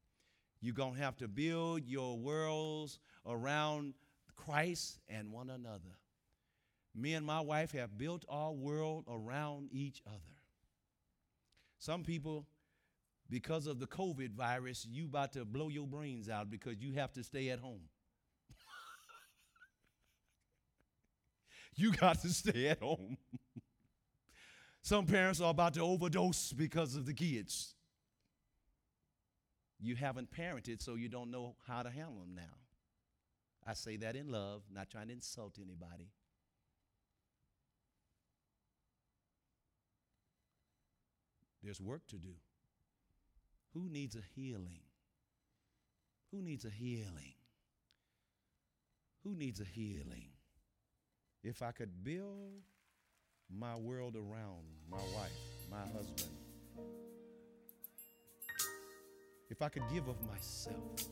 You're 0.62 0.74
going 0.74 0.96
to 0.96 1.02
have 1.02 1.18
to 1.18 1.28
build 1.28 1.86
your 1.86 2.18
worlds 2.18 3.00
around 3.26 3.94
Christ 4.36 5.00
and 5.08 5.32
one 5.32 5.50
another. 5.50 5.98
Me 6.96 7.14
and 7.14 7.26
my 7.26 7.40
wife 7.40 7.72
have 7.72 7.98
built 7.98 8.26
our 8.28 8.52
world 8.52 9.06
around 9.08 9.70
each 9.72 10.02
other. 10.06 10.20
Some 11.78 12.04
people, 12.04 12.46
because 13.30 13.68
of 13.68 13.80
the 13.80 13.88
COVID 13.88 14.32
virus, 14.32 14.86
you 14.90 15.06
about 15.06 15.34
to 15.34 15.46
blow 15.46 15.70
your 15.70 15.88
brains 15.88 16.28
out 16.28 16.50
because 16.50 16.82
you 16.82 16.94
have 16.94 17.14
to 17.14 17.24
stay 17.24 17.50
at 17.50 17.60
home. 17.60 17.82
you 21.76 21.94
got 21.94 22.20
to 22.22 22.30
stay 22.30 22.68
at 22.68 22.82
home. 22.82 23.18
Some 24.82 25.06
parents 25.06 25.42
are 25.42 25.52
about 25.52 25.74
to 25.76 25.82
overdose 25.82 26.54
because 26.54 26.96
of 26.96 27.06
the 27.06 27.14
kids. 27.14 27.76
You 29.80 29.96
haven't 29.96 30.32
parented, 30.32 30.82
so 30.82 30.96
you 30.96 31.10
don't 31.10 31.32
know 31.32 31.56
how 31.68 31.84
to 31.84 31.90
handle 31.90 32.20
them 32.20 32.36
now. 32.36 32.58
I 33.66 33.74
say 33.74 33.98
that 33.98 34.16
in 34.16 34.32
love, 34.32 34.64
not 34.74 34.90
trying 34.90 35.08
to 35.08 35.14
insult 35.14 35.58
anybody. 35.62 36.10
There's 41.64 41.82
work 41.82 42.08
to 42.08 42.16
do. 42.16 42.36
Who 43.74 43.90
needs 43.90 44.16
a 44.16 44.24
healing? 44.36 44.82
Who 46.32 46.42
needs 46.42 46.66
a 46.66 46.70
healing? 46.70 47.36
Who 49.24 49.36
needs 49.36 49.60
a 49.60 49.66
healing? 49.66 50.30
If 51.44 51.62
I 51.62 51.72
could 51.72 52.04
build 52.04 52.64
my 53.58 53.76
world 53.76 54.16
around 54.16 54.64
my 54.90 54.98
wife, 54.98 55.32
my 55.70 55.82
husband, 55.94 56.30
if 59.50 59.62
I 59.62 59.70
could 59.70 59.84
give 59.94 60.08
of 60.08 60.16
myself, 60.28 61.10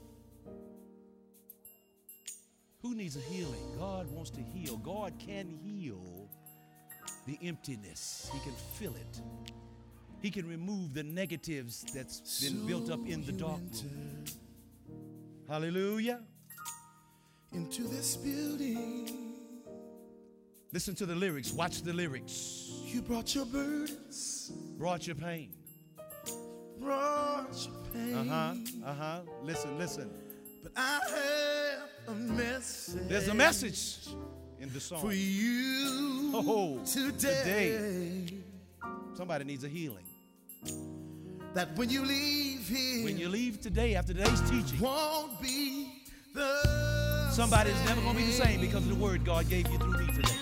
who 2.82 2.96
needs 2.96 3.16
a 3.16 3.22
healing? 3.22 3.76
God 3.78 4.10
wants 4.12 4.30
to 4.32 4.42
heal. 4.42 4.78
God 4.78 5.14
can 5.20 5.50
heal 5.50 6.30
the 7.26 7.38
emptiness, 7.44 8.30
He 8.34 8.40
can 8.40 8.54
fill 8.80 8.96
it. 8.96 9.22
He 10.22 10.32
can 10.32 10.48
remove 10.48 10.94
the 10.94 11.04
negatives 11.04 11.86
that's 11.94 12.44
been 12.44 12.66
built 12.66 12.90
up 12.90 13.06
in 13.08 13.26
the 13.26 13.32
dark 13.32 13.60
room. 13.84 14.24
Hallelujah. 15.48 16.22
Into 17.54 17.84
this 17.84 18.18
building, 18.18 19.27
Listen 20.78 20.94
to 20.94 21.08
the 21.08 21.16
lyrics. 21.16 21.52
Watch 21.52 21.82
the 21.82 21.92
lyrics. 21.92 22.70
you 22.86 23.02
brought 23.02 23.34
your 23.34 23.48
burdens, 23.48 24.52
Brought 24.78 25.08
your 25.08 25.16
pain. 25.16 25.50
brought 26.80 27.48
your 27.66 27.74
pain. 27.92 28.14
Uh 28.16 28.24
huh. 28.24 28.54
Uh 28.86 28.94
huh. 28.94 29.20
Listen, 29.42 29.76
listen. 29.80 30.12
But 30.62 30.74
I 30.78 31.00
have 32.06 32.16
a 32.16 32.20
message. 32.20 33.08
There's 33.08 33.28
a 33.28 33.34
message 33.34 34.08
in 34.60 34.72
the 34.72 34.80
song 34.80 35.02
for 35.02 35.14
you 35.14 36.32
Oh, 36.36 36.80
today. 36.86 38.28
Somebody 39.16 39.46
needs 39.46 39.64
a 39.64 39.70
healing. 39.70 40.06
That 41.56 41.76
when 41.76 41.90
you 41.90 42.06
leave 42.06 42.68
here, 42.70 43.04
When 43.04 43.18
you 43.18 43.30
leave 43.30 43.62
today 43.62 43.96
after 43.96 44.14
today's 44.14 44.42
teaching, 44.48 44.80
won't 44.80 45.42
be 45.42 46.04
the 46.36 47.32
somebody's 47.32 47.84
never 47.86 48.00
going 48.02 48.14
to 48.16 48.22
be 48.22 48.28
the 48.28 48.32
same 48.46 48.62
because 48.62 48.84
of 48.84 48.90
the 48.90 49.04
word 49.04 49.26
God 49.26 49.50
gave 49.50 49.68
you 49.72 49.80
through 49.80 50.06
me 50.06 50.14
today. 50.14 50.38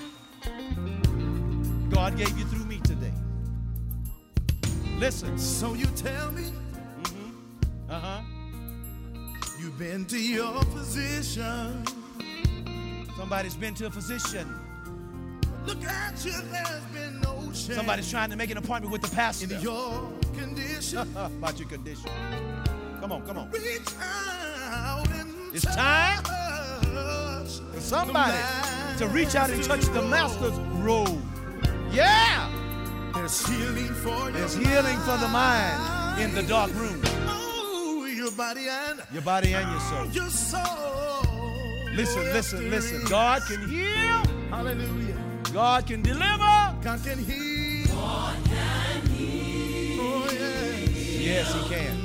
God 1.89 2.17
gave 2.17 2.37
you 2.37 2.45
through 2.45 2.65
me 2.65 2.79
today. 2.79 3.13
Listen. 4.97 5.37
So 5.37 5.73
you 5.73 5.85
tell 5.95 6.31
me 6.31 6.51
Uh 7.89 7.99
huh. 7.99 8.21
you've 9.59 9.77
been 9.77 10.05
to 10.05 10.17
your 10.19 10.61
physician. 10.65 11.85
Somebody's 13.17 13.55
been 13.55 13.73
to 13.75 13.87
a 13.87 13.91
physician. 13.91 14.47
Look 15.65 15.83
at 15.83 16.23
you, 16.23 16.31
there's 16.51 16.83
been 16.93 17.21
no 17.21 17.41
change 17.45 17.73
Somebody's 17.75 18.09
trying 18.11 18.29
to 18.29 18.35
make 18.35 18.51
an 18.51 18.57
appointment 18.57 18.91
with 18.91 19.01
the 19.01 19.15
pastor 19.15 19.51
in 19.53 19.61
your 19.61 20.11
condition. 20.37 20.99
about 21.15 21.57
your 21.59 21.67
condition. 21.67 22.09
Come 22.99 23.11
on, 23.11 23.25
come 23.25 23.37
on. 23.39 23.49
Reach 23.51 23.81
out 24.69 25.07
and 25.09 25.55
It's 25.55 25.65
time 25.75 26.23
For 27.73 27.79
somebody 27.81 28.37
to 28.99 29.07
reach 29.07 29.35
out 29.35 29.49
and 29.49 29.63
touch 29.63 29.81
the 29.85 30.01
master's 30.03 30.57
robe. 30.83 31.21
Yeah! 31.95 32.51
There's 33.13 33.47
healing 33.47 33.93
for 33.93 34.29
There's 34.31 34.57
your 34.57 34.67
healing 34.67 34.97
for 34.99 35.15
the 35.17 35.29
mind 35.29 36.21
in 36.21 36.35
the 36.35 36.43
dark 36.43 36.73
room. 36.75 37.01
Oh, 37.25 38.05
your 38.05 38.31
body 38.31 38.67
and 38.67 39.01
Your 39.13 39.21
body 39.21 39.53
and 39.53 39.71
your 39.71 39.79
soul. 39.79 40.05
your 40.07 40.29
soul. 40.29 41.23
Listen, 41.93 42.23
listen, 42.33 42.69
listen. 42.69 43.05
God 43.09 43.43
can 43.47 43.69
heal. 43.69 44.21
Hallelujah. 44.49 45.17
God 45.53 45.87
can 45.87 46.01
deliver. 46.01 46.75
God 46.83 46.99
can 47.01 47.17
heal. 47.23 47.87
God 47.95 48.35
can 48.43 49.05
heal. 49.11 50.01
Oh, 50.01 50.27
yes. 50.29 50.89
Yes, 50.91 51.53
he 51.53 51.69
can. 51.69 51.95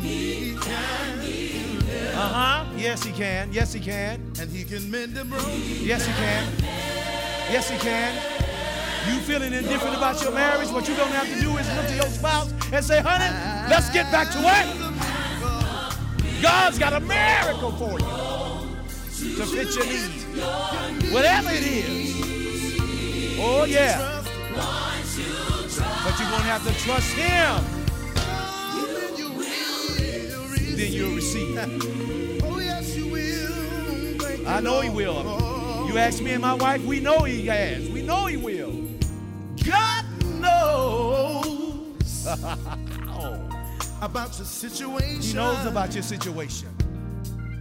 Uh 2.14 2.28
huh. 2.28 2.64
Yes, 2.76 3.02
he 3.02 3.10
can. 3.12 3.52
Yes, 3.52 3.72
he 3.72 3.80
can. 3.80 4.32
And 4.40 4.48
he 4.50 4.62
can 4.62 4.88
mend 4.88 5.14
them 5.16 5.30
broken. 5.30 5.50
Yes, 5.82 6.06
he 6.06 6.12
can. 6.12 6.52
Yes, 7.50 7.68
he 7.68 7.76
can. 7.78 8.39
You 9.08 9.18
feeling 9.20 9.52
indifferent 9.52 9.96
about 9.96 10.22
your 10.22 10.32
marriage? 10.32 10.68
What 10.68 10.86
you're 10.86 10.96
gonna 10.96 11.12
have 11.12 11.28
to 11.28 11.40
do 11.40 11.56
is 11.56 11.66
look 11.76 11.86
to 11.86 11.94
your 11.94 12.06
spouse 12.06 12.52
and 12.72 12.84
say, 12.84 13.00
honey, 13.00 13.30
let's 13.70 13.90
get 13.90 14.10
back 14.12 14.30
to 14.32 14.38
work. 14.38 14.66
God's 16.42 16.78
got 16.78 16.92
a 16.92 17.00
miracle 17.00 17.72
for 17.72 17.98
you 18.00 18.06
to 19.36 19.46
fit 19.46 19.74
your 19.74 19.86
needs. 19.86 20.24
Whatever 21.12 21.50
it 21.50 21.62
is. 21.62 22.10
Oh, 23.38 23.64
yeah. 23.64 24.22
But 26.04 26.18
you're 26.18 26.30
going 26.30 26.42
to 26.42 26.48
have 26.48 26.64
to 26.66 26.72
trust 26.82 27.12
Him. 27.14 27.64
Then 30.76 30.92
you 30.92 31.04
will 31.06 31.14
receive. 31.16 31.58
Oh, 32.44 32.58
yes, 32.58 32.96
you 32.96 33.06
will. 33.10 34.48
I 34.48 34.60
know 34.60 34.80
He 34.80 34.90
will. 34.90 35.86
You 35.88 35.98
ask 35.98 36.22
me 36.22 36.32
and 36.32 36.42
my 36.42 36.54
wife, 36.54 36.84
we 36.84 37.00
know 37.00 37.24
He 37.24 37.46
has. 37.46 37.88
We 37.88 38.02
know 38.02 38.26
He 38.26 38.36
will. 38.36 38.59
God 39.66 40.04
knows 40.40 42.26
about 44.02 44.36
your 44.38 44.46
situation. 44.46 45.20
He 45.22 45.34
knows 45.34 45.66
about 45.66 45.92
your 45.94 46.02
situation. 46.02 46.68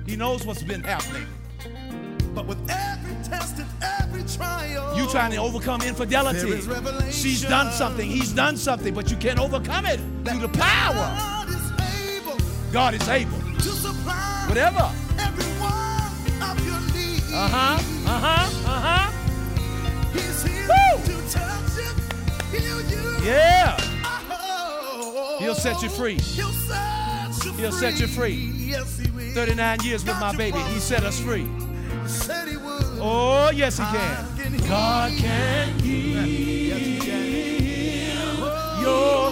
He 0.06 0.16
knows 0.16 0.46
what's 0.46 0.64
been 0.64 0.84
happening. 0.84 1.28
But 2.34 2.46
with 2.46 2.58
every 2.70 3.16
test 3.24 3.58
and 3.60 3.68
every 4.02 4.24
trial, 4.24 4.96
You 4.98 5.08
trying 5.10 5.32
to 5.32 5.38
overcome 5.38 5.82
infidelity. 5.82 6.40
There 6.40 6.54
is 6.58 6.68
revelation. 6.68 7.12
She's 7.12 7.42
done 7.42 7.72
something. 7.72 8.10
He's 8.10 8.32
done 8.32 8.56
something, 8.58 8.94
but 8.94 9.10
you 9.12 9.18
can't 9.18 9.40
overcome 9.40 9.86
it 9.86 10.00
through 10.26 10.40
the 10.40 10.50
power. 10.50 10.94
God 10.94 11.50
is 11.50 11.72
able 12.18 12.38
God 12.72 12.94
is 12.94 13.08
able. 13.10 13.38
to 13.58 13.62
supply 13.62 14.46
Whatever. 14.48 14.92
every 15.20 15.46
one 15.60 16.50
of 16.50 16.66
your 16.66 16.80
needs. 16.94 17.34
Uh 17.34 17.48
huh. 17.50 17.80
Uh 18.08 18.20
huh. 18.20 18.72
Uh 18.72 18.82
huh. 18.82 19.12
He's 20.14 20.44
here 20.44 20.68
Woo! 20.68 21.04
to 21.06 21.14
touch 21.32 21.44
you, 21.44 21.48
heal 21.48 21.62
you. 21.62 21.69
Yeah. 23.24 23.78
He'll 25.40 25.56
set 25.56 25.82
you 25.82 25.90
free. 25.90 26.20
He'll 26.20 26.52
set 26.52 27.46
you 27.46 27.54
free. 27.54 27.72
set 27.72 28.00
you 28.00 28.08
free. 28.08 28.52
Yes, 28.56 28.98
he 29.00 29.10
will. 29.12 29.34
39 29.34 29.80
years 29.84 30.06
with 30.06 30.20
my 30.20 30.36
baby. 30.36 30.60
He 30.60 30.80
set 30.80 31.04
us 31.04 31.20
free. 31.20 31.48
Said 32.06 32.48
he 32.48 32.58
would. 32.58 32.84
Oh, 33.02 33.52
yes, 33.54 33.78
he 33.78 33.84
can. 33.84 34.38
can. 34.38 34.58
God 34.68 35.12
can 35.14 35.80
heal 35.80 36.28
your. 38.82 39.32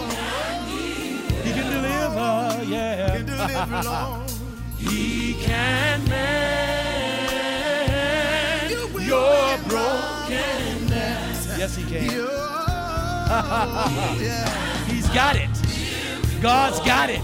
He 1.44 1.52
can 1.53 1.72
deliver, 1.72 2.64
yeah. 2.64 3.18
He 4.78 5.34
can 5.44 6.03
mend 6.10 6.69
your 9.06 9.57
brokenness. 9.68 11.48
Yes, 11.57 11.76
he 11.76 11.84
can. 11.84 12.47
Yeah. 13.28 14.86
He's 14.88 15.08
got 15.10 15.36
it. 15.36 15.49
God's 16.41 16.80
got 16.80 17.10
it. 17.10 17.22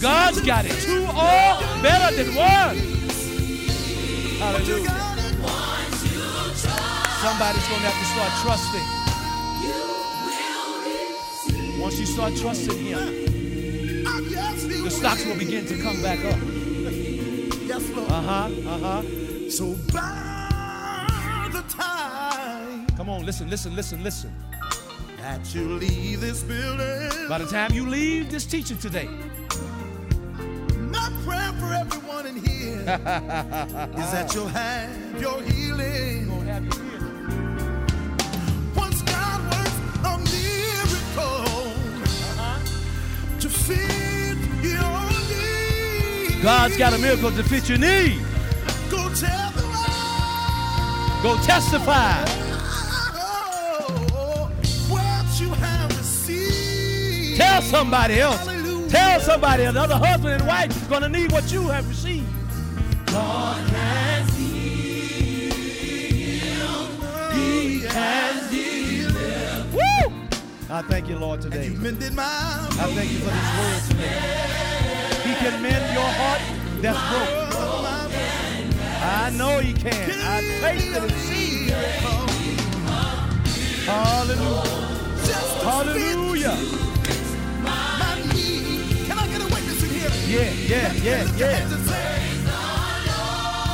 God's 0.00 0.40
got 0.42 0.66
it. 0.66 0.72
Two 0.82 1.04
are 1.04 1.58
better 1.82 2.14
than 2.16 2.34
one. 2.34 2.76
Hallelujah. 4.38 4.90
Somebody's 7.22 7.68
going 7.68 7.80
to 7.80 7.88
have 7.88 7.98
to 7.98 8.04
start 8.04 8.32
trusting. 8.42 8.86
Once 11.80 11.98
you 11.98 12.06
start 12.06 12.36
trusting 12.36 12.78
Him, 12.78 14.04
the 14.84 14.90
stocks 14.90 15.24
will 15.24 15.38
begin 15.38 15.66
to 15.66 15.78
come 15.82 16.02
back 16.02 16.18
up. 16.24 16.38
Yes, 17.66 17.88
Lord. 17.90 18.10
Uh 18.10 18.22
huh. 18.22 18.50
Uh 18.66 18.78
huh. 18.78 19.02
So 19.50 19.74
by 19.92 21.48
the 21.52 21.62
time 21.68 22.38
Come 22.98 23.10
on, 23.10 23.24
listen, 23.24 23.48
listen, 23.48 23.76
listen, 23.76 24.02
listen. 24.02 24.32
That 25.28 25.54
you 25.54 25.74
leave 25.74 26.22
this 26.22 26.42
building, 26.42 27.28
By 27.28 27.36
the 27.36 27.44
time 27.44 27.74
you 27.74 27.86
leave 27.86 28.30
this 28.30 28.46
teaching 28.46 28.78
today, 28.78 29.10
my 30.90 31.12
prayer 31.22 31.52
for 31.60 31.70
everyone 31.74 32.26
in 32.26 32.36
here 32.36 32.80
is 34.00 34.10
that 34.14 34.32
you'll 34.34 34.48
have 34.48 35.20
your 35.20 35.42
healing. 35.42 36.20
you're 36.20 36.34
going 36.34 36.46
to 36.46 36.52
have 36.54 36.64
your 36.64 36.74
healing. 36.76 37.64
Once 38.74 39.02
God 39.02 39.40
works 39.52 39.78
a 40.10 40.16
miracle 40.32 41.44
uh-huh. 42.38 43.40
to 43.40 43.48
fit 43.50 44.38
your 44.64 44.98
need. 45.28 46.42
God's 46.42 46.78
got 46.78 46.94
a 46.94 46.98
miracle 46.98 47.32
to 47.32 47.44
fit 47.44 47.68
your 47.68 47.76
need. 47.76 48.18
Go 48.90 49.12
tell 49.12 49.50
the 49.50 49.66
world 49.74 51.22
Go 51.22 51.36
testify. 51.44 52.47
Tell 57.38 57.62
somebody 57.62 58.18
else. 58.18 58.44
Hallelujah. 58.44 58.90
Tell 58.90 59.20
somebody 59.20 59.62
else. 59.62 59.76
another 59.76 59.94
husband 59.94 60.34
and 60.40 60.46
wife 60.48 60.70
is 60.70 60.82
going 60.88 61.02
to 61.02 61.08
need 61.08 61.30
what 61.30 61.52
you 61.52 61.68
have 61.68 61.88
received. 61.88 62.26
God 63.06 63.64
can 63.70 64.28
heal. 64.30 65.54
He 67.32 67.82
can 67.86 68.52
heal. 68.52 69.12
Woo! 69.72 70.28
I 70.68 70.82
thank 70.82 71.08
you, 71.08 71.16
Lord, 71.16 71.40
today. 71.40 71.68
You 71.68 71.78
mended 71.78 72.12
my 72.12 72.24
I 72.24 72.92
thank 72.96 73.12
you 73.12 73.18
for 73.18 73.30
this 73.30 73.50
word 73.56 73.82
today. 73.90 74.48
He 75.22 75.34
can 75.36 75.62
mend 75.62 75.94
your 75.94 76.10
heart 76.18 76.42
that's 76.82 76.98
broken. 77.08 77.48
Oh, 77.52 77.84
I 79.00 79.30
know 79.30 79.60
he 79.60 79.74
can. 79.74 80.10
I 80.24 80.40
tasted 80.60 81.04
and 81.04 81.12
seen. 81.12 82.17
Yeah, 90.38 90.54
yeah, 90.70 90.92
yeah, 91.02 91.26
yeah. 91.34 91.50
hands 91.50 91.72
and 91.74 91.82
say, 91.82 91.98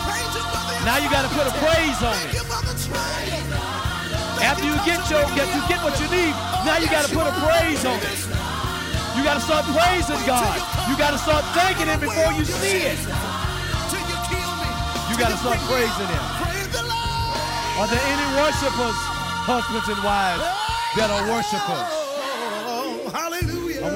"Praise 0.09 0.33
you 0.33 0.43
for 0.49 0.63
the 0.65 0.85
Now 0.89 0.97
you 0.97 1.13
got 1.13 1.29
to 1.29 1.33
put 1.37 1.45
a 1.45 1.53
praise 1.61 2.01
on 2.01 2.17
it. 2.25 2.41
After 4.41 4.65
you 4.65 4.73
get 4.89 5.05
your, 5.13 5.29
get 5.37 5.45
you 5.53 5.61
get 5.69 5.85
what 5.85 5.93
you 6.01 6.09
need, 6.09 6.33
now 6.65 6.81
you 6.81 6.89
got 6.89 7.05
to 7.05 7.13
put 7.13 7.29
a 7.29 7.37
praise 7.45 7.85
on 7.85 8.01
it. 8.01 8.17
You 9.13 9.21
got 9.29 9.37
to 9.37 9.45
start 9.45 9.69
praising 9.77 10.17
God. 10.25 10.57
You 10.89 10.97
got 10.97 11.13
to 11.13 11.21
start 11.21 11.45
thanking 11.53 11.85
Him 11.85 12.01
before 12.01 12.33
you 12.33 12.45
see 12.49 12.89
it. 12.89 13.01
You 13.93 14.17
kill 14.33 14.53
me. 14.57 14.71
You 15.13 15.21
got 15.21 15.37
to 15.37 15.39
start 15.45 15.61
praising 15.69 16.09
Him. 16.09 16.25
Are 17.77 17.89
there 17.93 18.05
any 18.09 18.27
worshipers, 18.41 18.99
husbands 19.45 19.89
and 19.93 20.01
wives, 20.01 20.41
that 20.97 21.13
are 21.13 21.29
worshipers? 21.29 22.04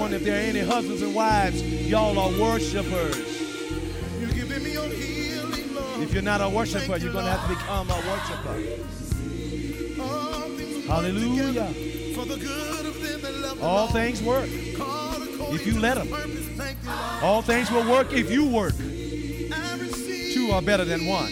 Wonder 0.08 0.20
if 0.20 0.24
there 0.24 0.36
are 0.36 0.48
any 0.48 0.60
husbands 0.60 1.02
and 1.02 1.14
wives, 1.14 1.62
y'all 1.62 2.18
are 2.18 2.30
worshipers. 2.40 3.14
You're 4.18 4.30
giving 4.30 4.64
me 4.64 4.72
your 4.72 4.88
healing, 4.88 5.74
Lord. 5.74 6.00
If 6.00 6.14
you're 6.14 6.22
not 6.22 6.40
a 6.40 6.48
worshiper, 6.48 6.96
you're 6.96 7.12
going 7.12 7.26
to 7.26 7.30
have 7.30 7.42
to 7.42 7.48
become 7.54 7.90
a 7.90 7.96
worshiper. 8.08 8.56
All 10.00 10.48
things 10.48 10.76
work 10.76 10.86
Hallelujah. 10.86 11.66
For 12.14 12.24
the 12.24 12.38
good 12.38 12.86
of 12.86 13.02
them 13.02 13.20
that 13.20 13.34
love 13.34 13.62
All 13.62 13.88
things 13.88 14.22
work. 14.22 14.48
If 14.48 15.66
you 15.66 15.78
let 15.78 15.98
his 15.98 16.06
'em. 16.06 16.16
purpose. 16.16 16.46
Thank 16.56 16.78
you, 16.82 16.88
Lord. 16.88 17.22
All 17.22 17.42
things 17.42 17.70
will 17.70 17.90
work 17.90 18.10
if 18.14 18.30
you 18.30 18.46
work. 18.46 18.72
Two 20.32 20.52
are 20.52 20.62
better 20.62 20.86
than 20.86 21.04
one. 21.04 21.30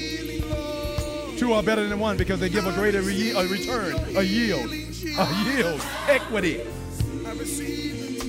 Two 1.39 1.55
are 1.55 1.63
better 1.63 1.89
than 1.89 1.99
one 1.99 2.19
because 2.19 2.41
they 2.41 2.51
give 2.51 2.67
a 2.67 2.73
greater 2.73 3.01
re- 3.01 3.31
a 3.31 3.47
return, 3.49 3.95
a 4.15 4.23
yield, 4.23 4.71
a 4.71 5.29
yield, 5.47 5.81
equity. 6.11 6.61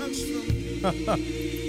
I 0.02 0.07
receive 0.07 0.84
and 0.84 1.06
touch 1.06 1.18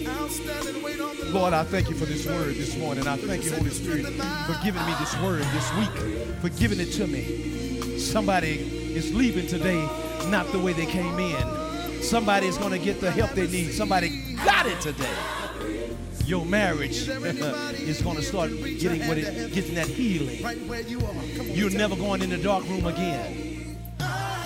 from 0.06 0.22
outstanding 0.22 0.82
weight 0.82 1.00
on 1.00 1.16
the 1.16 1.26
Lord, 1.30 1.54
I 1.54 1.64
thank 1.64 1.88
you 1.88 1.94
for 1.94 2.04
this 2.04 2.26
word 2.26 2.54
this 2.54 2.76
morning. 2.76 3.06
I 3.06 3.16
thank 3.16 3.44
you, 3.44 3.52
Holy 3.52 3.70
Spirit, 3.70 4.06
for 4.06 4.54
giving 4.64 4.84
me 4.84 4.94
this 4.98 5.16
word 5.20 5.42
this 5.44 5.74
week, 5.74 6.36
for 6.40 6.48
giving 6.58 6.80
it 6.80 6.92
to 6.92 7.06
me. 7.06 7.98
Somebody 7.98 8.58
is 8.94 9.14
leaving 9.14 9.46
today 9.46 9.86
not 10.28 10.50
the 10.52 10.58
way 10.58 10.72
they 10.72 10.86
came 10.86 11.18
in. 11.18 12.02
Somebody 12.02 12.46
is 12.46 12.58
going 12.58 12.72
to 12.72 12.78
get 12.78 13.00
the 13.00 13.10
help 13.10 13.30
they 13.32 13.46
need. 13.46 13.72
Somebody 13.72 14.34
got 14.44 14.66
it 14.66 14.80
today. 14.80 15.16
Your 16.24 16.44
marriage 16.44 17.08
is 17.08 18.02
going 18.02 18.16
to 18.16 18.22
start 18.22 18.50
getting 18.50 19.06
what 19.08 19.16
it, 19.16 19.52
getting 19.52 19.74
that 19.74 19.86
healing. 19.86 20.42
right 20.42 20.60
where 20.66 20.82
you 20.82 20.98
are. 20.98 21.02
Come 21.02 21.40
on. 21.40 21.54
You're 21.54 21.70
never 21.70 21.96
going 21.96 22.22
in 22.22 22.30
the 22.30 22.38
dark 22.38 22.68
room 22.68 22.86
again. 22.86 23.47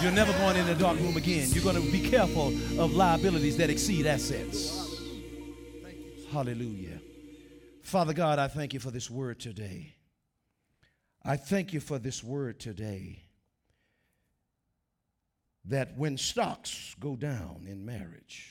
You're 0.02 0.10
never 0.10 0.32
going 0.32 0.56
in 0.56 0.66
the 0.66 0.74
dark 0.74 0.98
room 0.98 1.16
again. 1.16 1.48
You're 1.50 1.62
going 1.62 1.80
to 1.80 1.92
be 1.92 2.00
careful 2.00 2.48
of 2.80 2.92
liabilities 2.92 3.56
that 3.58 3.70
exceed 3.70 4.04
assets. 4.04 5.00
Hallelujah. 6.32 7.00
Father 7.82 8.12
God, 8.12 8.40
I 8.40 8.48
thank 8.48 8.74
you 8.74 8.80
for 8.80 8.90
this 8.90 9.08
word 9.08 9.38
today. 9.38 9.94
I 11.24 11.36
thank 11.36 11.72
you 11.72 11.78
for 11.78 12.00
this 12.00 12.24
word 12.24 12.58
today. 12.58 13.22
That 15.66 15.96
when 15.96 16.18
stocks 16.18 16.96
go 16.98 17.14
down 17.14 17.66
in 17.68 17.86
marriage, 17.86 18.48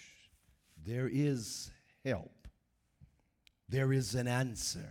There 0.85 1.09
is 1.11 1.69
help. 2.03 2.47
There 3.69 3.93
is 3.93 4.15
an 4.15 4.27
answer. 4.27 4.89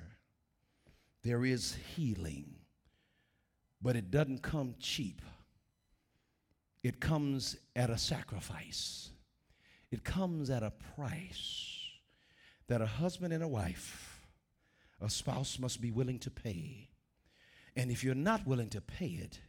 There 1.22 1.44
is 1.44 1.76
healing. 1.96 2.54
But 3.82 3.96
it 3.96 4.10
doesn't 4.10 4.42
come 4.42 4.74
cheap. 4.78 5.22
It 6.82 7.00
comes 7.00 7.56
at 7.76 7.90
a 7.90 7.98
sacrifice. 7.98 9.10
It 9.90 10.04
comes 10.04 10.50
at 10.50 10.62
a 10.62 10.72
price 10.96 11.76
that 12.68 12.80
a 12.80 12.86
husband 12.86 13.32
and 13.32 13.42
a 13.42 13.48
wife, 13.48 14.20
a 15.00 15.10
spouse 15.10 15.58
must 15.58 15.80
be 15.80 15.90
willing 15.90 16.18
to 16.20 16.30
pay. 16.30 16.88
And 17.76 17.90
if 17.90 18.04
you're 18.04 18.14
not 18.14 18.46
willing 18.46 18.70
to 18.70 18.80
pay 18.80 19.06
it, 19.06 19.40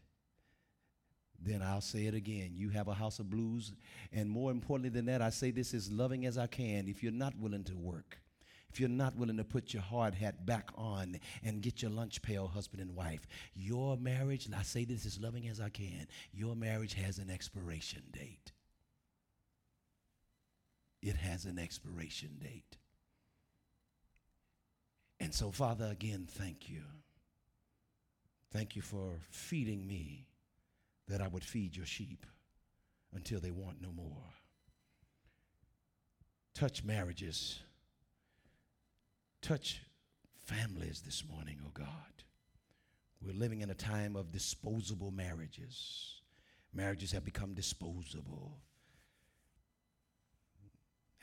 then 1.43 1.61
I'll 1.61 1.81
say 1.81 2.05
it 2.05 2.13
again. 2.13 2.51
You 2.55 2.69
have 2.69 2.87
a 2.87 2.93
house 2.93 3.19
of 3.19 3.29
blues. 3.29 3.71
And 4.11 4.29
more 4.29 4.51
importantly 4.51 4.89
than 4.89 5.05
that, 5.05 5.21
I 5.21 5.29
say 5.29 5.51
this 5.51 5.73
as 5.73 5.91
loving 5.91 6.25
as 6.25 6.37
I 6.37 6.47
can. 6.47 6.87
If 6.87 7.01
you're 7.01 7.11
not 7.11 7.37
willing 7.37 7.63
to 7.65 7.75
work, 7.75 8.19
if 8.71 8.79
you're 8.79 8.87
not 8.87 9.17
willing 9.17 9.35
to 9.35 9.43
put 9.43 9.73
your 9.73 9.83
hard 9.83 10.15
hat 10.15 10.45
back 10.45 10.69
on 10.77 11.19
and 11.43 11.61
get 11.61 11.81
your 11.81 11.91
lunch 11.91 12.21
pail, 12.21 12.47
husband 12.47 12.81
and 12.81 12.95
wife, 12.95 13.27
your 13.53 13.97
marriage, 13.97 14.47
I 14.57 14.63
say 14.63 14.85
this 14.85 15.05
as 15.05 15.19
loving 15.19 15.49
as 15.49 15.59
I 15.59 15.67
can, 15.67 16.07
your 16.31 16.55
marriage 16.55 16.93
has 16.93 17.17
an 17.17 17.29
expiration 17.29 18.01
date. 18.13 18.53
It 21.01 21.17
has 21.17 21.43
an 21.43 21.59
expiration 21.59 22.37
date. 22.39 22.77
And 25.19 25.33
so, 25.33 25.51
Father, 25.51 25.89
again, 25.91 26.25
thank 26.29 26.69
you. 26.69 26.83
Thank 28.53 28.77
you 28.77 28.81
for 28.81 29.19
feeding 29.29 29.85
me 29.85 30.27
that 31.09 31.21
I 31.21 31.27
would 31.27 31.43
feed 31.43 31.75
your 31.75 31.85
sheep 31.85 32.25
until 33.13 33.41
they 33.41 33.51
want 33.51 33.81
no 33.81 33.91
more. 33.91 34.33
Touch 36.53 36.85
marriages. 36.85 37.59
Touch 39.41 39.81
families 40.45 41.01
this 41.01 41.23
morning, 41.27 41.57
oh 41.65 41.71
God. 41.73 41.87
We're 43.25 43.33
living 43.33 43.61
in 43.61 43.69
a 43.69 43.75
time 43.75 44.15
of 44.15 44.31
disposable 44.31 45.11
marriages. 45.11 46.21
Marriages 46.73 47.11
have 47.11 47.25
become 47.25 47.53
disposable. 47.53 48.57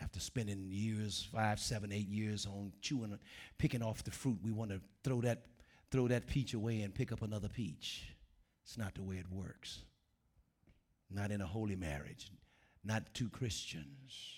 After 0.01 0.21
spending 0.21 0.69
years, 0.71 1.29
five, 1.33 1.59
seven, 1.59 1.93
eight 1.93 2.09
years 2.09 2.47
on 2.47 2.73
chewing, 2.81 3.19
picking 3.57 3.83
off 3.83 4.05
the 4.05 4.11
fruit, 4.11 4.39
we 4.43 4.53
want 4.53 4.71
to 4.71 4.81
throw 5.03 5.21
that, 5.23 5.45
throw 5.91 6.09
that 6.09 6.27
peach 6.27 6.55
away 6.55 6.83
and 6.83 6.95
pick 6.95 7.13
up 7.13 7.23
another 7.23 7.49
peach. 7.49 8.05
It's 8.65 8.79
not 8.79 8.95
the 8.95 9.03
way 9.03 9.17
it 9.17 9.31
works. 9.31 9.81
Not 11.11 11.31
in 11.31 11.41
a 11.41 11.47
holy 11.47 11.77
marriage, 11.77 12.31
not 12.85 13.15
two 13.15 13.29
Christians. 13.29 14.35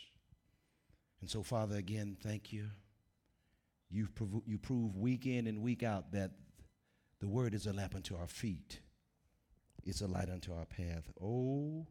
And 1.21 1.29
so, 1.29 1.43
Father, 1.43 1.77
again, 1.77 2.17
thank 2.23 2.53
you. 2.53 2.69
You 3.91 4.09
prov- 4.15 4.43
you 4.47 4.59
prove 4.59 4.97
week 4.97 5.27
in 5.27 5.47
and 5.47 5.63
week 5.63 5.83
out 5.83 6.13
that 6.13 6.31
the 7.21 7.29
word 7.29 7.55
is 7.55 7.67
a 7.67 7.73
lamp 7.73 7.95
unto 7.95 8.17
our 8.17 8.29
feet, 8.29 8.81
it's 9.85 10.01
a 10.01 10.07
light 10.07 10.31
unto 10.31 10.53
our 10.53 10.65
path. 10.65 11.11
Oh, 11.21 11.87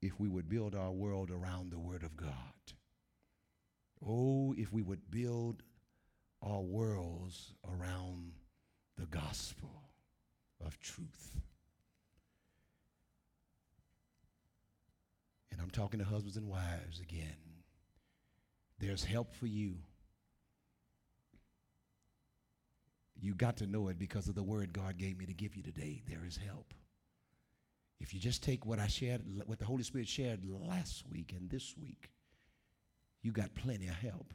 if 0.00 0.18
we 0.18 0.28
would 0.28 0.48
build 0.48 0.74
our 0.74 0.92
world 0.92 1.30
around 1.30 1.70
the 1.70 1.78
word 1.78 2.02
of 2.02 2.16
God. 2.16 2.30
Oh, 4.06 4.54
if 4.56 4.72
we 4.72 4.82
would 4.82 5.10
build 5.10 5.62
our 6.42 6.60
worlds 6.60 7.54
around 7.66 8.32
the 8.98 9.06
gospel 9.06 9.82
of 10.64 10.78
truth. 10.80 11.40
And 15.50 15.60
I'm 15.60 15.70
talking 15.70 15.98
to 15.98 16.04
husbands 16.04 16.36
and 16.36 16.48
wives 16.48 17.00
again. 17.00 17.36
There's 18.78 19.04
help 19.04 19.34
for 19.34 19.46
you. 19.46 19.76
You 23.20 23.34
got 23.34 23.56
to 23.58 23.66
know 23.66 23.88
it 23.88 23.98
because 23.98 24.28
of 24.28 24.34
the 24.34 24.42
word 24.42 24.72
God 24.72 24.98
gave 24.98 25.18
me 25.18 25.26
to 25.26 25.32
give 25.32 25.56
you 25.56 25.62
today. 25.62 26.02
There 26.08 26.24
is 26.26 26.36
help. 26.36 26.74
If 27.98 28.12
you 28.12 28.20
just 28.20 28.42
take 28.42 28.66
what 28.66 28.78
I 28.78 28.88
shared, 28.88 29.22
what 29.46 29.58
the 29.58 29.64
Holy 29.64 29.82
Spirit 29.82 30.08
shared 30.08 30.40
last 30.44 31.04
week 31.10 31.32
and 31.36 31.48
this 31.48 31.74
week, 31.80 32.10
you 33.22 33.32
got 33.32 33.54
plenty 33.54 33.88
of 33.88 33.94
help. 33.94 34.34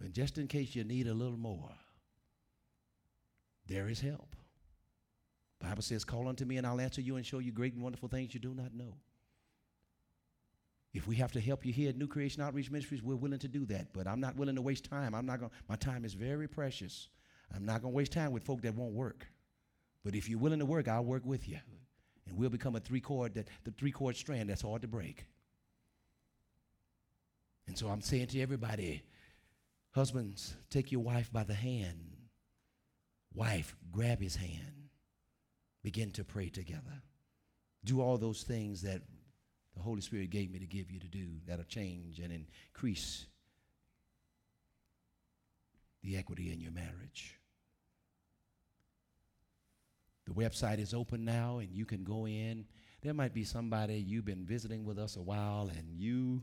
But 0.00 0.12
just 0.12 0.38
in 0.38 0.48
case 0.48 0.74
you 0.74 0.84
need 0.84 1.06
a 1.06 1.14
little 1.14 1.38
more, 1.38 1.70
there 3.66 3.88
is 3.88 4.00
help. 4.00 4.34
Bible 5.60 5.82
says, 5.82 6.04
Call 6.04 6.28
unto 6.28 6.44
me 6.44 6.56
and 6.56 6.66
I'll 6.66 6.80
answer 6.80 7.00
you 7.00 7.16
and 7.16 7.26
show 7.26 7.38
you 7.38 7.52
great 7.52 7.74
and 7.74 7.82
wonderful 7.82 8.08
things 8.08 8.34
you 8.34 8.40
do 8.40 8.54
not 8.54 8.74
know. 8.74 8.94
If 10.98 11.06
we 11.06 11.16
have 11.16 11.32
to 11.32 11.40
help 11.40 11.64
you 11.64 11.72
here 11.72 11.88
at 11.88 11.96
New 11.96 12.06
Creation 12.06 12.42
Outreach 12.42 12.70
Ministries, 12.70 13.02
we're 13.02 13.16
willing 13.16 13.38
to 13.38 13.48
do 13.48 13.64
that. 13.66 13.92
But 13.92 14.06
I'm 14.06 14.20
not 14.20 14.36
willing 14.36 14.56
to 14.56 14.62
waste 14.62 14.84
time. 14.84 15.14
I'm 15.14 15.26
not 15.26 15.40
going 15.40 15.50
my 15.68 15.76
time 15.76 16.04
is 16.04 16.14
very 16.14 16.48
precious. 16.48 17.08
I'm 17.54 17.64
not 17.64 17.82
going 17.82 17.92
to 17.92 17.96
waste 17.96 18.12
time 18.12 18.32
with 18.32 18.44
folk 18.44 18.62
that 18.62 18.74
won't 18.74 18.92
work. 18.92 19.26
But 20.04 20.14
if 20.14 20.28
you're 20.28 20.38
willing 20.38 20.58
to 20.58 20.66
work, 20.66 20.88
I'll 20.88 21.04
work 21.04 21.24
with 21.24 21.48
you. 21.48 21.58
And 22.28 22.36
we'll 22.36 22.50
become 22.50 22.76
a 22.76 22.80
three 22.80 23.00
cord 23.00 23.34
that 23.34 23.48
the 23.64 23.70
three 23.70 23.92
cord 23.92 24.16
strand 24.16 24.50
that's 24.50 24.62
hard 24.62 24.82
to 24.82 24.88
break. 24.88 25.24
And 27.66 27.78
so 27.78 27.88
I'm 27.88 28.02
saying 28.02 28.28
to 28.28 28.40
everybody, 28.40 29.02
husbands, 29.92 30.54
take 30.70 30.92
your 30.92 31.02
wife 31.02 31.32
by 31.32 31.44
the 31.44 31.54
hand 31.54 32.18
Wife, 33.34 33.76
grab 33.92 34.20
his 34.20 34.36
hand. 34.36 34.88
Begin 35.82 36.10
to 36.12 36.24
pray 36.24 36.48
together. 36.48 37.02
Do 37.84 38.00
all 38.00 38.18
those 38.18 38.42
things 38.42 38.82
that 38.82 39.02
the 39.78 39.84
Holy 39.84 40.00
Spirit 40.00 40.30
gave 40.30 40.50
me 40.50 40.58
to 40.58 40.66
give 40.66 40.90
you 40.90 40.98
to 40.98 41.06
do 41.06 41.26
that'll 41.46 41.64
change 41.64 42.18
and 42.18 42.32
increase 42.74 43.26
the 46.02 46.16
equity 46.16 46.52
in 46.52 46.60
your 46.60 46.72
marriage. 46.72 47.38
The 50.26 50.34
website 50.34 50.80
is 50.80 50.92
open 50.92 51.24
now 51.24 51.58
and 51.58 51.72
you 51.72 51.86
can 51.86 52.02
go 52.02 52.26
in. 52.26 52.66
There 53.02 53.14
might 53.14 53.32
be 53.32 53.44
somebody 53.44 53.94
you've 53.94 54.24
been 54.24 54.44
visiting 54.44 54.84
with 54.84 54.98
us 54.98 55.16
a 55.16 55.22
while 55.22 55.70
and 55.78 55.88
you 55.88 56.42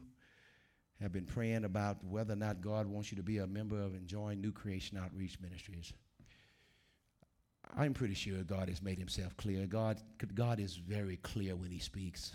have 1.01 1.11
been 1.11 1.25
praying 1.25 1.65
about 1.65 2.01
whether 2.05 2.33
or 2.33 2.37
not 2.37 2.61
God 2.61 2.87
wants 2.87 3.11
you 3.11 3.17
to 3.17 3.23
be 3.23 3.39
a 3.39 3.47
member 3.47 3.79
of 3.79 3.93
and 3.95 4.07
join 4.07 4.39
New 4.39 4.53
Creation 4.53 4.97
Outreach 4.97 5.37
Ministries. 5.41 5.91
I'm 7.75 7.93
pretty 7.93 8.13
sure 8.13 8.43
God 8.43 8.69
has 8.69 8.81
made 8.81 8.97
himself 8.97 9.35
clear. 9.35 9.65
God, 9.65 9.99
God 10.33 10.61
is 10.61 10.77
very 10.77 11.17
clear 11.17 11.55
when 11.57 11.69
he 11.69 11.79
speaks, 11.79 12.31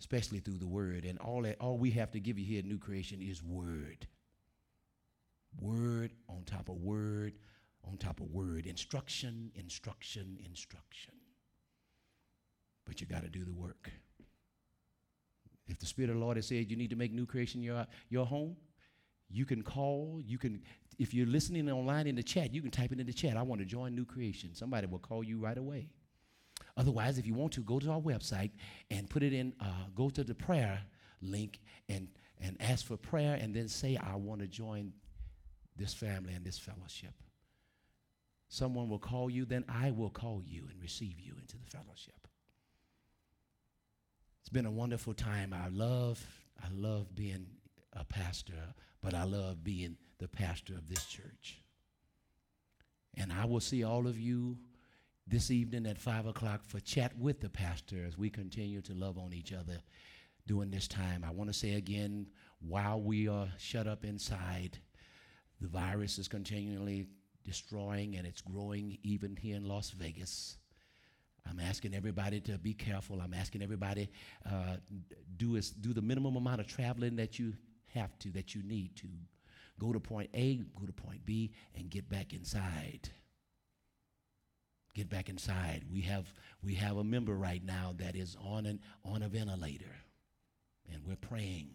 especially 0.00 0.40
through 0.40 0.58
the 0.58 0.66
word. 0.66 1.04
And 1.04 1.18
all, 1.18 1.42
that, 1.42 1.60
all 1.60 1.78
we 1.78 1.90
have 1.92 2.10
to 2.12 2.20
give 2.20 2.38
you 2.38 2.44
here 2.44 2.58
at 2.58 2.64
New 2.64 2.78
Creation 2.78 3.20
is 3.22 3.42
word. 3.42 4.06
Word 5.60 6.12
on 6.28 6.42
top 6.44 6.68
of 6.68 6.76
word 6.76 7.34
on 7.88 7.96
top 7.96 8.20
of 8.20 8.30
word. 8.32 8.66
Instruction, 8.66 9.52
instruction, 9.54 10.38
instruction. 10.44 11.14
But 12.86 13.00
you 13.00 13.06
got 13.06 13.22
to 13.22 13.28
do 13.28 13.44
the 13.44 13.52
work. 13.52 13.90
If 15.68 15.78
the 15.78 15.86
Spirit 15.86 16.10
of 16.10 16.16
the 16.16 16.24
Lord 16.24 16.36
has 16.36 16.46
said 16.46 16.70
you 16.70 16.76
need 16.76 16.90
to 16.90 16.96
make 16.96 17.12
New 17.12 17.26
Creation 17.26 17.62
your, 17.62 17.86
your 18.08 18.26
home, 18.26 18.56
you 19.28 19.44
can 19.44 19.62
call, 19.62 20.20
you 20.24 20.38
can 20.38 20.62
if 20.98 21.14
you're 21.14 21.26
listening 21.26 21.70
online 21.70 22.06
in 22.06 22.14
the 22.14 22.22
chat, 22.22 22.52
you 22.52 22.60
can 22.60 22.70
type 22.70 22.92
it 22.92 23.00
in 23.00 23.06
the 23.06 23.12
chat. 23.12 23.36
I 23.36 23.42
want 23.42 23.60
to 23.60 23.64
join 23.64 23.94
New 23.94 24.04
Creation. 24.04 24.54
Somebody 24.54 24.86
will 24.86 24.98
call 24.98 25.24
you 25.24 25.38
right 25.38 25.56
away. 25.56 25.88
Otherwise, 26.80 27.18
if 27.18 27.26
you 27.26 27.34
want 27.34 27.52
to, 27.52 27.60
go 27.60 27.78
to 27.78 27.90
our 27.90 28.00
website 28.00 28.52
and 28.90 29.10
put 29.10 29.22
it 29.22 29.34
in, 29.34 29.52
uh, 29.60 29.84
go 29.94 30.08
to 30.08 30.24
the 30.24 30.34
prayer 30.34 30.80
link 31.20 31.60
and, 31.90 32.08
and 32.40 32.56
ask 32.58 32.86
for 32.86 32.96
prayer 32.96 33.38
and 33.38 33.54
then 33.54 33.68
say, 33.68 33.98
I 33.98 34.16
want 34.16 34.40
to 34.40 34.46
join 34.46 34.94
this 35.76 35.92
family 35.92 36.32
and 36.32 36.42
this 36.42 36.58
fellowship. 36.58 37.12
Someone 38.48 38.88
will 38.88 38.98
call 38.98 39.28
you, 39.28 39.44
then 39.44 39.62
I 39.68 39.90
will 39.90 40.08
call 40.08 40.42
you 40.42 40.68
and 40.70 40.80
receive 40.80 41.20
you 41.20 41.34
into 41.38 41.58
the 41.58 41.66
fellowship. 41.66 42.26
It's 44.40 44.48
been 44.48 44.64
a 44.64 44.70
wonderful 44.70 45.12
time. 45.12 45.52
I 45.52 45.68
love, 45.68 46.24
I 46.64 46.68
love 46.72 47.14
being 47.14 47.46
a 47.92 48.06
pastor, 48.06 48.74
but 49.02 49.12
I 49.12 49.24
love 49.24 49.62
being 49.62 49.98
the 50.16 50.28
pastor 50.28 50.72
of 50.72 50.88
this 50.88 51.04
church. 51.04 51.60
And 53.18 53.30
I 53.34 53.44
will 53.44 53.60
see 53.60 53.84
all 53.84 54.06
of 54.06 54.18
you 54.18 54.56
this 55.26 55.50
evening 55.50 55.86
at 55.86 55.98
5 55.98 56.26
o'clock 56.26 56.64
for 56.64 56.80
chat 56.80 57.16
with 57.18 57.40
the 57.40 57.48
pastor 57.48 58.04
as 58.06 58.18
we 58.18 58.30
continue 58.30 58.80
to 58.82 58.94
love 58.94 59.18
on 59.18 59.32
each 59.32 59.52
other 59.52 59.78
during 60.46 60.70
this 60.70 60.88
time. 60.88 61.24
I 61.26 61.30
want 61.30 61.50
to 61.52 61.58
say 61.58 61.74
again, 61.74 62.26
while 62.60 63.00
we 63.00 63.28
are 63.28 63.48
shut 63.58 63.86
up 63.86 64.04
inside, 64.04 64.78
the 65.60 65.68
virus 65.68 66.18
is 66.18 66.28
continually 66.28 67.06
destroying 67.44 68.16
and 68.16 68.26
it's 68.26 68.40
growing 68.40 68.98
even 69.02 69.36
here 69.36 69.56
in 69.56 69.66
Las 69.66 69.90
Vegas. 69.90 70.56
I'm 71.48 71.60
asking 71.60 71.94
everybody 71.94 72.40
to 72.42 72.58
be 72.58 72.74
careful. 72.74 73.20
I'm 73.20 73.34
asking 73.34 73.62
everybody 73.62 74.10
uh, 74.46 74.76
do 75.36 75.56
is, 75.56 75.70
do 75.70 75.92
the 75.92 76.02
minimum 76.02 76.36
amount 76.36 76.60
of 76.60 76.66
traveling 76.66 77.16
that 77.16 77.38
you 77.38 77.54
have 77.94 78.18
to, 78.20 78.30
that 78.30 78.54
you 78.54 78.62
need 78.62 78.96
to 78.96 79.08
go 79.78 79.92
to 79.92 80.00
point 80.00 80.30
A, 80.34 80.56
go 80.78 80.86
to 80.86 80.92
point 80.92 81.24
B, 81.24 81.52
and 81.74 81.90
get 81.90 82.08
back 82.08 82.32
inside. 82.32 83.08
Get 84.94 85.08
back 85.08 85.28
inside. 85.28 85.84
We 85.92 86.00
have 86.02 86.32
we 86.62 86.74
have 86.74 86.96
a 86.96 87.04
member 87.04 87.34
right 87.34 87.64
now 87.64 87.94
that 87.98 88.16
is 88.16 88.36
on 88.44 88.66
an 88.66 88.80
on 89.04 89.22
a 89.22 89.28
ventilator, 89.28 89.96
and 90.92 91.02
we're 91.06 91.16
praying. 91.16 91.70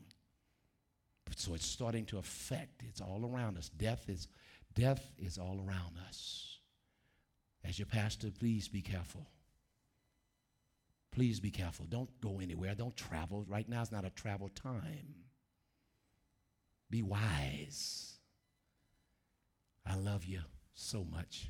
So 1.38 1.54
it's 1.54 1.66
starting 1.66 2.06
to 2.06 2.18
affect. 2.18 2.84
It's 2.88 3.02
all 3.02 3.30
around 3.32 3.58
us. 3.58 3.70
Death 3.70 4.06
is 4.10 4.28
death 4.74 5.12
is 5.18 5.38
all 5.38 5.60
around 5.66 5.98
us. 6.08 6.60
As 7.64 7.80
your 7.80 7.88
pastor, 7.88 8.30
please 8.32 8.68
be 8.68 8.82
careful. 8.82 9.26
Please 11.12 11.40
be 11.40 11.50
careful. 11.50 11.86
Don't 11.86 12.10
go 12.22 12.40
anywhere. 12.40 12.76
Don't 12.76 12.96
travel. 12.96 13.46
Right 13.48 13.68
now 13.68 13.82
is 13.82 13.92
not 13.92 14.06
a 14.06 14.10
travel 14.10 14.50
time. 14.50 15.16
Be 16.90 17.02
wise. 17.02 18.18
I 19.86 19.96
love 19.96 20.26
you 20.26 20.42
so 20.74 21.06
much. 21.06 21.50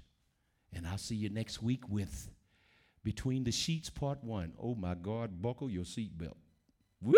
And 0.75 0.85
I'll 0.85 0.97
see 0.97 1.15
you 1.15 1.29
next 1.29 1.63
week 1.63 1.87
with 1.89 2.29
Between 3.03 3.45
the 3.45 3.51
Sheets 3.51 3.89
Part 3.89 4.21
1. 4.23 4.53
Oh 4.61 4.75
my 4.75 4.93
God, 4.93 5.41
buckle 5.41 5.69
your 5.69 5.85
seatbelt. 5.85 6.35
Woo! 7.01 7.13